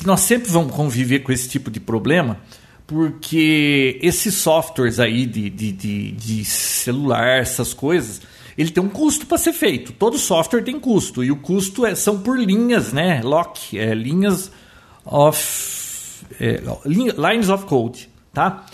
nós 0.04 0.20
sempre 0.20 0.50
vamos 0.50 0.74
conviver 0.74 1.20
com 1.20 1.32
esse 1.32 1.48
tipo 1.48 1.70
de 1.70 1.80
problema, 1.80 2.40
porque 2.86 3.98
esses 4.02 4.34
softwares 4.34 5.00
aí 5.00 5.26
de, 5.26 5.48
de, 5.50 5.72
de, 5.72 6.12
de 6.12 6.44
celular, 6.44 7.38
essas 7.40 7.72
coisas, 7.72 8.20
ele 8.56 8.70
tem 8.70 8.82
um 8.82 8.88
custo 8.88 9.26
para 9.26 9.38
ser 9.38 9.52
feito. 9.52 9.92
Todo 9.92 10.18
software 10.18 10.62
tem 10.62 10.78
custo, 10.78 11.24
e 11.24 11.30
o 11.30 11.36
custo 11.36 11.84
é- 11.86 11.94
são 11.94 12.20
por 12.20 12.38
linhas, 12.38 12.92
né? 12.92 13.20
Lock, 13.22 13.78
é, 13.78 13.94
linhas 13.94 14.50
of. 15.04 16.24
é, 16.40 16.62
lin- 16.86 17.12
lines 17.16 17.48
of 17.48 17.64
code, 17.66 18.08
tá? 18.32 18.66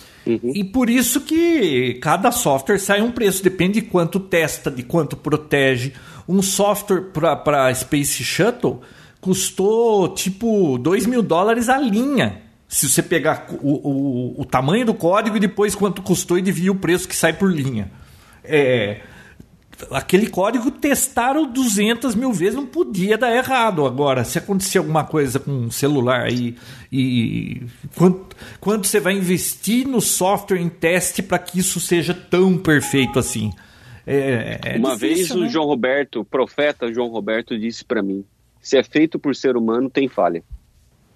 E 0.54 0.62
por 0.62 0.88
isso 0.90 1.22
que 1.22 1.94
cada 1.94 2.30
software 2.30 2.78
sai 2.78 3.00
um 3.00 3.10
preço, 3.10 3.42
depende 3.42 3.80
de 3.80 3.86
quanto 3.86 4.20
testa, 4.20 4.70
de 4.70 4.82
quanto 4.82 5.16
protege. 5.16 5.92
Um 6.28 6.42
software 6.42 7.06
para 7.12 7.72
Space 7.74 8.22
Shuttle 8.22 8.80
custou 9.20 10.08
tipo 10.14 10.78
2 10.78 11.06
mil 11.06 11.22
dólares 11.22 11.68
a 11.68 11.78
linha. 11.78 12.42
Se 12.68 12.88
você 12.88 13.02
pegar 13.02 13.46
o, 13.60 14.36
o, 14.36 14.40
o 14.42 14.44
tamanho 14.44 14.86
do 14.86 14.94
código 14.94 15.36
e 15.36 15.40
depois 15.40 15.74
quanto 15.74 16.02
custou 16.02 16.38
e 16.38 16.42
dividir 16.42 16.70
o 16.70 16.76
preço 16.76 17.08
que 17.08 17.16
sai 17.16 17.32
por 17.32 17.50
linha. 17.52 17.90
É, 18.44 19.00
aquele 19.90 20.28
código 20.28 20.70
testaram 20.70 21.50
200 21.50 22.14
mil 22.14 22.32
vezes, 22.32 22.54
não 22.54 22.66
podia 22.66 23.16
dar 23.16 23.34
errado. 23.34 23.86
Agora, 23.86 24.24
se 24.24 24.38
acontecer 24.38 24.78
alguma 24.78 25.04
coisa 25.04 25.38
com 25.38 25.50
um 25.50 25.70
celular 25.70 26.22
aí 26.22 26.56
e 26.92 27.62
quanto, 27.96 28.36
quanto 28.60 28.86
você 28.86 29.00
vai 29.00 29.14
investir 29.14 29.86
no 29.86 30.00
software 30.00 30.60
em 30.60 30.68
teste 30.68 31.22
para 31.22 31.38
que 31.38 31.58
isso 31.58 31.80
seja 31.80 32.14
tão 32.14 32.56
perfeito 32.58 33.18
assim? 33.18 33.52
É, 34.06 34.60
é 34.64 34.78
Uma 34.78 34.94
difícil, 34.94 35.16
vez 35.16 35.30
o 35.30 35.40
né? 35.40 35.48
João 35.48 35.66
Roberto, 35.66 36.20
o 36.20 36.24
profeta 36.24 36.92
João 36.92 37.08
Roberto, 37.08 37.58
disse 37.58 37.84
pra 37.84 38.02
mim: 38.02 38.24
se 38.60 38.76
é 38.76 38.82
feito 38.82 39.18
por 39.18 39.34
ser 39.34 39.56
humano, 39.56 39.88
tem 39.90 40.08
falha. 40.08 40.42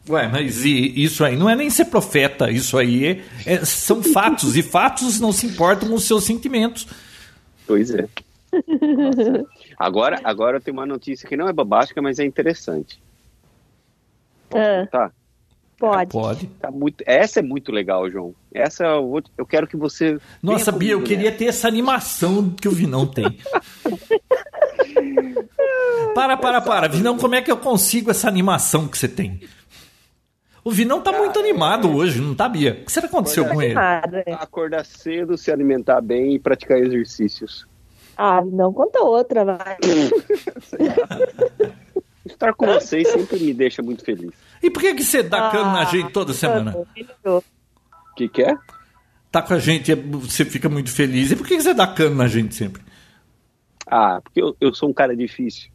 Ué, 0.08 0.28
mas 0.28 0.64
e- 0.64 1.02
isso 1.02 1.24
aí 1.24 1.34
não 1.36 1.48
é 1.48 1.56
nem 1.56 1.70
ser 1.70 1.86
profeta, 1.86 2.50
isso 2.50 2.76
aí 2.76 3.06
é- 3.06 3.24
é- 3.54 3.64
são 3.64 4.02
fatos, 4.12 4.56
e 4.56 4.62
fatos 4.62 5.18
não 5.20 5.32
se 5.32 5.46
importam 5.46 5.88
com 5.88 5.94
os 5.94 6.04
seus 6.04 6.24
sentimentos. 6.24 6.86
Pois 7.66 7.90
é. 7.90 8.06
Nossa. 8.52 9.44
Agora, 9.78 10.20
agora 10.22 10.60
tem 10.60 10.72
uma 10.72 10.86
notícia 10.86 11.28
que 11.28 11.36
não 11.36 11.48
é 11.48 11.52
babástica, 11.52 12.00
mas 12.02 12.18
é 12.18 12.24
interessante. 12.24 13.00
Ah, 14.54 14.86
Tá? 14.90 15.10
pode. 15.78 16.10
Pode. 16.12 16.46
Tá 16.60 16.70
muito, 16.70 17.02
essa 17.06 17.40
é 17.40 17.42
muito 17.42 17.72
legal, 17.72 18.08
João. 18.10 18.34
Essa 18.52 18.84
eu, 18.84 19.08
vou- 19.08 19.22
eu 19.36 19.44
quero 19.44 19.66
que 19.66 19.76
você. 19.76 20.18
Nossa, 20.42 20.70
Bia, 20.70 20.92
eu 20.92 20.98
comigo 20.98 21.08
queria 21.08 21.30
nessa. 21.30 21.38
ter 21.38 21.44
essa 21.46 21.66
animação 21.68 22.50
que 22.50 22.68
o 22.68 22.70
Vinão 22.72 23.06
tem. 23.06 23.24
para, 26.14 26.36
para, 26.36 26.60
para. 26.60 26.88
Vinão, 26.88 27.18
como 27.18 27.34
é 27.34 27.42
que 27.42 27.50
eu 27.50 27.56
consigo 27.56 28.10
essa 28.10 28.28
animação 28.28 28.88
que 28.88 28.96
você 28.96 29.08
tem? 29.08 29.40
O 30.64 30.70
Vinão 30.70 31.02
tá 31.02 31.12
muito 31.12 31.38
animado 31.38 31.94
hoje, 31.94 32.20
não 32.20 32.34
tá, 32.34 32.48
Bia? 32.48 32.78
O 32.80 32.84
que 32.86 32.92
será 32.92 33.06
que 33.06 33.14
aconteceu 33.14 33.44
com 33.46 33.60
ele? 33.60 33.74
É. 34.26 34.32
Acordar 34.32 34.84
cedo, 34.84 35.36
se 35.36 35.52
alimentar 35.52 36.00
bem 36.00 36.34
e 36.34 36.38
praticar 36.38 36.78
exercícios. 36.78 37.66
Ah, 38.16 38.42
não 38.42 38.72
conta 38.72 39.02
outra, 39.02 39.44
vai. 39.44 39.76
Estar 42.24 42.54
com 42.54 42.64
vocês 42.64 43.06
sempre 43.08 43.38
me 43.38 43.52
deixa 43.52 43.82
muito 43.82 44.02
feliz. 44.02 44.30
E 44.62 44.70
por 44.70 44.80
que, 44.80 44.94
que 44.94 45.04
você 45.04 45.22
dá 45.22 45.50
cano 45.50 45.72
na 45.72 45.82
Ah, 45.82 45.84
gente 45.84 46.10
toda 46.10 46.32
semana? 46.32 46.74
O 46.74 46.86
que, 48.16 48.28
que 48.28 48.42
é? 48.42 48.56
Tá 49.30 49.42
com 49.42 49.52
a 49.52 49.58
gente, 49.58 49.94
você 49.94 50.46
fica 50.46 50.70
muito 50.70 50.90
feliz. 50.90 51.30
E 51.30 51.36
por 51.36 51.46
que, 51.46 51.56
que 51.56 51.62
você 51.62 51.74
dá 51.74 51.86
cano 51.86 52.16
na 52.16 52.26
gente 52.26 52.54
sempre? 52.54 52.80
Ah, 53.96 54.20
porque 54.20 54.42
eu, 54.42 54.56
eu 54.60 54.74
sou 54.74 54.88
um 54.88 54.92
cara 54.92 55.16
difícil. 55.16 55.70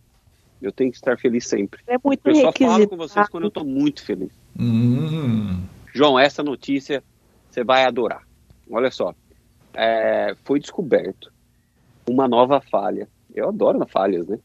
Eu 0.62 0.74
tenho 0.74 0.91
que 0.91 0.98
estar 0.98 1.18
feliz 1.18 1.48
sempre. 1.48 1.80
É 1.88 1.96
muito 2.04 2.20
Eu 2.28 2.36
só 2.36 2.52
falo 2.52 2.90
com 2.90 2.98
vocês 2.98 3.30
quando 3.30 3.46
eu 3.46 3.50
tô 3.50 3.64
muito 3.64 4.04
feliz. 4.04 4.30
Hum. 4.60 5.64
João, 5.94 6.20
essa 6.20 6.44
notícia 6.44 7.02
você 7.50 7.64
vai 7.64 7.86
adorar. 7.86 8.28
Olha 8.70 8.91
só. 8.91 9.16
É, 9.74 10.36
foi 10.44 10.60
descoberto 10.60 11.32
uma 12.10 12.28
nova 12.28 12.60
falha. 12.60 13.08
Eu 13.34 13.48
adoro 13.48 13.88
falhas, 13.88 14.28
né? 14.28 14.38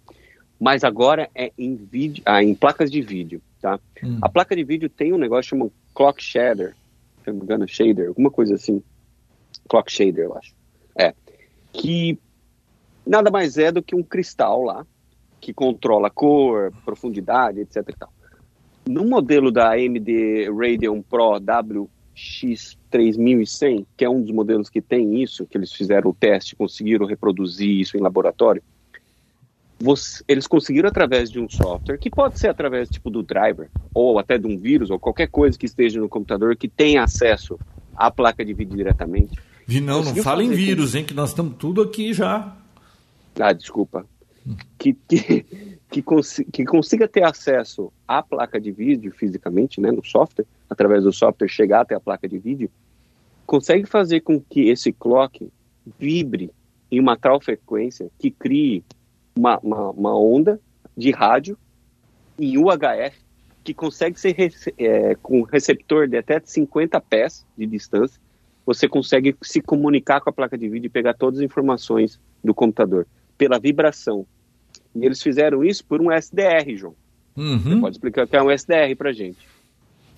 Mas 0.60 0.84
agora 0.84 1.28
é 1.34 1.50
em, 1.58 1.74
vídeo, 1.74 2.22
ah, 2.24 2.44
em 2.44 2.54
placas 2.54 2.92
de 2.92 3.02
vídeo, 3.02 3.42
tá? 3.60 3.80
Hum. 4.04 4.18
A 4.22 4.28
placa 4.28 4.54
de 4.54 4.62
vídeo 4.62 4.88
tem 4.88 5.12
um 5.12 5.18
negócio 5.18 5.50
chamado 5.50 5.72
Clock 5.92 6.22
Shader, 6.22 6.76
se 7.24 7.30
não 7.30 7.38
me 7.38 7.42
engano, 7.42 7.66
Shader, 7.66 8.06
alguma 8.06 8.30
coisa 8.30 8.54
assim. 8.54 8.80
Clock 9.68 9.90
Shader, 9.90 10.26
eu 10.26 10.38
acho. 10.38 10.54
É. 10.96 11.12
Que 11.72 12.16
nada 13.06 13.30
mais 13.30 13.56
é 13.58 13.70
do 13.72 13.82
que 13.82 13.94
um 13.94 14.02
cristal 14.02 14.62
lá, 14.62 14.86
que 15.40 15.52
controla 15.52 16.10
cor, 16.10 16.72
profundidade, 16.84 17.60
etc. 17.60 17.82
No 18.88 19.04
modelo 19.04 19.50
da 19.50 19.72
AMD 19.72 20.48
Radeon 20.50 21.02
Pro 21.02 21.38
WX3100, 21.40 23.84
que 23.96 24.04
é 24.04 24.10
um 24.10 24.20
dos 24.22 24.30
modelos 24.30 24.68
que 24.68 24.80
tem 24.80 25.20
isso, 25.22 25.46
que 25.46 25.56
eles 25.58 25.72
fizeram 25.72 26.10
o 26.10 26.14
teste, 26.14 26.54
conseguiram 26.56 27.06
reproduzir 27.06 27.80
isso 27.80 27.96
em 27.96 28.00
laboratório, 28.00 28.62
você- 29.80 30.22
eles 30.28 30.46
conseguiram 30.46 30.88
através 30.88 31.30
de 31.30 31.40
um 31.40 31.48
software, 31.48 31.98
que 31.98 32.10
pode 32.10 32.38
ser 32.38 32.48
através 32.48 32.88
tipo 32.88 33.10
do 33.10 33.22
driver, 33.22 33.68
ou 33.92 34.18
até 34.18 34.38
de 34.38 34.46
um 34.46 34.56
vírus, 34.56 34.90
ou 34.90 34.98
qualquer 34.98 35.26
coisa 35.28 35.58
que 35.58 35.66
esteja 35.66 36.00
no 36.00 36.08
computador 36.08 36.56
que 36.56 36.68
tenha 36.68 37.02
acesso 37.02 37.58
à 37.96 38.10
placa 38.10 38.44
de 38.44 38.54
vídeo 38.54 38.76
diretamente. 38.76 39.38
Vinão, 39.66 39.96
não 39.96 40.02
Conseguiu 40.04 40.22
fala 40.22 40.42
em 40.42 40.48
fazer 40.48 40.60
com- 40.60 40.66
vírus, 40.66 40.94
hein? 40.94 41.04
Que 41.04 41.14
nós 41.14 41.30
estamos 41.30 41.54
tudo 41.58 41.82
aqui 41.82 42.12
já. 42.12 42.54
Ah, 43.38 43.52
desculpa. 43.52 44.06
Que, 44.78 44.92
que, 45.08 45.46
que, 45.90 46.02
consi- 46.02 46.44
que 46.44 46.64
consiga 46.64 47.08
ter 47.08 47.24
acesso 47.24 47.92
à 48.06 48.22
placa 48.22 48.60
de 48.60 48.70
vídeo 48.70 49.12
fisicamente, 49.12 49.80
né, 49.80 49.90
no 49.90 50.04
software, 50.04 50.44
através 50.68 51.04
do 51.04 51.12
software 51.12 51.48
chegar 51.48 51.80
até 51.80 51.94
a 51.94 52.00
placa 52.00 52.28
de 52.28 52.38
vídeo, 52.38 52.70
consegue 53.46 53.86
fazer 53.86 54.20
com 54.20 54.40
que 54.40 54.68
esse 54.68 54.92
clock 54.92 55.50
vibre 55.98 56.50
em 56.90 57.00
uma 57.00 57.16
tal 57.16 57.40
frequência 57.40 58.10
que 58.18 58.30
crie 58.30 58.84
uma, 59.36 59.58
uma, 59.60 59.90
uma 59.90 60.18
onda 60.18 60.60
de 60.96 61.10
rádio 61.10 61.58
em 62.38 62.56
UHF 62.58 63.16
que 63.62 63.72
consegue 63.72 64.20
ser 64.20 64.36
é, 64.78 65.14
com 65.16 65.42
receptor 65.42 66.06
de 66.06 66.18
até 66.18 66.38
50 66.44 67.00
pés 67.00 67.46
de 67.56 67.64
distância, 67.66 68.20
você 68.66 68.86
consegue 68.86 69.34
se 69.42 69.60
comunicar 69.62 70.20
com 70.20 70.28
a 70.28 70.32
placa 70.32 70.56
de 70.58 70.68
vídeo 70.68 70.86
e 70.86 70.90
pegar 70.90 71.14
todas 71.14 71.40
as 71.40 71.44
informações 71.44 72.20
do 72.42 72.54
computador 72.54 73.06
pela 73.36 73.58
vibração. 73.58 74.26
E 74.94 75.04
eles 75.04 75.22
fizeram 75.22 75.64
isso 75.64 75.84
por 75.84 76.00
um 76.00 76.12
SDR, 76.12 76.76
João. 76.76 76.94
Uhum. 77.36 77.80
Pode 77.80 77.96
explicar 77.96 78.24
o 78.24 78.28
que 78.28 78.36
é 78.36 78.42
um 78.42 78.50
SDR 78.50 78.94
pra 78.96 79.12
gente. 79.12 79.38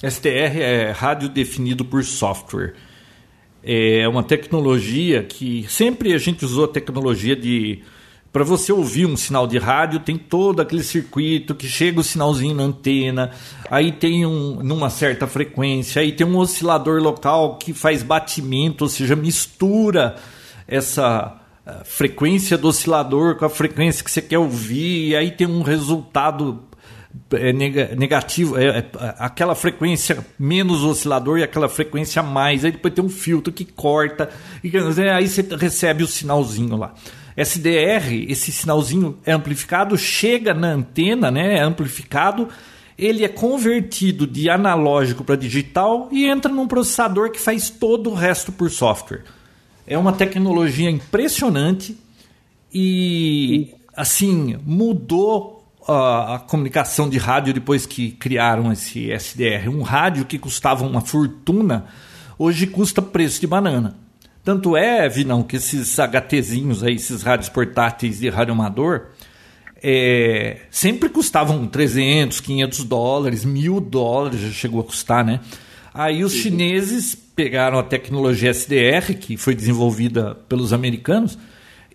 SDR 0.03 0.61
é 0.61 0.91
rádio 0.91 1.29
definido 1.29 1.85
por 1.85 2.05
software. 2.05 2.75
É 3.63 4.07
uma 4.07 4.23
tecnologia 4.23 5.25
que 5.25 5.67
sempre 5.69 6.13
a 6.13 6.19
gente 6.19 6.45
usou 6.45 6.67
a 6.67 6.69
tecnologia 6.69 7.35
de 7.35 7.83
para 8.33 8.45
você 8.45 8.71
ouvir 8.71 9.07
um 9.07 9.17
sinal 9.17 9.47
de 9.47 9.57
rádio 9.57 9.99
tem 9.99 10.19
todo 10.19 10.61
aquele 10.61 10.83
circuito 10.83 11.55
que 11.55 11.67
chega 11.67 12.01
o 12.01 12.05
sinalzinho 12.05 12.55
na 12.55 12.65
antena, 12.65 13.31
aí 13.71 13.91
tem 13.91 14.27
um 14.27 14.63
numa 14.63 14.91
certa 14.91 15.27
frequência, 15.27 16.03
aí 16.03 16.13
tem 16.13 16.27
um 16.27 16.37
oscilador 16.37 17.01
local 17.01 17.57
que 17.57 17.73
faz 17.73 18.03
batimento, 18.03 18.85
ou 18.85 18.91
seja, 18.91 19.17
mistura 19.17 20.17
essa 20.69 21.41
frequência 21.85 22.57
do 22.57 22.69
oscilador 22.69 23.37
com 23.37 23.45
a 23.45 23.51
frequência 23.51 24.05
que 24.05 24.11
você 24.11 24.23
quer 24.23 24.39
ouvir, 24.39 25.09
e 25.09 25.17
aí 25.17 25.31
tem 25.31 25.47
um 25.47 25.63
resultado 25.63 26.63
nega- 27.55 27.95
negativo, 27.97 28.59
é, 28.59 28.79
é, 28.79 28.85
aquela 29.19 29.55
frequência 29.55 30.25
menos 30.39 30.83
oscilador 30.83 31.39
e 31.39 31.43
aquela 31.43 31.69
frequência 31.69 32.23
mais, 32.23 32.65
aí 32.65 32.73
depois 32.73 32.95
tem 32.95 33.05
um 33.05 33.09
filtro 33.09 33.53
que 33.53 33.65
corta, 33.65 34.31
e 34.63 34.71
aí 35.11 35.29
você 35.29 35.43
recebe 35.59 36.03
o 36.03 36.07
sinalzinho 36.07 36.77
lá. 36.77 36.95
SDR, 37.37 38.25
esse 38.29 38.51
sinalzinho 38.51 39.19
é 39.27 39.33
amplificado, 39.33 39.99
chega 39.99 40.55
na 40.55 40.69
antena, 40.69 41.31
né, 41.31 41.59
é 41.59 41.61
amplificado, 41.61 42.49
ele 42.99 43.25
é 43.25 43.29
convertido 43.29 44.27
de 44.27 44.49
analógico 44.49 45.23
para 45.23 45.37
digital 45.37 46.09
e 46.11 46.27
entra 46.27 46.51
num 46.51 46.67
processador 46.67 47.31
que 47.31 47.39
faz 47.39 47.69
todo 47.69 48.11
o 48.11 48.15
resto 48.15 48.51
por 48.51 48.71
software. 48.71 49.23
É 49.87 49.97
uma 49.97 50.13
tecnologia 50.13 50.91
impressionante 50.91 51.97
e 52.73 53.73
assim 53.97 54.59
mudou 54.67 55.65
a, 55.87 56.35
a 56.35 56.39
comunicação 56.41 57.09
de 57.09 57.19
rádio 57.19 57.55
depois 57.55 57.87
que 57.87 58.11
criaram 58.11 58.73
esse 58.73 59.11
SDR. 59.13 59.69
Um 59.69 59.83
rádio 59.83 60.25
que 60.25 60.39
custava 60.39 60.85
uma 60.85 61.01
fortuna 61.01 61.87
hoje 62.39 62.67
custa 62.67 63.01
preço 63.01 63.41
de 63.41 63.47
banana. 63.47 63.97
Tanto 64.43 64.77
é, 64.77 65.09
Vinão, 65.09 65.43
que 65.43 65.57
esses 65.57 65.99
HTzinhos 65.99 66.83
aí, 66.83 66.95
esses 66.95 67.23
rádios 67.23 67.49
portáteis 67.49 68.21
de 68.21 68.29
rádio 68.29 68.53
amador, 68.53 69.07
é, 69.83 70.63
sempre 70.71 71.09
custavam 71.09 71.67
300, 71.67 72.41
500 72.41 72.85
dólares, 72.85 73.45
mil 73.45 73.81
dólares 73.81 74.41
já 74.41 74.51
chegou 74.51 74.81
a 74.81 74.85
custar, 74.85 75.25
né? 75.25 75.41
Aí 75.93 76.23
os 76.23 76.33
chineses 76.33 77.26
pegaram 77.37 77.79
a 77.79 77.83
tecnologia 77.83 78.51
SDR, 78.51 79.15
que 79.21 79.37
foi 79.37 79.55
desenvolvida 79.55 80.35
pelos 80.49 80.73
americanos, 80.73 81.39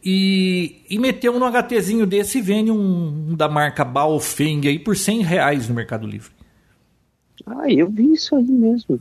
e, 0.03 0.81
e 0.89 0.97
meteu 0.99 1.35
um 1.35 1.43
HTzinho 1.45 2.05
desse 2.05 2.37
e 2.37 2.41
vende 2.41 2.71
um, 2.71 3.29
um 3.31 3.35
da 3.35 3.49
marca 3.49 3.83
Baofeng 3.83 4.67
aí 4.67 4.79
por 4.79 4.95
100 4.95 5.21
reais 5.23 5.67
no 5.67 5.75
Mercado 5.75 6.07
Livre. 6.07 6.31
Ah, 7.45 7.69
eu 7.71 7.89
vi 7.89 8.13
isso 8.13 8.35
aí 8.35 8.43
mesmo. 8.43 8.99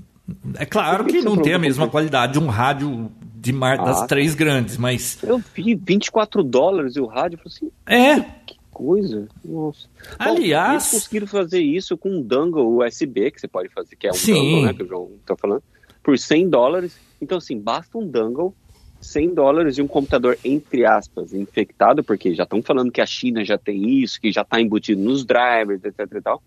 É 0.57 0.65
claro 0.65 1.05
que 1.05 1.19
que 1.19 1.23
não 1.25 1.37
tem 1.37 1.53
a 1.55 1.59
mesma 1.59 1.87
que- 1.87 1.91
qualidade 1.93 2.35
de 2.35 2.39
um 2.39 2.47
rádio 2.47 3.11
de 3.37 3.53
mar 3.53 3.79
das 3.79 4.03
Ah, 4.03 4.07
três 4.07 4.35
grandes, 4.35 4.77
mas 4.77 5.19
Eu 5.23 5.43
vi 5.55 5.75
24 5.75 6.43
dólares 6.43 6.97
e 6.97 7.01
o 7.01 7.07
rádio, 7.07 7.39
eu 7.39 7.43
assim, 7.47 7.71
é. 7.87 8.21
que 8.47 8.57
coisa. 8.71 9.27
Nossa. 9.45 9.89
Bom, 10.11 10.15
Aliás- 10.19 10.93
eles 10.93 11.03
conseguiram 11.03 11.27
fazer 11.27 11.61
isso 11.61 11.97
com 11.97 12.11
um 12.11 12.23
dongle 12.23 12.63
USB, 12.83 13.31
que 13.31 13.41
você 13.41 13.49
pode 13.49 13.69
fazer, 13.71 13.97
que 13.97 14.07
é 14.07 14.11
um 14.11 14.15
Sim. 14.15 14.35
dongle, 14.35 14.63
né, 14.67 14.75
que 14.75 14.83
o 14.83 14.87
João 14.87 15.11
tá 15.27 15.35
falando, 15.37 15.63
por 16.03 16.19
100 16.19 16.49
dólares. 16.49 17.01
Então, 17.21 17.39
assim, 17.39 17.61
basta 17.61 17.99
um 17.99 18.07
dongle, 18.09 18.55
100 19.01 19.35
dólares 19.35 19.79
e 19.79 19.83
um 19.83 19.89
computador, 19.89 20.39
entre 20.45 20.85
aspas, 20.85 21.33
infectado, 21.33 22.05
porque 22.05 22.35
já 22.35 22.45
estão 22.45 22.63
falando 22.63 22.93
que 22.93 23.01
a 23.01 23.07
China 23.07 23.45
já 23.45 23.59
tem 23.59 23.89
isso, 24.03 24.21
que 24.21 24.33
já 24.33 24.43
está 24.43 24.61
embutido 24.61 25.01
nos 25.03 25.25
drivers, 25.25 25.85
etc 25.85 26.01
e 26.17 26.23
tal, 26.23 26.43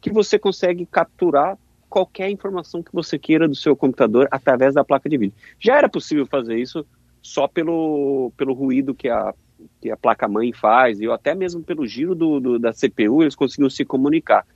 que 0.00 0.10
você 0.12 0.38
consegue 0.38 0.86
capturar 0.86 1.58
qualquer 1.88 2.30
informação 2.30 2.82
que 2.82 2.92
você 2.92 3.18
queira 3.18 3.48
do 3.48 3.54
seu 3.54 3.76
computador 3.76 4.28
através 4.30 4.74
da 4.74 4.84
placa 4.84 5.08
de 5.08 5.16
vídeo. 5.18 5.36
Já 5.60 5.76
era 5.78 5.88
possível 5.88 6.26
fazer 6.26 6.58
isso 6.58 6.86
só 7.22 7.48
pelo, 7.48 8.32
pelo 8.36 8.54
ruído 8.54 8.94
que 8.94 9.08
a, 9.08 9.34
que 9.80 9.90
a 9.90 9.96
placa-mãe 9.96 10.52
faz, 10.52 11.00
e 11.00 11.06
até 11.10 11.34
mesmo 11.34 11.64
pelo 11.64 11.86
giro 11.86 12.14
do, 12.14 12.40
do- 12.40 12.58
da 12.58 12.72
CPU, 12.72 13.22
eles 13.22 13.34
conseguiam 13.34 13.70
se 13.70 13.84
comunicar. 13.84 14.46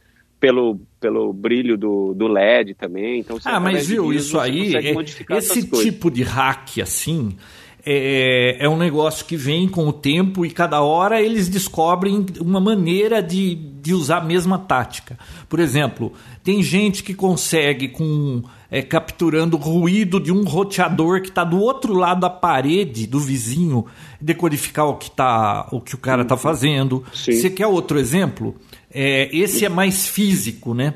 Pelo, 0.40 0.80
pelo 0.98 1.32
brilho 1.34 1.76
do, 1.76 2.14
do 2.14 2.26
LED 2.26 2.74
também. 2.74 3.20
Então, 3.20 3.38
Ah, 3.44 3.60
mas 3.60 3.86
viu, 3.86 4.10
isso 4.12 4.38
aí, 4.40 4.74
é- 4.74 4.92
esse 5.36 5.60
tipo 5.84 6.10
de 6.10 6.22
hack 6.22 6.78
assim, 6.80 7.36
é, 7.84 8.56
é 8.58 8.68
um 8.68 8.76
negócio 8.76 9.24
que 9.26 9.36
vem 9.36 9.68
com 9.68 9.86
o 9.86 9.92
tempo 9.92 10.44
e 10.46 10.50
cada 10.50 10.80
hora 10.80 11.20
eles 11.20 11.48
descobrem 11.48 12.24
uma 12.40 12.58
maneira 12.60 13.22
de, 13.22 13.54
de 13.54 13.92
usar 13.92 14.18
a 14.18 14.24
mesma 14.24 14.58
tática. 14.58 15.18
Por 15.48 15.60
exemplo, 15.60 16.12
tem 16.42 16.62
gente 16.62 17.02
que 17.02 17.12
consegue 17.14 17.88
com 17.88 18.42
é, 18.70 18.82
capturando 18.82 19.56
o 19.56 19.60
ruído 19.60 20.20
de 20.20 20.30
um 20.30 20.44
roteador 20.44 21.20
que 21.20 21.28
está 21.28 21.42
do 21.42 21.58
outro 21.58 21.92
lado 21.94 22.20
da 22.20 22.30
parede 22.30 23.06
do 23.06 23.18
vizinho, 23.18 23.86
decodificar 24.20 24.86
o 24.86 24.96
que, 24.96 25.10
tá, 25.10 25.68
o, 25.72 25.80
que 25.80 25.94
o 25.94 25.98
cara 25.98 26.22
está 26.22 26.36
fazendo. 26.36 27.04
Sim. 27.12 27.32
Você 27.32 27.50
quer 27.50 27.66
outro 27.66 27.98
exemplo? 27.98 28.54
É, 28.92 29.28
esse 29.36 29.64
é 29.64 29.68
mais 29.68 30.06
físico, 30.06 30.72
né? 30.72 30.94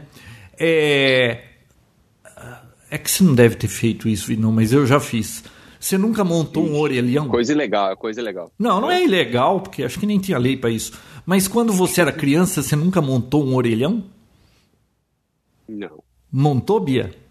É, 0.59 1.43
é 2.91 2.99
que 2.99 3.11
você 3.11 3.25
não 3.25 3.35
deve 3.35 3.57
ter 3.57 3.69
feito 3.69 4.09
isso, 4.09 4.33
não, 4.39 4.53
mas 4.53 4.73
eu 4.73 4.87
já 4.87 5.01
fiz. 5.01 5.43
Você 5.81 5.99
nunca 5.99 6.25
montou 6.25 6.65
um 6.65 6.79
orelhão? 6.79 7.29
Coisa 7.29 7.53
ilegal, 7.53 7.91
é 7.91 7.97
coisa 7.97 8.21
ilegal. 8.21 8.51
Não, 8.59 8.81
não 8.81 8.91
é 8.91 9.05
ilegal, 9.05 9.61
porque 9.61 9.83
acho 9.83 9.99
que 9.99 10.07
nem 10.07 10.19
tinha 10.19 10.39
lei 10.39 10.57
para 10.57 10.71
isso. 10.71 10.93
Mas 11.27 11.49
quando 11.49 11.73
você 11.73 12.01
era 12.01 12.13
criança, 12.13 12.63
você 12.63 12.77
nunca 12.77 13.03
montou 13.03 13.45
um 13.45 13.55
orelhão? 13.55 14.05
Não. 15.69 16.03
Montou, 16.33 16.81
Bia? 16.81 17.24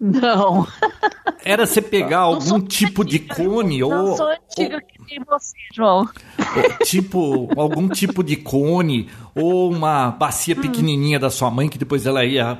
Não. 0.00 0.66
Era 1.44 1.66
você 1.66 1.80
pegar 1.80 2.20
algum 2.20 2.40
sou 2.40 2.60
tipo 2.60 3.04
de 3.04 3.16
antiga, 3.16 3.34
cone 3.34 3.80
Não 3.80 4.04
ou, 4.04 4.16
sou 4.16 4.28
antiga 4.28 4.80
que 4.80 4.98
nem 5.08 5.24
você, 5.24 5.56
João. 5.74 6.08
ou 6.56 6.84
tipo 6.84 7.48
algum 7.56 7.88
tipo 7.88 8.22
de 8.22 8.36
cone 8.36 9.08
ou 9.34 9.70
uma 9.72 10.10
bacia 10.10 10.54
pequenininha 10.54 11.18
da 11.18 11.30
sua 11.30 11.50
mãe 11.50 11.68
que 11.68 11.78
depois 11.78 12.04
ela 12.04 12.24
ia 12.24 12.58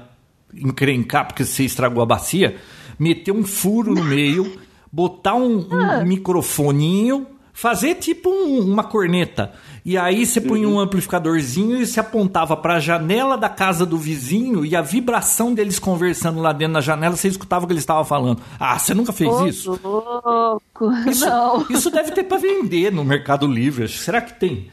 encrencar 0.55 1.27
porque 1.27 1.45
você 1.45 1.65
estragou 1.65 2.03
a 2.03 2.07
bacia, 2.07 2.57
meter 2.99 3.33
um 3.33 3.45
furo 3.45 3.95
no 3.95 4.05
meio, 4.05 4.59
botar 4.91 5.35
um, 5.35 5.67
um 5.71 6.05
microfoninho, 6.07 7.27
fazer 7.59 7.95
tipo 7.95 8.29
um- 8.29 8.61
uma 8.71 8.85
corneta. 8.85 9.51
E 9.83 9.97
aí 9.97 10.27
você 10.27 10.41
punha 10.43 10.69
um 10.69 10.79
amplificadorzinho 10.79 11.81
e 11.81 11.87
se 11.87 11.99
apontava 11.99 12.55
para 12.55 12.75
a 12.75 12.81
janela 12.81 13.39
da 13.39 13.49
casa 13.49 13.87
do 13.87 13.97
vizinho 13.97 14.63
e 14.65 14.77
a 14.77 14.83
vibração 14.83 15.55
deles 15.55 15.79
conversando 15.79 16.39
lá 16.41 16.53
dentro 16.53 16.75
da 16.75 16.81
janela, 16.83 17.17
você 17.17 17.29
escutava 17.29 17.65
o 17.65 17.67
que 17.69 17.73
eles 17.73 17.83
estavam 17.83 18.05
falando. 18.05 18.43
Ah, 18.61 18.79
você 18.79 18.93
nunca 18.93 19.11
fez 19.13 19.31
Ô, 19.33 19.47
isso? 19.47 19.81
louco. 19.83 20.93
Isso, 21.09 21.25
Não. 21.25 21.65
isso 21.71 21.91
deve 21.91 22.11
ter 22.13 22.25
para 22.25 22.37
vender 22.37 22.93
no 22.93 23.03
Mercado 23.05 23.47
Livre. 23.47 23.89
Será 23.89 24.21
que 24.21 24.35
tem? 24.39 24.69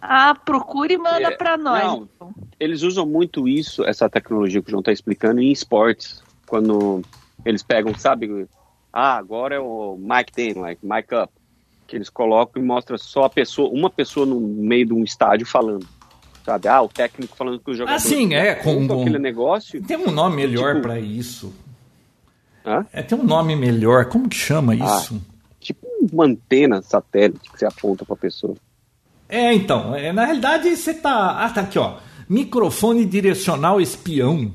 Ah, 0.00 0.34
procure 0.34 0.94
e 0.94 0.98
manda 0.98 1.20
É, 1.32 1.36
pra 1.36 1.56
nós. 1.58 1.82
não. 1.84 2.08
então. 2.16 2.34
Eles 2.58 2.82
usam 2.82 3.04
muito 3.04 3.46
isso, 3.46 3.84
essa 3.84 4.08
tecnologia 4.08 4.62
que 4.62 4.68
o 4.68 4.70
João 4.70 4.80
está 4.80 4.92
explicando, 4.92 5.40
em 5.42 5.50
esportes. 5.52 6.22
Quando 6.46 7.02
eles 7.44 7.62
pegam, 7.62 7.92
sabe? 7.98 8.46
Ah, 8.92 9.16
agora 9.16 9.56
é 9.56 9.60
o 9.60 9.98
mic 10.00 10.32
tem, 10.32 10.54
like, 10.54 10.80
mic 10.86 11.12
up. 11.14 11.30
Que 11.86 11.96
eles 11.96 12.08
colocam 12.10 12.60
e 12.62 12.66
mostra 12.66 12.98
só 12.98 13.24
a 13.24 13.30
pessoa, 13.30 13.70
uma 13.70 13.88
pessoa 13.88 14.26
no 14.26 14.40
meio 14.40 14.86
de 14.86 14.92
um 14.92 15.04
estádio 15.04 15.46
falando. 15.46 15.86
Sabe? 16.44 16.68
Ah, 16.68 16.82
o 16.82 16.88
técnico 16.88 17.36
falando 17.36 17.60
com 17.60 17.70
o 17.70 17.74
jogador. 17.74 17.96
Ah, 17.96 17.98
sim, 17.98 18.34
é, 18.34 18.54
com- 18.56 18.84
aquele 19.02 19.18
negócio. 19.18 19.82
Tem 19.82 19.96
um 19.96 20.10
nome 20.10 20.36
melhor 20.36 20.74
Tipo- 20.76 20.82
para 20.88 20.98
isso. 21.00 21.52
Hã? 22.64 22.84
É, 22.92 23.02
tem 23.02 23.18
um 23.18 23.22
nome 23.24 23.54
melhor. 23.56 24.06
Como 24.06 24.28
que 24.28 24.36
chama 24.36 24.72
Ah. 24.72 24.76
isso? 24.98 25.20
Tipo 25.60 25.86
uma 26.12 26.24
antena 26.24 26.82
satélite 26.82 27.50
que 27.50 27.58
você 27.58 27.66
aponta 27.66 28.04
pra 28.04 28.16
pessoa. 28.16 28.54
É, 29.28 29.52
então, 29.52 29.94
é, 29.94 30.12
na 30.12 30.24
realidade 30.24 30.74
você 30.76 30.94
tá. 30.94 31.44
Ah, 31.44 31.50
tá 31.50 31.62
aqui, 31.62 31.78
ó. 31.78 31.96
Microfone 32.28 33.04
direcional 33.04 33.80
espião 33.80 34.52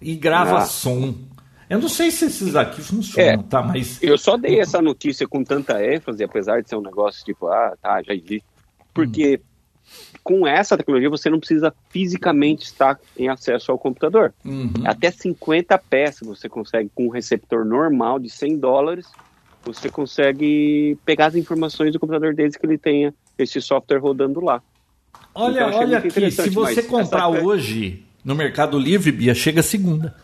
e 0.00 0.14
grava 0.14 0.58
Ah. 0.58 0.64
som. 0.66 1.14
Eu 1.70 1.78
não 1.78 1.88
sei 1.88 2.10
se 2.10 2.26
esses 2.26 2.54
aqui 2.54 2.80
funcionam, 2.82 3.30
É. 3.30 3.36
tá? 3.48 3.62
Mas. 3.62 4.02
Eu 4.02 4.18
só 4.18 4.36
dei 4.36 4.60
essa 4.60 4.80
notícia 4.82 5.26
com 5.26 5.42
tanta 5.42 5.82
ênfase, 5.84 6.22
apesar 6.22 6.62
de 6.62 6.68
ser 6.68 6.76
um 6.76 6.82
negócio 6.82 7.24
tipo, 7.24 7.46
ah, 7.48 7.74
tá, 7.80 8.02
já 8.02 8.12
vi. 8.14 8.42
Porque 8.92 9.40
com 10.22 10.46
essa 10.46 10.76
tecnologia 10.76 11.08
você 11.10 11.28
não 11.30 11.38
precisa 11.38 11.74
fisicamente 11.90 12.64
estar 12.64 12.98
em 13.16 13.28
acesso 13.28 13.72
ao 13.72 13.78
computador. 13.78 14.32
Uhum. 14.44 14.70
Até 14.84 15.10
50 15.10 15.76
peças 15.78 16.26
você 16.28 16.48
consegue, 16.48 16.90
com 16.94 17.06
um 17.06 17.10
receptor 17.10 17.64
normal 17.64 18.18
de 18.18 18.28
100 18.30 18.58
dólares, 18.58 19.06
você 19.64 19.88
consegue 19.88 20.96
pegar 21.04 21.26
as 21.26 21.34
informações 21.36 21.92
do 21.92 21.98
computador 22.00 22.34
desde 22.34 22.58
que 22.58 22.66
ele 22.66 22.78
tenha 22.78 23.14
esse 23.38 23.60
software 23.60 23.98
rodando 23.98 24.40
lá. 24.44 24.62
Olha, 25.34 25.66
Então, 25.68 25.78
olha 25.80 25.98
aqui, 25.98 26.30
se 26.30 26.50
você 26.50 26.82
comprar 26.82 27.30
essa- 27.32 27.42
hoje 27.44 28.04
no 28.24 28.34
Mercado 28.34 28.78
Livre, 28.78 29.10
Bia, 29.10 29.34
chega 29.34 29.62
segunda. 29.62 30.14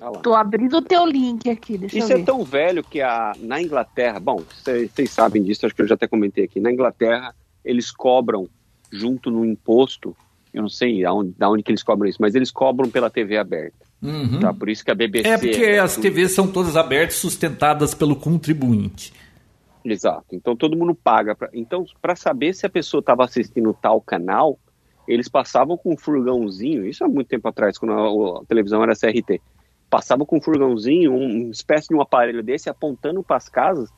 Ah 0.00 0.10
lá. 0.10 0.18
Tô 0.20 0.34
abrindo 0.34 0.76
o 0.76 0.82
teu 0.82 1.04
link 1.06 1.48
aqui, 1.48 1.76
deixa 1.76 1.98
Isso 1.98 2.12
eu 2.12 2.18
é 2.18 2.22
tão 2.22 2.44
velho 2.44 2.82
que 2.84 3.00
a, 3.00 3.32
na 3.38 3.60
Inglaterra, 3.60 4.20
bom, 4.20 4.42
vocês 4.62 5.10
sabem 5.10 5.42
disso, 5.42 5.66
acho 5.66 5.74
que 5.74 5.82
eu 5.82 5.88
já 5.88 5.94
até 5.94 6.06
comentei 6.06 6.44
aqui. 6.44 6.60
Na 6.60 6.72
Inglaterra, 6.72 7.34
eles 7.64 7.90
cobram 7.90 8.48
junto 8.90 9.30
no 9.30 9.44
imposto, 9.44 10.16
eu 10.52 10.62
não 10.62 10.68
sei 10.68 11.04
aonde, 11.04 11.34
da 11.36 11.50
onde 11.50 11.62
que 11.62 11.70
eles 11.70 11.82
cobram 11.82 12.08
isso, 12.08 12.18
mas 12.20 12.34
eles 12.34 12.50
cobram 12.50 12.88
pela 12.88 13.10
TV 13.10 13.36
aberta. 13.36 13.86
Uhum. 14.00 14.40
Tá? 14.40 14.54
Por 14.54 14.68
isso 14.68 14.84
que 14.84 14.90
a 14.90 14.94
BBC. 14.94 15.28
É 15.28 15.36
porque 15.38 15.64
as 15.64 15.94
tudo- 15.94 16.02
TVs 16.02 16.32
são 16.32 16.46
todas 16.46 16.76
abertas, 16.76 17.16
sustentadas 17.16 17.94
pelo 17.94 18.14
contribuinte. 18.14 19.12
Exato. 19.84 20.26
Então 20.32 20.54
todo 20.56 20.76
mundo 20.76 20.94
paga. 20.94 21.34
Pra... 21.34 21.48
Então, 21.52 21.84
para 22.00 22.14
saber 22.14 22.54
se 22.54 22.64
a 22.64 22.70
pessoa 22.70 23.00
estava 23.00 23.24
assistindo 23.24 23.76
tal 23.80 24.00
canal, 24.00 24.58
eles 25.06 25.28
passavam 25.28 25.76
com 25.76 25.94
um 25.94 25.96
furgãozinho, 25.96 26.86
isso 26.86 27.02
há 27.02 27.08
muito 27.08 27.28
tempo 27.28 27.48
atrás, 27.48 27.78
quando 27.78 27.92
a, 27.92 28.40
a 28.40 28.44
televisão 28.44 28.82
era 28.82 28.94
CRT. 28.94 29.40
Passavam 29.90 30.26
com 30.26 30.36
um 30.36 30.40
furgãozinho, 30.40 31.12
um- 31.12 31.44
uma 31.44 31.50
espécie 31.50 31.88
de 31.88 31.94
um 31.94 32.00
aparelho 32.00 32.42
desse, 32.42 32.68
apontando 32.68 33.22
para 33.22 33.36
as 33.36 33.48
casas, 33.48 33.90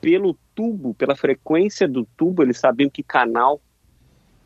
pelo 0.00 0.36
tubo, 0.54 0.94
pela 0.94 1.14
frequência 1.14 1.86
do 1.88 2.04
tubo, 2.16 2.42
eles 2.42 2.58
sabiam 2.58 2.90
que 2.90 3.02
canal, 3.02 3.60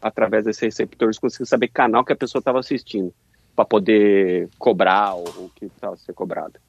através 0.03 0.45
desses 0.45 0.61
receptores, 0.63 1.19
conseguiam 1.19 1.47
saber 1.47 1.69
que 1.69 1.75
canal 1.75 2.05
que 2.05 2.13
a 2.13 2.17
pessoa 2.17 2.41
estava 2.41 2.59
assistindo, 2.61 3.13
para 3.55 3.65
poder 3.65 4.51
cobrar 4.59 5.15
o, 5.17 5.23
o 5.23 5.51
que 5.55 5.67
precisava 5.67 5.97
ser 5.97 6.13
cobrado. 6.13 6.61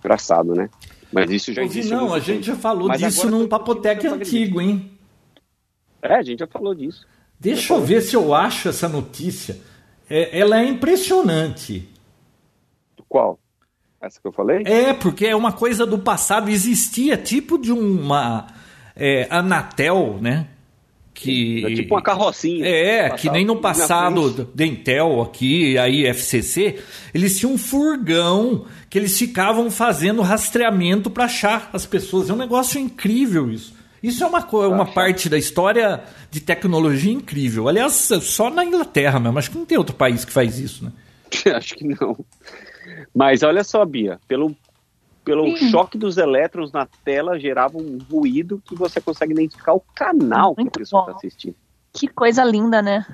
Engraçado, 0.00 0.54
né? 0.54 0.68
Mas 1.10 1.30
isso 1.30 1.52
já 1.52 1.62
existe. 1.62 1.90
não, 1.90 2.12
a 2.12 2.18
gente 2.18 2.46
já 2.46 2.56
falou 2.56 2.88
Mas 2.88 3.00
disso 3.00 3.30
num 3.30 3.46
papotec 3.48 4.06
antigo, 4.06 4.60
hein? 4.60 4.90
É, 6.02 6.16
a 6.16 6.22
gente 6.22 6.40
já 6.40 6.46
falou 6.46 6.74
disso. 6.74 7.06
Deixa 7.38 7.72
eu 7.74 7.80
ver 7.80 8.00
se 8.02 8.14
eu 8.16 8.34
acho 8.34 8.68
essa 8.68 8.88
notícia. 8.88 9.58
É, 10.10 10.38
ela 10.38 10.60
é 10.60 10.64
impressionante. 10.66 11.88
Qual? 13.12 13.38
Essa 14.00 14.18
que 14.18 14.26
eu 14.26 14.32
falei? 14.32 14.62
É, 14.64 14.94
porque 14.94 15.26
é 15.26 15.36
uma 15.36 15.52
coisa 15.52 15.84
do 15.84 15.98
passado. 15.98 16.48
Existia 16.48 17.14
tipo 17.14 17.58
de 17.58 17.70
uma 17.70 18.46
é, 18.96 19.26
Anatel, 19.28 20.16
né? 20.18 20.46
Que, 21.12 21.62
É 21.66 21.74
tipo 21.74 21.94
uma 21.94 22.00
carrocinha. 22.00 22.66
É, 22.66 23.10
que 23.10 23.28
nem 23.28 23.44
no 23.44 23.56
passado 23.56 24.50
Intel 24.58 25.20
aqui, 25.20 25.76
aí 25.76 26.06
FCC, 26.06 26.82
eles 27.12 27.38
tinham 27.38 27.52
um 27.52 27.58
furgão 27.58 28.64
que 28.88 28.98
eles 28.98 29.18
ficavam 29.18 29.70
fazendo 29.70 30.22
rastreamento 30.22 31.10
para 31.10 31.26
achar 31.26 31.68
as 31.74 31.84
pessoas. 31.84 32.30
É 32.30 32.32
um 32.32 32.38
negócio 32.38 32.80
incrível 32.80 33.50
isso. 33.50 33.74
Isso 34.02 34.24
é 34.24 34.26
uma, 34.26 34.40
uma 34.68 34.86
parte 34.86 35.28
da 35.28 35.36
história 35.36 36.02
de 36.30 36.40
tecnologia 36.40 37.12
incrível. 37.12 37.68
Aliás, 37.68 38.08
só 38.22 38.48
na 38.48 38.64
Inglaterra 38.64 39.20
mesmo. 39.20 39.38
Acho 39.38 39.50
que 39.50 39.58
não 39.58 39.66
tem 39.66 39.76
outro 39.76 39.94
país 39.94 40.24
que 40.24 40.32
faz 40.32 40.58
isso, 40.58 40.86
né? 40.86 40.92
Acho 41.54 41.74
que 41.74 41.84
não. 41.84 42.16
Mas 43.14 43.42
olha 43.42 43.62
só, 43.62 43.84
Bia, 43.84 44.18
pelo, 44.26 44.56
pelo 45.24 45.56
Sim. 45.56 45.70
choque 45.70 45.98
dos 45.98 46.16
elétrons 46.16 46.72
na 46.72 46.86
tela 47.04 47.38
gerava 47.38 47.76
um 47.78 47.98
ruído 48.10 48.62
que 48.64 48.74
você 48.74 49.00
consegue 49.00 49.32
identificar 49.32 49.74
o 49.74 49.80
canal 49.94 50.54
que 50.54 50.62
a 50.62 50.64
Muito 50.64 50.78
pessoa 50.78 51.02
está 51.02 51.16
assistindo. 51.16 51.54
Que 51.92 52.08
coisa 52.08 52.42
linda, 52.42 52.80
né? 52.80 53.06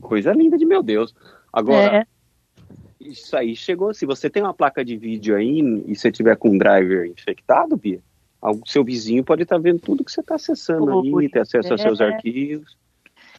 Coisa 0.00 0.32
linda 0.32 0.56
de 0.56 0.64
meu 0.64 0.82
Deus. 0.82 1.14
Agora, 1.52 1.98
É. 1.98 2.06
isso 2.98 3.36
aí 3.36 3.54
chegou. 3.54 3.92
Se 3.92 4.06
você 4.06 4.30
tem 4.30 4.42
uma 4.42 4.54
placa 4.54 4.84
de 4.84 4.96
vídeo 4.96 5.36
aí 5.36 5.60
e 5.86 5.94
você 5.94 6.10
tiver 6.10 6.36
com 6.36 6.48
um 6.50 6.58
driver 6.58 7.06
infectado, 7.06 7.76
Bia, 7.76 8.00
o 8.40 8.60
seu 8.66 8.82
vizinho 8.82 9.22
pode 9.22 9.42
estar 9.42 9.58
vendo 9.58 9.78
tudo 9.78 10.02
que 10.04 10.10
você 10.10 10.20
está 10.20 10.34
acessando 10.36 11.00
aí, 11.00 11.12
Ui, 11.12 11.28
ter 11.28 11.40
acesso 11.40 11.72
aos 11.72 11.80
seus 11.80 12.00
é. 12.00 12.06
arquivos. 12.06 12.76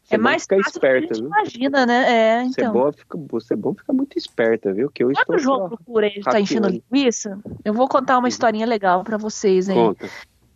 Você 0.04 0.16
É 0.16 0.18
bom 0.18 0.24
mais 0.24 0.42
ficar 0.44 0.58
do 0.58 0.62
que 0.64 0.68
a 0.68 0.72
esperta, 0.72 1.08
gente 1.16 1.20
viu? 1.20 1.28
imagina, 1.28 1.86
né? 1.86 2.12
É, 2.12 2.44
Você 2.44 2.62
é 2.62 2.64
então. 2.66 2.74
bom 2.74 2.92
fica, 2.92 3.18
você 3.30 3.54
é 3.54 3.58
bom 3.58 3.74
ficar 3.74 3.94
muito 3.94 4.18
esperta, 4.18 4.74
viu? 4.74 4.90
Que 4.92 5.04
eu 5.04 5.12
estou 5.12 5.36
o 5.36 5.40
João 5.40 5.68
procura 5.70 6.08
ele 6.08 6.22
tá 6.22 6.40
enchendo 6.40 6.68
linguiça, 6.68 7.40
eu 7.64 7.74
vou 7.74 7.88
contar 7.88 8.18
uma 8.18 8.28
historinha 8.28 8.66
legal 8.66 9.04
pra 9.04 9.18
vocês, 9.18 9.70
hein? 9.70 9.76
Conta. 9.76 10.10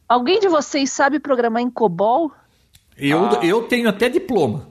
Alguém 0.07 0.39
de 0.39 0.47
vocês 0.49 0.91
sabe 0.91 1.19
programar 1.19 1.61
em 1.61 1.69
COBOL? 1.69 2.31
Eu, 2.97 3.25
Ah. 3.25 3.39
eu 3.45 3.63
tenho 3.67 3.87
até 3.89 4.09
diploma. 4.09 4.69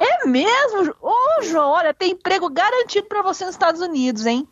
É 0.00 0.26
mesmo? 0.26 0.94
Ô, 1.00 1.42
João, 1.42 1.70
olha, 1.70 1.94
tem 1.94 2.10
emprego 2.12 2.50
garantido 2.50 3.06
pra 3.06 3.22
você 3.22 3.44
nos 3.44 3.54
Estados 3.54 3.80
Unidos, 3.80 4.26
hein? 4.26 4.46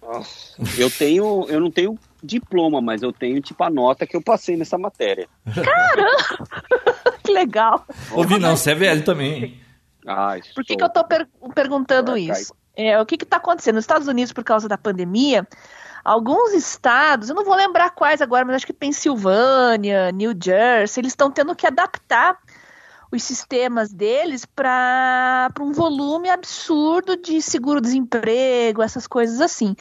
Nossa, 0.00 0.56
Eu 0.78 0.88
tenho, 0.90 1.44
eu 1.48 1.58
não 1.60 1.70
tenho 1.70 1.98
diploma, 2.26 2.80
mas 2.82 3.02
eu 3.02 3.12
tenho 3.12 3.40
tipo 3.40 3.62
a 3.64 3.70
nota 3.70 4.06
que 4.06 4.16
eu 4.16 4.22
passei 4.22 4.56
nessa 4.56 4.76
matéria. 4.76 5.28
Que 7.22 7.32
legal. 7.32 7.84
Ouvi 8.12 8.38
não, 8.38 8.56
você 8.56 8.70
é 8.70 8.74
velho 8.74 9.04
também. 9.04 9.60
Ah, 10.06 10.36
Por 10.54 10.64
que, 10.64 10.76
que 10.76 10.84
eu 10.84 10.88
tô 10.88 11.02
per- 11.04 11.26
perguntando 11.54 12.12
Arcaico. 12.12 12.32
isso? 12.40 12.54
É, 12.76 13.00
o 13.00 13.06
que 13.06 13.16
está 13.16 13.38
acontecendo? 13.38 13.74
Nos 13.76 13.82
Estados 13.84 14.06
Unidos, 14.06 14.32
por 14.32 14.44
causa 14.44 14.68
da 14.68 14.78
pandemia, 14.78 15.46
alguns 16.04 16.52
estados, 16.52 17.28
eu 17.28 17.34
não 17.34 17.44
vou 17.44 17.56
lembrar 17.56 17.90
quais 17.90 18.22
agora, 18.22 18.44
mas 18.44 18.56
acho 18.56 18.66
que 18.66 18.72
Pensilvânia, 18.72 20.12
New 20.12 20.32
Jersey, 20.40 21.00
eles 21.00 21.12
estão 21.12 21.30
tendo 21.30 21.54
que 21.56 21.66
adaptar 21.66 22.38
os 23.10 23.22
sistemas 23.24 23.92
deles 23.92 24.44
para 24.44 25.50
um 25.60 25.72
volume 25.72 26.28
absurdo 26.30 27.16
de 27.16 27.40
seguro-desemprego, 27.42 28.82
essas 28.82 29.06
coisas 29.08 29.40
assim. 29.40 29.74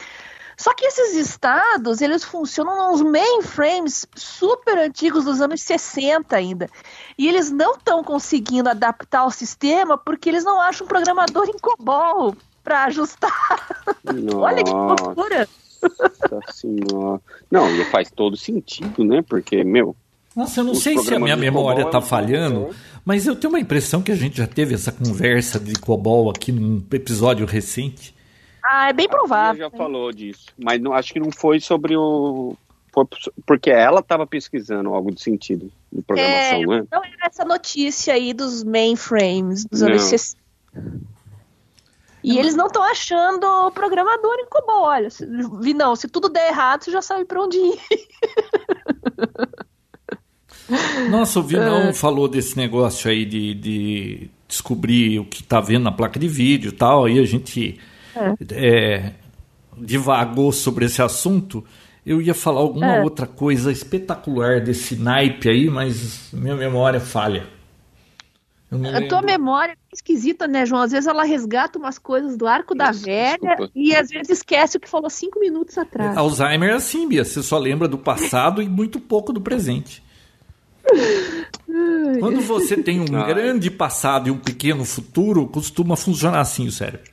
Só 0.57 0.73
que 0.73 0.85
esses 0.85 1.15
estados, 1.15 2.01
eles 2.01 2.23
funcionam 2.23 2.91
nos 2.91 3.01
mainframes 3.01 4.07
super 4.15 4.77
antigos 4.77 5.25
dos 5.25 5.41
anos 5.41 5.61
60 5.61 6.35
ainda. 6.35 6.69
E 7.17 7.27
eles 7.27 7.51
não 7.51 7.73
estão 7.73 8.03
conseguindo 8.03 8.69
adaptar 8.69 9.25
o 9.25 9.31
sistema 9.31 9.97
porque 9.97 10.29
eles 10.29 10.43
não 10.43 10.61
acham 10.61 10.85
um 10.85 10.87
programador 10.87 11.47
em 11.47 11.59
COBOL 11.59 12.35
para 12.63 12.85
ajustar. 12.85 13.85
Olha 14.35 14.63
que 14.63 14.71
Nossa 14.71 15.03
loucura. 15.03 15.47
senhora. 16.51 17.21
Não, 17.51 17.69
e 17.69 17.85
faz 17.85 18.09
todo 18.09 18.35
sentido, 18.37 19.03
né? 19.03 19.21
Porque, 19.21 19.63
meu. 19.63 19.95
Nossa, 20.35 20.61
eu 20.61 20.63
não 20.63 20.71
os 20.73 20.83
sei 20.83 20.97
se 20.97 21.13
a 21.13 21.19
minha 21.19 21.35
memória 21.35 21.83
COBOL 21.83 21.91
tá 21.91 22.05
é 22.05 22.09
falhando, 22.09 22.69
mas 23.05 23.27
eu 23.27 23.35
tenho 23.35 23.53
uma 23.53 23.59
impressão 23.59 24.01
que 24.01 24.11
a 24.11 24.15
gente 24.15 24.37
já 24.37 24.47
teve 24.47 24.73
essa 24.73 24.91
conversa 24.91 25.59
de 25.59 25.75
COBOL 25.75 26.29
aqui 26.29 26.51
num 26.51 26.83
episódio 26.91 27.45
recente. 27.45 28.14
Ah, 28.67 28.89
é 28.89 28.93
bem 28.93 29.07
provável. 29.07 29.69
já 29.69 29.77
falou 29.77 30.11
disso, 30.11 30.47
mas 30.57 30.81
não, 30.81 30.93
acho 30.93 31.13
que 31.13 31.19
não 31.19 31.31
foi 31.31 31.59
sobre 31.59 31.95
o. 31.95 32.55
foi 32.93 33.05
porque 33.45 33.69
ela 33.69 33.99
estava 33.99 34.25
pesquisando 34.25 34.93
algo 34.93 35.13
de 35.13 35.21
sentido 35.21 35.71
de 35.91 36.01
programação, 36.01 36.63
É, 36.63 36.67
né? 36.67 36.87
Não 36.91 37.03
era 37.03 37.27
essa 37.27 37.45
notícia 37.45 38.13
aí 38.13 38.33
dos 38.33 38.63
mainframes 38.63 39.65
dos 39.65 39.81
Não. 39.81 39.89
anos 39.89 40.03
60. 40.03 40.41
E 42.23 42.39
eles 42.39 42.55
não 42.55 42.65
estão 42.65 42.81
achando 42.81 43.69
programador 43.71 44.33
em 44.39 44.47
COBOL. 44.49 44.81
Olha, 44.85 45.11
se- 45.11 45.27
vi 45.61 45.75
não, 45.75 45.95
se 45.95 46.07
tudo 46.07 46.27
der 46.27 46.47
errado, 46.47 46.83
você 46.83 46.89
já 46.91 46.99
sabe 47.01 47.23
para 47.23 47.39
onde 47.39 47.55
ir. 47.55 47.79
Nossa, 51.11 51.39
o 51.39 51.43
É. 51.43 51.45
Vinão 51.45 51.93
falou 51.93 52.27
desse 52.27 52.57
negócio 52.57 53.07
aí 53.09 53.23
de, 53.25 53.53
de 53.53 54.29
descobrir 54.47 55.19
o 55.19 55.25
que 55.25 55.43
tá 55.43 55.59
vendo 55.61 55.83
na 55.83 55.91
placa 55.91 56.19
de 56.19 56.27
vídeo 56.27 56.69
e 56.69 56.71
tal, 56.71 57.05
aí 57.05 57.19
a 57.19 57.25
gente 57.25 57.79
é, 58.51 59.11
divagou 59.77 60.51
sobre 60.51 60.85
esse 60.85 61.01
assunto. 61.01 61.63
Eu 62.05 62.21
ia 62.21 62.33
falar 62.33 62.61
alguma 62.61 62.97
É. 62.97 63.03
outra 63.03 63.25
coisa 63.25 63.71
espetacular 63.71 64.61
desse 64.61 64.95
naipe 64.95 65.49
aí, 65.49 65.69
mas 65.69 66.29
minha 66.31 66.55
memória 66.55 66.99
falha. 66.99 67.47
Eu 68.71 68.77
não 68.79 68.95
A 68.95 69.07
tua 69.07 69.21
memória 69.21 69.73
é 69.73 69.75
esquisita, 69.93 70.47
né, 70.47 70.65
João? 70.65 70.81
Às 70.81 70.91
vezes 70.91 71.07
ela 71.07 71.23
resgata 71.23 71.77
umas 71.79 71.97
coisas 71.97 72.35
do 72.37 72.45
arco 72.47 72.75
da 72.75 72.91
Isso, 72.91 73.05
velha 73.05 73.37
desculpa. 73.41 73.71
e 73.75 73.95
às 73.95 74.09
vezes 74.09 74.29
esquece 74.29 74.77
o 74.77 74.79
que 74.79 74.89
falou 74.89 75.09
cinco 75.09 75.39
minutos 75.39 75.77
atrás. 75.77 76.15
Alzheimer 76.17 76.69
é 76.69 76.73
assim, 76.73 77.07
Bia. 77.07 77.23
Você 77.23 77.41
só 77.41 77.57
lembra 77.57 77.87
do 77.87 77.97
passado 77.97 78.61
e 78.61 78.67
muito 78.69 78.99
pouco 78.99 79.31
do 79.33 79.39
presente. 79.41 80.03
Quando 82.19 82.41
você 82.41 82.77
tem 82.77 82.99
um 82.99 83.05
grande 83.05 83.69
passado 83.71 84.27
e 84.27 84.31
um 84.31 84.37
pequeno 84.37 84.85
futuro, 84.85 85.47
costuma 85.47 85.95
funcionar 85.95 86.39
assim 86.41 86.67
o 86.67 86.71
cérebro. 86.71 87.11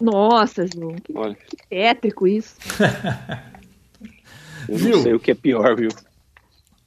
Nossa, 0.00 0.66
João, 0.66 0.96
que, 0.96 1.16
Olha, 1.16 1.34
que 1.34 1.56
tétrico 1.68 2.26
isso. 2.26 2.56
eu 4.68 4.76
Viu? 4.76 4.96
não 4.96 5.02
sei 5.02 5.14
o 5.14 5.20
que 5.20 5.30
é 5.30 5.34
pior, 5.34 5.76
viu? 5.76 5.90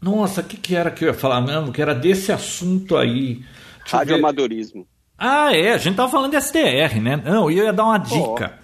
Nossa, 0.02 0.42
o 0.42 0.44
que, 0.44 0.58
que 0.58 0.76
era 0.76 0.92
que 0.92 1.04
eu 1.04 1.10
ia 1.10 1.14
falar 1.14 1.42
mesmo? 1.42 1.72
Que 1.72 1.82
era 1.82 1.96
desse 1.96 2.32
assunto 2.32 2.96
aí. 2.96 3.44
Radioamadorismo. 3.86 4.88
Ah, 5.18 5.56
é, 5.56 5.74
a 5.74 5.78
gente 5.78 5.96
tava 5.96 6.12
falando 6.12 6.32
de 6.32 6.38
SDR, 6.38 7.02
né? 7.02 7.18
Não, 7.18 7.50
eu 7.50 7.66
ia 7.66 7.74
dar 7.74 7.86
uma 7.86 7.98
dica. 7.98 8.60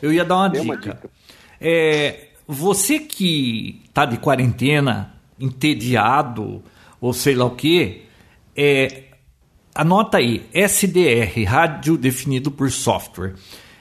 Eu 0.00 0.12
ia 0.12 0.24
dar 0.24 0.36
uma 0.36 0.48
dica. 0.48 0.62
uma 0.62 0.76
dica. 0.76 1.10
É, 1.60 2.28
você 2.46 2.98
que 2.98 3.82
tá 3.92 4.06
de 4.06 4.16
quarentena, 4.16 5.14
entediado, 5.38 6.62
ou 6.98 7.12
sei 7.12 7.34
lá 7.34 7.44
o 7.44 7.50
que, 7.50 8.06
é, 8.56 9.02
anota 9.74 10.16
aí, 10.16 10.46
SDR, 10.54 11.44
rádio 11.46 11.98
definido 11.98 12.50
por 12.50 12.70
software. 12.70 13.34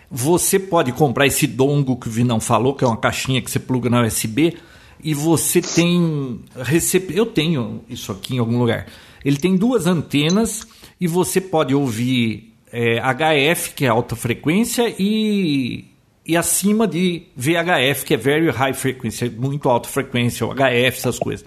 Você 0.09 0.57
pode 0.57 0.91
comprar 0.93 1.27
esse 1.27 1.45
dongo 1.45 1.97
que 1.97 2.07
o 2.07 2.11
Vinão 2.11 2.39
falou, 2.39 2.73
que 2.73 2.83
é 2.83 2.87
uma 2.87 2.97
caixinha 2.97 3.41
que 3.41 3.51
você 3.51 3.59
pluga 3.59 3.89
na 3.89 4.03
USB, 4.03 4.57
e 5.03 5.13
você 5.13 5.61
tem. 5.61 6.41
Recep... 6.55 7.11
Eu 7.15 7.25
tenho 7.25 7.81
isso 7.89 8.11
aqui 8.11 8.35
em 8.35 8.39
algum 8.39 8.57
lugar. 8.57 8.87
Ele 9.23 9.37
tem 9.37 9.55
duas 9.55 9.85
antenas 9.85 10.67
e 10.99 11.07
você 11.07 11.41
pode 11.41 11.75
ouvir 11.75 12.53
é, 12.71 12.99
HF, 12.99 13.73
que 13.73 13.85
é 13.85 13.89
alta 13.89 14.15
frequência, 14.15 14.93
e, 14.97 15.85
e 16.25 16.37
acima 16.37 16.87
de 16.87 17.23
VHF, 17.35 18.05
que 18.05 18.13
é 18.13 18.17
Very 18.17 18.49
High 18.49 18.73
Frequency, 18.73 19.29
muito 19.29 19.69
alta 19.69 19.89
frequência, 19.89 20.45
o 20.45 20.53
HF, 20.53 20.97
essas 20.97 21.19
coisas. 21.19 21.45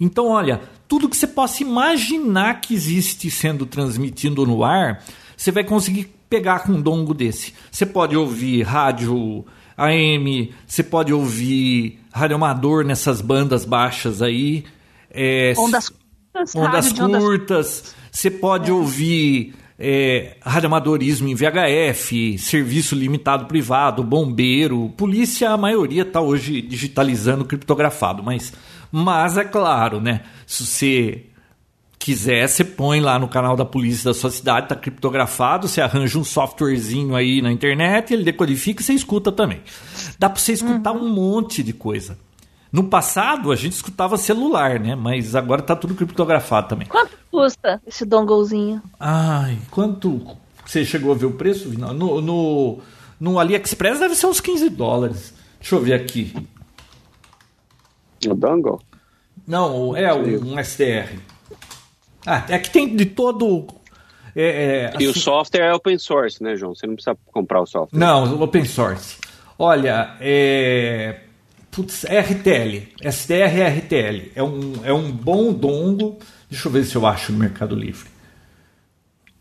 Então, 0.00 0.28
olha, 0.28 0.60
tudo 0.88 1.08
que 1.08 1.16
você 1.16 1.26
possa 1.26 1.62
imaginar 1.62 2.60
que 2.60 2.74
existe 2.74 3.30
sendo 3.30 3.64
transmitido 3.64 4.44
no 4.44 4.64
ar, 4.64 5.04
você 5.36 5.50
vai 5.50 5.64
conseguir 5.64 6.13
pegar 6.28 6.60
com 6.60 6.72
um 6.72 6.80
dongo 6.80 7.14
desse. 7.14 7.54
Você 7.70 7.86
pode 7.86 8.16
ouvir 8.16 8.62
rádio 8.62 9.44
AM, 9.76 10.52
você 10.66 10.82
pode 10.82 11.12
ouvir 11.12 12.00
rádio 12.12 12.36
amador 12.36 12.84
nessas 12.84 13.20
bandas 13.20 13.64
baixas 13.64 14.22
aí. 14.22 14.64
É, 15.10 15.54
Ondas 15.56 15.88
curtas, 15.88 16.54
ondas 16.54 16.92
curtas, 16.92 17.94
você 18.10 18.30
pode 18.30 18.70
ouvir 18.70 19.54
é, 19.78 20.36
radioamadorismo 20.40 21.28
em 21.28 21.34
VHF, 21.34 22.38
serviço 22.38 22.94
limitado 22.94 23.46
privado, 23.46 24.02
bombeiro, 24.02 24.92
polícia, 24.96 25.50
a 25.50 25.56
maioria 25.56 26.02
está 26.02 26.20
hoje 26.20 26.60
digitalizando 26.62 27.44
criptografado, 27.44 28.22
mas, 28.22 28.52
mas 28.90 29.36
é 29.36 29.44
claro, 29.44 30.00
né? 30.00 30.22
Se 30.46 30.64
você 30.64 31.26
quiser, 32.04 32.46
você 32.46 32.62
põe 32.62 33.00
lá 33.00 33.18
no 33.18 33.26
canal 33.26 33.56
da 33.56 33.64
polícia 33.64 34.04
da 34.04 34.12
sua 34.12 34.30
cidade, 34.30 34.68
tá 34.68 34.76
criptografado, 34.76 35.66
você 35.66 35.80
arranja 35.80 36.18
um 36.18 36.24
softwarezinho 36.24 37.16
aí 37.16 37.40
na 37.40 37.50
internet, 37.50 38.12
ele 38.12 38.22
decodifica 38.22 38.82
e 38.82 38.84
você 38.84 38.92
escuta 38.92 39.32
também. 39.32 39.62
Dá 40.18 40.28
para 40.28 40.38
você 40.38 40.52
escutar 40.52 40.92
um 40.92 41.08
monte 41.08 41.62
de 41.62 41.72
coisa. 41.72 42.18
No 42.70 42.84
passado, 42.84 43.50
a 43.50 43.56
gente 43.56 43.72
escutava 43.72 44.18
celular, 44.18 44.78
né? 44.78 44.94
Mas 44.94 45.34
agora 45.34 45.62
tá 45.62 45.74
tudo 45.74 45.94
criptografado 45.94 46.68
também. 46.68 46.86
Quanto 46.86 47.16
custa 47.30 47.80
esse 47.86 48.04
donglezinho? 48.04 48.82
Ai, 49.00 49.56
quanto 49.70 50.36
você 50.62 50.84
chegou 50.84 51.10
a 51.10 51.14
ver 51.14 51.24
o 51.24 51.32
preço? 51.32 51.70
Vinal? 51.70 51.94
No, 51.94 52.20
no, 52.20 52.80
no 53.18 53.38
AliExpress 53.38 54.00
deve 54.00 54.14
ser 54.14 54.26
uns 54.26 54.42
15 54.42 54.68
dólares. 54.68 55.32
Deixa 55.58 55.74
eu 55.74 55.80
ver 55.80 55.94
aqui. 55.94 56.36
O 58.26 58.34
Dangle? 58.34 58.78
Não, 59.46 59.96
é 59.96 60.12
um 60.12 60.58
SDR. 60.58 61.33
Ah, 62.26 62.44
é 62.48 62.58
que 62.58 62.70
tem 62.70 62.94
de 62.94 63.06
todo. 63.06 63.66
É, 64.36 64.90
é, 64.96 65.02
E 65.02 65.06
o 65.06 65.10
assim- 65.10 65.20
software 65.20 65.62
é 65.66 65.72
open 65.74 65.98
source, 65.98 66.42
né, 66.42 66.56
João? 66.56 66.74
Você 66.74 66.86
não 66.86 66.94
precisa 66.94 67.16
comprar 67.26 67.60
o 67.60 67.66
software. 67.66 67.98
Não, 67.98 68.40
open 68.42 68.64
source. 68.64 69.16
Olha, 69.58 70.16
é. 70.20 71.20
Putz, 71.70 72.04
RTL. 72.04 72.88
SDR 73.02 73.60
é 73.60 73.68
RTL. 73.68 74.32
É 74.34 74.42
um, 74.42 74.72
é 74.84 74.92
um 74.92 75.10
bom 75.10 75.52
dongo. 75.52 76.18
Deixa 76.50 76.68
eu 76.68 76.72
ver 76.72 76.84
se 76.84 76.94
eu 76.96 77.06
acho 77.06 77.32
no 77.32 77.38
Mercado 77.38 77.74
Livre. 77.74 78.08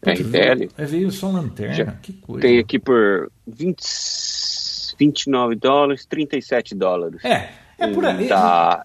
RTL. 0.05 0.69
É, 0.77 0.85
veio 0.85 1.11
só 1.11 1.29
lanterna, 1.29 1.73
Já 1.73 1.85
que 1.93 2.13
coisa. 2.13 2.41
Tem 2.41 2.59
aqui 2.59 2.77
por 2.77 3.31
20, 3.47 3.81
29 4.99 5.55
dólares, 5.55 6.05
37 6.05 6.75
dólares. 6.75 7.23
É, 7.23 7.49
é 7.77 7.87
por 7.87 8.05
aí. 8.05 8.27
Da, 8.27 8.83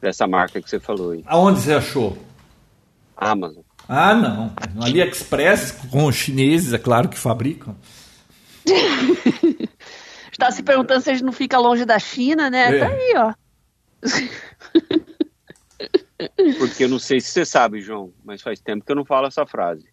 dessa 0.00 0.26
marca 0.26 0.60
que 0.60 0.68
você 0.68 0.78
falou 0.78 1.12
aí. 1.12 1.22
Aonde 1.26 1.60
você 1.60 1.72
achou? 1.72 2.18
Amazon. 3.20 3.62
Ah, 3.88 4.14
não. 4.14 4.52
No 4.74 4.84
AliExpress, 4.84 5.72
com 5.90 6.06
os 6.06 6.14
chineses, 6.16 6.72
é 6.72 6.78
claro 6.78 7.08
que 7.08 7.18
fabricam. 7.18 7.76
Está 10.30 10.50
se 10.54 10.62
perguntando 10.62 11.02
se 11.02 11.10
a 11.10 11.14
gente 11.14 11.24
não 11.24 11.32
fica 11.32 11.58
longe 11.58 11.84
da 11.84 11.98
China, 11.98 12.48
né? 12.48 12.76
É. 12.76 12.78
Tá 12.78 12.88
aí, 12.88 13.14
ó. 13.16 13.34
Porque 16.58 16.84
eu 16.84 16.88
não 16.88 16.98
sei 16.98 17.20
se 17.20 17.28
você 17.28 17.44
sabe, 17.44 17.80
João, 17.80 18.12
mas 18.24 18.42
faz 18.42 18.60
tempo 18.60 18.84
que 18.84 18.92
eu 18.92 18.96
não 18.96 19.04
falo 19.04 19.26
essa 19.26 19.46
frase. 19.46 19.86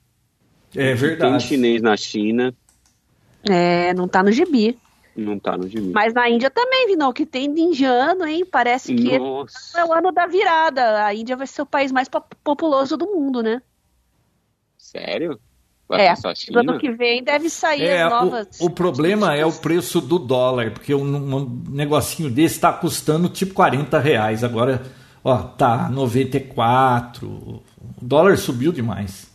É 0.76 0.88
Tem 0.88 0.96
verdade. 0.96 1.44
chinês 1.44 1.82
na 1.82 1.96
China, 1.96 2.54
É, 3.50 3.94
não 3.94 4.08
tá 4.08 4.22
no 4.22 4.32
gibi. 4.32 4.78
Não 5.18 5.40
tá 5.40 5.58
no 5.58 5.68
gibi. 5.68 5.92
Mas 5.94 6.14
na 6.14 6.30
Índia 6.30 6.50
também, 6.50 6.88
Vinão, 6.88 7.12
que 7.12 7.26
tem 7.26 7.54
de 7.54 7.62
indiano, 7.62 8.26
hein? 8.26 8.46
Parece 8.46 8.94
que 8.94 9.14
é 9.14 9.20
Nossa, 9.20 9.86
o 9.86 9.94
ano 9.94 10.12
da 10.12 10.26
virada. 10.28 11.06
A 11.06 11.14
Índia 11.14 11.36
vai 11.36 11.48
ser 11.48 11.62
o 11.62 11.66
país 11.66 11.92
mais 11.92 12.08
pop- 12.08 12.36
populoso 12.44 12.96
do 12.98 13.08
mundo, 13.08 13.42
né? 13.42 13.62
sério? 14.78 15.40
Vai 15.88 16.06
É, 16.06 16.14
no 16.14 16.36
China? 16.36 16.60
ano 16.62 16.80
que 16.80 16.92
vem 16.92 17.24
deve 17.24 17.50
sair 17.50 17.84
É, 17.84 18.04
as 18.04 18.12
novas. 18.12 18.60
o, 18.60 18.66
o 18.66 18.70
problema 18.70 19.36
é 19.36 19.46
o 19.46 19.52
preço 19.54 20.02
do 20.02 20.20
dólar, 20.20 20.72
porque 20.72 20.94
um, 20.94 21.36
um 21.36 21.64
negocinho 21.70 22.30
desse 22.30 22.56
está 22.56 22.74
custando 22.74 23.30
tipo 23.30 23.54
40 23.54 23.98
reais. 24.00 24.44
Agora, 24.44 24.84
ó, 25.24 25.38
tá 25.44 25.90
94. 25.90 27.28
O 27.28 27.64
dólar 28.02 28.38
subiu 28.38 28.72
demais. 28.74 29.27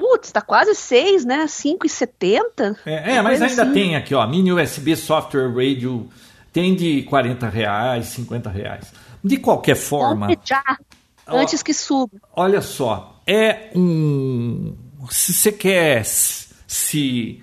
Putz, 0.00 0.32
tá 0.32 0.40
quase 0.40 0.74
6, 0.74 1.24
né? 1.26 1.44
5,70. 1.46 2.74
É, 2.86 3.16
é, 3.16 3.22
mas 3.22 3.42
ainda 3.42 3.64
assim. 3.64 3.72
tem 3.72 3.96
aqui, 3.96 4.14
ó, 4.14 4.26
mini 4.26 4.50
USB 4.50 4.96
software 4.96 5.52
radio, 5.54 6.08
tem 6.52 6.74
de 6.74 7.02
40 7.02 7.48
reais, 7.50 8.06
50 8.06 8.48
reais. 8.48 8.92
De 9.22 9.36
qualquer 9.36 9.76
forma, 9.76 10.28
Compre 10.28 10.40
já, 10.42 10.62
Ó. 11.28 11.36
antes 11.36 11.62
que 11.62 11.74
suba. 11.74 12.12
olha 12.34 12.62
só, 12.62 13.20
é 13.26 13.68
um. 13.76 14.74
Se 15.10 15.34
você 15.34 15.52
quer 15.52 16.02
se 16.04 17.42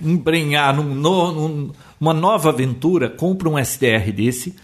embrenhar 0.00 0.74
num 0.74 0.94
num- 0.94 1.72
uma 2.00 2.14
nova 2.14 2.48
aventura, 2.48 3.10
compra 3.10 3.48
um 3.48 3.58
SDR 3.58 4.10
desse. 4.12 4.56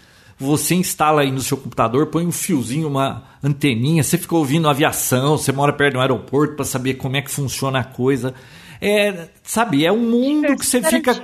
Você 0.43 0.75
instala 0.75 1.21
aí 1.21 1.31
no 1.31 1.41
seu 1.41 1.57
computador, 1.57 2.07
põe 2.07 2.25
um 2.25 2.31
fiozinho, 2.31 2.87
uma 2.87 3.23
anteninha, 3.41 4.03
você 4.03 4.17
fica 4.17 4.35
ouvindo 4.35 4.67
aviação, 4.69 5.37
você 5.37 5.51
mora 5.51 5.71
perto 5.73 5.93
de 5.93 5.97
um 5.97 6.01
aeroporto 6.01 6.55
para 6.55 6.65
saber 6.65 6.95
como 6.95 7.15
é 7.15 7.21
que 7.21 7.31
funciona 7.31 7.79
a 7.79 7.83
coisa. 7.83 8.33
É, 8.81 9.29
sabe, 9.43 9.85
é 9.85 9.91
um 9.91 10.09
mundo 10.09 10.55
que 10.57 10.65
você 10.65 10.81
fica 10.81 11.21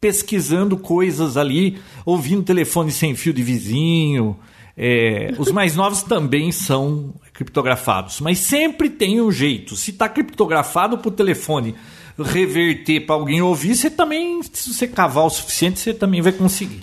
pesquisando 0.00 0.76
coisas 0.76 1.36
ali, 1.36 1.78
ouvindo 2.06 2.42
telefone 2.42 2.90
sem 2.90 3.14
fio 3.14 3.32
de 3.32 3.42
vizinho. 3.42 4.36
É, 4.76 5.34
os 5.36 5.50
mais 5.50 5.76
novos 5.76 6.02
também 6.02 6.50
são 6.52 7.12
criptografados, 7.34 8.20
mas 8.20 8.38
sempre 8.38 8.88
tem 8.88 9.20
um 9.20 9.30
jeito. 9.30 9.76
Se 9.76 9.90
está 9.90 10.08
criptografado 10.08 10.96
para 10.96 11.08
o 11.08 11.12
telefone 11.12 11.74
reverter 12.18 13.00
para 13.00 13.14
alguém 13.14 13.42
ouvir, 13.42 13.74
você 13.74 13.90
também, 13.90 14.40
se 14.42 14.72
você 14.72 14.86
cavar 14.86 15.24
o 15.24 15.30
suficiente, 15.30 15.80
você 15.80 15.92
também 15.92 16.22
vai 16.22 16.32
conseguir. 16.32 16.80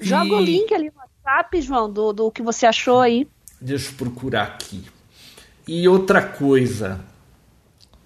Joga 0.00 0.26
E- 0.26 0.32
o 0.32 0.40
link 0.40 0.74
ali 0.74 0.86
no 0.86 1.03
WhatsApp, 1.24 1.62
João, 1.62 1.90
do, 1.90 2.12
do 2.12 2.30
que 2.30 2.42
você 2.42 2.66
achou 2.66 3.00
aí. 3.00 3.26
Deixa 3.60 3.90
eu 3.90 3.96
procurar 3.96 4.42
aqui. 4.42 4.84
E 5.66 5.88
outra 5.88 6.22
coisa. 6.22 7.00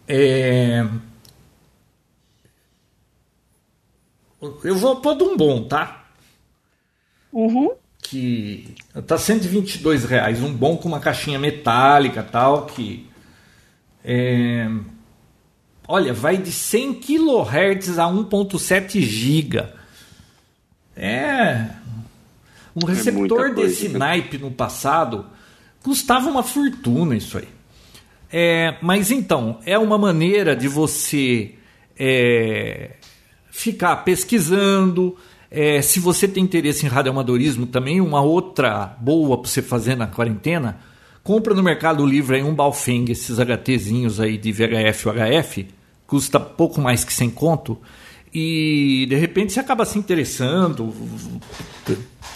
É... 0.07 0.87
Eu 4.63 4.77
vou 4.77 5.01
pôr 5.01 5.17
de 5.17 5.25
um 5.25 5.37
bom, 5.37 5.67
tá? 5.67 6.05
Uhum. 7.33 7.73
Que 8.01 8.77
tá 9.07 9.19
122 9.19 10.05
reais. 10.05 10.41
Um 10.41 10.55
bom 10.55 10.77
com 10.77 10.87
uma 10.89 11.01
caixinha 11.01 11.41
metálica 11.41 12.23
tal. 12.23 12.67
Que. 12.67 13.11
é, 14.05 14.69
Olha, 15.89 16.13
vai 16.13 16.37
de 16.37 16.53
100 16.53 16.95
kHz 17.01 17.99
a 17.99 18.05
1.7 18.05 19.01
GB. 19.01 19.67
É. 20.95 21.78
Um 22.77 22.87
muita 22.87 22.93
receptor 22.93 23.39
coisa, 23.39 23.55
desse 23.55 23.89
viu? 23.89 23.99
naipe 23.99 24.39
no 24.39 24.51
passado 24.51 25.27
custava 25.83 26.29
uma 26.29 26.43
fortuna 26.43 27.17
isso 27.17 27.39
aí. 27.39 27.49
É, 28.31 28.77
mas 28.83 29.11
então, 29.11 29.59
é 29.65 29.79
uma 29.79 29.97
maneira 29.97 30.55
de 30.55 30.69
você 30.69 31.55
é, 31.99 32.91
ficar 33.51 33.97
pesquisando. 33.97 35.17
é, 35.51 35.81
se 35.81 35.99
você 35.99 36.29
tem 36.29 36.45
interesse 36.45 36.85
em 36.85 36.89
radioamadorismo 36.89 37.67
também, 37.67 38.01
uma 38.01 38.21
outra 38.21 38.97
boa 39.01 39.39
para 39.39 39.51
você 39.51 39.63
fazer 39.63 39.97
na 39.97 40.07
quarentena, 40.07 40.79
compra 41.23 41.55
no 41.55 41.63
Mercado 41.63 42.05
Livre 42.05 42.37
aí 42.37 42.43
um 42.43 42.55
Baofeng, 42.55 43.11
esses 43.11 43.39
HTzinhos 43.39 44.21
aí 44.21 44.37
de 44.37 44.53
VHF 44.53 45.09
ou 45.09 45.15
HF, 45.15 45.67
custa 46.07 46.39
pouco 46.39 46.81
mais 46.81 47.05
que 47.05 47.13
100 47.13 47.31
conto, 47.31 47.79
e 48.35 49.07
de 49.09 49.15
repente 49.17 49.53
você 49.53 49.61
acaba 49.61 49.85
se 49.85 49.99
interessando, 49.99 50.93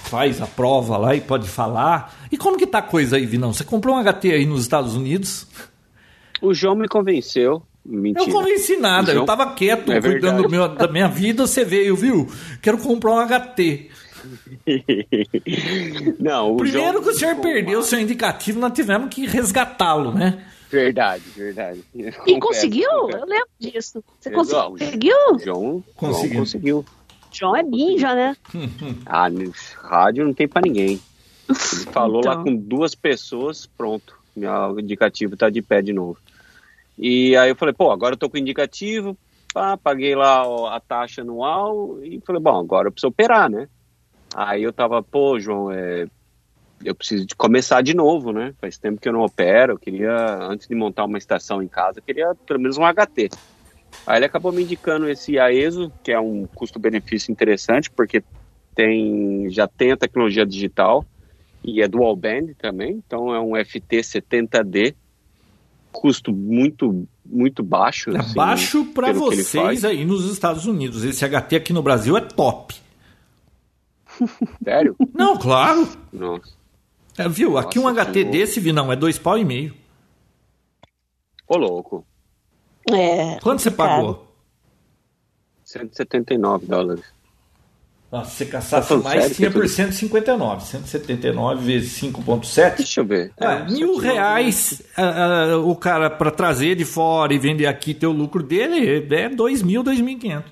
faz 0.04 0.40
a 0.42 0.46
prova 0.46 0.96
lá 0.96 1.14
e 1.14 1.20
pode 1.20 1.48
falar. 1.48 2.26
E 2.30 2.36
como 2.36 2.56
que 2.58 2.66
tá 2.66 2.78
a 2.78 2.82
coisa 2.82 3.16
aí, 3.16 3.26
Vinão? 3.26 3.52
Você 3.52 3.64
comprou 3.64 3.96
um 3.96 4.02
HT 4.02 4.30
aí 4.32 4.46
nos 4.46 4.62
Estados 4.62 4.94
Unidos? 4.94 5.46
O 6.40 6.52
João 6.54 6.74
me 6.74 6.88
convenceu. 6.88 7.62
Mentira. 7.84 8.24
Eu 8.30 8.32
convenci 8.32 8.76
nada, 8.76 9.10
eu 9.10 9.14
João- 9.16 9.26
tava 9.26 9.54
quieto, 9.54 9.90
É 9.90 10.00
cuidando 10.00 10.48
meu- 10.48 10.68
da 10.68 10.86
minha 10.86 11.08
vida, 11.08 11.46
você 11.46 11.64
veio, 11.64 11.96
viu? 11.96 12.28
Quero 12.60 12.78
comprar 12.78 13.10
um 13.12 13.18
HT. 13.26 13.90
Não, 16.20 16.52
o 16.52 16.56
Primeiro 16.56 16.92
João- 16.92 17.02
que 17.02 17.08
o 17.10 17.14
senhor 17.14 17.36
perdeu 17.36 17.80
o 17.80 17.82
seu 17.82 18.00
indicativo, 18.00 18.60
nós 18.60 18.72
tivemos 18.72 19.08
que 19.12 19.26
resgatá-lo, 19.26 20.12
né? 20.12 20.44
Verdade, 20.72 21.22
verdade. 21.36 21.84
E 21.94 22.10
Confesso, 22.10 22.40
conseguiu? 22.40 22.88
confesso. 22.90 23.18
Eu 23.18 23.26
lembro 23.28 23.48
disso. 23.60 24.04
Você 24.18 24.34
Exato. 24.34 24.70
conseguiu? 24.70 25.14
João, 25.44 25.84
Conseguiu. 25.94 26.30
João 26.32 26.38
conseguiu. 26.44 26.84
João 27.30 27.54
é 27.56 27.62
ninja, 27.62 28.14
né? 28.14 28.34
Ah, 29.06 29.28
no 29.28 29.52
rádio 29.76 30.24
não 30.24 30.32
tem 30.32 30.48
pra 30.48 30.62
ninguém. 30.62 30.98
Ele 31.48 31.84
falou 31.92 32.24
lá 32.24 32.32
Então. 32.32 32.44
com 32.44 32.56
duas 32.56 32.94
pessoas, 32.94 33.66
pronto. 33.76 34.16
Meu 34.34 34.80
indicativo 34.80 35.36
tá 35.36 35.50
de 35.50 35.60
pé 35.60 35.82
de 35.82 35.92
novo. 35.92 36.16
E 36.98 37.36
aí 37.36 37.50
eu 37.50 37.56
falei, 37.56 37.74
pô, 37.74 37.90
agora 37.90 38.14
eu 38.14 38.18
tô 38.18 38.30
com 38.30 38.36
o 38.36 38.40
indicativo, 38.40 39.16
pá, 39.52 39.76
paguei 39.76 40.14
lá 40.14 40.74
a 40.74 40.80
taxa 40.80 41.20
anual 41.20 42.02
e 42.02 42.18
falei, 42.26 42.40
bom, 42.40 42.58
agora 42.58 42.88
eu 42.88 42.92
preciso 42.92 43.08
operar, 43.08 43.50
né? 43.50 43.68
Aí 44.34 44.62
eu 44.62 44.72
tava, 44.72 45.02
pô, 45.02 45.38
João, 45.38 45.70
é, 45.70 46.06
eu 46.84 46.94
preciso 46.94 47.26
de 47.26 47.34
começar 47.34 47.82
de 47.82 47.94
novo, 47.94 48.32
né? 48.32 48.54
Faz 48.60 48.78
tempo 48.78 49.00
que 49.00 49.08
eu 49.08 49.12
não 49.12 49.22
opero, 49.22 49.72
eu 49.72 49.78
queria, 49.78 50.14
antes 50.40 50.66
de 50.68 50.74
montar 50.74 51.04
uma 51.04 51.18
estação 51.18 51.62
em 51.62 51.68
casa, 51.68 51.98
eu 51.98 52.02
queria 52.02 52.34
pelo 52.46 52.60
menos 52.60 52.78
um 52.78 52.82
HT. 52.82 53.30
Aí 54.06 54.18
ele 54.18 54.24
acabou 54.24 54.52
me 54.52 54.62
indicando 54.62 55.08
esse 55.08 55.38
AESO, 55.38 55.92
que 56.02 56.12
é 56.12 56.18
um 56.18 56.46
custo-benefício 56.46 57.30
interessante, 57.30 57.90
porque 57.90 58.22
tem, 58.74 59.50
já 59.50 59.66
tem 59.68 59.92
a 59.92 59.96
tecnologia 59.96 60.46
digital 60.46 61.04
e 61.62 61.82
é 61.82 61.88
dual 61.88 62.16
band 62.16 62.54
também, 62.58 63.02
então 63.06 63.34
é 63.34 63.40
um 63.40 63.52
FT70D, 63.52 64.94
custo 65.92 66.32
muito 66.32 67.06
muito 67.24 67.62
baixo. 67.62 68.10
É 68.10 68.18
assim, 68.18 68.34
baixo 68.34 68.84
para 68.86 69.12
vocês 69.12 69.84
aí 69.84 70.04
nos 70.04 70.30
Estados 70.30 70.66
Unidos. 70.66 71.04
Esse 71.04 71.24
HT 71.24 71.56
aqui 71.56 71.72
no 71.72 71.82
Brasil 71.82 72.16
é 72.16 72.20
top. 72.20 72.74
Sério? 74.64 74.96
Não, 75.14 75.38
claro. 75.38 75.88
Nossa. 76.12 76.61
É, 77.18 77.28
viu? 77.28 77.58
Aqui 77.58 77.78
um 77.78 77.88
Nossa, 77.88 78.04
HT 78.04 78.24
desse, 78.24 78.60
Vinão, 78.60 78.90
é 78.92 78.96
dois 78.96 79.18
pau 79.18 79.38
e 79.38 79.44
meio. 79.44 79.74
Ô 81.46 81.56
louco, 81.56 82.06
É. 82.90 83.38
Quanto 83.40 83.60
você 83.62 83.70
pagou? 83.70 84.28
179 85.64 86.66
dólares. 86.66 87.04
Ah, 88.10 88.24
se 88.24 88.36
você 88.36 88.44
Tá 88.44 88.52
caçasse 88.52 88.88
falando 88.88 89.04
mais, 89.04 89.20
sério, 89.22 89.36
tinha 89.36 89.50
por 89.50 89.62
Pedro? 89.62 89.68
159. 89.68 90.64
179 90.66 91.64
vezes 91.64 91.92
5,7. 91.98 92.76
Deixa 92.76 93.00
eu 93.00 93.06
ver. 93.06 93.32
Ah, 93.40 93.54
É, 93.54 93.64
mil 93.64 94.00
179. 94.00 94.06
reais 94.06 94.82
ah, 94.96 95.56
o 95.64 95.74
cara 95.76 96.10
para 96.10 96.30
trazer 96.30 96.74
de 96.76 96.84
fora 96.84 97.32
e 97.32 97.38
vender 97.38 97.66
aqui 97.66 97.94
ter 97.94 98.06
o 98.06 98.12
lucro 98.12 98.42
dele 98.42 99.06
é 99.14 99.28
2 99.30 99.62
mil, 99.62 99.82
2.500. 99.82 100.44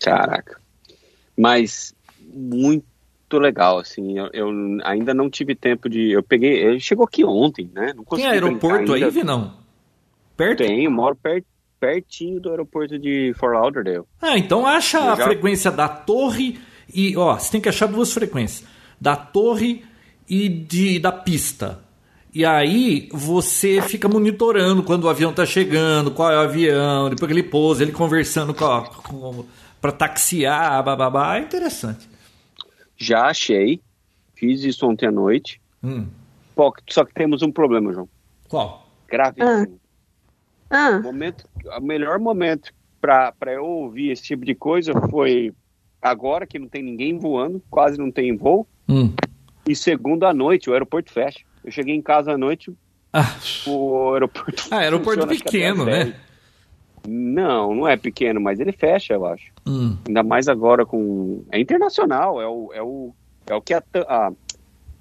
Caraca. 0.00 0.60
Mas 1.36 1.92
muito 2.22 2.86
legal, 3.36 3.78
assim. 3.78 4.16
Eu, 4.18 4.28
eu 4.32 4.48
ainda 4.84 5.12
não 5.12 5.28
tive 5.28 5.54
tempo 5.54 5.88
de. 5.88 6.12
Eu 6.12 6.22
peguei. 6.22 6.52
Ele 6.64 6.80
chegou 6.80 7.04
aqui 7.04 7.24
ontem, 7.24 7.68
né? 7.74 7.92
Não 7.94 8.04
Tem 8.04 8.26
aeroporto 8.26 8.92
aí. 8.94 9.10
Vinão? 9.10 9.54
Perto? 10.36 10.58
Tem, 10.58 10.84
eu 10.84 10.90
moro 10.90 11.16
per, 11.16 11.44
pertinho 11.80 12.40
do 12.40 12.50
aeroporto 12.50 12.98
de 12.98 13.34
Fort 13.38 13.54
Lauderdale. 13.54 14.04
Ah, 14.22 14.38
então 14.38 14.66
acha 14.66 14.98
Eu 14.98 15.10
a 15.10 15.16
já- 15.16 15.24
frequência 15.24 15.70
da 15.70 15.88
torre 15.88 16.58
e, 16.94 17.16
ó, 17.16 17.36
você 17.38 17.50
tem 17.52 17.60
que 17.60 17.68
achar 17.68 17.86
duas 17.86 18.12
frequências. 18.12 18.66
Da 19.00 19.16
torre 19.16 19.84
e 20.28 20.48
de, 20.48 20.98
da 20.98 21.10
pista. 21.12 21.80
E 22.34 22.44
aí 22.44 23.08
você 23.12 23.80
fica 23.82 24.08
monitorando 24.08 24.82
quando 24.82 25.04
o 25.04 25.08
avião 25.08 25.30
está 25.30 25.44
chegando, 25.46 26.10
qual 26.10 26.30
é 26.30 26.36
o 26.36 26.40
avião, 26.40 27.08
depois 27.10 27.26
que 27.26 27.32
ele 27.38 27.42
pousa, 27.48 27.82
ele 27.82 27.90
conversando 27.92 28.52
com, 28.54 28.82
com 29.02 29.44
para 29.80 29.92
taxiar, 29.92 30.82
bababá. 30.84 31.36
É 31.36 31.40
interessante. 31.40 32.08
Já 32.98 33.26
achei. 33.26 33.80
Fiz 34.34 34.62
isso 34.64 34.86
ontem 34.86 35.06
à 35.06 35.10
noite. 35.12 35.60
Hum. 35.82 36.06
Pô, 36.54 36.74
só 36.90 37.04
que 37.04 37.14
temos 37.14 37.40
um 37.42 37.50
problema, 37.52 37.92
João. 37.92 38.08
Qual? 38.48 38.88
Gravíssimo. 39.08 39.78
Ah, 40.70 40.98
O, 40.98 41.02
momento, 41.02 41.48
o 41.64 41.80
melhor 41.80 42.18
momento 42.18 42.72
para 43.00 43.32
eu 43.46 43.64
ouvir 43.64 44.10
esse 44.10 44.22
tipo 44.24 44.44
de 44.44 44.54
coisa 44.54 44.92
foi 45.08 45.52
agora 46.02 46.46
que 46.46 46.58
não 46.58 46.68
tem 46.68 46.82
ninguém 46.82 47.16
voando, 47.18 47.62
quase 47.70 47.96
não 47.96 48.10
tem 48.10 48.36
voo. 48.36 48.66
Hum. 48.88 49.12
E 49.66 49.74
segundo 49.74 50.24
à 50.26 50.34
noite, 50.34 50.68
o 50.68 50.72
aeroporto 50.72 51.10
fecha. 51.12 51.40
Eu 51.64 51.70
cheguei 51.70 51.94
em 51.94 52.02
casa 52.02 52.32
à 52.32 52.38
noite, 52.38 52.72
Ah, 53.12 53.34
o 53.66 54.12
aeroporto. 54.14 54.64
ah, 54.70 54.78
aeroporto 54.78 55.26
pequeno, 55.26 55.84
né? 55.84 56.14
10. 57.04 57.14
Não, 57.16 57.74
não 57.74 57.88
é 57.88 57.96
pequeno, 57.96 58.40
mas 58.40 58.58
ele 58.60 58.72
fecha, 58.72 59.14
eu 59.14 59.26
acho. 59.26 59.52
Hum. 59.66 59.96
Ainda 60.06 60.22
mais 60.22 60.48
agora 60.48 60.84
com. 60.86 61.44
É 61.50 61.60
internacional, 61.60 62.40
é 62.40 62.46
o, 62.46 62.72
é 62.72 62.82
o, 62.82 63.14
é 63.46 63.54
o 63.54 63.60
que 63.62 63.74
a, 63.74 63.82
a, 64.08 64.32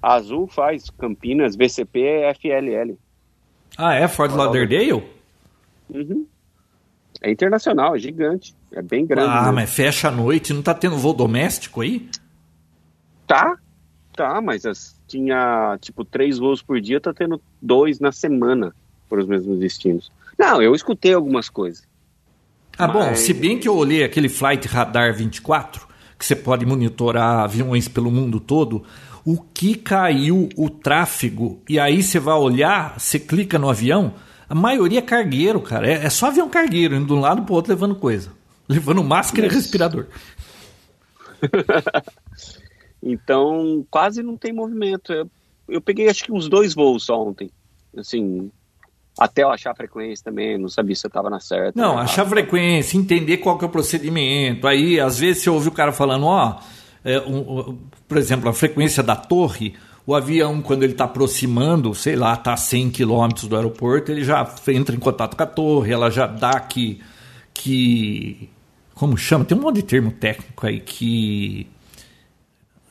a 0.02 0.14
Azul 0.14 0.48
faz, 0.48 0.90
Campinas, 0.90 1.56
VCP, 1.56 2.00
FLL. 2.40 2.98
Ah, 3.78 3.94
é? 3.96 4.08
Fort 4.08 4.34
Lauderdale? 4.34 5.04
Uhum. 5.90 6.26
É 7.22 7.32
internacional, 7.32 7.96
é 7.96 8.00
gigante. 8.00 8.54
É 8.72 8.82
bem 8.82 9.06
grande. 9.06 9.30
Ah, 9.30 9.52
mas 9.52 9.70
fecha 9.70 10.08
à 10.08 10.12
noite, 10.12 10.54
não 10.54 10.62
tá 10.62 10.74
tendo 10.74 10.98
voo 10.98 11.14
doméstico 11.14 11.82
aí? 11.82 12.10
Tá, 13.26 13.58
tá, 14.14 14.40
mas 14.42 14.66
as- 14.66 14.96
tinha 15.08 15.78
tipo 15.82 16.04
três 16.04 16.38
voos 16.38 16.62
por 16.62 16.80
dia, 16.82 17.00
tá 17.00 17.14
tendo 17.14 17.42
dois 17.62 18.00
na 18.00 18.12
semana 18.12 18.74
por 19.10 19.20
os 19.20 19.26
mesmos 19.26 19.58
destinos. 19.60 20.12
Não, 20.38 20.62
eu 20.62 20.76
escutei 20.76 21.14
algumas 21.14 21.50
coisas. 21.50 21.87
Ah, 22.78 22.88
bom, 22.88 23.00
Mas- 23.00 23.20
se 23.20 23.34
bem 23.34 23.58
que 23.60 23.68
eu 23.68 23.76
olhei 23.76 24.04
aquele 24.04 24.30
Flight 24.30 24.68
Radar 24.68 25.14
24, 25.14 25.88
que 26.18 26.26
você 26.26 26.36
pode 26.36 26.66
monitorar 26.66 27.40
aviões 27.40 27.88
pelo 27.88 28.12
mundo 28.12 28.40
todo, 28.40 28.84
o 29.26 29.42
que 29.42 29.76
caiu 29.76 30.48
o 30.56 30.70
tráfego, 30.70 31.62
e 31.68 31.80
aí 31.80 32.02
você 32.04 32.20
vai 32.20 32.36
olhar, 32.36 33.00
você 33.00 33.20
clica 33.20 33.58
no 33.60 33.70
avião, 33.70 34.14
a 34.48 34.56
maioria 34.56 35.00
é 35.00 35.02
cargueiro, 35.02 35.60
cara. 35.60 35.88
É, 35.88 36.06
é 36.06 36.10
só 36.10 36.28
avião 36.28 36.50
cargueiro, 36.50 36.96
indo 36.96 37.08
de 37.08 37.14
um 37.14 37.20
lado 37.20 37.42
pro 37.44 37.56
outro 37.56 37.72
levando 37.74 37.96
coisa. 37.96 38.32
Levando 38.70 39.02
máscara 39.04 39.48
e 39.48 39.50
respirador. 39.50 40.08
Então, 43.02 43.86
quase 43.92 44.24
não 44.24 44.36
tem 44.36 44.52
movimento. 44.52 45.14
Eu, 45.14 45.30
eu 45.70 45.80
peguei 45.80 46.10
acho 46.10 46.24
que 46.24 46.32
uns 46.32 46.50
dois 46.50 46.74
voos 46.74 47.06
só 47.06 47.22
ontem. 47.26 47.52
Assim, 47.96 48.52
até 49.20 49.44
eu 49.44 49.50
achar 49.50 49.72
a 49.72 49.76
frequência 49.76 50.24
também, 50.26 50.58
não 50.58 50.70
sabia 50.70 50.96
se 50.96 51.06
eu 51.06 51.12
tava 51.12 51.30
na 51.30 51.40
certa. 51.40 51.80
Não, 51.80 51.96
né? 51.96 52.02
achar 52.02 52.24
a 52.24 52.30
frequência, 52.30 52.98
entender 52.98 53.38
qual 53.38 53.58
que 53.58 53.66
é 53.66 53.68
o 53.68 53.72
procedimento. 53.72 54.68
Aí, 54.68 55.00
às 55.00 55.20
vezes, 55.20 55.44
você 55.44 55.50
ouve 55.50 55.70
o 55.70 55.72
cara 55.72 55.92
falando, 55.92 56.26
ó, 56.26 56.60
é, 57.04 57.20
um, 57.22 57.60
um, 57.60 57.78
por 58.08 58.18
exemplo, 58.18 58.50
a 58.50 58.54
frequência 58.54 59.02
da 59.02 59.16
torre, 59.16 59.74
o 60.06 60.14
avião, 60.16 60.62
quando 60.62 60.84
ele 60.84 60.94
está 60.94 61.06
aproximando, 61.06 61.94
sei 61.94 62.16
lá, 62.16 62.34
está 62.34 62.54
a 62.54 62.58
100 62.58 62.92
km 62.92 63.48
do 63.48 63.56
aeroporto, 63.56 64.12
ele 64.12 64.24
já 64.24 64.50
entra 64.68 64.96
em 64.96 65.00
contato 65.00 65.36
com 65.36 65.44
a 65.44 65.48
torre, 65.48 65.92
ela 65.92 66.10
já 66.10 66.28
dá 66.28 66.60
que. 66.60 67.02
que 67.54 68.50
como 68.94 69.18
chama? 69.18 69.46
Tem 69.46 69.58
um 69.58 69.62
monte 69.62 69.76
de 69.76 69.84
termo 69.84 70.12
técnico 70.12 70.66
aí 70.66 70.80
que. 70.80 71.68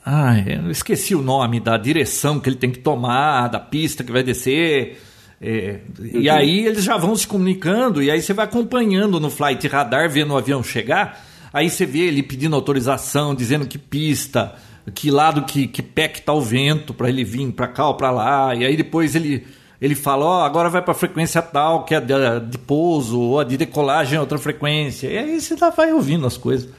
Ah, 0.05 0.39
eu 0.39 0.71
esqueci 0.71 1.13
o 1.13 1.21
nome 1.21 1.59
da 1.59 1.77
direção 1.77 2.39
que 2.39 2.47
ele 2.47 2.55
tem 2.55 2.71
que 2.71 2.79
tomar, 2.79 3.49
da 3.49 3.59
pista 3.59 4.03
que 4.03 4.11
vai 4.11 4.23
descer. 4.23 5.01
É, 5.39 5.81
e 6.01 6.29
aí 6.29 6.65
eles 6.65 6.83
já 6.83 6.97
vão 6.97 7.15
se 7.15 7.27
comunicando, 7.27 8.01
e 8.01 8.09
aí 8.09 8.21
você 8.21 8.33
vai 8.33 8.45
acompanhando 8.45 9.19
no 9.19 9.29
flight 9.29 9.67
radar, 9.67 10.09
vendo 10.09 10.33
o 10.33 10.37
avião 10.37 10.63
chegar. 10.63 11.23
Aí 11.53 11.69
você 11.69 11.85
vê 11.85 11.99
ele 12.07 12.23
pedindo 12.23 12.55
autorização, 12.55 13.33
dizendo 13.35 13.65
que 13.67 13.77
pista, 13.77 14.55
que 14.95 15.11
lado, 15.11 15.43
que, 15.43 15.67
que 15.67 15.81
pé 15.81 16.07
que 16.07 16.21
tá 16.21 16.33
o 16.33 16.41
vento 16.41 16.93
para 16.93 17.09
ele 17.09 17.23
vir 17.23 17.51
para 17.51 17.67
cá 17.67 17.87
ou 17.87 17.95
para 17.95 18.09
lá. 18.11 18.55
E 18.55 18.65
aí 18.65 18.75
depois 18.75 19.15
ele, 19.15 19.45
ele 19.79 19.93
fala: 19.95 20.25
Ó, 20.25 20.43
agora 20.43 20.69
vai 20.69 20.81
para 20.81 20.93
frequência 20.93 21.41
tal, 21.41 21.85
que 21.85 21.93
é 21.95 22.01
de, 22.01 22.13
de 22.49 22.57
pouso, 22.57 23.19
ou 23.19 23.39
a 23.39 23.43
de 23.43 23.57
decolagem 23.57 24.17
é 24.17 24.19
outra 24.19 24.37
frequência. 24.37 25.07
E 25.07 25.17
aí 25.17 25.39
você 25.39 25.55
tá, 25.55 25.69
vai 25.69 25.93
ouvindo 25.93 26.25
as 26.25 26.35
coisas. 26.37 26.69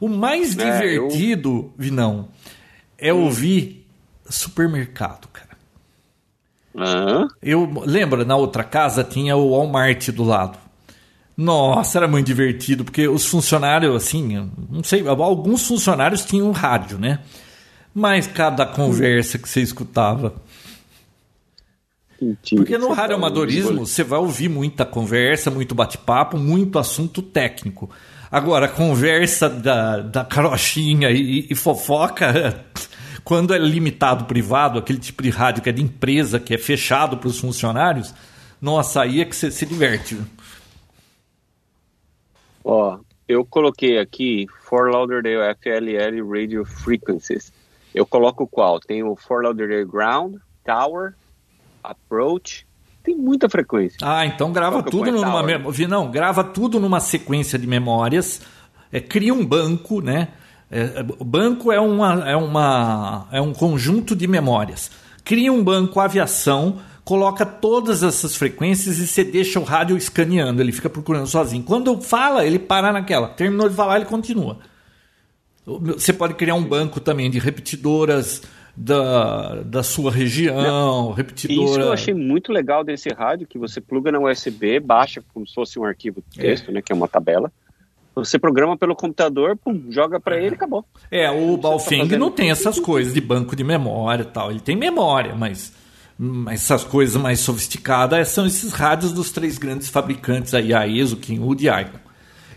O 0.00 0.08
mais 0.08 0.56
É, 0.58 0.96
eu- 0.96 1.08
divertido, 1.08 1.72
Vinão, 1.76 2.28
é 2.96 3.12
ouvir 3.12 3.86
supermercado, 4.28 5.28
cara. 5.28 5.47
Eu 7.42 7.70
lembra 7.84 8.24
na 8.24 8.36
outra 8.36 8.64
casa 8.64 9.04
tinha 9.04 9.36
o 9.36 9.50
Walmart 9.50 10.10
do 10.10 10.24
lado. 10.24 10.58
Nossa, 11.36 11.98
era 11.98 12.08
muito 12.08 12.26
divertido 12.26 12.84
porque 12.84 13.06
os 13.06 13.24
funcionários 13.26 13.94
assim, 13.94 14.50
não 14.68 14.82
sei, 14.82 15.06
alguns 15.06 15.66
funcionários 15.66 16.24
tinham 16.24 16.50
rádio, 16.50 16.98
né? 16.98 17.20
Mas 17.94 18.26
cada 18.26 18.66
conversa 18.66 19.38
que 19.38 19.48
você 19.48 19.60
escutava, 19.60 20.34
porque 22.56 22.76
no 22.76 22.92
rádio 22.92 23.14
amadorismo 23.14 23.86
você 23.86 24.02
vai 24.02 24.18
ouvir 24.18 24.48
muita 24.48 24.84
conversa, 24.84 25.50
muito 25.50 25.74
bate-papo, 25.74 26.36
muito 26.36 26.78
assunto 26.78 27.22
técnico. 27.22 27.88
Agora, 28.30 28.66
a 28.66 28.68
conversa 28.68 29.48
da, 29.48 29.98
da 29.98 30.24
carochinha 30.24 31.10
e, 31.10 31.46
e 31.48 31.54
fofoca, 31.54 32.64
quando 33.28 33.52
é 33.52 33.58
limitado 33.58 34.24
privado, 34.24 34.78
aquele 34.78 34.98
tipo 34.98 35.22
de 35.22 35.28
rádio 35.28 35.62
que 35.62 35.68
é 35.68 35.72
de 35.72 35.82
empresa, 35.82 36.40
que 36.40 36.54
é 36.54 36.56
fechado 36.56 37.18
para 37.18 37.28
os 37.28 37.38
funcionários, 37.38 38.14
nossa, 38.58 39.02
aí 39.02 39.20
é 39.20 39.24
que 39.26 39.36
você 39.36 39.50
se 39.50 39.66
diverte. 39.66 40.16
Ó, 42.64 42.98
eu 43.28 43.44
coloquei 43.44 43.98
aqui 43.98 44.46
For 44.64 44.90
Lauderdale 44.90 45.54
FLL 45.60 46.26
Radio 46.26 46.64
Frequencies. 46.64 47.52
Eu 47.94 48.06
coloco 48.06 48.46
qual? 48.46 48.80
Tem 48.80 49.02
o 49.02 49.14
For 49.14 49.42
Lauderdale 49.44 49.84
Ground, 49.84 50.36
Tower, 50.64 51.12
Approach. 51.84 52.66
Tem 53.04 53.14
muita 53.14 53.46
frequência. 53.50 53.98
Ah, 54.00 54.24
então 54.24 54.50
grava 54.52 54.82
Qual 54.82 54.90
tudo 54.90 55.12
numa 55.12 55.42
Tower? 55.42 55.44
mem- 55.60 55.70
Vinão, 55.70 56.10
grava 56.10 56.42
tudo 56.42 56.80
numa 56.80 56.98
sequência 56.98 57.58
de 57.58 57.66
memórias, 57.66 58.40
é, 58.90 59.00
cria 59.02 59.34
um 59.34 59.44
banco, 59.44 60.00
né? 60.00 60.28
É, 60.70 61.04
o 61.18 61.24
banco 61.24 61.72
é, 61.72 61.80
uma, 61.80 62.28
é, 62.28 62.36
uma, 62.36 63.26
é 63.32 63.40
um 63.40 63.52
conjunto 63.52 64.14
de 64.14 64.26
memórias. 64.26 64.90
Cria 65.24 65.52
um 65.52 65.62
banco 65.64 66.00
aviação, 66.00 66.78
coloca 67.04 67.46
todas 67.46 68.02
essas 68.02 68.36
frequências 68.36 68.98
e 68.98 69.06
você 69.06 69.24
deixa 69.24 69.58
o 69.58 69.64
rádio 69.64 69.96
escaneando, 69.96 70.60
ele 70.60 70.72
fica 70.72 70.90
procurando 70.90 71.26
sozinho. 71.26 71.62
Quando 71.62 72.00
fala, 72.00 72.44
ele 72.44 72.58
para 72.58 72.92
naquela. 72.92 73.28
Terminou 73.28 73.68
de 73.68 73.74
falar, 73.74 73.96
ele 73.96 74.04
continua. 74.04 74.58
Você 75.64 76.12
pode 76.12 76.34
criar 76.34 76.54
um 76.54 76.64
banco 76.64 77.00
também 77.00 77.30
de 77.30 77.38
repetidoras 77.38 78.42
da, 78.76 79.62
da 79.62 79.82
sua 79.82 80.10
região, 80.10 81.12
repetidora. 81.12 81.70
isso 81.70 81.80
eu 81.80 81.92
achei 81.92 82.14
muito 82.14 82.52
legal 82.52 82.84
desse 82.84 83.08
rádio, 83.10 83.46
que 83.46 83.58
você 83.58 83.80
pluga 83.80 84.12
na 84.12 84.20
USB, 84.20 84.78
baixa 84.78 85.22
como 85.34 85.46
se 85.46 85.52
fosse 85.52 85.78
um 85.78 85.84
arquivo 85.84 86.22
de 86.30 86.38
texto, 86.38 86.70
né, 86.70 86.80
que 86.80 86.92
é 86.92 86.94
uma 86.94 87.08
tabela. 87.08 87.52
Você 88.24 88.38
programa 88.38 88.76
pelo 88.76 88.94
computador, 88.96 89.56
pum, 89.56 89.84
joga 89.90 90.18
pra 90.20 90.36
ele 90.36 90.50
e 90.50 90.54
acabou. 90.54 90.84
É, 91.10 91.30
o 91.30 91.56
tá 91.56 91.62
Baofeng 91.68 92.02
fazendo- 92.04 92.18
não 92.20 92.30
tem 92.30 92.50
essas 92.50 92.78
coisas 92.78 93.14
de 93.14 93.20
banco 93.20 93.54
de 93.56 93.64
memória 93.64 94.22
e 94.22 94.26
tal. 94.26 94.50
Ele 94.50 94.60
tem 94.60 94.76
memória, 94.76 95.34
mas, 95.34 95.72
mas 96.18 96.62
essas 96.62 96.84
coisas 96.84 97.20
mais 97.20 97.40
sofisticadas 97.40 98.28
são 98.28 98.46
esses 98.46 98.72
rádios 98.72 99.12
dos 99.12 99.30
três 99.30 99.58
grandes 99.58 99.88
fabricantes 99.88 100.54
aí, 100.54 100.72
a 100.74 100.86
ESO, 100.86 101.16
Kinwood 101.16 101.64
e 101.66 101.68
Icon. 101.68 101.98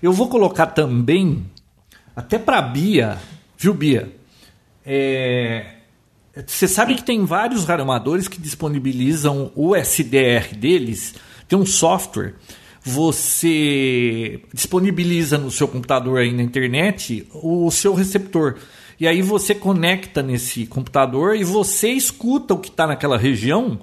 Eu 0.01 0.11
vou 0.13 0.27
colocar 0.27 0.67
também, 0.67 1.45
até 2.15 2.39
para 2.39 2.61
Bia, 2.61 3.17
viu 3.57 3.73
Bia? 3.73 4.11
É, 4.85 5.75
você 6.45 6.67
sabe 6.67 6.95
que 6.95 7.03
tem 7.03 7.23
vários 7.25 7.65
radioamadores 7.65 8.27
que 8.27 8.41
disponibilizam 8.41 9.51
o 9.55 9.75
SDR 9.75 10.55
deles, 10.57 11.13
tem 11.47 11.57
um 11.59 11.65
software, 11.65 12.33
você 12.83 14.41
disponibiliza 14.53 15.37
no 15.37 15.51
seu 15.51 15.67
computador 15.67 16.19
aí 16.19 16.33
na 16.33 16.41
internet 16.41 17.27
o 17.33 17.69
seu 17.69 17.93
receptor. 17.93 18.55
E 18.99 19.07
aí 19.07 19.21
você 19.21 19.55
conecta 19.55 20.21
nesse 20.21 20.65
computador 20.65 21.35
e 21.35 21.43
você 21.43 21.89
escuta 21.89 22.53
o 22.53 22.59
que 22.59 22.69
está 22.69 22.85
naquela 22.85 23.17
região 23.17 23.79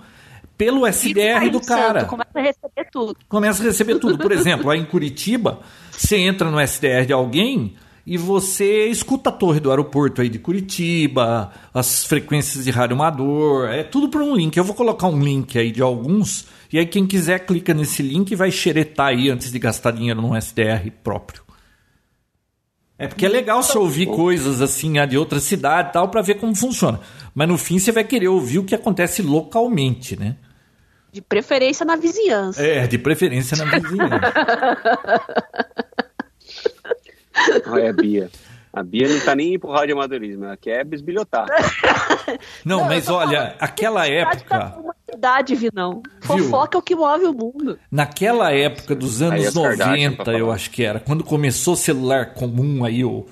pelo 0.56 0.84
SDR 0.86 1.48
do 1.50 1.60
cara 1.60 2.04
Começa 2.04 2.30
a 2.34 2.40
receber 2.40 2.90
tudo. 2.90 3.16
começa 3.28 3.62
a 3.62 3.66
receber 3.66 3.98
tudo. 4.00 4.18
Por 4.18 4.32
exemplo, 4.32 4.66
lá 4.66 4.76
em 4.76 4.84
Curitiba, 4.84 5.60
você 5.92 6.16
entra 6.16 6.50
no 6.50 6.60
SDR 6.60 7.06
de 7.06 7.12
alguém 7.12 7.74
e 8.04 8.16
você 8.16 8.86
escuta 8.86 9.28
a 9.28 9.32
torre 9.32 9.60
do 9.60 9.70
aeroporto 9.70 10.20
aí 10.20 10.28
de 10.28 10.38
Curitiba, 10.38 11.52
as 11.72 12.04
frequências 12.04 12.64
de 12.64 12.70
rádio 12.70 12.94
amador, 12.94 13.68
é 13.68 13.84
tudo 13.84 14.08
por 14.08 14.22
um 14.22 14.34
link. 14.34 14.56
Eu 14.56 14.64
vou 14.64 14.74
colocar 14.74 15.08
um 15.08 15.22
link 15.22 15.56
aí 15.58 15.70
de 15.70 15.82
alguns, 15.82 16.46
e 16.72 16.78
aí 16.78 16.86
quem 16.86 17.06
quiser 17.06 17.46
clica 17.46 17.72
nesse 17.72 18.02
link 18.02 18.30
e 18.30 18.36
vai 18.36 18.50
xeretar 18.50 19.08
aí 19.08 19.30
antes 19.30 19.50
de 19.50 19.58
gastar 19.58 19.92
dinheiro 19.92 20.20
num 20.20 20.36
SDR 20.36 20.90
próprio. 21.02 21.42
É 22.98 23.06
porque 23.06 23.24
é 23.26 23.28
legal 23.28 23.62
você 23.62 23.78
ouvir 23.78 24.06
coisas 24.06 24.60
assim 24.60 24.98
ah, 24.98 25.06
de 25.06 25.16
outra 25.16 25.38
cidade 25.38 25.90
e 25.90 25.92
tal 25.92 26.08
para 26.08 26.20
ver 26.20 26.34
como 26.34 26.54
funciona. 26.54 26.98
Mas 27.32 27.48
no 27.48 27.56
fim 27.56 27.78
você 27.78 27.92
vai 27.92 28.02
querer 28.02 28.26
ouvir 28.26 28.58
o 28.58 28.64
que 28.64 28.74
acontece 28.74 29.22
localmente, 29.22 30.18
né? 30.18 30.36
De 31.12 31.22
preferência 31.22 31.86
na 31.86 31.96
vizinhança. 31.96 32.60
É, 32.60 32.86
de 32.86 32.98
preferência 32.98 33.56
na 33.56 33.64
vizinhança. 33.78 34.32
Olha 37.70 37.90
a 37.90 37.92
Bia. 37.92 38.30
A 38.72 38.82
Bia 38.82 39.08
não 39.08 39.20
tá 39.20 39.34
nem 39.34 39.54
indo 39.54 39.60
pro 39.60 39.70
rádio 39.70 39.94
amadorismo, 39.94 40.44
ela 40.44 40.56
quer 40.56 40.84
bisbilhotar. 40.84 41.46
Não, 42.64 42.80
Não, 42.80 42.84
mas 42.84 43.08
olha, 43.08 43.56
aquela 43.58 44.06
época, 44.06 44.76
Humanidade, 44.78 45.54
Vinão. 45.54 46.02
Fofoca 46.20 46.76
é 46.76 46.78
o 46.78 46.82
que 46.82 46.94
move 46.94 47.24
o 47.24 47.32
mundo. 47.32 47.78
naquela 47.90 48.52
época 48.52 48.94
dos 48.94 49.22
Aí 49.22 49.28
anos 49.28 49.46
as 49.46 49.54
Kardashian 49.54 50.12
pra 50.12 50.24
90, 50.26 50.32
eu 50.32 50.52
acho 50.52 50.70
que 50.70 50.84
era, 50.84 51.00
quando 51.00 51.24
começou 51.24 51.74
o 51.74 51.76
celular 51.76 52.34
comum 52.34 52.84
aí, 52.84 53.04
o, 53.04 53.26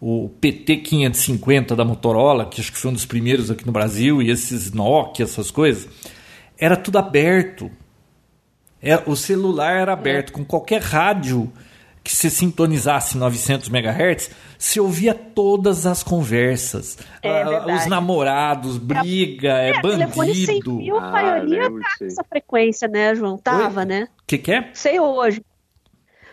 o 0.00 0.30
PT550 0.40 1.74
da 1.74 1.84
Motorola, 1.84 2.46
que 2.46 2.60
acho 2.60 2.72
que 2.72 2.78
foi 2.78 2.90
um 2.90 2.94
dos 2.94 3.06
primeiros 3.06 3.50
aqui 3.50 3.66
no 3.66 3.72
Brasil, 3.72 4.22
e 4.22 4.30
esses 4.30 4.72
Nokia, 4.72 5.24
essas 5.24 5.50
coisas, 5.50 5.88
era 6.58 6.76
tudo 6.76 6.98
aberto. 6.98 7.70
É, 8.80 9.02
o 9.06 9.16
celular 9.16 9.72
era 9.72 9.92
aberto, 9.92 10.32
com 10.32 10.44
qualquer 10.44 10.80
rádio 10.80 11.52
que 12.04 12.14
você 12.14 12.30
sintonizasse 12.30 13.18
900 13.18 13.68
MHz, 13.68 14.30
você 14.58 14.80
ouvia 14.80 15.12
todas 15.14 15.86
as 15.86 16.02
conversas. 16.02 16.98
É 17.22 17.42
Ah, 17.42 17.66
os 17.76 17.86
namorados, 17.86 18.78
briga, 18.78 19.52
é, 19.52 19.80
telefone 19.80 20.34
sem 20.34 20.46
bandido. 20.60 20.78
fio, 20.78 20.96
a 20.98 21.08
Ah, 21.08 21.10
maioria 21.12 21.62
lembro 21.62 21.80
tá 21.80 21.88
nessa 22.00 22.24
frequência, 22.24 22.88
né, 22.88 23.14
João? 23.14 23.36
Tava, 23.36 23.84
né? 23.84 24.08
O 24.22 24.26
que, 24.26 24.38
que 24.38 24.52
é? 24.52 24.70
Sei 24.72 24.98
hoje. 25.00 25.42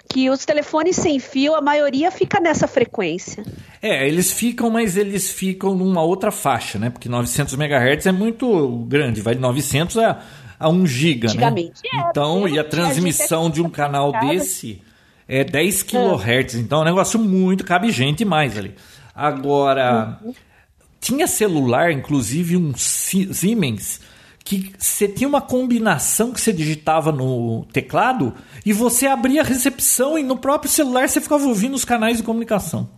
Que 0.10 0.30
os 0.30 0.46
telefones 0.46 0.96
sem 0.98 1.18
fio, 1.18 1.56
a 1.56 1.62
maioria 1.62 2.12
fica 2.12 2.40
nessa 2.40 2.68
frequência. 2.68 3.44
É, 3.82 4.08
eles 4.08 4.32
ficam, 4.32 4.70
mas 4.70 4.96
eles 4.96 5.32
ficam 5.32 5.74
numa 5.74 6.04
outra 6.04 6.30
faixa, 6.32 6.78
né? 6.78 6.90
Porque 6.90 7.10
900 7.10 7.54
MHz 7.56 8.06
é 8.06 8.12
muito 8.12 8.70
grande, 8.88 9.22
vai 9.22 9.34
de 9.34 9.42
900 9.42 9.98
a, 9.98 10.22
a 10.60 10.70
1 10.70 10.86
giga, 10.86 11.34
né? 11.34 11.72
Então, 12.10 12.48
eu 12.48 12.56
e 12.56 12.60
a 12.60 12.64
transmissão 12.64 13.50
de 13.50 13.62
um 13.62 13.70
canal 13.70 14.12
desse 14.12 14.82
é 15.28 15.44
10 15.44 15.84
kHz, 15.84 16.56
então 16.56 16.80
é 16.80 16.82
um 16.82 16.86
negócio 16.86 17.20
muito, 17.20 17.64
cabe 17.64 17.92
gente 17.92 18.26
mais 18.26 18.58
ali. 18.58 18.76
Agora, 19.16 20.20
tinha 21.00 21.28
celular, 21.28 21.92
inclusive 21.92 22.58
um 22.58 22.74
Si- 22.76 23.34
Siemens, 23.34 24.02
que 24.44 24.74
você 24.78 25.08
tinha 25.08 25.28
uma 25.28 25.42
combinação 25.42 26.32
que 26.34 26.42
você 26.42 26.52
digitava 26.52 27.12
no 27.12 27.66
teclado 27.72 28.34
e 28.66 28.74
você 28.74 29.08
abria 29.08 29.42
a 29.42 29.46
recepção 29.46 30.18
e 30.18 30.24
no 30.24 30.36
próprio 30.38 30.70
celular 30.70 31.08
você 31.08 31.22
ficava 31.22 31.46
ouvindo 31.46 31.76
os 31.76 31.86
canais 31.86 32.18
de 32.18 32.24
comunicação. 32.24 32.90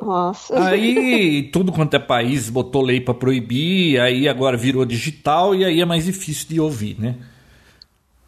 Nossa. 0.00 0.62
Aí 0.64 1.50
tudo 1.52 1.72
quanto 1.72 1.94
é 1.94 1.98
país 1.98 2.48
botou 2.48 2.82
lei 2.82 3.00
para 3.00 3.14
proibir, 3.14 4.00
aí 4.00 4.28
agora 4.28 4.56
virou 4.56 4.84
digital 4.84 5.54
e 5.54 5.64
aí 5.64 5.80
é 5.80 5.84
mais 5.84 6.04
difícil 6.04 6.46
de 6.48 6.60
ouvir, 6.60 6.96
né? 7.00 7.16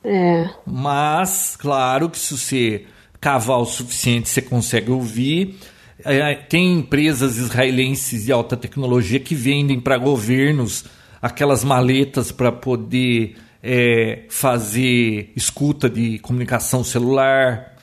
É. 0.05 0.49
Mas, 0.67 1.57
claro 1.57 2.09
que 2.09 2.19
se 2.19 2.37
você 2.37 2.87
cavar 3.21 3.59
o 3.59 3.67
suficiente, 3.67 4.29
você 4.29 4.41
consegue 4.41 4.91
ouvir. 4.91 5.59
É, 6.05 6.35
Tem 6.35 6.79
empresas 6.79 7.37
israelenses 7.37 8.25
de 8.25 8.33
alta 8.33 8.57
tecnologia 8.57 9.21
que 9.21 9.35
vendem 9.35 9.79
para 9.79 9.99
governos 9.99 10.85
aquelas 11.21 11.63
maletas 11.63 12.33
para 12.33 12.51
poder 12.51 13.37
é, 13.63 14.25
fazer 14.31 15.33
escuta 15.37 15.89
de 15.89 16.19
comunicação 16.21 16.83
celular. 16.83 17.77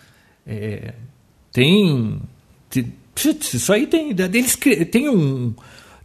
É, 0.45 0.94
tem, 1.52 2.19
isso 3.15 3.72
aí 3.72 3.85
tem 3.88 4.11
eles 4.11 4.57
tem 4.91 5.10
um 5.10 5.53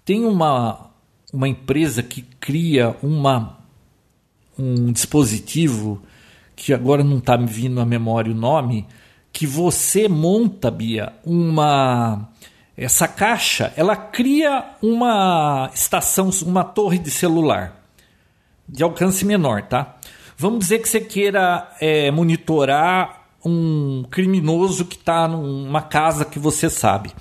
tem 0.05 0.25
uma 0.25 0.91
uma 1.33 1.49
empresa 1.49 2.03
que 2.03 2.23
cria 2.41 2.95
uma 3.03 3.62
um 4.59 4.93
dispositivo 4.93 6.03
que 6.55 6.73
agora 6.73 7.03
não 7.03 7.19
está 7.19 7.37
me 7.37 7.47
vindo 7.47 7.81
à 7.81 7.87
memória 7.87 8.33
o 8.33 8.37
nome, 8.37 8.87
que 9.33 9.47
você 9.47 10.09
monta, 10.09 10.71
Bia, 10.71 11.13
uma 11.25 12.29
essa 12.77 13.07
caixa, 13.07 13.73
ela 13.77 13.95
cria 13.95 14.65
uma 14.83 15.71
estação, 15.75 16.31
uma 16.45 16.65
torre 16.65 16.99
de 16.99 17.11
celular 17.11 17.83
de 18.69 18.83
alcance 18.83 19.25
menor, 19.25 19.63
tá? 19.63 19.97
Vamos 20.37 20.61
dizer 20.61 20.79
que 20.79 20.89
você 20.89 21.01
queira 21.01 21.71
é, 21.81 22.11
monitorar 22.11 23.27
um 23.45 24.05
criminoso 24.11 24.85
que 24.85 24.97
está 24.97 25.29
numa 25.29 25.83
casa 25.83 26.25
que 26.25 26.39
você 26.39 26.71
sabe. 26.71 27.13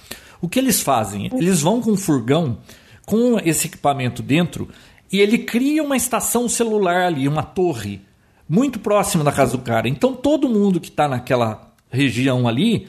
O 0.42 0.48
que 0.48 0.58
eles 0.58 0.82
fazem? 0.82 1.30
Eles 1.34 1.62
vão 1.62 1.82
com 1.82 1.92
um 1.92 1.98
furgão 1.98 2.60
com 3.06 3.38
esse 3.44 3.68
equipamento 3.68 4.22
dentro 4.24 4.70
e 5.12 5.20
ele 5.20 5.40
cria 5.40 5.84
uma 5.84 5.98
estação 5.98 6.48
celular 6.48 7.04
ali, 7.04 7.28
uma 7.28 7.44
torre, 7.44 8.02
muito 8.48 8.80
próxima 8.80 9.24
da 9.24 9.32
casa 9.32 9.58
do 9.58 9.64
cara. 9.64 9.88
Então 9.88 10.14
todo 10.14 10.48
mundo 10.48 10.80
que 10.80 10.90
está 10.90 11.08
naquela 11.08 11.74
região 11.90 12.48
ali, 12.48 12.88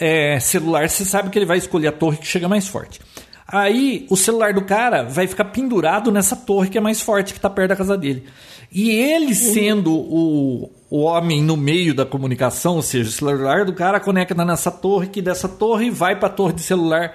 é, 0.00 0.40
celular, 0.40 0.88
você 0.88 1.04
sabe 1.04 1.30
que 1.30 1.38
ele 1.38 1.46
vai 1.46 1.58
escolher 1.58 1.88
a 1.88 1.92
torre 1.92 2.16
que 2.16 2.26
chega 2.26 2.48
mais 2.48 2.66
forte. 2.66 3.00
Aí 3.46 4.06
o 4.08 4.16
celular 4.16 4.54
do 4.54 4.64
cara 4.64 5.02
vai 5.02 5.26
ficar 5.26 5.44
pendurado 5.46 6.10
nessa 6.10 6.34
torre 6.34 6.70
que 6.70 6.78
é 6.78 6.80
mais 6.80 7.00
forte, 7.00 7.32
que 7.32 7.38
está 7.38 7.50
perto 7.50 7.68
da 7.68 7.76
casa 7.76 7.96
dele. 7.96 8.24
E 8.72 8.90
ele 8.90 9.34
sendo 9.34 9.92
o, 9.92 10.70
o 10.88 11.00
homem 11.02 11.42
no 11.42 11.56
meio 11.56 11.94
da 11.94 12.06
comunicação, 12.06 12.76
ou 12.76 12.82
seja, 12.82 13.10
o 13.10 13.12
celular 13.12 13.66
do 13.66 13.74
cara 13.74 14.00
conecta 14.00 14.44
nessa 14.44 14.70
torre, 14.70 15.08
que 15.08 15.20
dessa 15.20 15.48
torre 15.48 15.90
vai 15.90 16.18
para 16.18 16.28
a 16.28 16.32
torre 16.32 16.54
de 16.54 16.62
celular 16.62 17.12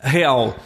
real. 0.00 0.56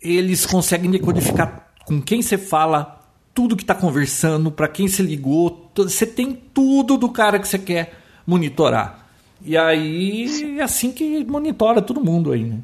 Eles 0.00 0.46
conseguem 0.46 0.90
decodificar 0.90 1.69
com 1.84 2.00
quem 2.00 2.22
você 2.22 2.38
fala, 2.38 3.00
tudo 3.34 3.56
que 3.56 3.62
está 3.62 3.74
conversando, 3.74 4.50
para 4.50 4.68
quem 4.68 4.88
você 4.88 5.02
ligou, 5.02 5.70
você 5.74 6.06
tem 6.06 6.32
tudo 6.34 6.96
do 6.96 7.08
cara 7.10 7.38
que 7.38 7.48
você 7.48 7.58
quer 7.58 7.94
monitorar. 8.26 9.08
E 9.42 9.56
aí 9.56 10.58
é 10.58 10.62
assim 10.62 10.92
que 10.92 11.24
monitora 11.24 11.80
todo 11.80 12.04
mundo 12.04 12.32
aí, 12.32 12.44
né? 12.44 12.58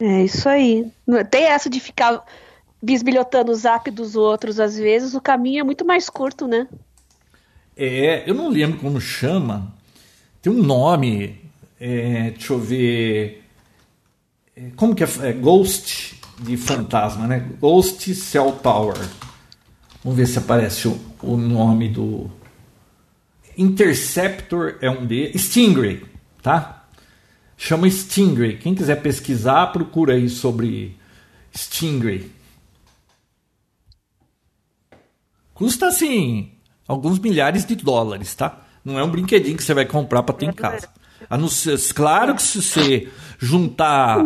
É 0.00 0.24
isso 0.24 0.48
aí. 0.48 0.90
Tem 1.30 1.44
essa 1.44 1.70
de 1.70 1.78
ficar 1.78 2.24
bisbilhotando 2.82 3.52
o 3.52 3.54
zap 3.54 3.90
dos 3.90 4.16
outros, 4.16 4.60
às 4.60 4.76
vezes, 4.76 5.14
o 5.14 5.20
caminho 5.20 5.60
é 5.60 5.64
muito 5.64 5.84
mais 5.84 6.10
curto, 6.10 6.46
né? 6.46 6.68
É, 7.76 8.28
eu 8.28 8.34
não 8.34 8.48
lembro 8.48 8.78
como 8.78 9.00
chama. 9.00 9.72
Tem 10.42 10.52
um 10.52 10.62
nome. 10.62 11.40
é, 11.80 12.30
deixa 12.30 12.52
eu 12.52 12.58
ver. 12.58 13.44
É, 14.56 14.70
como 14.76 14.94
que 14.94 15.04
é? 15.04 15.08
é? 15.22 15.32
Ghost 15.32 16.13
de 16.40 16.56
fantasma, 16.56 17.26
né? 17.26 17.40
Ghost 17.60 18.14
Cell 18.14 18.52
Tower. 18.62 18.96
Vamos 20.02 20.18
ver 20.18 20.26
se 20.26 20.38
aparece 20.38 20.88
o, 20.88 21.00
o 21.22 21.36
nome 21.36 21.88
do. 21.88 22.30
Interceptor 23.56 24.76
é 24.80 24.90
um 24.90 25.06
de. 25.06 25.32
Stingray, 25.38 26.04
tá? 26.42 26.84
Chama 27.56 27.88
Stingray. 27.88 28.56
Quem 28.58 28.74
quiser 28.74 29.00
pesquisar, 29.00 29.68
procura 29.68 30.14
aí 30.14 30.28
sobre 30.28 30.96
Stingray. 31.56 32.30
Custa 35.54 35.86
assim 35.86 36.50
alguns 36.86 37.18
milhares 37.18 37.64
de 37.64 37.76
dólares, 37.76 38.34
tá? 38.34 38.60
Não 38.84 38.98
é 38.98 39.04
um 39.04 39.10
brinquedinho 39.10 39.56
que 39.56 39.62
você 39.62 39.72
vai 39.72 39.86
comprar 39.86 40.22
para 40.22 40.34
ter 40.34 40.46
em 40.46 40.52
casa. 40.52 40.88
A 41.30 41.38
não 41.38 41.48
ser- 41.48 41.78
claro 41.94 42.34
que 42.34 42.42
se 42.42 42.60
você 42.60 43.08
juntar, 43.38 44.18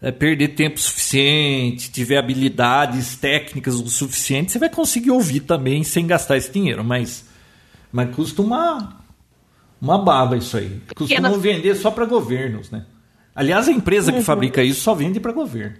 é, 0.00 0.12
perder 0.12 0.48
tempo 0.48 0.78
suficiente, 0.78 1.90
tiver 1.90 2.18
habilidades 2.18 3.16
técnicas 3.16 3.74
o 3.74 3.88
suficiente, 3.88 4.52
você 4.52 4.58
vai 4.58 4.68
conseguir 4.68 5.10
ouvir 5.10 5.40
também 5.40 5.82
sem 5.84 6.06
gastar 6.06 6.36
esse 6.36 6.50
dinheiro. 6.52 6.84
Mas, 6.84 7.24
mas 7.92 8.14
custa 8.14 8.42
uma 8.42 8.96
uma 9.80 9.98
baba 9.98 10.36
isso 10.36 10.56
aí. 10.56 10.80
Costumam 10.94 11.32
Pequena- 11.32 11.38
vender 11.38 11.74
só 11.76 11.90
para 11.90 12.04
governos, 12.04 12.70
né? 12.70 12.84
Aliás, 13.34 13.68
a 13.68 13.72
empresa 13.72 14.12
que 14.12 14.22
fabrica 14.22 14.62
isso 14.62 14.80
só 14.80 14.94
vende 14.94 15.20
para 15.20 15.30
governo. 15.30 15.76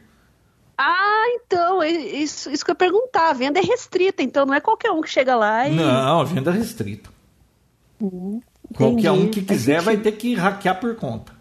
Ah, 0.77 1.25
então, 1.31 1.83
é 1.83 1.91
isso, 1.91 2.49
isso 2.53 2.65
que 2.65 2.71
eu 2.71 2.75
ia 2.75 2.77
perguntar. 2.77 3.31
A 3.31 3.33
venda 3.33 3.59
é 3.59 3.63
restrita, 3.63 4.23
então 4.23 4.47
não 4.47 4.55
é 4.55 4.61
qualquer 4.61 4.93
um 4.93 5.01
que 5.01 5.11
chega 5.11 5.35
lá 5.35 5.69
e. 5.69 5.75
Não, 5.75 6.25
venda 6.25 6.53
restrita. 6.53 7.11
Qualquer 8.77 9.11
um 9.11 9.29
que 9.29 9.43
quiser 9.43 9.83
vai 9.83 9.97
ter 9.97 10.13
que 10.13 10.35
hackear 10.35 10.79
por 10.79 10.95
conta. 10.95 11.33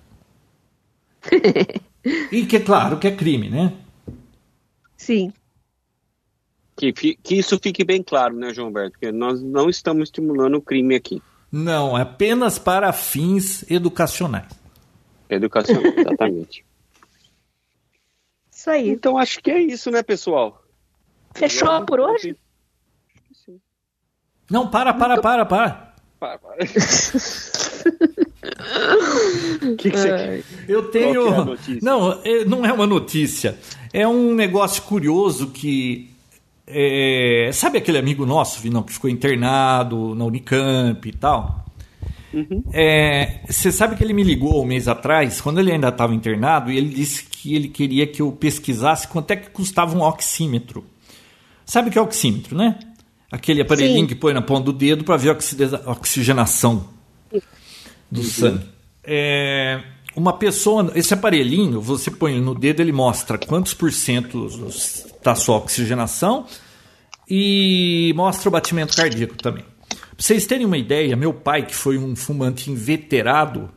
e 2.32 2.46
que, 2.46 2.60
claro, 2.60 2.98
que 2.98 3.08
é 3.08 3.16
crime, 3.16 3.50
né? 3.50 3.74
Sim. 4.96 5.32
Que, 6.76 6.94
que 6.94 7.36
isso 7.36 7.58
fique 7.60 7.84
bem 7.84 8.04
claro, 8.04 8.36
né, 8.36 8.54
João 8.54 8.68
Alberto? 8.68 8.92
Porque 8.92 9.12
nós 9.12 9.42
não 9.42 9.70
estamos 9.70 10.04
estimulando 10.04 10.56
o 10.56 10.62
crime 10.62 10.96
aqui. 10.96 11.22
Não, 11.52 11.98
é 11.98 12.02
apenas 12.02 12.60
para 12.60 12.92
fins 12.94 13.70
educacionais. 13.70 14.52
Educação, 15.30 15.82
exatamente. 15.98 16.66
Isso 18.52 18.70
aí. 18.70 18.90
Então 18.90 19.18
acho 19.18 19.42
que 19.42 19.52
é 19.52 19.62
isso, 19.62 19.90
né, 19.90 20.04
pessoal? 20.04 20.64
Fechou 21.34 21.86
por 21.86 22.00
hoje? 22.00 22.36
Não, 24.50 24.70
para, 24.70 24.94
para, 24.94 25.22
para, 25.22 25.46
para. 25.46 25.94
Para, 26.20 26.38
para. 26.40 26.58
O 29.62 29.76
que, 29.78 29.90
que 29.92 29.98
você 29.98 30.10
quer? 30.10 30.44
Eu 30.68 30.84
tenho. 30.92 31.26
Qual 31.26 31.58
que 31.58 31.78
é? 31.78 31.80
Não, 31.82 32.12
é- 32.24 32.46
não 32.46 32.66
é 32.66 32.72
uma 32.74 32.88
notícia. 32.88 33.58
É 33.94 34.08
um 34.08 34.34
negócio 34.34 34.84
curioso 34.84 35.48
que 35.48 36.10
é, 36.68 37.50
sabe 37.54 37.78
aquele 37.78 37.98
amigo 37.98 38.26
nosso, 38.26 38.60
Vinão, 38.62 38.84
que 38.84 38.92
ficou 38.92 39.10
internado 39.10 40.14
na 40.14 40.26
Unicamp 40.26 41.08
e 41.08 41.12
tal? 41.14 41.66
É, 42.74 43.40
você 43.50 43.72
sabe 43.72 43.96
que 43.96 44.04
ele 44.04 44.14
me 44.14 44.22
ligou 44.22 44.62
um 44.62 44.66
mês 44.66 44.88
atrás, 44.88 45.40
quando 45.40 45.60
ele 45.60 45.72
ainda 45.72 45.88
estava 45.88 46.14
internado, 46.14 46.70
e 46.70 46.78
ele 46.78 46.90
disse 46.90 47.24
que 47.24 47.56
ele 47.56 47.70
queria 47.70 48.06
que 48.06 48.22
eu 48.22 48.32
pesquisasse 48.32 49.08
quanto 49.08 49.32
é 49.32 49.38
que 49.38 49.50
custava 49.50 49.98
um 49.98 50.02
oxímetro. 50.02 50.86
Sabe 51.66 51.90
o 51.90 51.92
que 51.92 51.98
é 51.98 52.02
oxímetro, 52.02 52.56
né? 52.56 52.78
Aquele 53.32 53.62
aparelhinho 53.62 54.02
Sim. 54.02 54.08
que 54.08 54.16
põe 54.16 54.34
na 54.34 54.42
ponta 54.42 54.66
do 54.66 54.74
dedo 54.74 55.04
para 55.04 55.18
ver 55.18 55.32
a 55.32 55.92
a 55.92 55.96
do 58.12 58.24
sangue. 58.24 58.66
É, 59.04 59.82
uma 60.16 60.34
pessoa, 60.34 60.92
esse 60.96 61.14
aparelhinho, 61.14 61.80
você 61.82 62.10
põe 62.12 62.40
no 62.42 62.54
dedo, 62.56 62.82
ele 62.82 62.92
mostra 62.92 63.38
quantos 63.38 63.74
por 63.74 63.92
cento 63.92 64.48
da 65.24 65.36
sua 65.36 65.58
oxigenação 65.58 66.46
e 67.30 68.14
mostra 68.16 68.50
o 68.50 68.52
batimento 68.52 68.96
cardíaco 68.96 69.36
também. 69.36 69.64
Pra 69.90 70.00
vocês 70.18 70.46
terem 70.46 70.66
uma 70.66 70.78
ideia, 70.78 71.16
meu 71.16 71.34
pai, 71.34 71.66
que 71.66 71.76
foi 71.76 71.98
um 71.98 72.16
fumante 72.16 72.72
inveterado, 72.72 73.70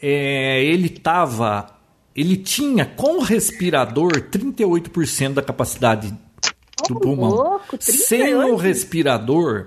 é, 0.00 0.64
ele 0.64 0.88
tava. 0.88 1.66
Ele 2.14 2.36
tinha 2.38 2.86
com 2.86 3.18
o 3.18 3.22
respirador 3.22 4.10
38% 4.30 5.34
da 5.34 5.42
capacidade 5.42 6.14
do 6.88 6.96
Ô, 6.96 7.00
pulmão. 7.00 7.28
louco, 7.28 7.76
Sem 7.78 8.34
o 8.34 8.56
38%. 8.56 8.60
respirador, 8.60 9.66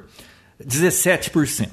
17%. 0.66 1.70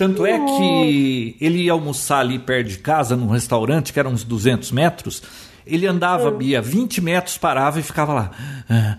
Tanto 0.00 0.24
é 0.24 0.38
que 0.38 1.36
ele 1.38 1.64
ia 1.64 1.72
almoçar 1.72 2.20
ali 2.20 2.38
perto 2.38 2.68
de 2.68 2.78
casa, 2.78 3.14
num 3.14 3.26
restaurante, 3.26 3.92
que 3.92 3.98
era 3.98 4.08
uns 4.08 4.24
200 4.24 4.72
metros. 4.72 5.22
Ele 5.66 5.86
andava, 5.86 6.30
Bia, 6.30 6.62
20 6.62 7.02
metros, 7.02 7.36
parava 7.36 7.78
e 7.78 7.82
ficava 7.82 8.14
lá, 8.14 8.30
ah, 8.70 8.96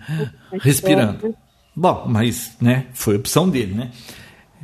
respirando. 0.60 1.34
Bom, 1.74 2.04
mas, 2.06 2.56
né, 2.60 2.86
foi 2.94 3.16
opção 3.16 3.48
dele, 3.48 3.74
né? 3.74 3.90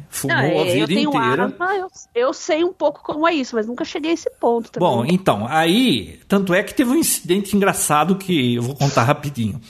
Fumou 0.08 0.36
Não, 0.36 0.60
a 0.60 0.66
é, 0.66 0.74
vida 0.86 0.92
inteira. 0.92 1.46
asma, 1.46 1.74
eu, 1.74 1.88
eu 2.14 2.32
sei 2.32 2.62
um 2.62 2.72
pouco 2.72 3.02
como 3.02 3.26
é 3.26 3.34
isso, 3.34 3.56
mas 3.56 3.66
nunca 3.66 3.84
cheguei 3.84 4.12
a 4.12 4.14
esse 4.14 4.30
ponto 4.38 4.70
também. 4.70 4.88
Bom, 4.88 5.04
então, 5.04 5.44
aí, 5.48 6.20
tanto 6.28 6.54
é 6.54 6.62
que 6.62 6.72
teve 6.72 6.88
um 6.90 6.94
incidente 6.94 7.56
engraçado 7.56 8.14
que 8.14 8.54
eu 8.54 8.62
vou 8.62 8.76
contar 8.76 9.02
rapidinho. 9.02 9.60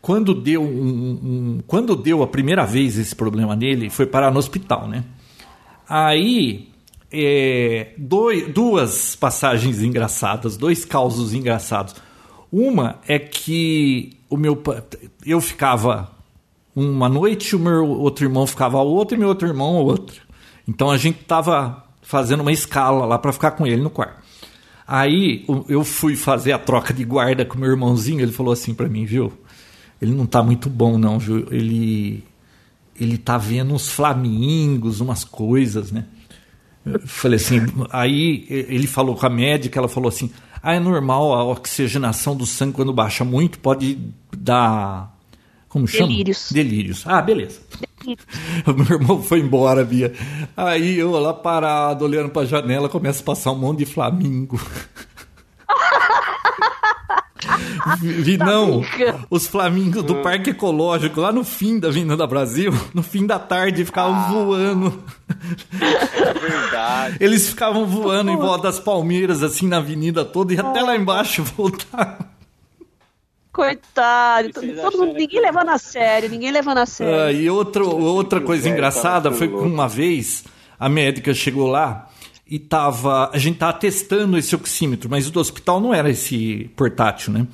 Quando 0.00 0.32
deu, 0.34 0.62
um, 0.62 0.66
um- 1.58 1.60
quando 1.66 1.94
deu 1.94 2.22
a 2.22 2.26
primeira 2.26 2.64
vez 2.64 2.96
esse 2.96 3.14
problema 3.14 3.54
nele, 3.54 3.90
foi 3.90 4.06
parar 4.06 4.30
no 4.30 4.38
hospital, 4.38 4.88
né? 4.88 5.04
Aí, 5.88 6.68
é, 7.12 7.92
doi- 7.96 8.46
duas 8.52 9.14
passagens 9.16 9.82
engraçadas, 9.82 10.56
dois 10.56 10.84
causos 10.84 11.32
engraçados. 11.34 11.94
Uma 12.50 13.00
é 13.06 13.18
que 13.18 14.16
o 14.30 14.36
meu 14.36 14.60
eu 15.26 15.40
ficava 15.40 16.10
uma 16.74 17.08
noite, 17.08 17.54
o 17.54 17.58
meu 17.58 17.86
outro 17.88 18.24
irmão 18.24 18.46
ficava 18.46 18.78
a 18.78 18.82
outra 18.82 19.16
e 19.16 19.18
meu 19.18 19.28
outro 19.28 19.46
irmão 19.46 19.76
a 19.76 19.80
outra. 19.80 20.16
Então 20.66 20.90
a 20.90 20.96
gente 20.96 21.18
tava 21.24 21.84
fazendo 22.02 22.40
uma 22.40 22.52
escala 22.52 23.06
lá 23.06 23.18
para 23.18 23.32
ficar 23.32 23.52
com 23.52 23.66
ele 23.66 23.82
no 23.82 23.90
quarto. 23.90 24.22
Aí 24.86 25.44
eu 25.68 25.82
fui 25.82 26.14
fazer 26.14 26.52
a 26.52 26.58
troca 26.58 26.92
de 26.92 27.04
guarda 27.04 27.44
com 27.44 27.58
meu 27.58 27.70
irmãozinho, 27.70 28.20
ele 28.20 28.32
falou 28.32 28.52
assim 28.52 28.74
para 28.74 28.88
mim, 28.88 29.04
viu? 29.04 29.32
Ele 30.00 30.12
não 30.12 30.26
tá 30.26 30.42
muito 30.42 30.68
bom 30.68 30.98
não, 30.98 31.18
viu? 31.18 31.46
Ele 31.50 32.22
ele 32.98 33.18
tá 33.18 33.36
vendo 33.38 33.74
uns 33.74 33.88
flamingos, 33.88 35.00
umas 35.00 35.24
coisas, 35.24 35.90
né? 35.90 36.04
Eu 36.84 37.00
falei 37.06 37.36
assim, 37.36 37.60
aí 37.90 38.46
ele 38.48 38.86
falou 38.86 39.16
com 39.16 39.26
a 39.26 39.30
médica, 39.30 39.78
ela 39.78 39.88
falou 39.88 40.08
assim: 40.08 40.30
"Ah, 40.62 40.74
é 40.74 40.80
normal 40.80 41.32
a 41.32 41.44
oxigenação 41.44 42.36
do 42.36 42.44
sangue 42.44 42.74
quando 42.74 42.92
baixa 42.92 43.24
muito 43.24 43.58
pode 43.58 43.98
dar 44.36 45.14
como 45.74 45.88
chama? 45.88 46.06
Delírios. 46.06 46.52
Delírios. 46.52 47.02
Ah, 47.04 47.20
beleza. 47.20 47.60
O 48.64 48.72
meu 48.78 49.00
irmão 49.00 49.20
foi 49.20 49.40
embora, 49.40 49.84
Bia. 49.84 50.12
Aí 50.56 50.96
eu 50.96 51.10
lá 51.10 51.34
parado, 51.34 52.04
olhando 52.04 52.28
pra 52.28 52.44
janela, 52.44 52.88
começa 52.88 53.22
a 53.22 53.24
passar 53.24 53.50
um 53.50 53.58
monte 53.58 53.78
de 53.78 53.86
flamingo. 53.86 54.60
Vi, 58.00 58.12
vi 58.12 58.36
não, 58.38 58.82
os 59.30 59.46
flamingos 59.46 60.02
do 60.02 60.16
Parque 60.16 60.50
Ecológico, 60.50 61.20
lá 61.20 61.32
no 61.32 61.44
fim 61.44 61.78
da 61.78 61.90
Vinda 61.90 62.26
Brasil, 62.26 62.72
no 62.92 63.02
fim 63.02 63.26
da 63.26 63.38
tarde, 63.38 63.84
ficavam 63.84 64.32
voando. 64.32 65.02
Verdade. 66.40 67.16
Eles 67.20 67.48
ficavam 67.48 67.86
voando 67.86 68.30
em 68.30 68.36
volta 68.36 68.64
das 68.64 68.78
palmeiras, 68.80 69.42
assim, 69.42 69.66
na 69.68 69.78
avenida 69.78 70.24
toda, 70.24 70.52
e 70.54 70.58
até 70.58 70.80
lá 70.82 70.96
embaixo 70.96 71.42
voltavam. 71.56 72.34
Coitado, 73.52 74.50
todo, 74.52 74.66
mundo, 74.98 75.06
ninguém 75.12 75.28
que- 75.28 75.40
levando 75.40 75.68
a 75.68 75.78
sério, 75.78 76.28
ninguém 76.28 76.50
levando 76.50 76.78
a 76.78 76.86
sério. 76.86 77.20
Ah, 77.20 77.32
e 77.32 77.48
outro, 77.48 77.88
outra 77.88 78.40
coisa 78.40 78.64
velho 78.64 78.74
engraçada 78.74 79.30
foi 79.30 79.46
que 79.46 79.54
uma 79.54 79.86
vez 79.88 80.42
a 80.78 80.88
médica 80.88 81.32
chegou 81.32 81.68
lá 81.68 82.08
e 82.54 82.58
tava. 82.60 83.30
A 83.32 83.38
gente 83.38 83.58
tava 83.58 83.72
testando 83.72 84.38
esse 84.38 84.54
oxímetro, 84.54 85.10
mas 85.10 85.26
o 85.26 85.32
do 85.32 85.40
hospital 85.40 85.80
não 85.80 85.92
era 85.92 86.08
esse 86.08 86.70
portátil, 86.76 87.32
né? 87.32 87.48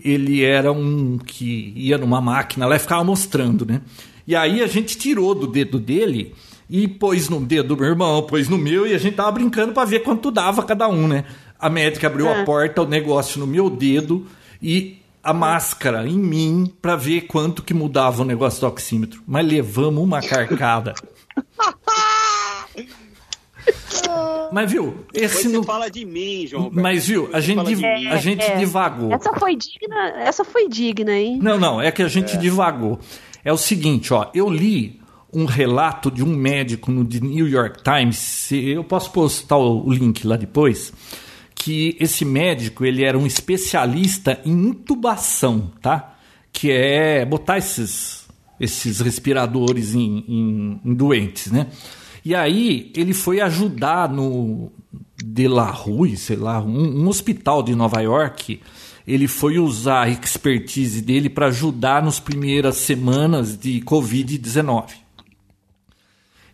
Ele 0.00 0.42
era 0.42 0.72
um 0.72 1.18
que 1.18 1.70
ia 1.76 1.98
numa 1.98 2.18
máquina 2.18 2.64
lá 2.66 2.76
e 2.76 2.78
ficava 2.78 3.04
mostrando, 3.04 3.66
né? 3.66 3.82
E 4.26 4.34
aí 4.34 4.62
a 4.62 4.66
gente 4.66 4.96
tirou 4.96 5.34
do 5.34 5.46
dedo 5.46 5.78
dele 5.78 6.34
e 6.70 6.88
pôs 6.88 7.28
no 7.28 7.40
dedo 7.40 7.74
do 7.74 7.76
meu 7.76 7.90
irmão, 7.90 8.22
pôs 8.22 8.48
no 8.48 8.56
meu 8.56 8.86
e 8.86 8.94
a 8.94 8.98
gente 8.98 9.16
tava 9.16 9.32
brincando 9.32 9.74
para 9.74 9.84
ver 9.84 10.00
quanto 10.00 10.30
dava 10.30 10.62
cada 10.62 10.88
um, 10.88 11.06
né? 11.06 11.24
A 11.58 11.68
médica 11.68 12.06
abriu 12.06 12.26
a 12.28 12.38
É. 12.38 12.44
porta, 12.44 12.80
o 12.82 12.86
negócio 12.86 13.38
no 13.40 13.46
meu 13.46 13.68
dedo 13.68 14.26
e 14.62 14.96
a 15.22 15.34
máscara 15.34 16.08
em 16.08 16.18
mim 16.18 16.72
para 16.80 16.96
ver 16.96 17.22
quanto 17.22 17.62
que 17.62 17.74
mudava 17.74 18.22
o 18.22 18.24
negócio 18.24 18.60
do 18.62 18.66
oxímetro. 18.66 19.20
Mas 19.26 19.46
levamos 19.46 20.02
uma 20.02 20.22
carcada. 20.22 20.94
Mas 24.52 24.70
viu, 24.72 25.04
esse 25.12 25.42
Você 25.42 25.48
não. 25.48 25.62
fala 25.62 25.90
de 25.90 26.04
mim, 26.04 26.46
João. 26.46 26.70
Mas 26.72 27.06
viu, 27.06 27.28
a 27.32 27.40
gente, 27.40 27.56
fala 27.56 27.68
de 27.68 27.74
div- 27.76 27.86
mim. 27.86 28.06
a 28.08 28.16
gente 28.16 28.42
É, 28.42 28.56
divagou. 28.56 29.12
Essa 29.12 29.32
foi 29.34 29.54
digna, 29.56 30.08
essa 30.18 30.44
foi 30.44 30.68
digna, 30.68 31.12
hein? 31.12 31.38
Não, 31.42 31.58
não, 31.58 31.80
é 31.80 31.90
que 31.90 32.02
a 32.02 32.08
gente 32.08 32.36
divagou. 32.38 32.98
É 33.44 33.52
o 33.52 33.56
seguinte, 33.58 34.12
ó, 34.12 34.30
eu 34.34 34.48
li 34.48 35.00
um 35.32 35.44
relato 35.44 36.10
de 36.10 36.24
um 36.24 36.34
médico 36.34 36.90
no 36.90 37.04
The 37.04 37.20
New 37.20 37.46
York 37.46 37.82
Times, 37.82 38.16
se- 38.16 38.70
eu 38.70 38.82
posso 38.82 39.10
postar 39.12 39.56
o 39.58 39.86
o 39.86 39.92
link 39.92 40.26
lá 40.26 40.36
depois, 40.36 40.92
que 41.54 41.96
esse 42.00 42.24
médico, 42.24 42.84
ele 42.86 43.04
era 43.04 43.18
um 43.18 43.26
especialista 43.26 44.40
em 44.46 44.52
intubação, 44.68 45.70
tá? 45.82 46.14
Que 46.52 46.70
é 46.72 47.24
botar 47.26 47.58
esses, 47.58 48.26
esses 48.58 49.00
respiradores 49.00 49.94
em, 49.94 50.24
em- 50.26 50.80
em 50.84 50.94
doentes, 50.94 51.52
né? 51.52 51.66
E 52.24 52.34
aí 52.34 52.92
ele 52.94 53.12
foi 53.12 53.40
ajudar 53.40 54.08
no 54.08 54.70
De 55.16 55.48
La 55.48 55.70
Rue, 55.70 56.16
sei 56.16 56.36
lá, 56.36 56.60
um, 56.60 57.04
um 57.04 57.08
hospital 57.08 57.62
de 57.62 57.74
Nova 57.74 58.00
York. 58.00 58.60
Ele 59.06 59.26
foi 59.26 59.58
usar 59.58 60.02
a 60.02 60.08
expertise 60.08 61.00
dele 61.00 61.30
para 61.30 61.46
ajudar 61.46 62.02
nas 62.02 62.20
primeiras 62.20 62.76
semanas 62.76 63.58
de 63.58 63.80
Covid-19. 63.80 64.90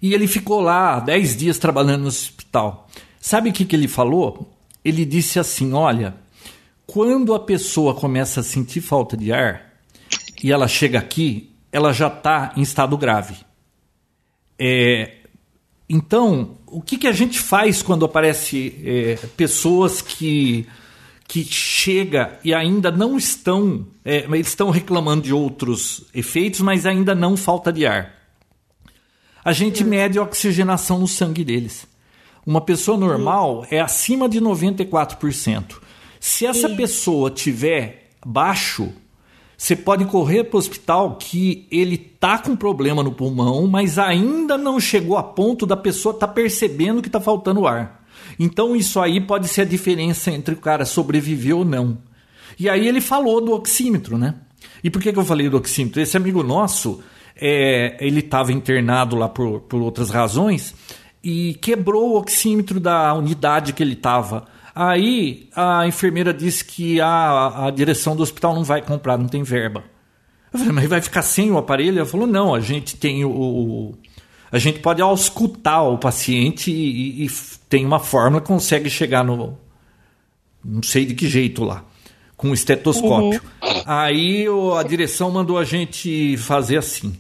E 0.01 0.13
ele 0.13 0.27
ficou 0.27 0.61
lá 0.61 1.01
10 1.01 1.37
dias 1.37 1.59
trabalhando 1.59 2.03
no 2.03 2.09
hospital. 2.09 2.89
Sabe 3.21 3.51
o 3.51 3.53
que, 3.53 3.65
que 3.65 3.75
ele 3.75 3.89
falou? 3.89 4.55
Ele 4.85 5.05
disse 5.05 5.39
assim: 5.41 5.73
olha, 5.73 6.15
quando 6.87 7.35
a 7.35 7.41
pessoa 7.41 7.95
começa 7.95 8.41
a 8.41 8.45
sentir 8.45 8.83
falta 8.83 9.17
de 9.17 9.33
ar 9.33 9.73
e 10.43 10.53
ela 10.53 10.69
chega 10.69 10.99
aqui, 10.99 11.51
ela 11.73 11.93
já 11.93 12.09
está 12.09 12.53
em 12.57 12.61
estado 12.61 12.97
grave. 12.99 13.35
É, 14.59 15.24
então, 15.95 16.59
o 16.67 16.83
que, 16.83 16.99
que 16.99 17.07
a 17.07 17.13
gente 17.13 17.39
faz 17.39 17.81
quando 17.81 18.05
aparece 18.05 18.75
é, 18.85 19.15
pessoas 19.37 20.03
que 20.03 20.67
que 21.27 21.43
chega 21.45 22.39
e 22.45 22.53
ainda 22.53 22.91
não 22.91 23.17
estão, 23.17 23.87
é, 24.05 24.25
eles 24.25 24.49
estão 24.49 24.71
reclamando 24.71 25.23
de 25.23 25.33
outros 25.33 26.05
efeitos, 26.13 26.61
mas 26.61 26.85
ainda 26.85 27.15
não 27.15 27.37
falta 27.37 27.73
de 27.73 27.87
ar. 27.87 28.13
A 29.45 29.53
gente 29.53 29.85
mede 29.85 30.19
a 30.19 30.23
oxigenação 30.23 30.99
no 30.99 31.09
sangue 31.09 31.45
deles. 31.45 31.87
Uma 32.45 32.61
pessoa 32.61 32.99
normal 32.99 33.65
é 33.71 33.81
acima 33.81 34.29
de 34.29 34.41
94%. 34.41 35.77
Se 36.21 36.45
essa 36.45 36.69
pessoa 36.71 37.31
tiver 37.31 38.11
baixo, 38.25 38.93
você 39.57 39.77
pode 39.77 40.05
correr 40.07 40.45
para 40.45 40.57
o 40.57 40.59
hospital 40.59 41.17
que 41.17 41.67
ele 41.71 41.97
tá 41.97 42.39
com 42.39 42.57
problema 42.57 43.03
no 43.03 43.13
pulmão, 43.13 43.67
mas 43.67 43.99
ainda 43.99 44.59
não 44.59 44.81
chegou 44.81 45.17
a 45.17 45.23
ponto 45.23 45.65
da 45.65 45.77
pessoa 45.77 46.15
estar 46.15 46.29
percebendo 46.29 47.01
que 47.01 47.09
está 47.09 47.21
faltando 47.21 47.67
ar. 47.67 48.05
Então 48.39 48.75
isso 48.75 49.01
aí 49.01 49.21
pode 49.21 49.49
ser 49.49 49.63
a 49.63 49.67
diferença 49.67 50.31
entre 50.31 50.55
o 50.55 50.59
cara 50.59 50.85
sobreviver 50.85 51.57
ou 51.57 51.65
não. 51.65 51.99
E 52.59 52.69
aí 52.69 52.87
ele 52.87 53.01
falou 53.01 53.41
do 53.41 53.53
oxímetro, 53.53 54.19
né? 54.19 54.35
E 54.83 54.91
por 54.91 55.01
que, 55.01 55.13
que 55.13 55.19
eu 55.19 55.25
falei 55.25 55.49
do 55.49 55.57
oxímetro? 55.57 56.01
Esse 56.01 56.17
amigo 56.17 56.43
nosso, 56.43 57.01
é, 57.37 57.97
ele 58.01 58.21
estava 58.21 58.53
internado 58.53 59.17
lá 59.17 59.29
por, 59.29 59.61
por 59.61 59.81
outras 59.81 60.11
razões 60.11 60.75
e 61.23 61.55
quebrou 61.55 62.11
o 62.11 62.19
oxímetro 62.19 62.79
da 62.79 63.15
unidade 63.15 63.73
que 63.73 63.83
ele 63.83 63.95
estava. 63.95 64.47
Aí 64.75 65.49
a 65.55 65.87
enfermeira 65.87 66.35
disse 66.35 66.65
que 66.65 67.01
a, 67.01 67.67
a 67.67 67.71
direção 67.71 68.17
do 68.17 68.23
hospital 68.23 68.55
não 68.55 68.65
vai 68.65 68.83
comprar, 68.83 69.17
não 69.17 69.29
tem 69.29 69.43
verba. 69.43 69.85
Eu 70.53 70.59
falei, 70.59 70.73
mas 70.75 70.89
vai 70.89 71.01
ficar 71.01 71.23
sem 71.23 71.51
o 71.51 71.59
aparelho? 71.59 71.99
Ela 71.99 72.07
falou, 72.07 72.27
não, 72.27 72.55
a 72.55 72.61
gente 72.61 72.97
tem 72.97 73.25
o. 73.25 73.31
o 73.31 73.95
a 74.51 74.59
gente 74.59 74.79
pode 74.79 75.03
auscultar 75.03 75.85
o 75.85 75.99
paciente 75.99 76.71
e, 76.71 77.25
e, 77.25 77.31
tem 77.69 77.85
uma 77.85 77.99
fórmula 77.99 78.41
que 78.41 78.47
consegue 78.47 78.89
chegar 78.89 79.25
no. 79.25 79.59
Não 80.65 80.83
sei 80.83 81.05
de 81.05 81.15
que 81.15 81.29
jeito 81.29 81.65
lá. 81.65 81.85
Com 82.37 82.53
estetoscópio. 82.53 83.41
Uhum. 83.63 83.83
Aí 83.85 84.47
a 84.79 84.83
direção 84.83 85.31
mandou 85.31 85.59
a 85.59 85.65
gente 85.65 86.37
fazer 86.37 86.79
assim. 86.79 87.17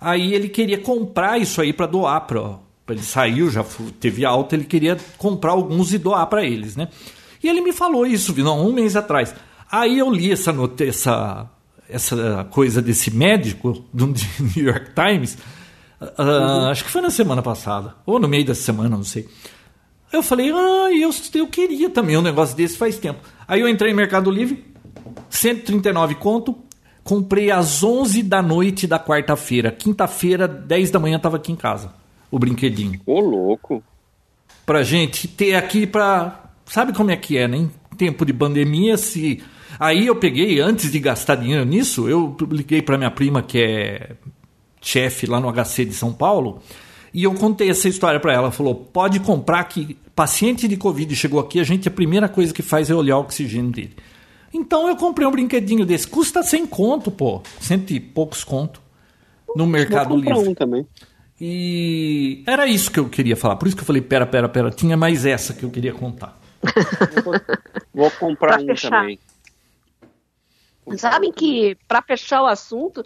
Aí 0.00 0.34
ele 0.34 0.48
queria 0.48 0.78
comprar 0.78 1.38
isso 1.38 1.60
aí 1.60 1.72
para 1.72 1.86
doar 1.86 2.20
para 2.26 2.58
ele 2.88 3.02
saiu, 3.02 3.50
já 3.50 3.64
teve 3.98 4.24
alta, 4.24 4.54
ele 4.54 4.64
queria 4.64 4.96
comprar 5.16 5.52
alguns 5.52 5.92
e 5.92 5.98
doar 5.98 6.26
para 6.26 6.44
eles, 6.44 6.76
né? 6.76 6.88
E 7.42 7.48
ele 7.48 7.60
me 7.60 7.72
falou 7.72 8.06
isso, 8.06 8.34
não, 8.42 8.66
um 8.66 8.72
mês 8.72 8.96
atrás. 8.96 9.34
Aí 9.70 9.98
eu 9.98 10.10
li 10.10 10.32
essa, 10.32 10.54
essa, 10.80 11.50
essa 11.88 12.46
coisa 12.50 12.82
desse 12.82 13.10
médico 13.10 13.84
do 13.92 14.06
New 14.56 14.64
York 14.66 14.90
Times, 14.94 15.38
uh, 16.00 16.22
uhum. 16.22 16.68
acho 16.68 16.84
que 16.84 16.90
foi 16.90 17.00
na 17.00 17.10
semana 17.10 17.42
passada, 17.42 17.94
ou 18.04 18.18
no 18.18 18.28
meio 18.28 18.44
da 18.44 18.54
semana, 18.54 18.90
não 18.90 19.04
sei. 19.04 19.28
Eu 20.12 20.22
falei, 20.22 20.52
ah, 20.52 20.90
eu, 20.92 21.10
eu 21.34 21.46
queria 21.48 21.90
também 21.90 22.16
um 22.16 22.22
negócio 22.22 22.56
desse 22.56 22.76
faz 22.76 22.98
tempo. 22.98 23.20
Aí 23.48 23.60
eu 23.60 23.68
entrei 23.68 23.90
no 23.90 23.96
Mercado 23.96 24.30
Livre, 24.30 24.64
139 25.28 26.14
conto, 26.14 26.56
comprei 27.02 27.50
às 27.50 27.82
11 27.82 28.22
da 28.22 28.40
noite 28.40 28.86
da 28.86 28.98
quarta-feira. 28.98 29.70
Quinta-feira, 29.72 30.46
10 30.46 30.90
da 30.90 31.00
manhã, 31.00 31.16
estava 31.16 31.36
aqui 31.36 31.50
em 31.50 31.56
casa, 31.56 31.92
o 32.30 32.38
brinquedinho. 32.38 33.00
Ô, 33.06 33.20
louco! 33.20 33.82
Pra 34.64 34.82
gente 34.82 35.28
ter 35.28 35.54
aqui 35.54 35.86
pra... 35.86 36.50
Sabe 36.66 36.92
como 36.92 37.10
é 37.10 37.16
que 37.16 37.36
é, 37.36 37.46
né? 37.46 37.58
Em 37.58 37.70
tempo 37.96 38.24
de 38.24 38.32
pandemia, 38.32 38.96
se 38.96 39.42
Aí 39.78 40.06
eu 40.06 40.16
peguei, 40.16 40.60
antes 40.60 40.90
de 40.90 40.98
gastar 41.00 41.36
dinheiro 41.36 41.64
nisso, 41.64 42.08
eu 42.08 42.36
liguei 42.50 42.80
para 42.80 42.96
minha 42.96 43.10
prima, 43.10 43.42
que 43.42 43.58
é 43.58 44.10
chefe 44.80 45.26
lá 45.26 45.40
no 45.40 45.50
HC 45.52 45.84
de 45.84 45.94
São 45.94 46.12
Paulo, 46.12 46.60
e 47.12 47.24
eu 47.24 47.34
contei 47.34 47.70
essa 47.70 47.88
história 47.88 48.20
para 48.20 48.32
ela. 48.32 48.50
Falou: 48.50 48.74
pode 48.74 49.20
comprar 49.20 49.64
que 49.64 49.96
paciente 50.14 50.68
de 50.68 50.76
Covid 50.76 51.14
chegou 51.16 51.40
aqui, 51.40 51.58
a 51.58 51.64
gente 51.64 51.88
a 51.88 51.90
primeira 51.90 52.28
coisa 52.28 52.52
que 52.52 52.62
faz 52.62 52.90
é 52.90 52.94
olhar 52.94 53.16
o 53.18 53.20
oxigênio 53.20 53.70
dele. 53.70 53.96
Então 54.52 54.86
eu 54.86 54.96
comprei 54.96 55.26
um 55.26 55.32
brinquedinho 55.32 55.84
desse. 55.84 56.06
Custa 56.06 56.42
100 56.42 56.66
conto, 56.66 57.10
pô. 57.10 57.42
Cento 57.60 57.90
e 57.92 57.98
poucos 57.98 58.44
conto. 58.44 58.80
No 59.56 59.66
Mercado 59.66 60.16
Livre. 60.16 60.32
Um 60.32 60.54
também. 60.54 60.86
E 61.40 62.44
era 62.46 62.66
isso 62.66 62.90
que 62.90 63.00
eu 63.00 63.08
queria 63.08 63.36
falar. 63.36 63.56
Por 63.56 63.66
isso 63.66 63.76
que 63.76 63.82
eu 63.82 63.86
falei: 63.86 64.02
pera, 64.02 64.26
pera, 64.26 64.48
pera. 64.48 64.70
Tinha 64.70 64.96
mais 64.96 65.26
essa 65.26 65.52
que 65.52 65.64
eu 65.64 65.70
queria 65.70 65.92
contar. 65.92 66.38
vou, 67.24 67.34
vou 67.92 68.10
comprar 68.12 68.60
um 68.60 68.74
também. 68.74 69.18
Sabem 70.96 71.32
que, 71.32 71.76
para 71.88 72.02
fechar 72.02 72.42
o 72.42 72.46
assunto, 72.46 73.02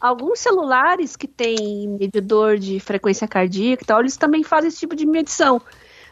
alguns 0.00 0.40
celulares 0.40 1.14
que 1.14 1.28
têm 1.28 1.88
medidor 1.88 2.56
de 2.56 2.80
frequência 2.80 3.28
cardíaca 3.28 3.82
e 3.82 3.86
tal, 3.86 4.00
eles 4.00 4.16
também 4.16 4.42
fazem 4.42 4.68
esse 4.68 4.78
tipo 4.78 4.96
de 4.96 5.06
medição. 5.06 5.60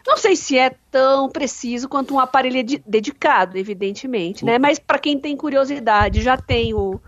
Não 0.07 0.17
sei 0.17 0.37
se 0.37 0.57
é 0.57 0.71
tão 0.91 1.29
preciso 1.29 1.89
quanto 1.89 2.15
um 2.15 2.21
aparelho 2.21 2.81
dedicado, 2.87 3.59
evidentemente, 3.59 4.45
né? 4.45 4.57
Mas 4.59 4.79
para 4.79 5.01
quem 5.01 5.19
tem 5.19 5.37
curiosidade, 5.37 6.23
já 6.23 6.37
tem 6.37 6.73
o, 6.75 7.01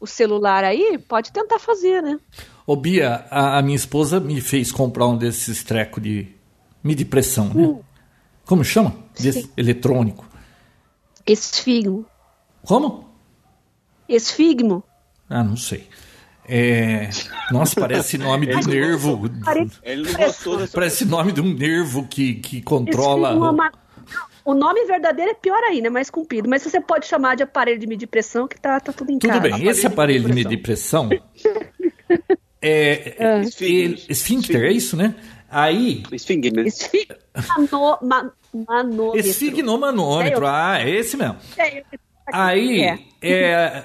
o 0.00 0.06
celular 0.06 0.64
aí, 0.64 0.96
pode 0.96 1.32
tentar 1.32 1.58
fazer, 1.58 2.02
né? 2.02 2.18
Ô 2.66 2.74
Bia, 2.74 3.24
a, 3.30 3.58
a 3.58 3.62
minha 3.62 3.76
esposa 3.76 4.18
me 4.18 4.40
fez 4.40 4.72
comprar 4.72 5.06
um 5.06 5.16
desses 5.16 5.62
trecos 5.62 6.02
de 6.02 6.26
medir 6.82 7.04
pressão, 7.04 7.48
né? 7.54 7.62
Hum. 7.62 7.80
Como 8.44 8.64
chama? 8.64 8.94
Desse 9.18 9.50
eletrônico. 9.56 10.26
Esfigmo. 11.26 12.04
Como? 12.64 13.08
Esfigmo? 14.08 14.82
Ah, 15.28 15.44
não 15.44 15.56
sei. 15.56 15.88
É... 16.48 17.08
Nossa, 17.50 17.78
parece 17.80 18.18
nome 18.18 18.46
de 18.46 18.56
um 18.56 18.60
nervo. 18.60 19.30
Ele 19.82 20.10
não 20.10 20.20
gostou 20.20 20.56
dessa 20.56 20.72
Parece 20.72 21.04
nome 21.04 21.32
de 21.32 21.40
um 21.40 21.52
nervo 21.52 22.06
que, 22.06 22.34
que 22.34 22.62
controla. 22.62 23.30
É 23.30 23.86
o 24.44 24.54
nome 24.54 24.84
verdadeiro 24.86 25.32
é 25.32 25.34
pior 25.34 25.60
ainda, 25.64 25.88
é 25.88 25.90
mais 25.90 26.08
comprido. 26.08 26.48
Mas 26.48 26.62
você 26.62 26.80
pode 26.80 27.06
chamar 27.06 27.34
de 27.34 27.42
aparelho 27.42 27.80
de 27.80 27.86
medir 27.86 28.06
pressão, 28.06 28.46
que 28.46 28.60
tá, 28.60 28.78
tá 28.78 28.92
tudo 28.92 29.10
em 29.10 29.18
Tudo 29.18 29.28
casa. 29.28 29.40
bem, 29.40 29.50
aparelho 29.50 29.70
esse 29.70 29.86
aparelho 29.86 30.26
de 30.26 30.32
medir 30.32 30.62
pressão. 30.62 31.08
é, 32.60 33.16
é. 33.18 33.40
Esfíncter, 34.08 34.64
é 34.64 34.72
isso, 34.72 34.96
né? 34.96 35.14
Aí. 35.50 36.02
Esfíncter. 36.12 36.66
Esfigmomanômetro. 39.14 40.46
Ah, 40.46 40.80
é 40.80 40.90
esse 40.90 41.16
mesmo. 41.16 41.36
É, 41.58 41.82
Aí, 42.32 42.80
é. 42.82 42.98
é 43.22 43.84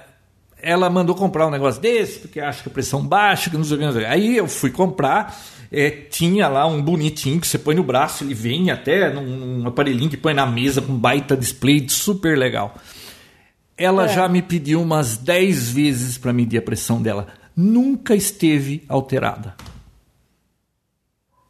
ela 0.61 0.89
mandou 0.89 1.15
comprar 1.15 1.47
um 1.47 1.51
negócio 1.51 1.81
desse, 1.81 2.19
porque 2.19 2.39
acha 2.39 2.61
que 2.61 2.69
a 2.69 2.71
pressão 2.71 3.05
baixa, 3.05 3.49
que 3.49 3.57
não 3.57 3.63
sei 3.63 3.77
o 3.77 3.93
que. 3.93 4.05
Aí 4.05 4.37
eu 4.37 4.47
fui 4.47 4.69
comprar, 4.69 5.35
é, 5.71 5.89
tinha 5.89 6.47
lá 6.47 6.67
um 6.67 6.81
bonitinho 6.81 7.41
que 7.41 7.47
você 7.47 7.57
põe 7.57 7.75
no 7.75 7.83
braço, 7.83 8.23
ele 8.23 8.33
vem 8.33 8.69
até 8.69 9.11
num, 9.11 9.23
num 9.23 9.67
aparelhinho 9.67 10.09
que 10.09 10.17
põe 10.17 10.33
na 10.33 10.45
mesa 10.45 10.81
com 10.81 10.93
baita 10.93 11.35
display, 11.35 11.87
super 11.89 12.37
legal. 12.37 12.75
Ela 13.75 14.05
é. 14.05 14.09
já 14.09 14.27
me 14.27 14.41
pediu 14.41 14.81
umas 14.81 15.17
10 15.17 15.71
vezes 15.71 16.17
para 16.17 16.31
medir 16.31 16.59
a 16.59 16.61
pressão 16.61 17.01
dela. 17.01 17.27
Nunca 17.55 18.15
esteve 18.15 18.83
alterada. 18.87 19.55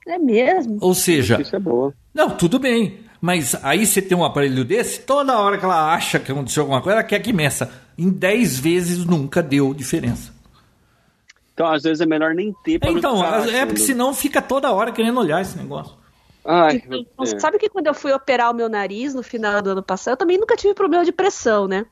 É 0.07 0.17
mesmo? 0.17 0.77
Ou 0.81 0.93
seja. 0.93 1.39
Isso 1.41 1.55
é 1.55 1.59
boa. 1.59 1.93
Não, 2.13 2.29
tudo 2.31 2.59
bem. 2.59 2.99
Mas 3.21 3.55
aí 3.63 3.85
você 3.85 4.01
tem 4.01 4.17
um 4.17 4.25
aparelho 4.25 4.65
desse, 4.65 5.01
toda 5.01 5.37
hora 5.37 5.57
que 5.57 5.63
ela 5.63 5.93
acha 5.93 6.19
que 6.19 6.31
aconteceu 6.31 6.63
alguma 6.63 6.81
coisa, 6.81 6.99
ela 6.99 7.07
quer 7.07 7.19
que 7.19 7.31
meça. 7.31 7.71
Em 7.95 8.09
10 8.09 8.59
vezes 8.59 9.05
nunca 9.05 9.43
deu 9.43 9.75
diferença. 9.75 10.33
Então, 11.53 11.67
às 11.67 11.83
vezes 11.83 12.01
é 12.01 12.05
melhor 12.07 12.33
nem 12.33 12.51
ter 12.63 12.79
pra 12.79 12.89
Então, 12.89 13.23
é 13.23 13.65
porque 13.65 13.81
senão 13.81 14.13
fica 14.13 14.41
toda 14.41 14.71
hora 14.71 14.91
querendo 14.91 15.19
olhar 15.19 15.39
esse 15.39 15.55
negócio. 15.55 15.95
Ai, 16.43 16.81
então, 16.83 17.05
é. 17.21 17.39
Sabe 17.39 17.59
que 17.59 17.69
quando 17.69 17.85
eu 17.85 17.93
fui 17.93 18.11
operar 18.11 18.49
o 18.49 18.55
meu 18.55 18.67
nariz 18.67 19.13
no 19.13 19.21
final 19.21 19.61
do 19.61 19.69
ano 19.69 19.83
passado, 19.83 20.13
eu 20.13 20.17
também 20.17 20.39
nunca 20.39 20.55
tive 20.55 20.73
problema 20.73 21.05
de 21.05 21.11
pressão, 21.11 21.67
né? 21.67 21.85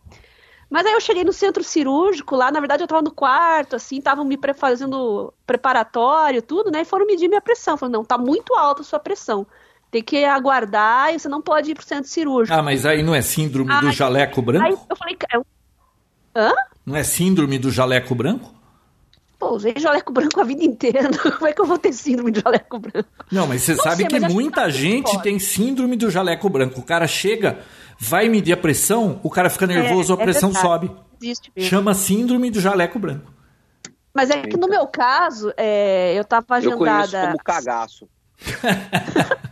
Mas 0.69 0.85
aí 0.85 0.93
eu 0.93 1.01
cheguei 1.01 1.23
no 1.23 1.33
centro 1.33 1.63
cirúrgico, 1.63 2.35
lá, 2.35 2.51
na 2.51 2.59
verdade 2.59 2.83
eu 2.83 2.87
tava 2.87 3.01
no 3.01 3.11
quarto, 3.11 3.75
assim, 3.75 3.97
estavam 3.97 4.23
me 4.23 4.37
fazendo 4.55 5.33
preparatório, 5.45 6.41
tudo, 6.41 6.69
né? 6.69 6.81
E 6.81 6.85
foram 6.85 7.07
medir 7.07 7.27
minha 7.27 7.41
pressão. 7.41 7.75
Falaram, 7.75 7.99
não, 7.99 8.05
tá 8.05 8.17
muito 8.17 8.53
alta 8.53 8.81
a 8.81 8.85
sua 8.85 8.99
pressão. 8.99 9.47
Tem 9.89 10.03
que 10.03 10.23
aguardar 10.23 11.13
e 11.13 11.19
você 11.19 11.27
não 11.27 11.41
pode 11.41 11.71
ir 11.71 11.75
pro 11.75 11.83
centro 11.83 12.07
cirúrgico. 12.07 12.55
Ah, 12.55 12.61
mas 12.61 12.85
aí 12.85 13.01
não 13.01 13.15
é 13.15 13.21
síndrome 13.21 13.73
do 13.81 13.91
jaleco 13.91 14.41
branco? 14.41 14.65
Aí 14.67 14.77
eu 14.89 14.95
falei, 14.95 15.17
hã? 16.35 16.53
Não 16.85 16.95
é 16.95 17.03
síndrome 17.03 17.57
do 17.57 17.71
jaleco 17.71 18.13
branco? 18.13 18.53
Pô, 19.39 19.55
usei 19.55 19.73
jaleco 19.77 20.11
branco 20.11 20.39
a 20.41 20.43
vida 20.43 20.65
inteira. 20.65 21.09
Como 21.37 21.47
é 21.47 21.53
que 21.53 21.61
eu 21.61 21.65
vou 21.65 21.79
ter 21.79 21.93
síndrome 21.93 22.29
do 22.29 22.41
jaleco 22.41 22.77
branco? 22.77 23.09
Não, 23.31 23.47
mas 23.47 23.63
você 23.63 23.73
não 23.73 23.83
sabe 23.83 23.95
sei, 23.95 24.07
que 24.07 24.19
muita 24.19 24.65
que 24.65 24.71
gente 24.71 25.21
tem 25.21 25.39
síndrome 25.39 25.95
do 25.95 26.11
jaleco 26.11 26.49
branco. 26.49 26.81
O 26.81 26.83
cara 26.83 27.07
chega, 27.07 27.59
vai 27.99 28.29
medir 28.29 28.53
a 28.53 28.57
pressão, 28.57 29.19
o 29.21 29.29
cara 29.29 29.49
fica 29.49 29.67
nervoso, 29.67 30.13
é, 30.13 30.15
a 30.15 30.17
pressão 30.17 30.51
é 30.51 30.53
sobe. 30.53 30.89
Chama 31.57 31.93
síndrome 31.93 32.49
do 32.49 32.61
jaleco 32.61 32.97
branco. 32.97 33.33
Mas 34.13 34.29
é 34.29 34.41
que 34.41 34.55
no 34.57 34.67
meu 34.67 34.87
caso, 34.87 35.53
é, 35.57 36.17
eu 36.17 36.23
tava 36.23 36.55
agendada. 36.55 36.73
Eu 36.73 36.77
conheço 36.79 37.17
como 37.17 37.37
cagaço. 37.43 38.07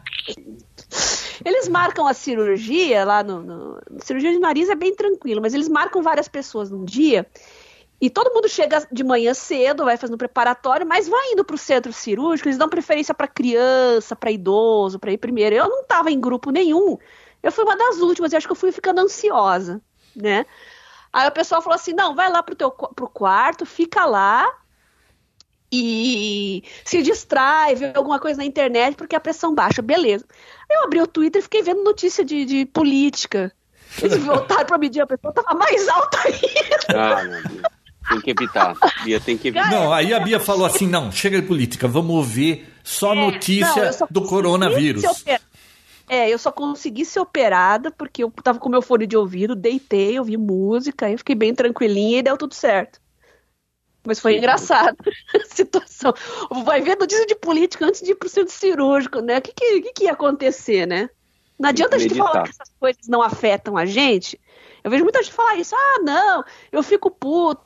Eles 1.46 1.68
marcam 1.68 2.08
a 2.08 2.14
cirurgia 2.14 3.06
lá 3.06 3.22
no, 3.24 3.42
no, 3.44 3.80
Cirurgia 4.00 4.32
de 4.32 4.40
nariz 4.40 4.70
é 4.70 4.76
bem 4.76 4.96
tranquilo, 4.96 5.42
mas 5.42 5.54
eles 5.54 5.70
marcam 5.70 6.02
várias 6.02 6.28
pessoas 6.28 6.72
num 6.72 6.84
dia. 6.84 7.28
E 8.02 8.10
todo 8.10 8.34
mundo 8.34 8.50
chega 8.50 8.88
de 8.92 9.04
manhã 9.04 9.34
cedo, 9.34 9.86
vai 9.86 9.98
fazendo 9.98 10.18
preparatório, 10.18 10.86
mas 10.86 11.08
vai 11.08 11.32
indo 11.32 11.44
para 11.46 11.56
o 11.56 11.58
centro 11.58 11.94
cirúrgico, 11.94 12.48
eles 12.48 12.58
dão 12.58 12.70
preferência 12.70 13.14
para 13.14 13.28
criança, 13.28 14.16
para 14.16 14.32
idoso, 14.32 15.00
para 15.00 15.12
ir 15.12 15.18
primeiro. 15.18 15.56
Eu 15.56 15.70
não 15.70 15.82
estava 15.82 16.12
em 16.12 16.20
grupo 16.20 16.52
nenhum. 16.52 16.98
Eu 17.48 17.52
fui 17.52 17.64
uma 17.64 17.78
das 17.78 17.98
últimas, 18.00 18.32
e 18.32 18.36
acho 18.36 18.46
que 18.46 18.52
eu 18.52 18.58
fui 18.58 18.72
ficando 18.72 19.00
ansiosa, 19.00 19.82
né? 20.16 20.46
Aí 21.14 21.28
o 21.28 21.32
pessoal 21.32 21.62
falou 21.62 21.76
assim: 21.76 21.94
não, 21.94 22.14
vai 22.14 22.30
lá 22.30 22.44
pro 22.44 22.56
teu 22.56 22.70
pro 22.70 23.08
quarto, 23.08 23.66
fica 23.66 24.06
lá, 24.06 24.48
e 25.72 26.64
se 26.86 27.02
distrai, 27.02 27.76
vê 27.76 27.92
alguma 27.96 28.20
coisa 28.20 28.38
na 28.38 28.46
internet 28.46 28.96
porque 28.96 29.16
a 29.16 29.20
pressão 29.20 29.54
baixa, 29.54 29.82
beleza. 29.82 30.26
Eu 30.70 30.84
abri 30.84 31.02
o 31.02 31.08
Twitter 31.08 31.40
e 31.40 31.44
fiquei 31.44 31.62
vendo 31.62 31.84
notícia 31.84 32.24
de, 32.24 32.46
de 32.46 32.66
política. 32.66 33.52
Eles 34.02 34.18
voltaram 34.24 34.66
para 34.66 34.78
medir 34.78 35.02
a 35.02 35.08
pressão, 35.08 35.32
tava 35.32 35.54
mais 35.54 35.88
alta 35.88 36.20
ainda. 36.26 36.80
Ah, 36.90 37.24
meu 37.24 37.44
Deus. 37.44 37.62
Tem 38.10 38.22
que 38.22 38.32
evitar. 38.32 38.74
Bia 39.04 39.20
tem 39.20 39.38
que 39.38 39.50
evitar. 39.50 39.70
Não, 39.70 39.92
aí 39.92 40.14
a 40.14 40.20
Bia 40.20 40.40
falou 40.40 40.66
assim: 40.66 40.88
não, 40.88 41.12
chega 41.12 41.42
de 41.42 41.48
política, 41.48 41.88
vamos 41.88 42.26
ver 42.26 42.74
só 42.82 43.14
é, 43.14 43.16
notícia 43.16 43.92
não, 44.00 44.08
do 44.10 44.22
coronavírus. 44.22 45.04
É, 46.10 46.30
eu 46.30 46.38
só 46.38 46.52
consegui 46.52 47.04
ser 47.04 47.20
operada 47.20 47.92
porque 47.92 48.24
eu 48.24 48.32
tava 48.32 48.60
com 48.60 48.70
meu 48.70 48.82
fone 48.82 49.06
de 49.06 49.18
ouvido, 49.18 49.56
deitei, 49.56 50.18
ouvi 50.18 50.38
música, 50.38 51.06
aí 51.06 51.18
fiquei 51.18 51.36
bem 51.36 51.54
tranquilinha 51.54 52.20
e 52.20 52.24
deu 52.24 52.38
tudo 52.38 52.54
certo. 52.54 53.02
Mas 54.06 54.22
foi 54.22 54.38
engraçado 54.38 54.96
a 55.36 55.54
situação. 55.54 56.14
Vai 56.64 56.80
ver 56.80 56.96
notícia 56.96 57.26
de 57.26 57.36
política 57.36 57.86
antes 57.86 58.02
de 58.02 58.12
ir 58.12 58.16
pro 58.16 58.30
centro 58.30 58.54
cirúrgico, 58.54 59.20
né? 59.20 59.38
O 59.38 59.42
que, 59.42 59.52
que, 59.52 59.82
que 59.94 60.04
ia 60.06 60.14
acontecer, 60.14 60.88
né? 60.88 61.10
Não 61.60 61.68
adianta 61.68 61.98
a 61.98 62.00
gente 62.00 62.16
falar 62.16 62.44
que 62.44 62.52
essas 62.52 62.72
coisas 62.80 63.08
não 63.10 63.22
afetam 63.22 63.76
a 63.76 63.86
gente. 63.86 64.40
Eu 64.84 64.92
vejo 64.92 65.04
muita 65.04 65.22
gente 65.22 65.34
falar 65.34 65.56
isso. 65.56 65.76
Ah, 65.76 66.00
não, 66.02 66.44
eu 66.72 66.82
fico 66.82 67.12
puto. 67.12 67.66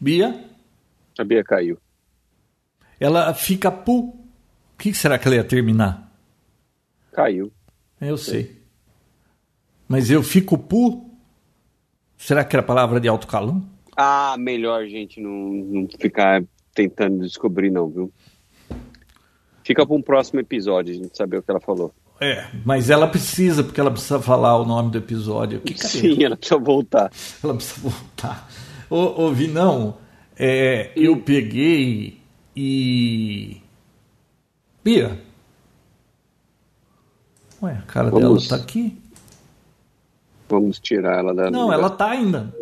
Bia? 0.00 0.44
A 1.16 1.22
Bia 1.22 1.44
caiu. 1.44 1.78
Ela 2.98 3.32
fica 3.34 3.70
pu. 3.70 4.00
O 4.00 4.78
que 4.78 4.92
será 4.94 5.18
que 5.18 5.28
ela 5.28 5.36
ia 5.36 5.44
terminar? 5.44 6.07
Caiu. 7.18 7.50
Eu 8.00 8.16
sei. 8.16 8.62
Mas 9.88 10.08
eu 10.08 10.22
fico 10.22 10.56
pu. 10.56 11.10
Será 12.16 12.44
que 12.44 12.54
era 12.54 12.62
palavra 12.62 13.00
de 13.00 13.08
alto 13.08 13.26
calão? 13.26 13.68
Ah, 13.96 14.36
melhor 14.38 14.86
gente 14.86 15.20
não, 15.20 15.32
não 15.32 15.88
ficar 15.98 16.44
tentando 16.72 17.18
descobrir, 17.24 17.72
não, 17.72 17.88
viu? 17.88 18.12
Fica 19.64 19.84
para 19.84 19.96
um 19.96 20.00
próximo 20.00 20.38
episódio 20.38 20.94
a 20.94 20.96
gente 20.96 21.16
saber 21.16 21.38
o 21.38 21.42
que 21.42 21.50
ela 21.50 21.58
falou. 21.58 21.92
É, 22.20 22.46
mas 22.64 22.88
ela 22.88 23.08
precisa, 23.08 23.64
porque 23.64 23.80
ela 23.80 23.90
precisa 23.90 24.22
falar 24.22 24.56
o 24.56 24.64
nome 24.64 24.92
do 24.92 24.98
episódio. 24.98 25.60
Que 25.62 25.76
Sim, 25.76 26.22
ela 26.22 26.36
precisa 26.36 26.60
voltar. 26.60 27.10
Ela 27.42 27.54
precisa 27.54 27.80
voltar. 27.80 28.48
Ô, 28.88 29.24
ô 29.24 29.32
Vinão, 29.32 29.98
é, 30.38 30.92
eu 30.94 31.16
peguei 31.20 32.20
e. 32.54 33.60
Bia. 34.84 35.26
Ué, 37.62 37.72
a 37.72 37.82
cara 37.82 38.10
Vamos. 38.10 38.46
dela 38.46 38.58
tá 38.58 38.64
aqui? 38.64 38.96
Vamos 40.48 40.78
tirar 40.78 41.18
ela 41.18 41.34
da. 41.34 41.50
Não, 41.50 41.72
ela 41.72 41.90
tá 41.90 42.10
ainda. 42.10 42.54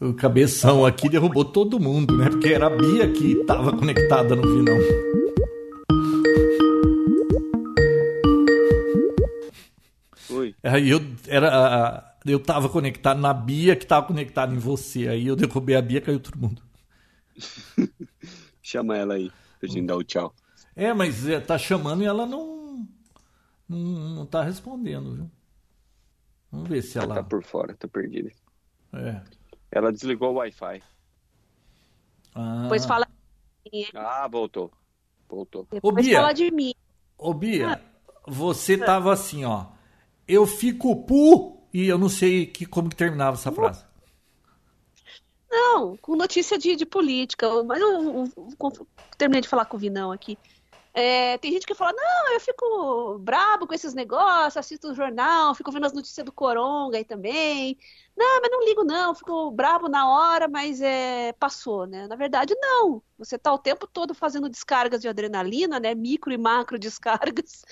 O 0.00 0.12
cabeção 0.12 0.84
aqui 0.84 1.08
derrubou 1.08 1.44
todo 1.44 1.78
mundo, 1.78 2.16
né? 2.18 2.28
Porque 2.28 2.48
era 2.48 2.66
a 2.66 2.70
Bia 2.70 3.10
que 3.12 3.36
tava 3.44 3.76
conectada 3.76 4.34
no 4.34 4.42
Vinão. 4.42 4.78
Oi. 10.30 10.54
Aí 10.62 10.90
eu 10.90 11.00
era. 11.28 12.08
Eu 12.26 12.40
tava 12.40 12.68
conectado 12.68 13.20
na 13.20 13.32
Bia 13.32 13.76
que 13.76 13.86
tava 13.86 14.06
conectada 14.06 14.52
em 14.52 14.58
você. 14.58 15.08
Aí 15.08 15.26
eu 15.26 15.36
derrubei 15.36 15.76
a 15.76 15.82
Bia 15.82 16.00
caiu 16.00 16.18
todo 16.18 16.38
mundo. 16.38 16.60
Chama 18.60 18.96
ela 18.96 19.14
aí 19.14 19.30
pra 19.60 19.68
gente 19.68 19.86
dar 19.86 19.96
o 19.96 20.02
tchau. 20.02 20.34
É, 20.74 20.92
mas 20.94 21.26
é, 21.28 21.38
tá 21.40 21.58
chamando 21.58 22.02
e 22.02 22.06
ela 22.06 22.26
não. 22.26 22.86
Não, 23.68 23.78
não 23.78 24.26
tá 24.26 24.42
respondendo, 24.42 25.14
viu? 25.14 25.30
Vamos 26.50 26.68
ver 26.68 26.82
se 26.82 26.98
ela. 26.98 27.14
Tá 27.16 27.22
por 27.22 27.42
fora, 27.42 27.74
tá 27.74 27.88
perdida. 27.88 28.30
É. 28.92 29.22
Ela 29.70 29.90
desligou 29.92 30.30
o 30.32 30.34
Wi-Fi. 30.34 30.82
Ah. 32.34 32.62
Depois 32.64 32.84
fala, 32.84 33.06
Ah, 33.94 34.28
voltou. 34.28 34.70
Voltou. 35.28 35.66
depois 35.70 36.04
Bia. 36.06 36.18
fala 36.18 36.32
de 36.32 36.50
mim. 36.50 36.74
Ô 37.16 37.32
Bia, 37.32 37.80
você 38.26 38.76
tava 38.76 39.12
assim, 39.12 39.44
ó. 39.44 39.66
Eu 40.28 40.46
fico 40.46 41.04
pu 41.06 41.66
e 41.72 41.86
eu 41.88 41.96
não 41.98 42.08
sei 42.08 42.46
que, 42.46 42.66
como 42.66 42.88
que 42.90 42.96
terminava 42.96 43.36
essa 43.36 43.50
frase. 43.52 43.84
Não, 45.50 45.96
com 45.98 46.16
notícia 46.16 46.58
de, 46.58 46.76
de 46.76 46.86
política. 46.86 47.46
Mas 47.64 47.80
eu, 47.80 48.02
eu- 48.02 48.32
eu 48.36 48.86
terminei 49.18 49.40
de 49.42 49.48
falar 49.48 49.64
com 49.66 49.76
o 49.76 49.80
Vinão 49.80 50.12
aqui. 50.12 50.38
É, 50.94 51.38
tem 51.38 51.50
gente 51.52 51.66
que 51.66 51.74
fala, 51.74 51.92
não, 51.94 52.34
eu 52.34 52.40
fico 52.40 53.18
brabo 53.18 53.66
com 53.66 53.72
esses 53.72 53.94
negócios, 53.94 54.58
assisto 54.58 54.88
o 54.88 54.94
jornal, 54.94 55.54
fico 55.54 55.72
vendo 55.72 55.86
as 55.86 55.92
notícias 55.94 56.24
do 56.24 56.30
Coronga 56.32 56.98
aí 56.98 57.04
também. 57.04 57.78
Não, 58.14 58.40
mas 58.42 58.50
não 58.50 58.62
ligo 58.62 58.84
não, 58.84 59.14
fico 59.14 59.50
brabo 59.52 59.88
na 59.88 60.06
hora, 60.10 60.48
mas 60.48 60.82
é, 60.82 61.32
passou, 61.32 61.86
né? 61.86 62.06
Na 62.06 62.14
verdade, 62.16 62.54
não. 62.60 63.02
Você 63.18 63.38
tá 63.38 63.52
o 63.52 63.58
tempo 63.58 63.86
todo 63.86 64.14
fazendo 64.14 64.50
descargas 64.50 65.00
de 65.00 65.08
adrenalina, 65.08 65.80
né? 65.80 65.94
Micro 65.94 66.30
e 66.32 66.36
macro 66.38 66.78
descargas. 66.78 67.64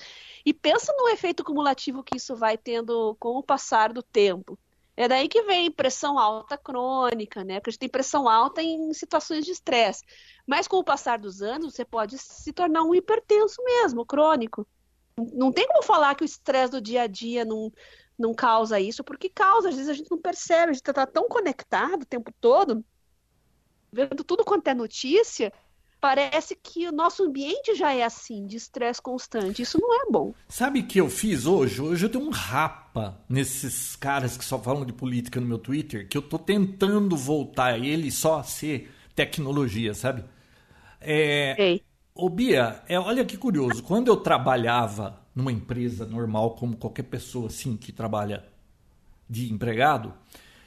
E 0.43 0.53
pensa 0.53 0.91
no 0.97 1.07
efeito 1.09 1.43
cumulativo 1.43 2.03
que 2.03 2.17
isso 2.17 2.35
vai 2.35 2.57
tendo 2.57 3.15
com 3.19 3.37
o 3.37 3.43
passar 3.43 3.93
do 3.93 4.01
tempo. 4.01 4.57
É 5.01 5.07
daí 5.07 5.27
que 5.27 5.41
vem 5.41 5.71
pressão 5.71 6.19
alta 6.19 6.55
crônica, 6.55 7.43
né? 7.43 7.55
Porque 7.55 7.71
a 7.71 7.71
gente 7.71 7.79
tem 7.79 7.89
pressão 7.89 8.29
alta 8.29 8.61
em 8.61 8.93
situações 8.93 9.43
de 9.43 9.51
estresse. 9.51 10.03
Mas 10.45 10.67
com 10.67 10.77
o 10.77 10.83
passar 10.83 11.17
dos 11.17 11.41
anos, 11.41 11.73
você 11.73 11.83
pode 11.83 12.19
se 12.19 12.53
tornar 12.53 12.83
um 12.83 12.93
hipertenso 12.93 13.63
mesmo, 13.63 14.05
crônico. 14.05 14.67
Não 15.33 15.51
tem 15.51 15.67
como 15.67 15.81
falar 15.81 16.13
que 16.13 16.23
o 16.23 16.25
estresse 16.25 16.73
do 16.73 16.79
dia 16.79 17.01
a 17.01 17.07
dia 17.07 17.43
não, 17.43 17.73
não 18.15 18.31
causa 18.31 18.79
isso, 18.79 19.03
porque 19.03 19.27
causa, 19.27 19.69
às 19.69 19.75
vezes 19.75 19.89
a 19.89 19.93
gente 19.95 20.11
não 20.11 20.21
percebe, 20.21 20.69
a 20.69 20.73
gente 20.73 20.87
está 20.87 21.07
tão 21.07 21.27
conectado 21.27 22.03
o 22.03 22.05
tempo 22.05 22.31
todo, 22.39 22.85
vendo 23.91 24.23
tudo 24.23 24.45
quanto 24.45 24.67
é 24.67 24.75
notícia, 24.75 25.51
parece 26.01 26.57
que 26.61 26.87
o 26.87 26.91
nosso 26.91 27.23
ambiente 27.23 27.75
já 27.75 27.93
é 27.93 28.03
assim, 28.03 28.47
de 28.47 28.57
estresse 28.57 28.99
constante. 28.99 29.61
Isso 29.61 29.79
não 29.79 29.93
é 29.93 30.11
bom. 30.11 30.33
Sabe 30.49 30.79
o 30.79 30.87
que 30.87 30.99
eu 30.99 31.07
fiz 31.07 31.45
hoje? 31.45 31.79
Hoje 31.79 32.05
eu 32.05 32.09
dei 32.09 32.19
um 32.19 32.31
rapa 32.31 33.23
nesses 33.29 33.95
caras 33.95 34.35
que 34.35 34.43
só 34.43 34.57
falam 34.57 34.83
de 34.83 34.91
política 34.91 35.39
no 35.39 35.45
meu 35.45 35.59
Twitter, 35.59 36.09
que 36.09 36.17
eu 36.17 36.21
tô 36.23 36.39
tentando 36.39 37.15
voltar 37.15 37.77
ele 37.77 38.11
só 38.11 38.39
a 38.39 38.43
ser 38.43 38.91
tecnologia, 39.15 39.93
sabe? 39.93 40.25
É, 40.99 41.55
Ei. 41.61 41.83
Ô 42.13 42.29
Bia, 42.29 42.83
é, 42.87 42.99
olha 42.99 43.23
que 43.23 43.37
curioso. 43.37 43.83
Quando 43.83 44.07
eu 44.07 44.17
trabalhava 44.17 45.21
numa 45.33 45.51
empresa 45.51 46.05
normal, 46.05 46.55
como 46.55 46.75
qualquer 46.75 47.03
pessoa 47.03 47.47
assim 47.47 47.77
que 47.77 47.91
trabalha 47.91 48.43
de 49.29 49.51
empregado, 49.53 50.13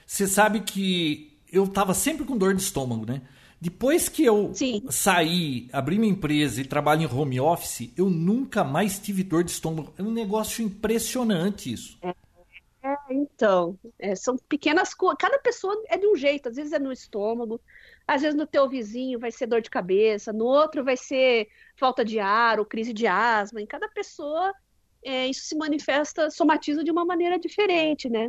você 0.06 0.26
sabe 0.26 0.60
que 0.60 1.36
eu 1.52 1.66
tava 1.68 1.92
sempre 1.92 2.24
com 2.24 2.36
dor 2.36 2.54
de 2.54 2.62
estômago, 2.62 3.04
né? 3.04 3.22
Depois 3.64 4.10
que 4.10 4.22
eu 4.22 4.52
Sim. 4.52 4.82
saí, 4.90 5.70
abri 5.72 5.98
minha 5.98 6.12
empresa 6.12 6.60
e 6.60 6.66
trabalho 6.66 7.00
em 7.00 7.06
home 7.06 7.40
office, 7.40 7.90
eu 7.96 8.10
nunca 8.10 8.62
mais 8.62 8.98
tive 8.98 9.24
dor 9.24 9.42
de 9.42 9.52
estômago. 9.52 9.94
É 9.96 10.02
um 10.02 10.12
negócio 10.12 10.62
impressionante 10.62 11.72
isso. 11.72 11.98
Então, 13.08 13.78
é, 13.98 14.14
são 14.14 14.36
pequenas 14.36 14.92
coisas. 14.92 15.16
Cada 15.18 15.38
pessoa 15.38 15.82
é 15.88 15.96
de 15.96 16.06
um 16.06 16.14
jeito. 16.14 16.50
Às 16.50 16.56
vezes 16.56 16.74
é 16.74 16.78
no 16.78 16.92
estômago, 16.92 17.58
às 18.06 18.20
vezes 18.20 18.36
no 18.36 18.46
teu 18.46 18.68
vizinho 18.68 19.18
vai 19.18 19.30
ser 19.30 19.46
dor 19.46 19.62
de 19.62 19.70
cabeça, 19.70 20.30
no 20.30 20.44
outro 20.44 20.84
vai 20.84 20.98
ser 20.98 21.48
falta 21.74 22.04
de 22.04 22.18
ar 22.18 22.58
ou 22.58 22.66
crise 22.66 22.92
de 22.92 23.06
asma. 23.06 23.62
Em 23.62 23.66
cada 23.66 23.88
pessoa, 23.88 24.52
é, 25.02 25.26
isso 25.26 25.46
se 25.46 25.56
manifesta, 25.56 26.30
somatiza 26.30 26.84
de 26.84 26.90
uma 26.90 27.06
maneira 27.06 27.38
diferente, 27.38 28.10
né? 28.10 28.28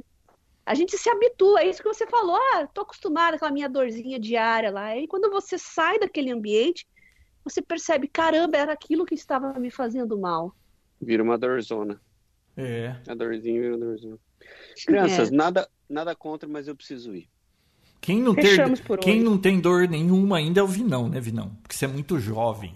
A 0.65 0.73
gente 0.73 0.97
se 0.97 1.09
habitua, 1.09 1.61
é 1.61 1.69
isso 1.69 1.81
que 1.83 1.87
você 1.87 2.07
falou. 2.07 2.35
Ah, 2.35 2.67
tô 2.73 2.81
acostumada 2.81 3.37
com 3.37 3.45
a 3.45 3.51
minha 3.51 3.69
dorzinha 3.69 4.19
diária 4.19 4.71
lá. 4.71 4.97
E 4.97 5.07
quando 5.07 5.29
você 5.29 5.57
sai 5.57 5.99
daquele 5.99 6.31
ambiente, 6.31 6.87
você 7.43 7.61
percebe, 7.61 8.07
caramba, 8.07 8.57
era 8.57 8.73
aquilo 8.73 9.05
que 9.05 9.13
estava 9.13 9.53
me 9.59 9.69
fazendo 9.69 10.17
mal. 10.17 10.55
Vira 10.99 11.21
uma 11.21 11.37
dorzona. 11.37 12.01
É. 12.57 12.95
A 13.07 13.13
dorzinha 13.13 13.61
vira 13.61 13.75
uma 13.77 13.85
dorzona. 13.85 14.17
Crianças, 14.87 15.31
É. 15.31 15.35
nada, 15.35 15.69
nada 15.87 16.15
contra, 16.15 16.49
mas 16.49 16.67
eu 16.67 16.75
preciso 16.75 17.13
ir. 17.13 17.29
Quem 18.01 18.21
não, 18.21 18.35
ter, 18.35 18.55
quem 19.01 19.15
hoje. 19.15 19.23
não 19.23 19.37
tem 19.37 19.59
dor 19.59 19.87
nenhuma 19.87 20.37
ainda 20.37 20.59
é 20.59 20.63
o 20.63 20.67
Vinão, 20.67 21.09
né, 21.09 21.19
Vinão? 21.19 21.55
Porque 21.61 21.75
você 21.75 21.85
é 21.85 21.87
muito 21.87 22.19
jovem. 22.19 22.73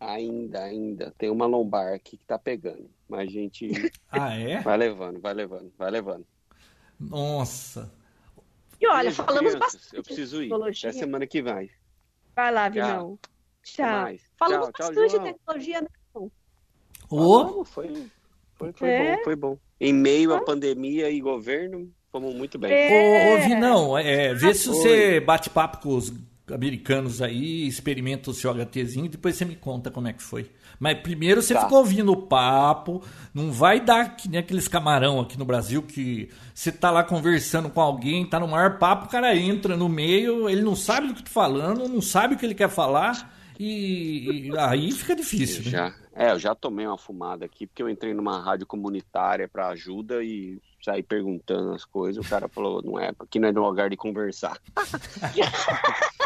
Ainda, 0.00 0.62
ainda. 0.62 1.12
Tem 1.18 1.28
uma 1.30 1.46
lombar 1.46 1.92
aqui 1.92 2.16
que 2.16 2.24
tá 2.24 2.38
pegando. 2.38 2.88
Mas 3.08 3.28
a 3.28 3.32
gente 3.32 3.68
Ah, 4.10 4.34
é? 4.34 4.60
vai 4.60 4.76
levando, 4.76 5.20
vai 5.20 5.34
levando, 5.34 5.72
vai 5.76 5.90
levando. 5.90 6.26
Nossa. 7.00 7.92
E 8.80 8.86
olha, 8.86 9.02
Beijo, 9.04 9.16
falamos 9.24 9.50
crianças. 9.52 9.58
bastante 9.74 9.96
Eu 9.96 10.02
preciso 10.02 10.36
de 10.36 10.42
ir. 10.44 10.48
tecnologia. 10.48 10.90
Até 10.90 10.98
semana 10.98 11.26
que 11.26 11.42
vem. 11.42 11.70
Vai 12.34 12.52
lá, 12.52 12.70
Tchau. 12.70 12.72
Vinão. 12.72 13.18
Tchau. 13.62 13.86
Mais. 14.02 14.22
Falamos 14.38 14.66
Tchau, 14.68 14.72
tchau, 14.72 14.86
bastante 14.88 15.06
de 15.06 15.16
João. 15.16 15.24
tecnologia, 15.24 15.80
né? 15.82 15.88
Ô, 17.10 17.38
Falamos, 17.44 17.68
foi, 17.70 18.06
foi, 18.54 18.72
foi 18.72 18.88
É. 18.90 19.16
bom, 19.16 19.24
foi 19.24 19.36
bom. 19.36 19.58
Em 19.80 19.92
meio 19.92 20.34
à 20.34 20.42
pandemia 20.44 21.10
e 21.10 21.20
governo, 21.20 21.90
fomos 22.12 22.34
muito 22.34 22.58
bem. 22.58 22.70
Ô, 22.70 22.74
ô 22.74 23.36
É. 23.38 23.48
Vinão, 23.48 23.96
é, 23.98 24.34
vê 24.34 24.52
se 24.54 24.68
Oi. 24.68 24.74
você 24.74 25.20
bate 25.20 25.48
papo 25.50 25.78
com 25.80 25.96
os 25.96 26.12
americanos 26.52 27.20
aí, 27.22 27.66
experimenta 27.66 28.30
o 28.30 28.34
seu 28.34 28.50
HTzinho 28.50 29.06
e 29.06 29.08
depois 29.08 29.36
você 29.36 29.44
me 29.44 29.56
conta 29.56 29.90
como 29.90 30.08
é 30.08 30.12
que 30.12 30.22
foi. 30.22 30.50
Mas 30.80 30.98
primeiro 31.00 31.42
você 31.42 31.54
Tá. 31.54 31.62
fica 31.62 31.74
ouvindo 31.74 32.12
o 32.12 32.16
papo, 32.16 33.02
não 33.34 33.50
vai 33.50 33.80
dar 33.80 34.16
que 34.16 34.28
nem 34.28 34.38
aqueles 34.40 34.68
camarão 34.68 35.18
aqui 35.20 35.36
no 35.38 35.44
Brasil 35.44 35.82
que 35.82 36.28
você 36.54 36.70
tá 36.70 36.90
lá 36.90 37.02
conversando 37.02 37.68
com 37.68 37.80
alguém, 37.80 38.24
tá 38.24 38.38
no 38.38 38.46
maior 38.48 38.78
papo, 38.78 39.06
o 39.06 39.08
cara 39.08 39.34
entra 39.36 39.76
no 39.76 39.88
meio, 39.88 40.48
ele 40.48 40.62
não 40.62 40.76
sabe 40.76 41.08
do 41.08 41.14
que 41.14 41.22
tá 41.24 41.30
falando, 41.30 41.88
não 41.88 42.00
sabe 42.00 42.34
o 42.34 42.38
que 42.38 42.46
ele 42.46 42.54
quer 42.54 42.68
falar 42.70 43.34
e, 43.58 44.48
e 44.52 44.58
aí 44.58 44.92
fica 44.92 45.16
difícil. 45.16 45.64
né? 45.64 45.70
Já, 45.70 45.94
é, 46.14 46.30
eu 46.30 46.38
já 46.38 46.54
tomei 46.54 46.86
uma 46.86 46.96
fumada 46.98 47.44
aqui, 47.44 47.66
porque 47.66 47.82
eu 47.82 47.88
entrei 47.88 48.14
numa 48.14 48.40
rádio 48.40 48.64
comunitária 48.66 49.48
para 49.48 49.68
ajuda 49.68 50.22
e 50.22 50.60
saí 50.80 51.02
perguntando 51.02 51.72
as 51.72 51.84
coisas. 51.84 52.24
O 52.24 52.28
cara 52.28 52.46
falou, 52.48 52.80
não 52.84 53.00
é, 53.00 53.08
aqui 53.18 53.40
não 53.40 53.48
é 53.48 53.50
lugar 53.52 53.90
de 53.90 53.96
conversar. 53.96 54.56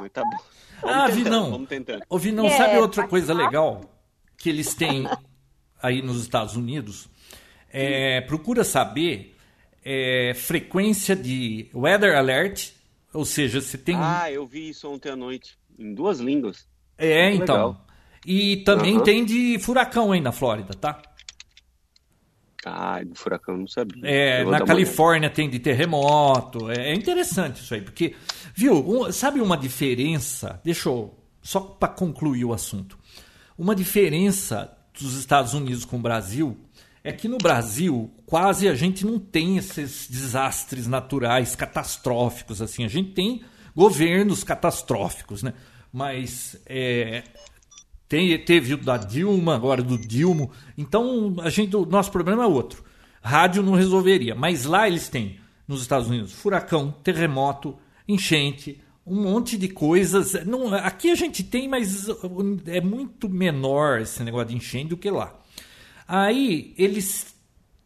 Mas 0.00 0.10
tá 0.12 0.22
bom. 0.24 0.36
Vamos 0.82 0.96
Ah, 0.96 1.06
tentando, 1.06 1.24
Vinão. 1.24 1.50
Vamos 1.52 1.68
tentando. 1.68 2.02
Ô, 2.08 2.18
Vinão, 2.18 2.46
É, 2.46 2.56
sabe 2.56 2.78
outra 2.78 3.06
coisa 3.06 3.32
legal 3.32 3.82
que 4.36 4.48
eles 4.48 4.74
têm 4.74 5.08
aí 5.82 6.02
nos 6.02 6.20
Estados 6.20 6.56
Unidos? 6.56 7.08
É, 7.70 8.20
procura 8.22 8.64
saber 8.64 9.36
é, 9.84 10.32
frequência 10.34 11.14
de 11.16 11.68
weather 11.74 12.16
alert, 12.16 12.70
ou 13.14 13.24
seja, 13.24 13.60
você 13.60 13.78
tem. 13.78 13.96
Ah, 13.98 14.30
eu 14.30 14.46
vi 14.46 14.70
isso 14.70 14.88
ontem 14.90 15.10
à 15.10 15.16
noite, 15.16 15.56
em 15.78 15.94
duas 15.94 16.18
línguas. 16.20 16.66
é, 16.98 17.28
muito 17.30 17.42
então. 17.44 17.54
legal. 17.56 17.86
E 18.26 18.58
também 18.58 18.96
Aham. 18.96 19.04
tem 19.04 19.24
de 19.24 19.58
furacão 19.60 20.12
aí 20.12 20.20
na 20.20 20.30
Flórida, 20.32 20.74
tá? 20.74 21.00
Ah, 22.64 23.02
do 23.04 23.14
furacão 23.14 23.56
não 23.56 23.66
sabia. 23.66 24.02
É, 24.04 24.44
na 24.44 24.60
Califórnia 24.64 25.28
tem 25.28 25.50
de 25.50 25.58
terremoto. 25.58 26.70
É, 26.70 26.90
é 26.90 26.94
interessante 26.94 27.60
isso 27.60 27.74
aí, 27.74 27.80
porque, 27.82 28.14
viu, 28.54 28.74
um- 28.88 29.10
sabe 29.12 29.40
uma 29.40 29.56
diferença? 29.56 30.60
Deixa 30.64 30.88
eu. 30.88 31.12
Só 31.42 31.58
para 31.60 31.88
concluir 31.88 32.44
o 32.44 32.52
assunto. 32.52 32.96
Uma 33.58 33.74
diferença 33.74 34.72
dos 34.98 35.16
Estados 35.16 35.54
Unidos 35.54 35.84
com 35.84 35.96
o 35.96 36.00
Brasil 36.00 36.56
é 37.02 37.10
que 37.10 37.26
no 37.26 37.36
Brasil 37.38 38.10
quase 38.26 38.68
a 38.68 38.74
gente 38.76 39.04
não 39.04 39.18
tem 39.18 39.56
esses 39.56 40.06
desastres 40.08 40.86
naturais 40.86 41.56
catastróficos 41.56 42.62
assim. 42.62 42.84
A 42.84 42.88
gente 42.88 43.10
tem 43.10 43.42
governos 43.74 44.44
catastróficos, 44.44 45.42
né? 45.42 45.52
Mas 45.92 46.56
é, 46.66 47.24
tem, 48.12 48.38
teve 48.38 48.74
o 48.74 48.76
da 48.76 48.98
Dilma, 48.98 49.54
agora 49.54 49.82
do 49.82 49.96
Dilma. 49.96 50.50
Então, 50.76 51.34
a 51.40 51.48
gente, 51.48 51.74
o 51.74 51.86
nosso 51.86 52.12
problema 52.12 52.42
é 52.42 52.46
outro. 52.46 52.84
Rádio 53.22 53.62
não 53.62 53.72
resolveria. 53.72 54.34
Mas 54.34 54.66
lá 54.66 54.86
eles 54.86 55.08
têm, 55.08 55.40
nos 55.66 55.80
Estados 55.80 56.08
Unidos, 56.08 56.30
furacão, 56.30 56.94
terremoto, 57.02 57.74
enchente, 58.06 58.78
um 59.06 59.22
monte 59.22 59.56
de 59.56 59.66
coisas. 59.66 60.34
Não, 60.44 60.74
aqui 60.74 61.10
a 61.10 61.14
gente 61.14 61.42
tem, 61.42 61.66
mas 61.66 62.06
é 62.66 62.82
muito 62.82 63.30
menor 63.30 64.02
esse 64.02 64.22
negócio 64.22 64.48
de 64.48 64.56
enchente 64.56 64.90
do 64.90 64.96
que 64.98 65.10
lá. 65.10 65.34
Aí 66.06 66.74
eles 66.76 67.34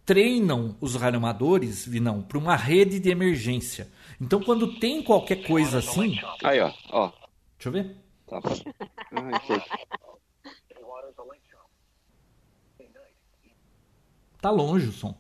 treinam 0.04 0.76
os 0.80 0.96
radioamadores, 0.96 1.86
Vinão, 1.86 2.20
para 2.20 2.36
uma 2.36 2.56
rede 2.56 2.98
de 2.98 3.10
emergência. 3.10 3.86
Então, 4.20 4.42
quando 4.42 4.80
tem 4.80 5.04
qualquer 5.04 5.46
coisa 5.46 5.78
assim. 5.78 6.18
Aí, 6.42 6.58
ó, 6.58 6.72
ó. 6.90 7.12
Deixa 7.56 7.68
eu 7.68 7.72
ver. 7.72 7.96
Tá. 8.26 8.40
Ai, 9.12 9.60
Tá 14.46 14.52
longe 14.52 14.86
o 14.86 14.92
som. 14.92 15.12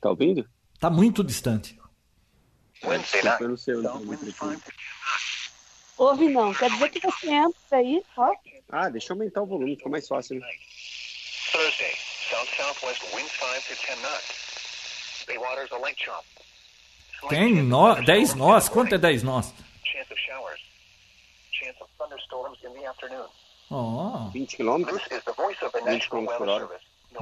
Tá 0.00 0.10
ouvindo? 0.10 0.44
Tá 0.80 0.90
muito 0.90 1.22
distante. 1.22 1.78
Desculpa, 2.82 3.38
eu 3.40 3.48
não 3.50 3.56
sei 3.56 3.76
onde 3.76 4.32
tá. 4.32 4.56
Ouve 5.98 6.28
não, 6.30 6.52
quer 6.52 6.68
dizer 6.68 6.88
que 6.90 6.98
você 6.98 7.30
entra 7.30 7.54
aí, 7.70 8.04
ó. 8.16 8.34
Ah, 8.70 8.88
deixa 8.88 9.12
eu 9.12 9.14
aumentar 9.14 9.42
o 9.42 9.46
volume, 9.46 9.76
ficou 9.76 9.92
mais 9.92 10.08
fácil. 10.08 10.40
Né? 10.40 10.46
Thursday, 11.52 11.94
south 12.28 12.48
southwest 12.56 13.00
winds 13.14 13.30
5 13.30 13.68
to 13.68 13.86
10 13.86 14.02
knots. 14.02 15.24
Bay 15.28 15.38
waters 15.38 15.70
a 15.70 15.78
lake 15.78 16.02
chop. 16.04 16.26
Slight 17.20 17.36
Tem 17.36 17.54
chance 17.54 17.60
of 17.60 17.68
nó, 17.68 17.94
thunderstorms 17.94 18.06
10 18.06 18.18
in 18.18 18.26
the 18.26 18.34
nós? 18.34 18.68
Quanto 18.68 18.94
é 18.96 18.98
morning. 18.98 19.18
10 19.18 19.22
nós? 19.22 19.54
Chance 19.84 20.12
of 20.12 20.20
showers. 20.20 20.60
Chance 21.52 21.80
of 21.80 21.90
thunderstorms 21.96 22.58
in 22.64 22.72
the 22.72 22.84
afternoon. 22.84 23.28
Ó, 23.70 24.30
20 24.30 24.56
quilômetros? 24.56 25.02
This 25.02 25.18
is 25.18 25.24
the 25.24 25.32
voice 25.32 25.62
of 25.64 25.72
the 25.72 25.80
20 25.80 25.92
National 25.94 26.22
km 26.22 26.38
por 26.38 26.46
Weather 26.46 26.68
hora. 26.68 26.80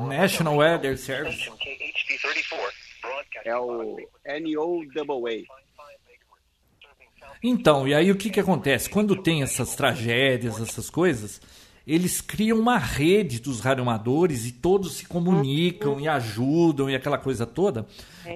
National 0.08 0.56
Weather 0.56 0.98
Service. 0.98 1.36
Station 1.36 1.56
KHD34, 1.56 2.72
broadcasting 3.02 3.48
É 3.48 3.56
o 3.56 3.96
NOAA. 4.26 4.86
5 4.86 5.54
megahertz, 5.56 6.16
serving 6.80 7.08
south 7.18 7.38
Então, 7.42 7.88
e 7.88 7.94
aí 7.94 8.10
o 8.10 8.16
que, 8.16 8.30
que 8.30 8.40
acontece? 8.40 8.90
Quando 8.90 9.22
tem 9.22 9.42
essas 9.42 9.74
tragédias, 9.74 10.60
essas 10.60 10.90
coisas, 10.90 11.40
eles 11.86 12.20
criam 12.20 12.58
uma 12.58 12.78
rede 12.78 13.38
dos 13.38 13.60
radioamadores 13.60 14.44
e 14.44 14.52
todos 14.52 14.96
se 14.96 15.06
comunicam 15.06 16.00
e 16.00 16.08
ajudam 16.08 16.90
e 16.90 16.96
aquela 16.96 17.16
coisa 17.16 17.46
toda. 17.46 17.86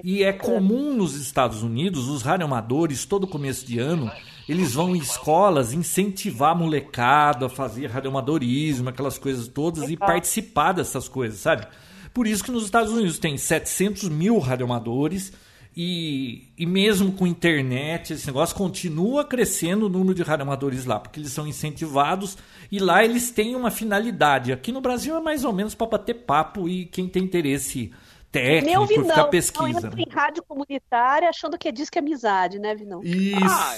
E 0.03 0.23
é 0.23 0.31
comum 0.31 0.93
nos 0.93 1.15
Estados 1.15 1.61
Unidos, 1.61 2.07
os 2.07 2.21
radioamadores, 2.21 3.03
todo 3.05 3.27
começo 3.27 3.65
de 3.65 3.77
ano, 3.77 4.09
eles 4.47 4.73
vão 4.73 4.95
em 4.95 4.99
escolas 4.99 5.73
incentivar 5.73 6.51
a 6.51 6.55
molecada 6.55 7.45
a 7.45 7.49
fazer 7.49 7.87
radioamadorismo, 7.87 8.89
aquelas 8.89 9.17
coisas 9.17 9.47
todas, 9.47 9.89
e 9.89 9.97
participar 9.97 10.73
dessas 10.73 11.07
coisas, 11.07 11.39
sabe? 11.39 11.67
Por 12.13 12.27
isso 12.27 12.43
que 12.43 12.51
nos 12.51 12.65
Estados 12.65 12.91
Unidos 12.91 13.19
tem 13.19 13.37
700 13.37 14.09
mil 14.09 14.37
radioamadores 14.39 15.31
e, 15.75 16.49
e 16.57 16.65
mesmo 16.65 17.13
com 17.13 17.25
internet, 17.25 18.11
esse 18.11 18.27
negócio 18.27 18.55
continua 18.55 19.23
crescendo 19.23 19.85
o 19.85 19.89
número 19.89 20.13
de 20.13 20.21
radioamadores 20.21 20.85
lá, 20.85 20.99
porque 20.99 21.19
eles 21.19 21.31
são 21.31 21.47
incentivados 21.47 22.37
e 22.69 22.77
lá 22.77 23.03
eles 23.03 23.31
têm 23.31 23.55
uma 23.55 23.71
finalidade. 23.71 24.51
Aqui 24.51 24.71
no 24.71 24.81
Brasil 24.81 25.15
é 25.15 25.21
mais 25.21 25.45
ou 25.45 25.53
menos 25.53 25.73
para 25.73 25.87
bater 25.87 26.25
papo 26.25 26.67
e 26.67 26.85
quem 26.85 27.07
tem 27.07 27.23
interesse 27.23 27.91
técnico, 28.31 28.79
ouvi 28.81 28.93
ficar 28.95 29.07
não. 29.07 29.15
Não, 29.23 29.29
pesquisa. 29.29 29.69
entra 29.69 29.89
né? 29.95 30.03
em 30.07 30.09
rádio 30.09 30.43
comunitária 30.43 31.29
achando 31.29 31.57
que 31.57 31.67
é 31.67 31.71
disco 31.71 31.97
é 31.97 31.99
amizade, 31.99 32.59
né, 32.59 32.73
Vinão? 32.75 33.01
Isso. 33.03 33.37
Ah, 33.43 33.75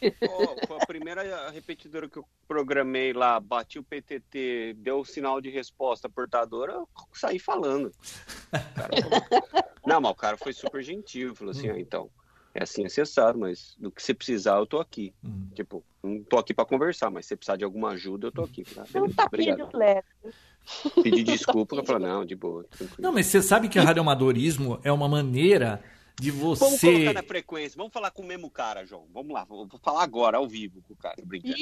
eu- 0.00 0.12
foi 0.66 0.76
a 0.80 0.86
primeira 0.86 1.50
repetidora 1.50 2.08
que 2.08 2.18
eu 2.18 2.24
programei 2.46 3.12
lá, 3.12 3.38
bati 3.40 3.78
o 3.78 3.82
PTT, 3.82 4.74
deu 4.78 5.00
o 5.00 5.04
sinal 5.04 5.40
de 5.40 5.50
resposta 5.50 6.08
portadora, 6.08 6.72
eu 6.72 6.88
saí 7.12 7.38
falando. 7.38 7.92
Cara 8.50 8.90
Não, 9.86 10.00
mas 10.00 10.12
o 10.12 10.14
cara 10.14 10.36
foi 10.36 10.52
super 10.52 10.82
gentil, 10.82 11.34
falou 11.34 11.50
assim, 11.52 11.68
ah, 11.68 11.78
então, 11.78 12.08
é 12.54 12.62
assim 12.62 12.84
acessado, 12.84 13.38
mas 13.38 13.74
do 13.78 13.90
que 13.90 14.02
você 14.02 14.12
precisar 14.14 14.56
eu 14.58 14.66
tô 14.66 14.78
aqui. 14.78 15.12
Hum. 15.24 15.48
Tipo, 15.54 15.82
não 16.02 16.22
tô 16.22 16.38
aqui 16.38 16.52
pra 16.52 16.64
conversar, 16.64 17.10
mas 17.10 17.24
se 17.26 17.30
você 17.30 17.36
precisar 17.36 17.56
de 17.56 17.64
alguma 17.64 17.90
ajuda 17.90 18.26
eu 18.28 18.32
tô 18.32 18.42
aqui. 18.42 18.64
Ah, 18.76 18.84
É 18.94 18.98
um 18.98 19.02
beleza, 19.02 19.16
tapinha 19.16 19.54
obrigado. 19.54 19.70
de 19.70 19.76
leve. 19.76 20.06
Pedi 21.02 21.22
desculpa, 21.24 21.74
ela 21.74 21.84
falou, 21.84 22.00
não, 22.00 22.24
de 22.24 22.34
boa, 22.34 22.64
tranquilo. 22.64 22.96
Não, 22.98 23.12
mas 23.12 23.26
você 23.26 23.42
sabe 23.42 23.68
que 23.68 23.78
radioamadorismo 23.78 24.78
é 24.82 24.92
uma 24.92 25.08
maneira 25.08 25.82
de 26.20 26.30
Vamos 26.30 26.58
você. 26.58 26.92
colocar 26.92 27.12
na 27.14 27.22
frequência, 27.22 27.76
vamos 27.76 27.92
falar 27.92 28.10
com 28.10 28.22
o 28.22 28.26
mesmo 28.26 28.50
cara, 28.50 28.84
João. 28.84 29.04
Vamos 29.12 29.32
lá, 29.32 29.44
vou 29.44 29.68
falar 29.82 30.02
agora, 30.02 30.36
ao 30.36 30.46
vivo 30.46 30.82
com 30.86 30.94
o 30.94 30.96
cara, 30.96 31.16
brincando. 31.24 31.56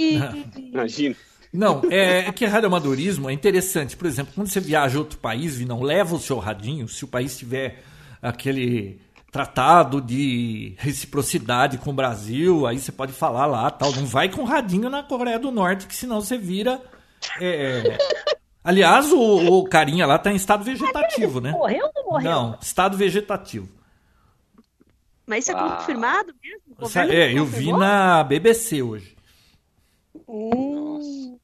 Imagina. 0.58 1.16
Não, 1.52 1.82
é, 1.90 2.28
é 2.28 2.32
que 2.32 2.44
radioamadorismo 2.44 3.28
é 3.28 3.32
interessante. 3.32 3.96
Por 3.96 4.06
exemplo, 4.06 4.32
quando 4.34 4.48
você 4.48 4.60
viaja 4.60 4.96
a 4.96 5.00
outro 5.00 5.18
país 5.18 5.58
e 5.60 5.64
não 5.64 5.82
leva 5.82 6.14
o 6.14 6.20
seu 6.20 6.38
radinho, 6.38 6.86
se 6.88 7.04
o 7.04 7.08
país 7.08 7.36
tiver 7.36 7.82
aquele 8.22 9.00
tratado 9.32 10.00
de 10.00 10.74
reciprocidade 10.78 11.78
com 11.78 11.90
o 11.90 11.94
Brasil, 11.94 12.66
aí 12.66 12.78
você 12.78 12.92
pode 12.92 13.12
falar 13.12 13.46
lá, 13.46 13.70
tal. 13.70 13.92
Não 13.92 14.04
vai 14.04 14.28
com 14.28 14.44
radinho 14.44 14.90
na 14.90 15.02
Coreia 15.02 15.38
do 15.38 15.50
Norte, 15.50 15.86
que 15.86 15.94
senão 15.94 16.20
você 16.20 16.36
vira. 16.36 16.80
é, 17.40 17.98
Aliás, 18.62 19.10
o, 19.12 19.18
o 19.58 19.64
carinha 19.64 20.06
lá 20.06 20.18
tá 20.18 20.30
em 20.32 20.36
estado 20.36 20.62
vegetativo, 20.64 21.40
né? 21.40 21.50
morreu 21.52 21.86
ou 21.86 21.92
não 21.94 22.10
morreu? 22.10 22.30
Não, 22.30 22.58
estado 22.60 22.96
vegetativo. 22.96 23.68
Mas 25.26 25.44
isso 25.44 25.52
é 25.52 25.54
Ah. 25.54 25.76
confirmado 25.76 26.34
mesmo? 26.42 26.60
O 26.72 26.74
governo 26.82 27.12
É, 27.12 27.32
eu 27.32 27.44
vi 27.46 27.72
na 27.72 28.22
BBC 28.24 28.82
hoje. 28.82 29.16
Hum, 30.28 31.38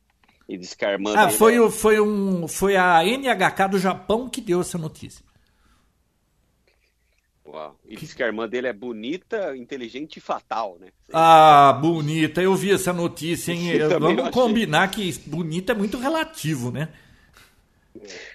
E 0.49 0.57
irmã 0.93 1.13
Ah, 1.17 1.27
dele 1.27 1.39
foi, 1.39 1.55
é- 1.57 1.61
o- 1.61 1.71
foi, 1.71 2.01
um, 2.01 2.47
foi 2.47 2.77
a 2.77 3.05
NHK 3.05 3.67
do 3.69 3.79
Japão 3.79 4.29
que 4.29 4.41
deu 4.41 4.61
essa 4.61 4.77
notícia. 4.79 5.25
Uau. 7.45 7.77
E 7.85 7.97
diz 7.97 8.13
que 8.13 8.23
a 8.23 8.27
irmã 8.27 8.49
dele 8.49 8.67
é 8.67 8.73
bonita, 8.73 9.57
inteligente 9.57 10.17
e 10.17 10.21
fatal, 10.21 10.77
né? 10.81 10.89
Ah, 11.13 11.73
bonita. 11.81 12.43
Eu 12.43 12.55
vi 12.55 12.73
essa 12.73 12.93
notícia, 12.93 13.53
hein? 13.53 13.71
Vamos 14.01 14.31
combinar 14.31 14.89
que 14.91 15.13
bonita 15.27 15.73
é 15.73 15.75
muito 15.75 15.97
relativo, 15.99 16.71
né? 16.71 16.89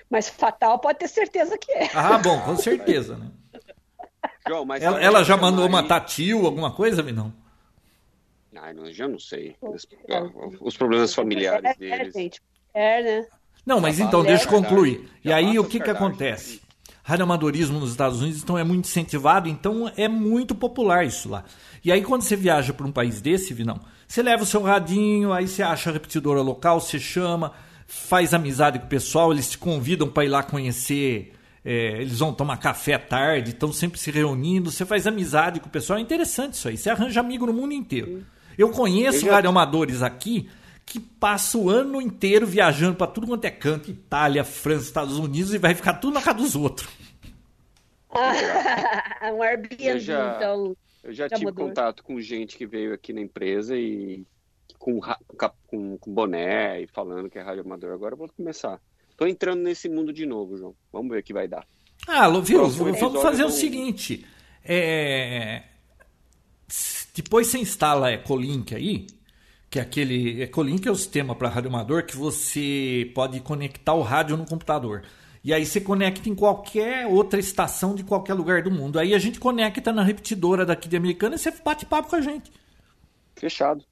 Mas 0.10 0.30
fatal 0.30 0.80
pode 0.80 1.00
ter 1.00 1.08
certeza 1.08 1.58
que 1.58 1.72
é. 1.72 1.90
Ah, 1.94 2.18
bom, 2.18 2.40
com 2.42 2.56
certeza, 2.56 3.16
né? 3.18 3.28
João, 4.48 4.66
mas 4.66 4.82
Ela, 4.84 5.02
ela 5.02 5.24
já 5.24 5.38
mandou 5.38 5.68
Mari- 5.70 5.84
matar 5.88 6.02
tio, 6.06 6.46
alguma 6.46 6.72
coisa, 6.72 7.02
Vinão? 7.02 7.34
Ai, 8.56 8.74
não, 8.74 8.92
já 8.92 9.08
não 9.08 9.20
sei. 9.20 9.56
Os, 9.62 9.88
ah, 10.10 10.24
os 10.60 10.76
problemas 10.76 11.14
familiares 11.14 11.64
é, 11.66 11.72
é, 11.72 11.76
deles. 11.98 12.14
gente. 12.14 12.42
É, 12.74 13.04
né? 13.04 13.28
Não, 13.66 13.80
mas 13.80 13.98
Já 13.98 14.06
então, 14.06 14.20
passa 14.22 14.30
deixa 14.36 14.44
eu 14.50 14.54
os 14.60 14.68
concluir. 14.68 15.10
E 15.24 15.32
aí, 15.32 15.58
o 15.58 15.64
que 15.66 15.80
que 15.80 15.90
acontece? 15.90 16.62
Radioamadorismo 17.04 17.80
nos 17.80 17.92
Estados 17.92 18.22
Unidos 18.22 18.44
então 18.44 18.58
é 18.58 18.64
muito 18.64 18.86
incentivado, 18.86 19.50
então 19.50 19.92
é 19.98 20.08
muito 20.08 20.54
popular 20.54 21.06
isso 21.06 21.30
lá. 21.30 21.44
E 21.84 21.92
aí 21.92 22.04
quando 22.04 22.22
você 22.22 22.36
viaja 22.36 22.74
para 22.74 22.86
um 22.86 22.92
país 22.92 23.20
desse, 23.22 23.54
Vinão, 23.56 23.80
você 24.08 24.22
leva 24.22 24.44
o 24.44 24.46
seu 24.46 24.62
radinho, 24.62 25.34
aí 25.34 25.48
você 25.48 25.64
acha 25.64 25.90
a 25.90 25.94
repetidora 25.94 26.42
local, 26.42 26.80
você 26.80 27.00
chama, 27.00 27.54
faz 27.94 28.34
amizade 28.34 28.80
com 28.80 28.86
o 28.86 28.90
pessoal, 28.90 29.32
eles 29.32 29.50
te 29.50 29.58
convidam 29.58 30.10
para 30.10 30.24
ir 30.26 30.30
lá 30.30 30.42
conhecer, 30.44 31.34
é, 31.64 32.02
eles 32.02 32.20
vão 32.20 32.34
tomar 32.34 32.58
café 32.58 32.94
à 32.94 33.00
tarde, 33.00 33.52
estão 33.52 33.72
sempre 33.74 34.00
se 34.00 34.10
reunindo, 34.12 34.72
você 34.72 34.86
faz 34.86 35.06
amizade 35.06 35.60
com 35.60 35.68
o 35.68 35.72
pessoal, 35.72 36.00
é 36.00 36.02
interessante 36.02 36.54
isso 36.54 36.68
aí, 36.68 36.78
você 36.78 36.90
arranja 36.90 37.20
amigo 37.20 37.46
no 37.46 37.54
mundo 37.54 37.74
inteiro. 37.74 38.26
Eu 38.58 38.70
conheço 38.70 39.20
Eu 39.20 39.30
já- 39.30 39.36
radioamadores 39.36 40.02
aqui 40.02 40.50
que 40.86 41.00
passa 41.00 41.58
o 41.58 41.70
ano 41.70 42.02
inteiro 42.02 42.46
viajando 42.48 42.96
para 42.96 43.08
tudo 43.08 43.28
quanto 43.28 43.46
é 43.46 43.52
canto, 43.52 43.90
Itália, 43.92 44.44
França, 44.44 44.86
Estados 44.86 45.18
Unidos, 45.18 45.54
e 45.54 45.58
vai 45.58 45.74
ficar 45.76 45.94
tudo 45.96 46.14
na 46.14 46.22
casa 46.22 46.38
dos 46.38 46.56
outros. 46.56 46.90
um 49.34 49.42
Airbnb, 49.42 49.78
Eu 49.80 50.00
já- 50.00 50.34
então. 50.38 50.76
Eu 51.04 51.14
já 51.14 51.28
Já 51.28 51.36
tive 51.36 51.46
mudou. 51.50 51.68
contato 51.68 52.04
com 52.04 52.20
gente 52.22 52.56
que 52.58 52.66
veio 52.68 52.94
aqui 52.94 53.12
na 53.12 53.22
empresa 53.22 53.76
e 53.76 54.24
com, 54.82 55.00
com 55.68 55.98
com, 55.98 56.12
boné 56.14 56.82
e 56.82 56.88
falando 56.88 57.30
que 57.30 57.38
é 57.38 57.42
rádio 57.42 57.62
amador. 57.62 57.94
Agora 57.94 58.14
eu 58.14 58.18
vou 58.18 58.30
começar. 58.30 58.82
Tô 59.16 59.28
entrando 59.28 59.62
nesse 59.62 59.88
mundo 59.88 60.12
de 60.12 60.26
novo, 60.26 60.58
João. 60.58 60.76
Vamos 60.92 61.12
ver 61.12 61.20
o 61.20 61.24
que 61.24 61.34
vai 61.34 61.48
dar. 61.48 61.66
Ah, 62.08 62.28
viu? 62.40 62.68
Vamos 62.68 63.22
fazer 63.22 63.44
o 63.44 63.48
do- 63.48 63.54
seguinte. 63.54 64.26
é, 64.66 65.64
Depois 67.14 67.48
você 67.48 67.60
instala 67.60 68.12
Ecolink 68.12 68.74
aí, 68.74 69.06
que 69.70 69.78
é 69.78 69.82
aquele 69.84 70.42
Ecolink 70.42 70.88
é 70.88 70.92
o 70.92 70.96
sistema 70.96 71.36
para 71.36 71.48
rádio 71.50 71.70
amador 71.70 72.04
que 72.06 72.18
você 72.18 73.12
pode 73.14 73.40
conectar 73.42 73.94
o 73.94 74.02
rádio 74.02 74.36
no 74.36 74.46
computador. 74.46 75.04
E 75.44 75.54
aí 75.54 75.66
você 75.66 75.80
conecta 75.80 76.28
em 76.28 76.36
qualquer 76.36 77.06
outra 77.08 77.40
estação 77.40 77.94
de 77.96 78.04
qualquer 78.04 78.34
lugar 78.34 78.64
do 78.64 78.72
mundo. 78.72 78.98
Aí 79.00 79.14
a 79.14 79.20
gente 79.20 79.40
conecta 79.40 79.92
na 79.94 80.04
repetidora 80.04 80.66
daqui 80.66 80.88
de 80.90 80.98
Americana 80.98 81.36
e 81.36 81.38
você 81.40 81.52
bate 81.52 81.86
papo 81.86 82.10
com 82.10 82.16
a 82.16 82.22
gente. 82.22 82.52
Fechado. 83.36 83.84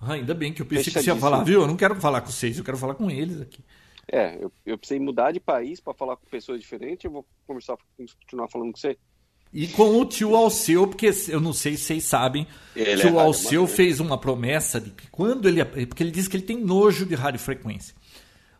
Ah, 0.00 0.12
ainda 0.12 0.34
bem 0.34 0.52
que 0.52 0.62
eu 0.62 0.66
pensei 0.66 0.92
que 0.92 1.00
você 1.00 1.10
ia 1.10 1.16
falar, 1.16 1.42
viu? 1.42 1.62
Eu 1.62 1.66
não 1.66 1.76
quero 1.76 1.96
falar 1.96 2.20
com 2.20 2.30
vocês, 2.30 2.58
eu 2.58 2.64
quero 2.64 2.76
falar 2.76 2.94
com 2.94 3.10
eles 3.10 3.40
aqui. 3.40 3.64
É, 4.10 4.36
eu, 4.40 4.52
eu 4.64 4.78
precisei 4.78 5.00
mudar 5.00 5.32
de 5.32 5.40
país 5.40 5.80
para 5.80 5.94
falar 5.94 6.16
com 6.16 6.26
pessoas 6.26 6.60
diferentes. 6.60 7.04
Eu 7.04 7.10
vou 7.10 7.26
conversar, 7.46 7.76
continuar 7.96 8.48
falando 8.48 8.72
com 8.72 8.78
você. 8.78 8.96
E 9.52 9.68
com 9.68 9.98
o 10.00 10.04
tio 10.04 10.36
Alceu, 10.36 10.86
porque 10.86 11.10
eu 11.28 11.40
não 11.40 11.52
sei 11.52 11.76
se 11.76 11.84
vocês 11.84 12.04
sabem, 12.04 12.46
Ele 12.74 13.02
é 13.02 13.10
o 13.10 13.18
Alceu 13.18 13.62
radioamador. 13.62 13.76
fez 13.76 14.00
uma 14.00 14.18
promessa 14.18 14.80
de 14.80 14.90
que 14.90 15.08
quando 15.08 15.48
ele. 15.48 15.64
Porque 15.64 16.02
ele 16.02 16.10
disse 16.10 16.28
que 16.28 16.36
ele 16.36 16.44
tem 16.44 16.62
nojo 16.62 17.06
de 17.06 17.14
radiofrequência. 17.14 17.94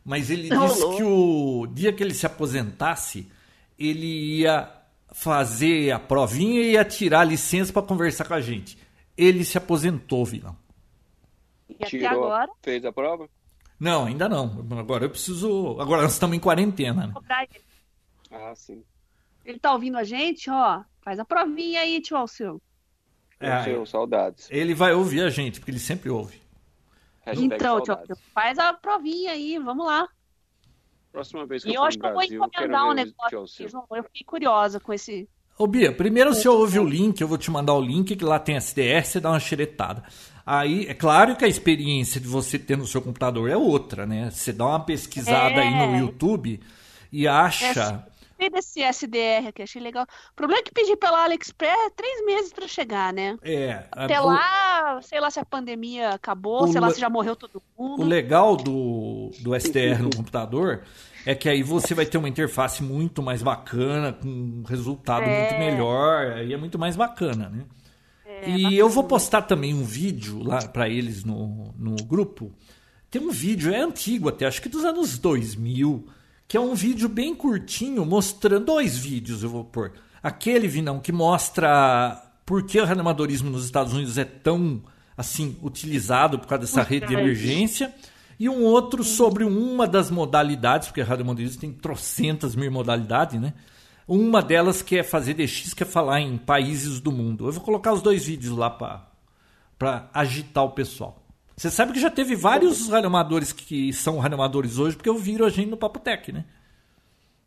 Mas 0.04 0.30
ele 0.30 0.48
disse 0.48 0.96
que 0.96 1.02
o 1.02 1.66
dia 1.66 1.92
que 1.92 2.02
ele 2.02 2.14
se 2.14 2.24
aposentasse, 2.24 3.28
ele 3.78 4.38
ia 4.38 4.72
fazer 5.12 5.90
a 5.90 5.98
provinha 5.98 6.62
e 6.62 6.72
ia 6.72 6.84
tirar 6.84 7.20
a 7.20 7.24
licença 7.24 7.72
para 7.72 7.82
conversar 7.82 8.24
com 8.24 8.34
a 8.34 8.40
gente. 8.40 8.78
Ele 9.16 9.44
se 9.44 9.58
aposentou, 9.58 10.24
vilão. 10.24 10.56
E 11.68 11.74
até 11.74 11.86
Tirou, 11.86 12.24
agora, 12.24 12.50
fez 12.62 12.84
a 12.84 12.92
prova? 12.92 13.28
Não, 13.78 14.06
ainda 14.06 14.28
não. 14.28 14.66
Agora 14.78 15.04
eu 15.04 15.10
preciso. 15.10 15.76
Agora 15.80 16.02
nós 16.02 16.12
estamos 16.12 16.36
em 16.36 16.40
quarentena, 16.40 17.06
né? 17.08 17.12
cobrar 17.12 17.42
ele. 17.44 17.60
Ah, 18.30 18.54
sim. 18.54 18.82
Ele 19.44 19.58
tá 19.58 19.72
ouvindo 19.72 19.96
a 19.96 20.04
gente, 20.04 20.50
ó. 20.50 20.82
Faz 21.02 21.18
a 21.18 21.24
provinha 21.24 21.80
aí, 21.80 22.00
tio 22.00 22.16
Alceu. 22.16 22.60
É, 23.38 23.62
Seu, 23.62 23.86
saudades. 23.86 24.48
Ele 24.50 24.74
vai 24.74 24.92
ouvir 24.92 25.22
a 25.22 25.30
gente, 25.30 25.60
porque 25.60 25.70
ele 25.70 25.78
sempre 25.78 26.10
ouve. 26.10 26.40
Hashtag 27.24 27.54
Então, 27.54 27.80
tio. 27.80 27.94
Alceu, 27.94 28.16
faz 28.34 28.58
a 28.58 28.72
provinha 28.72 29.32
aí, 29.32 29.58
vamos 29.58 29.86
lá. 29.86 30.08
Próxima 31.12 31.46
vez 31.46 31.62
que 31.62 31.70
E 31.70 31.74
eu 31.74 31.80
eu 31.80 31.84
acho 31.84 31.98
que 31.98 32.06
eu 32.06 32.12
vou 32.12 32.22
eu 32.22 32.44
encomendar 32.44 32.88
um 32.88 32.92
negócio 32.92 33.38
Alceu. 33.38 33.68
Eu 33.90 34.04
fiquei 34.04 34.24
curiosa 34.24 34.80
com 34.80 34.92
esse. 34.92 35.28
Ô 35.58 35.66
Bia, 35.66 35.90
primeiro 35.90 36.34
você 36.34 36.48
ouve 36.48 36.78
o 36.78 36.84
link, 36.84 37.20
eu 37.20 37.28
vou 37.28 37.38
te 37.38 37.50
mandar 37.50 37.72
o 37.74 37.80
link, 37.80 38.14
que 38.14 38.24
lá 38.24 38.38
tem 38.38 38.56
SDR, 38.56 39.04
você 39.04 39.20
dá 39.20 39.30
uma 39.30 39.40
xeretada. 39.40 40.04
Aí, 40.46 40.86
é 40.86 40.94
claro 40.94 41.34
que 41.34 41.44
a 41.44 41.48
experiência 41.48 42.20
de 42.20 42.28
você 42.28 42.56
ter 42.56 42.78
no 42.78 42.86
seu 42.86 43.02
computador 43.02 43.50
é 43.50 43.56
outra, 43.56 44.06
né? 44.06 44.30
Você 44.30 44.52
dá 44.52 44.64
uma 44.66 44.78
pesquisada 44.80 45.56
É. 45.56 45.60
aí 45.60 45.74
no 45.74 45.98
YouTube 45.98 46.60
e 47.12 47.26
acha. 47.26 48.04
Gostei 48.38 48.50
desse 48.50 48.80
SDR 48.82 49.48
aqui, 49.48 49.62
achei 49.62 49.80
legal. 49.82 50.04
O 50.04 50.36
problema 50.36 50.60
é 50.60 50.62
que 50.62 50.70
pedir 50.70 50.94
pela 50.96 51.24
AliExpress 51.24 51.72
é 51.86 51.90
três 51.90 52.24
meses 52.24 52.52
pra 52.52 52.68
chegar, 52.68 53.12
né? 53.12 53.36
É, 53.42 53.84
Até 53.90 54.20
o- 54.20 54.26
lá, 54.26 55.00
sei 55.02 55.18
lá 55.18 55.30
se 55.30 55.40
a 55.40 55.44
pandemia 55.44 56.10
acabou, 56.10 56.64
O 56.64 56.68
sei 56.68 56.80
lá 56.80 56.90
se 56.90 57.00
já 57.00 57.08
morreu 57.10 57.34
todo 57.34 57.60
mundo. 57.76 58.02
O 58.02 58.04
legal 58.04 58.54
do, 58.56 59.30
do 59.40 59.54
SDR 59.54 60.00
no 60.02 60.14
computador 60.14 60.82
é 61.24 61.34
que 61.34 61.48
aí 61.48 61.62
você 61.62 61.92
vai 61.94 62.04
ter 62.06 62.18
uma 62.18 62.28
interface 62.28 62.82
muito 62.84 63.20
mais 63.22 63.42
bacana, 63.42 64.12
com 64.12 64.28
um 64.28 64.62
resultado 64.68 65.24
É. 65.24 65.40
muito 65.40 65.58
melhor, 65.58 66.32
aí 66.36 66.52
é 66.52 66.56
muito 66.58 66.78
mais 66.78 66.94
bacana, 66.94 67.48
né? 67.48 67.64
É, 68.42 68.50
e 68.50 68.62
bacana. 68.62 68.76
eu 68.76 68.88
vou 68.88 69.04
postar 69.04 69.42
também 69.42 69.74
um 69.74 69.84
vídeo 69.84 70.42
lá 70.42 70.66
para 70.68 70.88
eles 70.88 71.24
no, 71.24 71.74
no 71.78 71.96
grupo. 72.04 72.52
Tem 73.10 73.22
um 73.22 73.30
vídeo, 73.30 73.72
é 73.72 73.80
antigo 73.80 74.28
até, 74.28 74.46
acho 74.46 74.60
que 74.60 74.68
dos 74.68 74.84
anos 74.84 75.18
2000, 75.18 76.06
que 76.46 76.56
é 76.56 76.60
um 76.60 76.74
vídeo 76.74 77.08
bem 77.08 77.34
curtinho, 77.34 78.04
mostrando 78.04 78.66
dois 78.66 78.96
vídeos, 78.96 79.42
eu 79.42 79.48
vou 79.48 79.64
pôr. 79.64 79.92
Aquele, 80.22 80.68
Vinão, 80.68 80.98
que 80.98 81.12
mostra 81.12 82.22
por 82.44 82.64
que 82.64 82.80
o 82.80 82.84
reanimadorismo 82.84 83.50
nos 83.50 83.64
Estados 83.64 83.92
Unidos 83.92 84.18
é 84.18 84.24
tão, 84.24 84.82
assim, 85.16 85.56
utilizado 85.62 86.38
por 86.38 86.46
causa 86.46 86.62
dessa 86.62 86.82
rede 86.82 87.06
de 87.06 87.14
emergência. 87.14 87.94
E 88.38 88.48
um 88.48 88.64
outro 88.64 89.02
sobre 89.02 89.44
uma 89.44 89.86
das 89.86 90.10
modalidades, 90.10 90.88
porque 90.88 91.00
radiomodelismo 91.00 91.60
tem 91.60 91.72
trocentas 91.72 92.54
mil 92.54 92.70
modalidades, 92.70 93.40
né? 93.40 93.54
Uma 94.06 94.40
delas 94.42 94.82
que 94.82 94.96
é 94.98 95.02
fazer 95.02 95.34
DX, 95.34 95.74
que 95.74 95.82
é 95.82 95.86
falar 95.86 96.20
em 96.20 96.38
países 96.38 97.00
do 97.00 97.10
mundo. 97.10 97.46
Eu 97.48 97.52
vou 97.52 97.62
colocar 97.64 97.92
os 97.92 98.00
dois 98.02 98.24
vídeos 98.24 98.56
lá 98.56 98.70
para 98.70 100.08
agitar 100.14 100.64
o 100.64 100.70
pessoal. 100.70 101.22
Você 101.56 101.70
sabe 101.70 101.92
que 101.92 102.00
já 102.00 102.10
teve 102.10 102.36
vários 102.36 102.88
radioamadores 102.88 103.52
que 103.52 103.92
são 103.92 104.18
radioamadores 104.18 104.78
hoje, 104.78 104.94
porque 104.96 105.10
ouviram 105.10 105.46
a 105.46 105.50
gente 105.50 105.70
no 105.70 105.76
Papo 105.76 105.98
Tech, 105.98 106.30
né? 106.30 106.44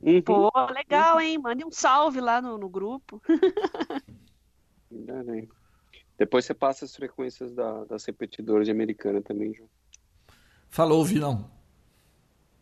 Uhum. 0.02 0.22
Pô, 0.22 0.50
legal, 0.74 1.20
hein? 1.22 1.38
Mande 1.38 1.64
um 1.64 1.72
salve 1.72 2.20
lá 2.20 2.42
no, 2.42 2.58
no 2.58 2.68
grupo. 2.68 3.22
Depois 6.18 6.44
você 6.46 6.54
passa 6.54 6.84
as 6.86 6.96
frequências 6.96 7.54
da- 7.54 7.86
das 7.86 8.04
repetidoras 8.06 8.66
de 8.66 8.72
americana 8.72 9.22
também, 9.22 9.54
João. 9.54 9.70
Falou, 10.70 11.04
Vinão. 11.06 11.50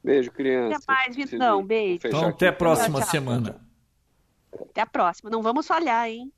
Beijo, 0.03 0.31
criança. 0.31 0.77
Até 0.77 0.85
mais, 0.93 1.15
Vitão. 1.15 1.65
Beijo. 1.65 2.01
Então, 2.07 2.27
até 2.27 2.47
a 2.49 2.53
próxima 2.53 2.99
Tchau, 2.99 3.01
tchau. 3.01 3.11
semana. 3.11 3.66
Até 4.71 4.81
a 4.81 4.85
próxima. 4.87 5.29
Não 5.29 5.41
vamos 5.41 5.67
falhar, 5.67 6.07
hein? 6.09 6.31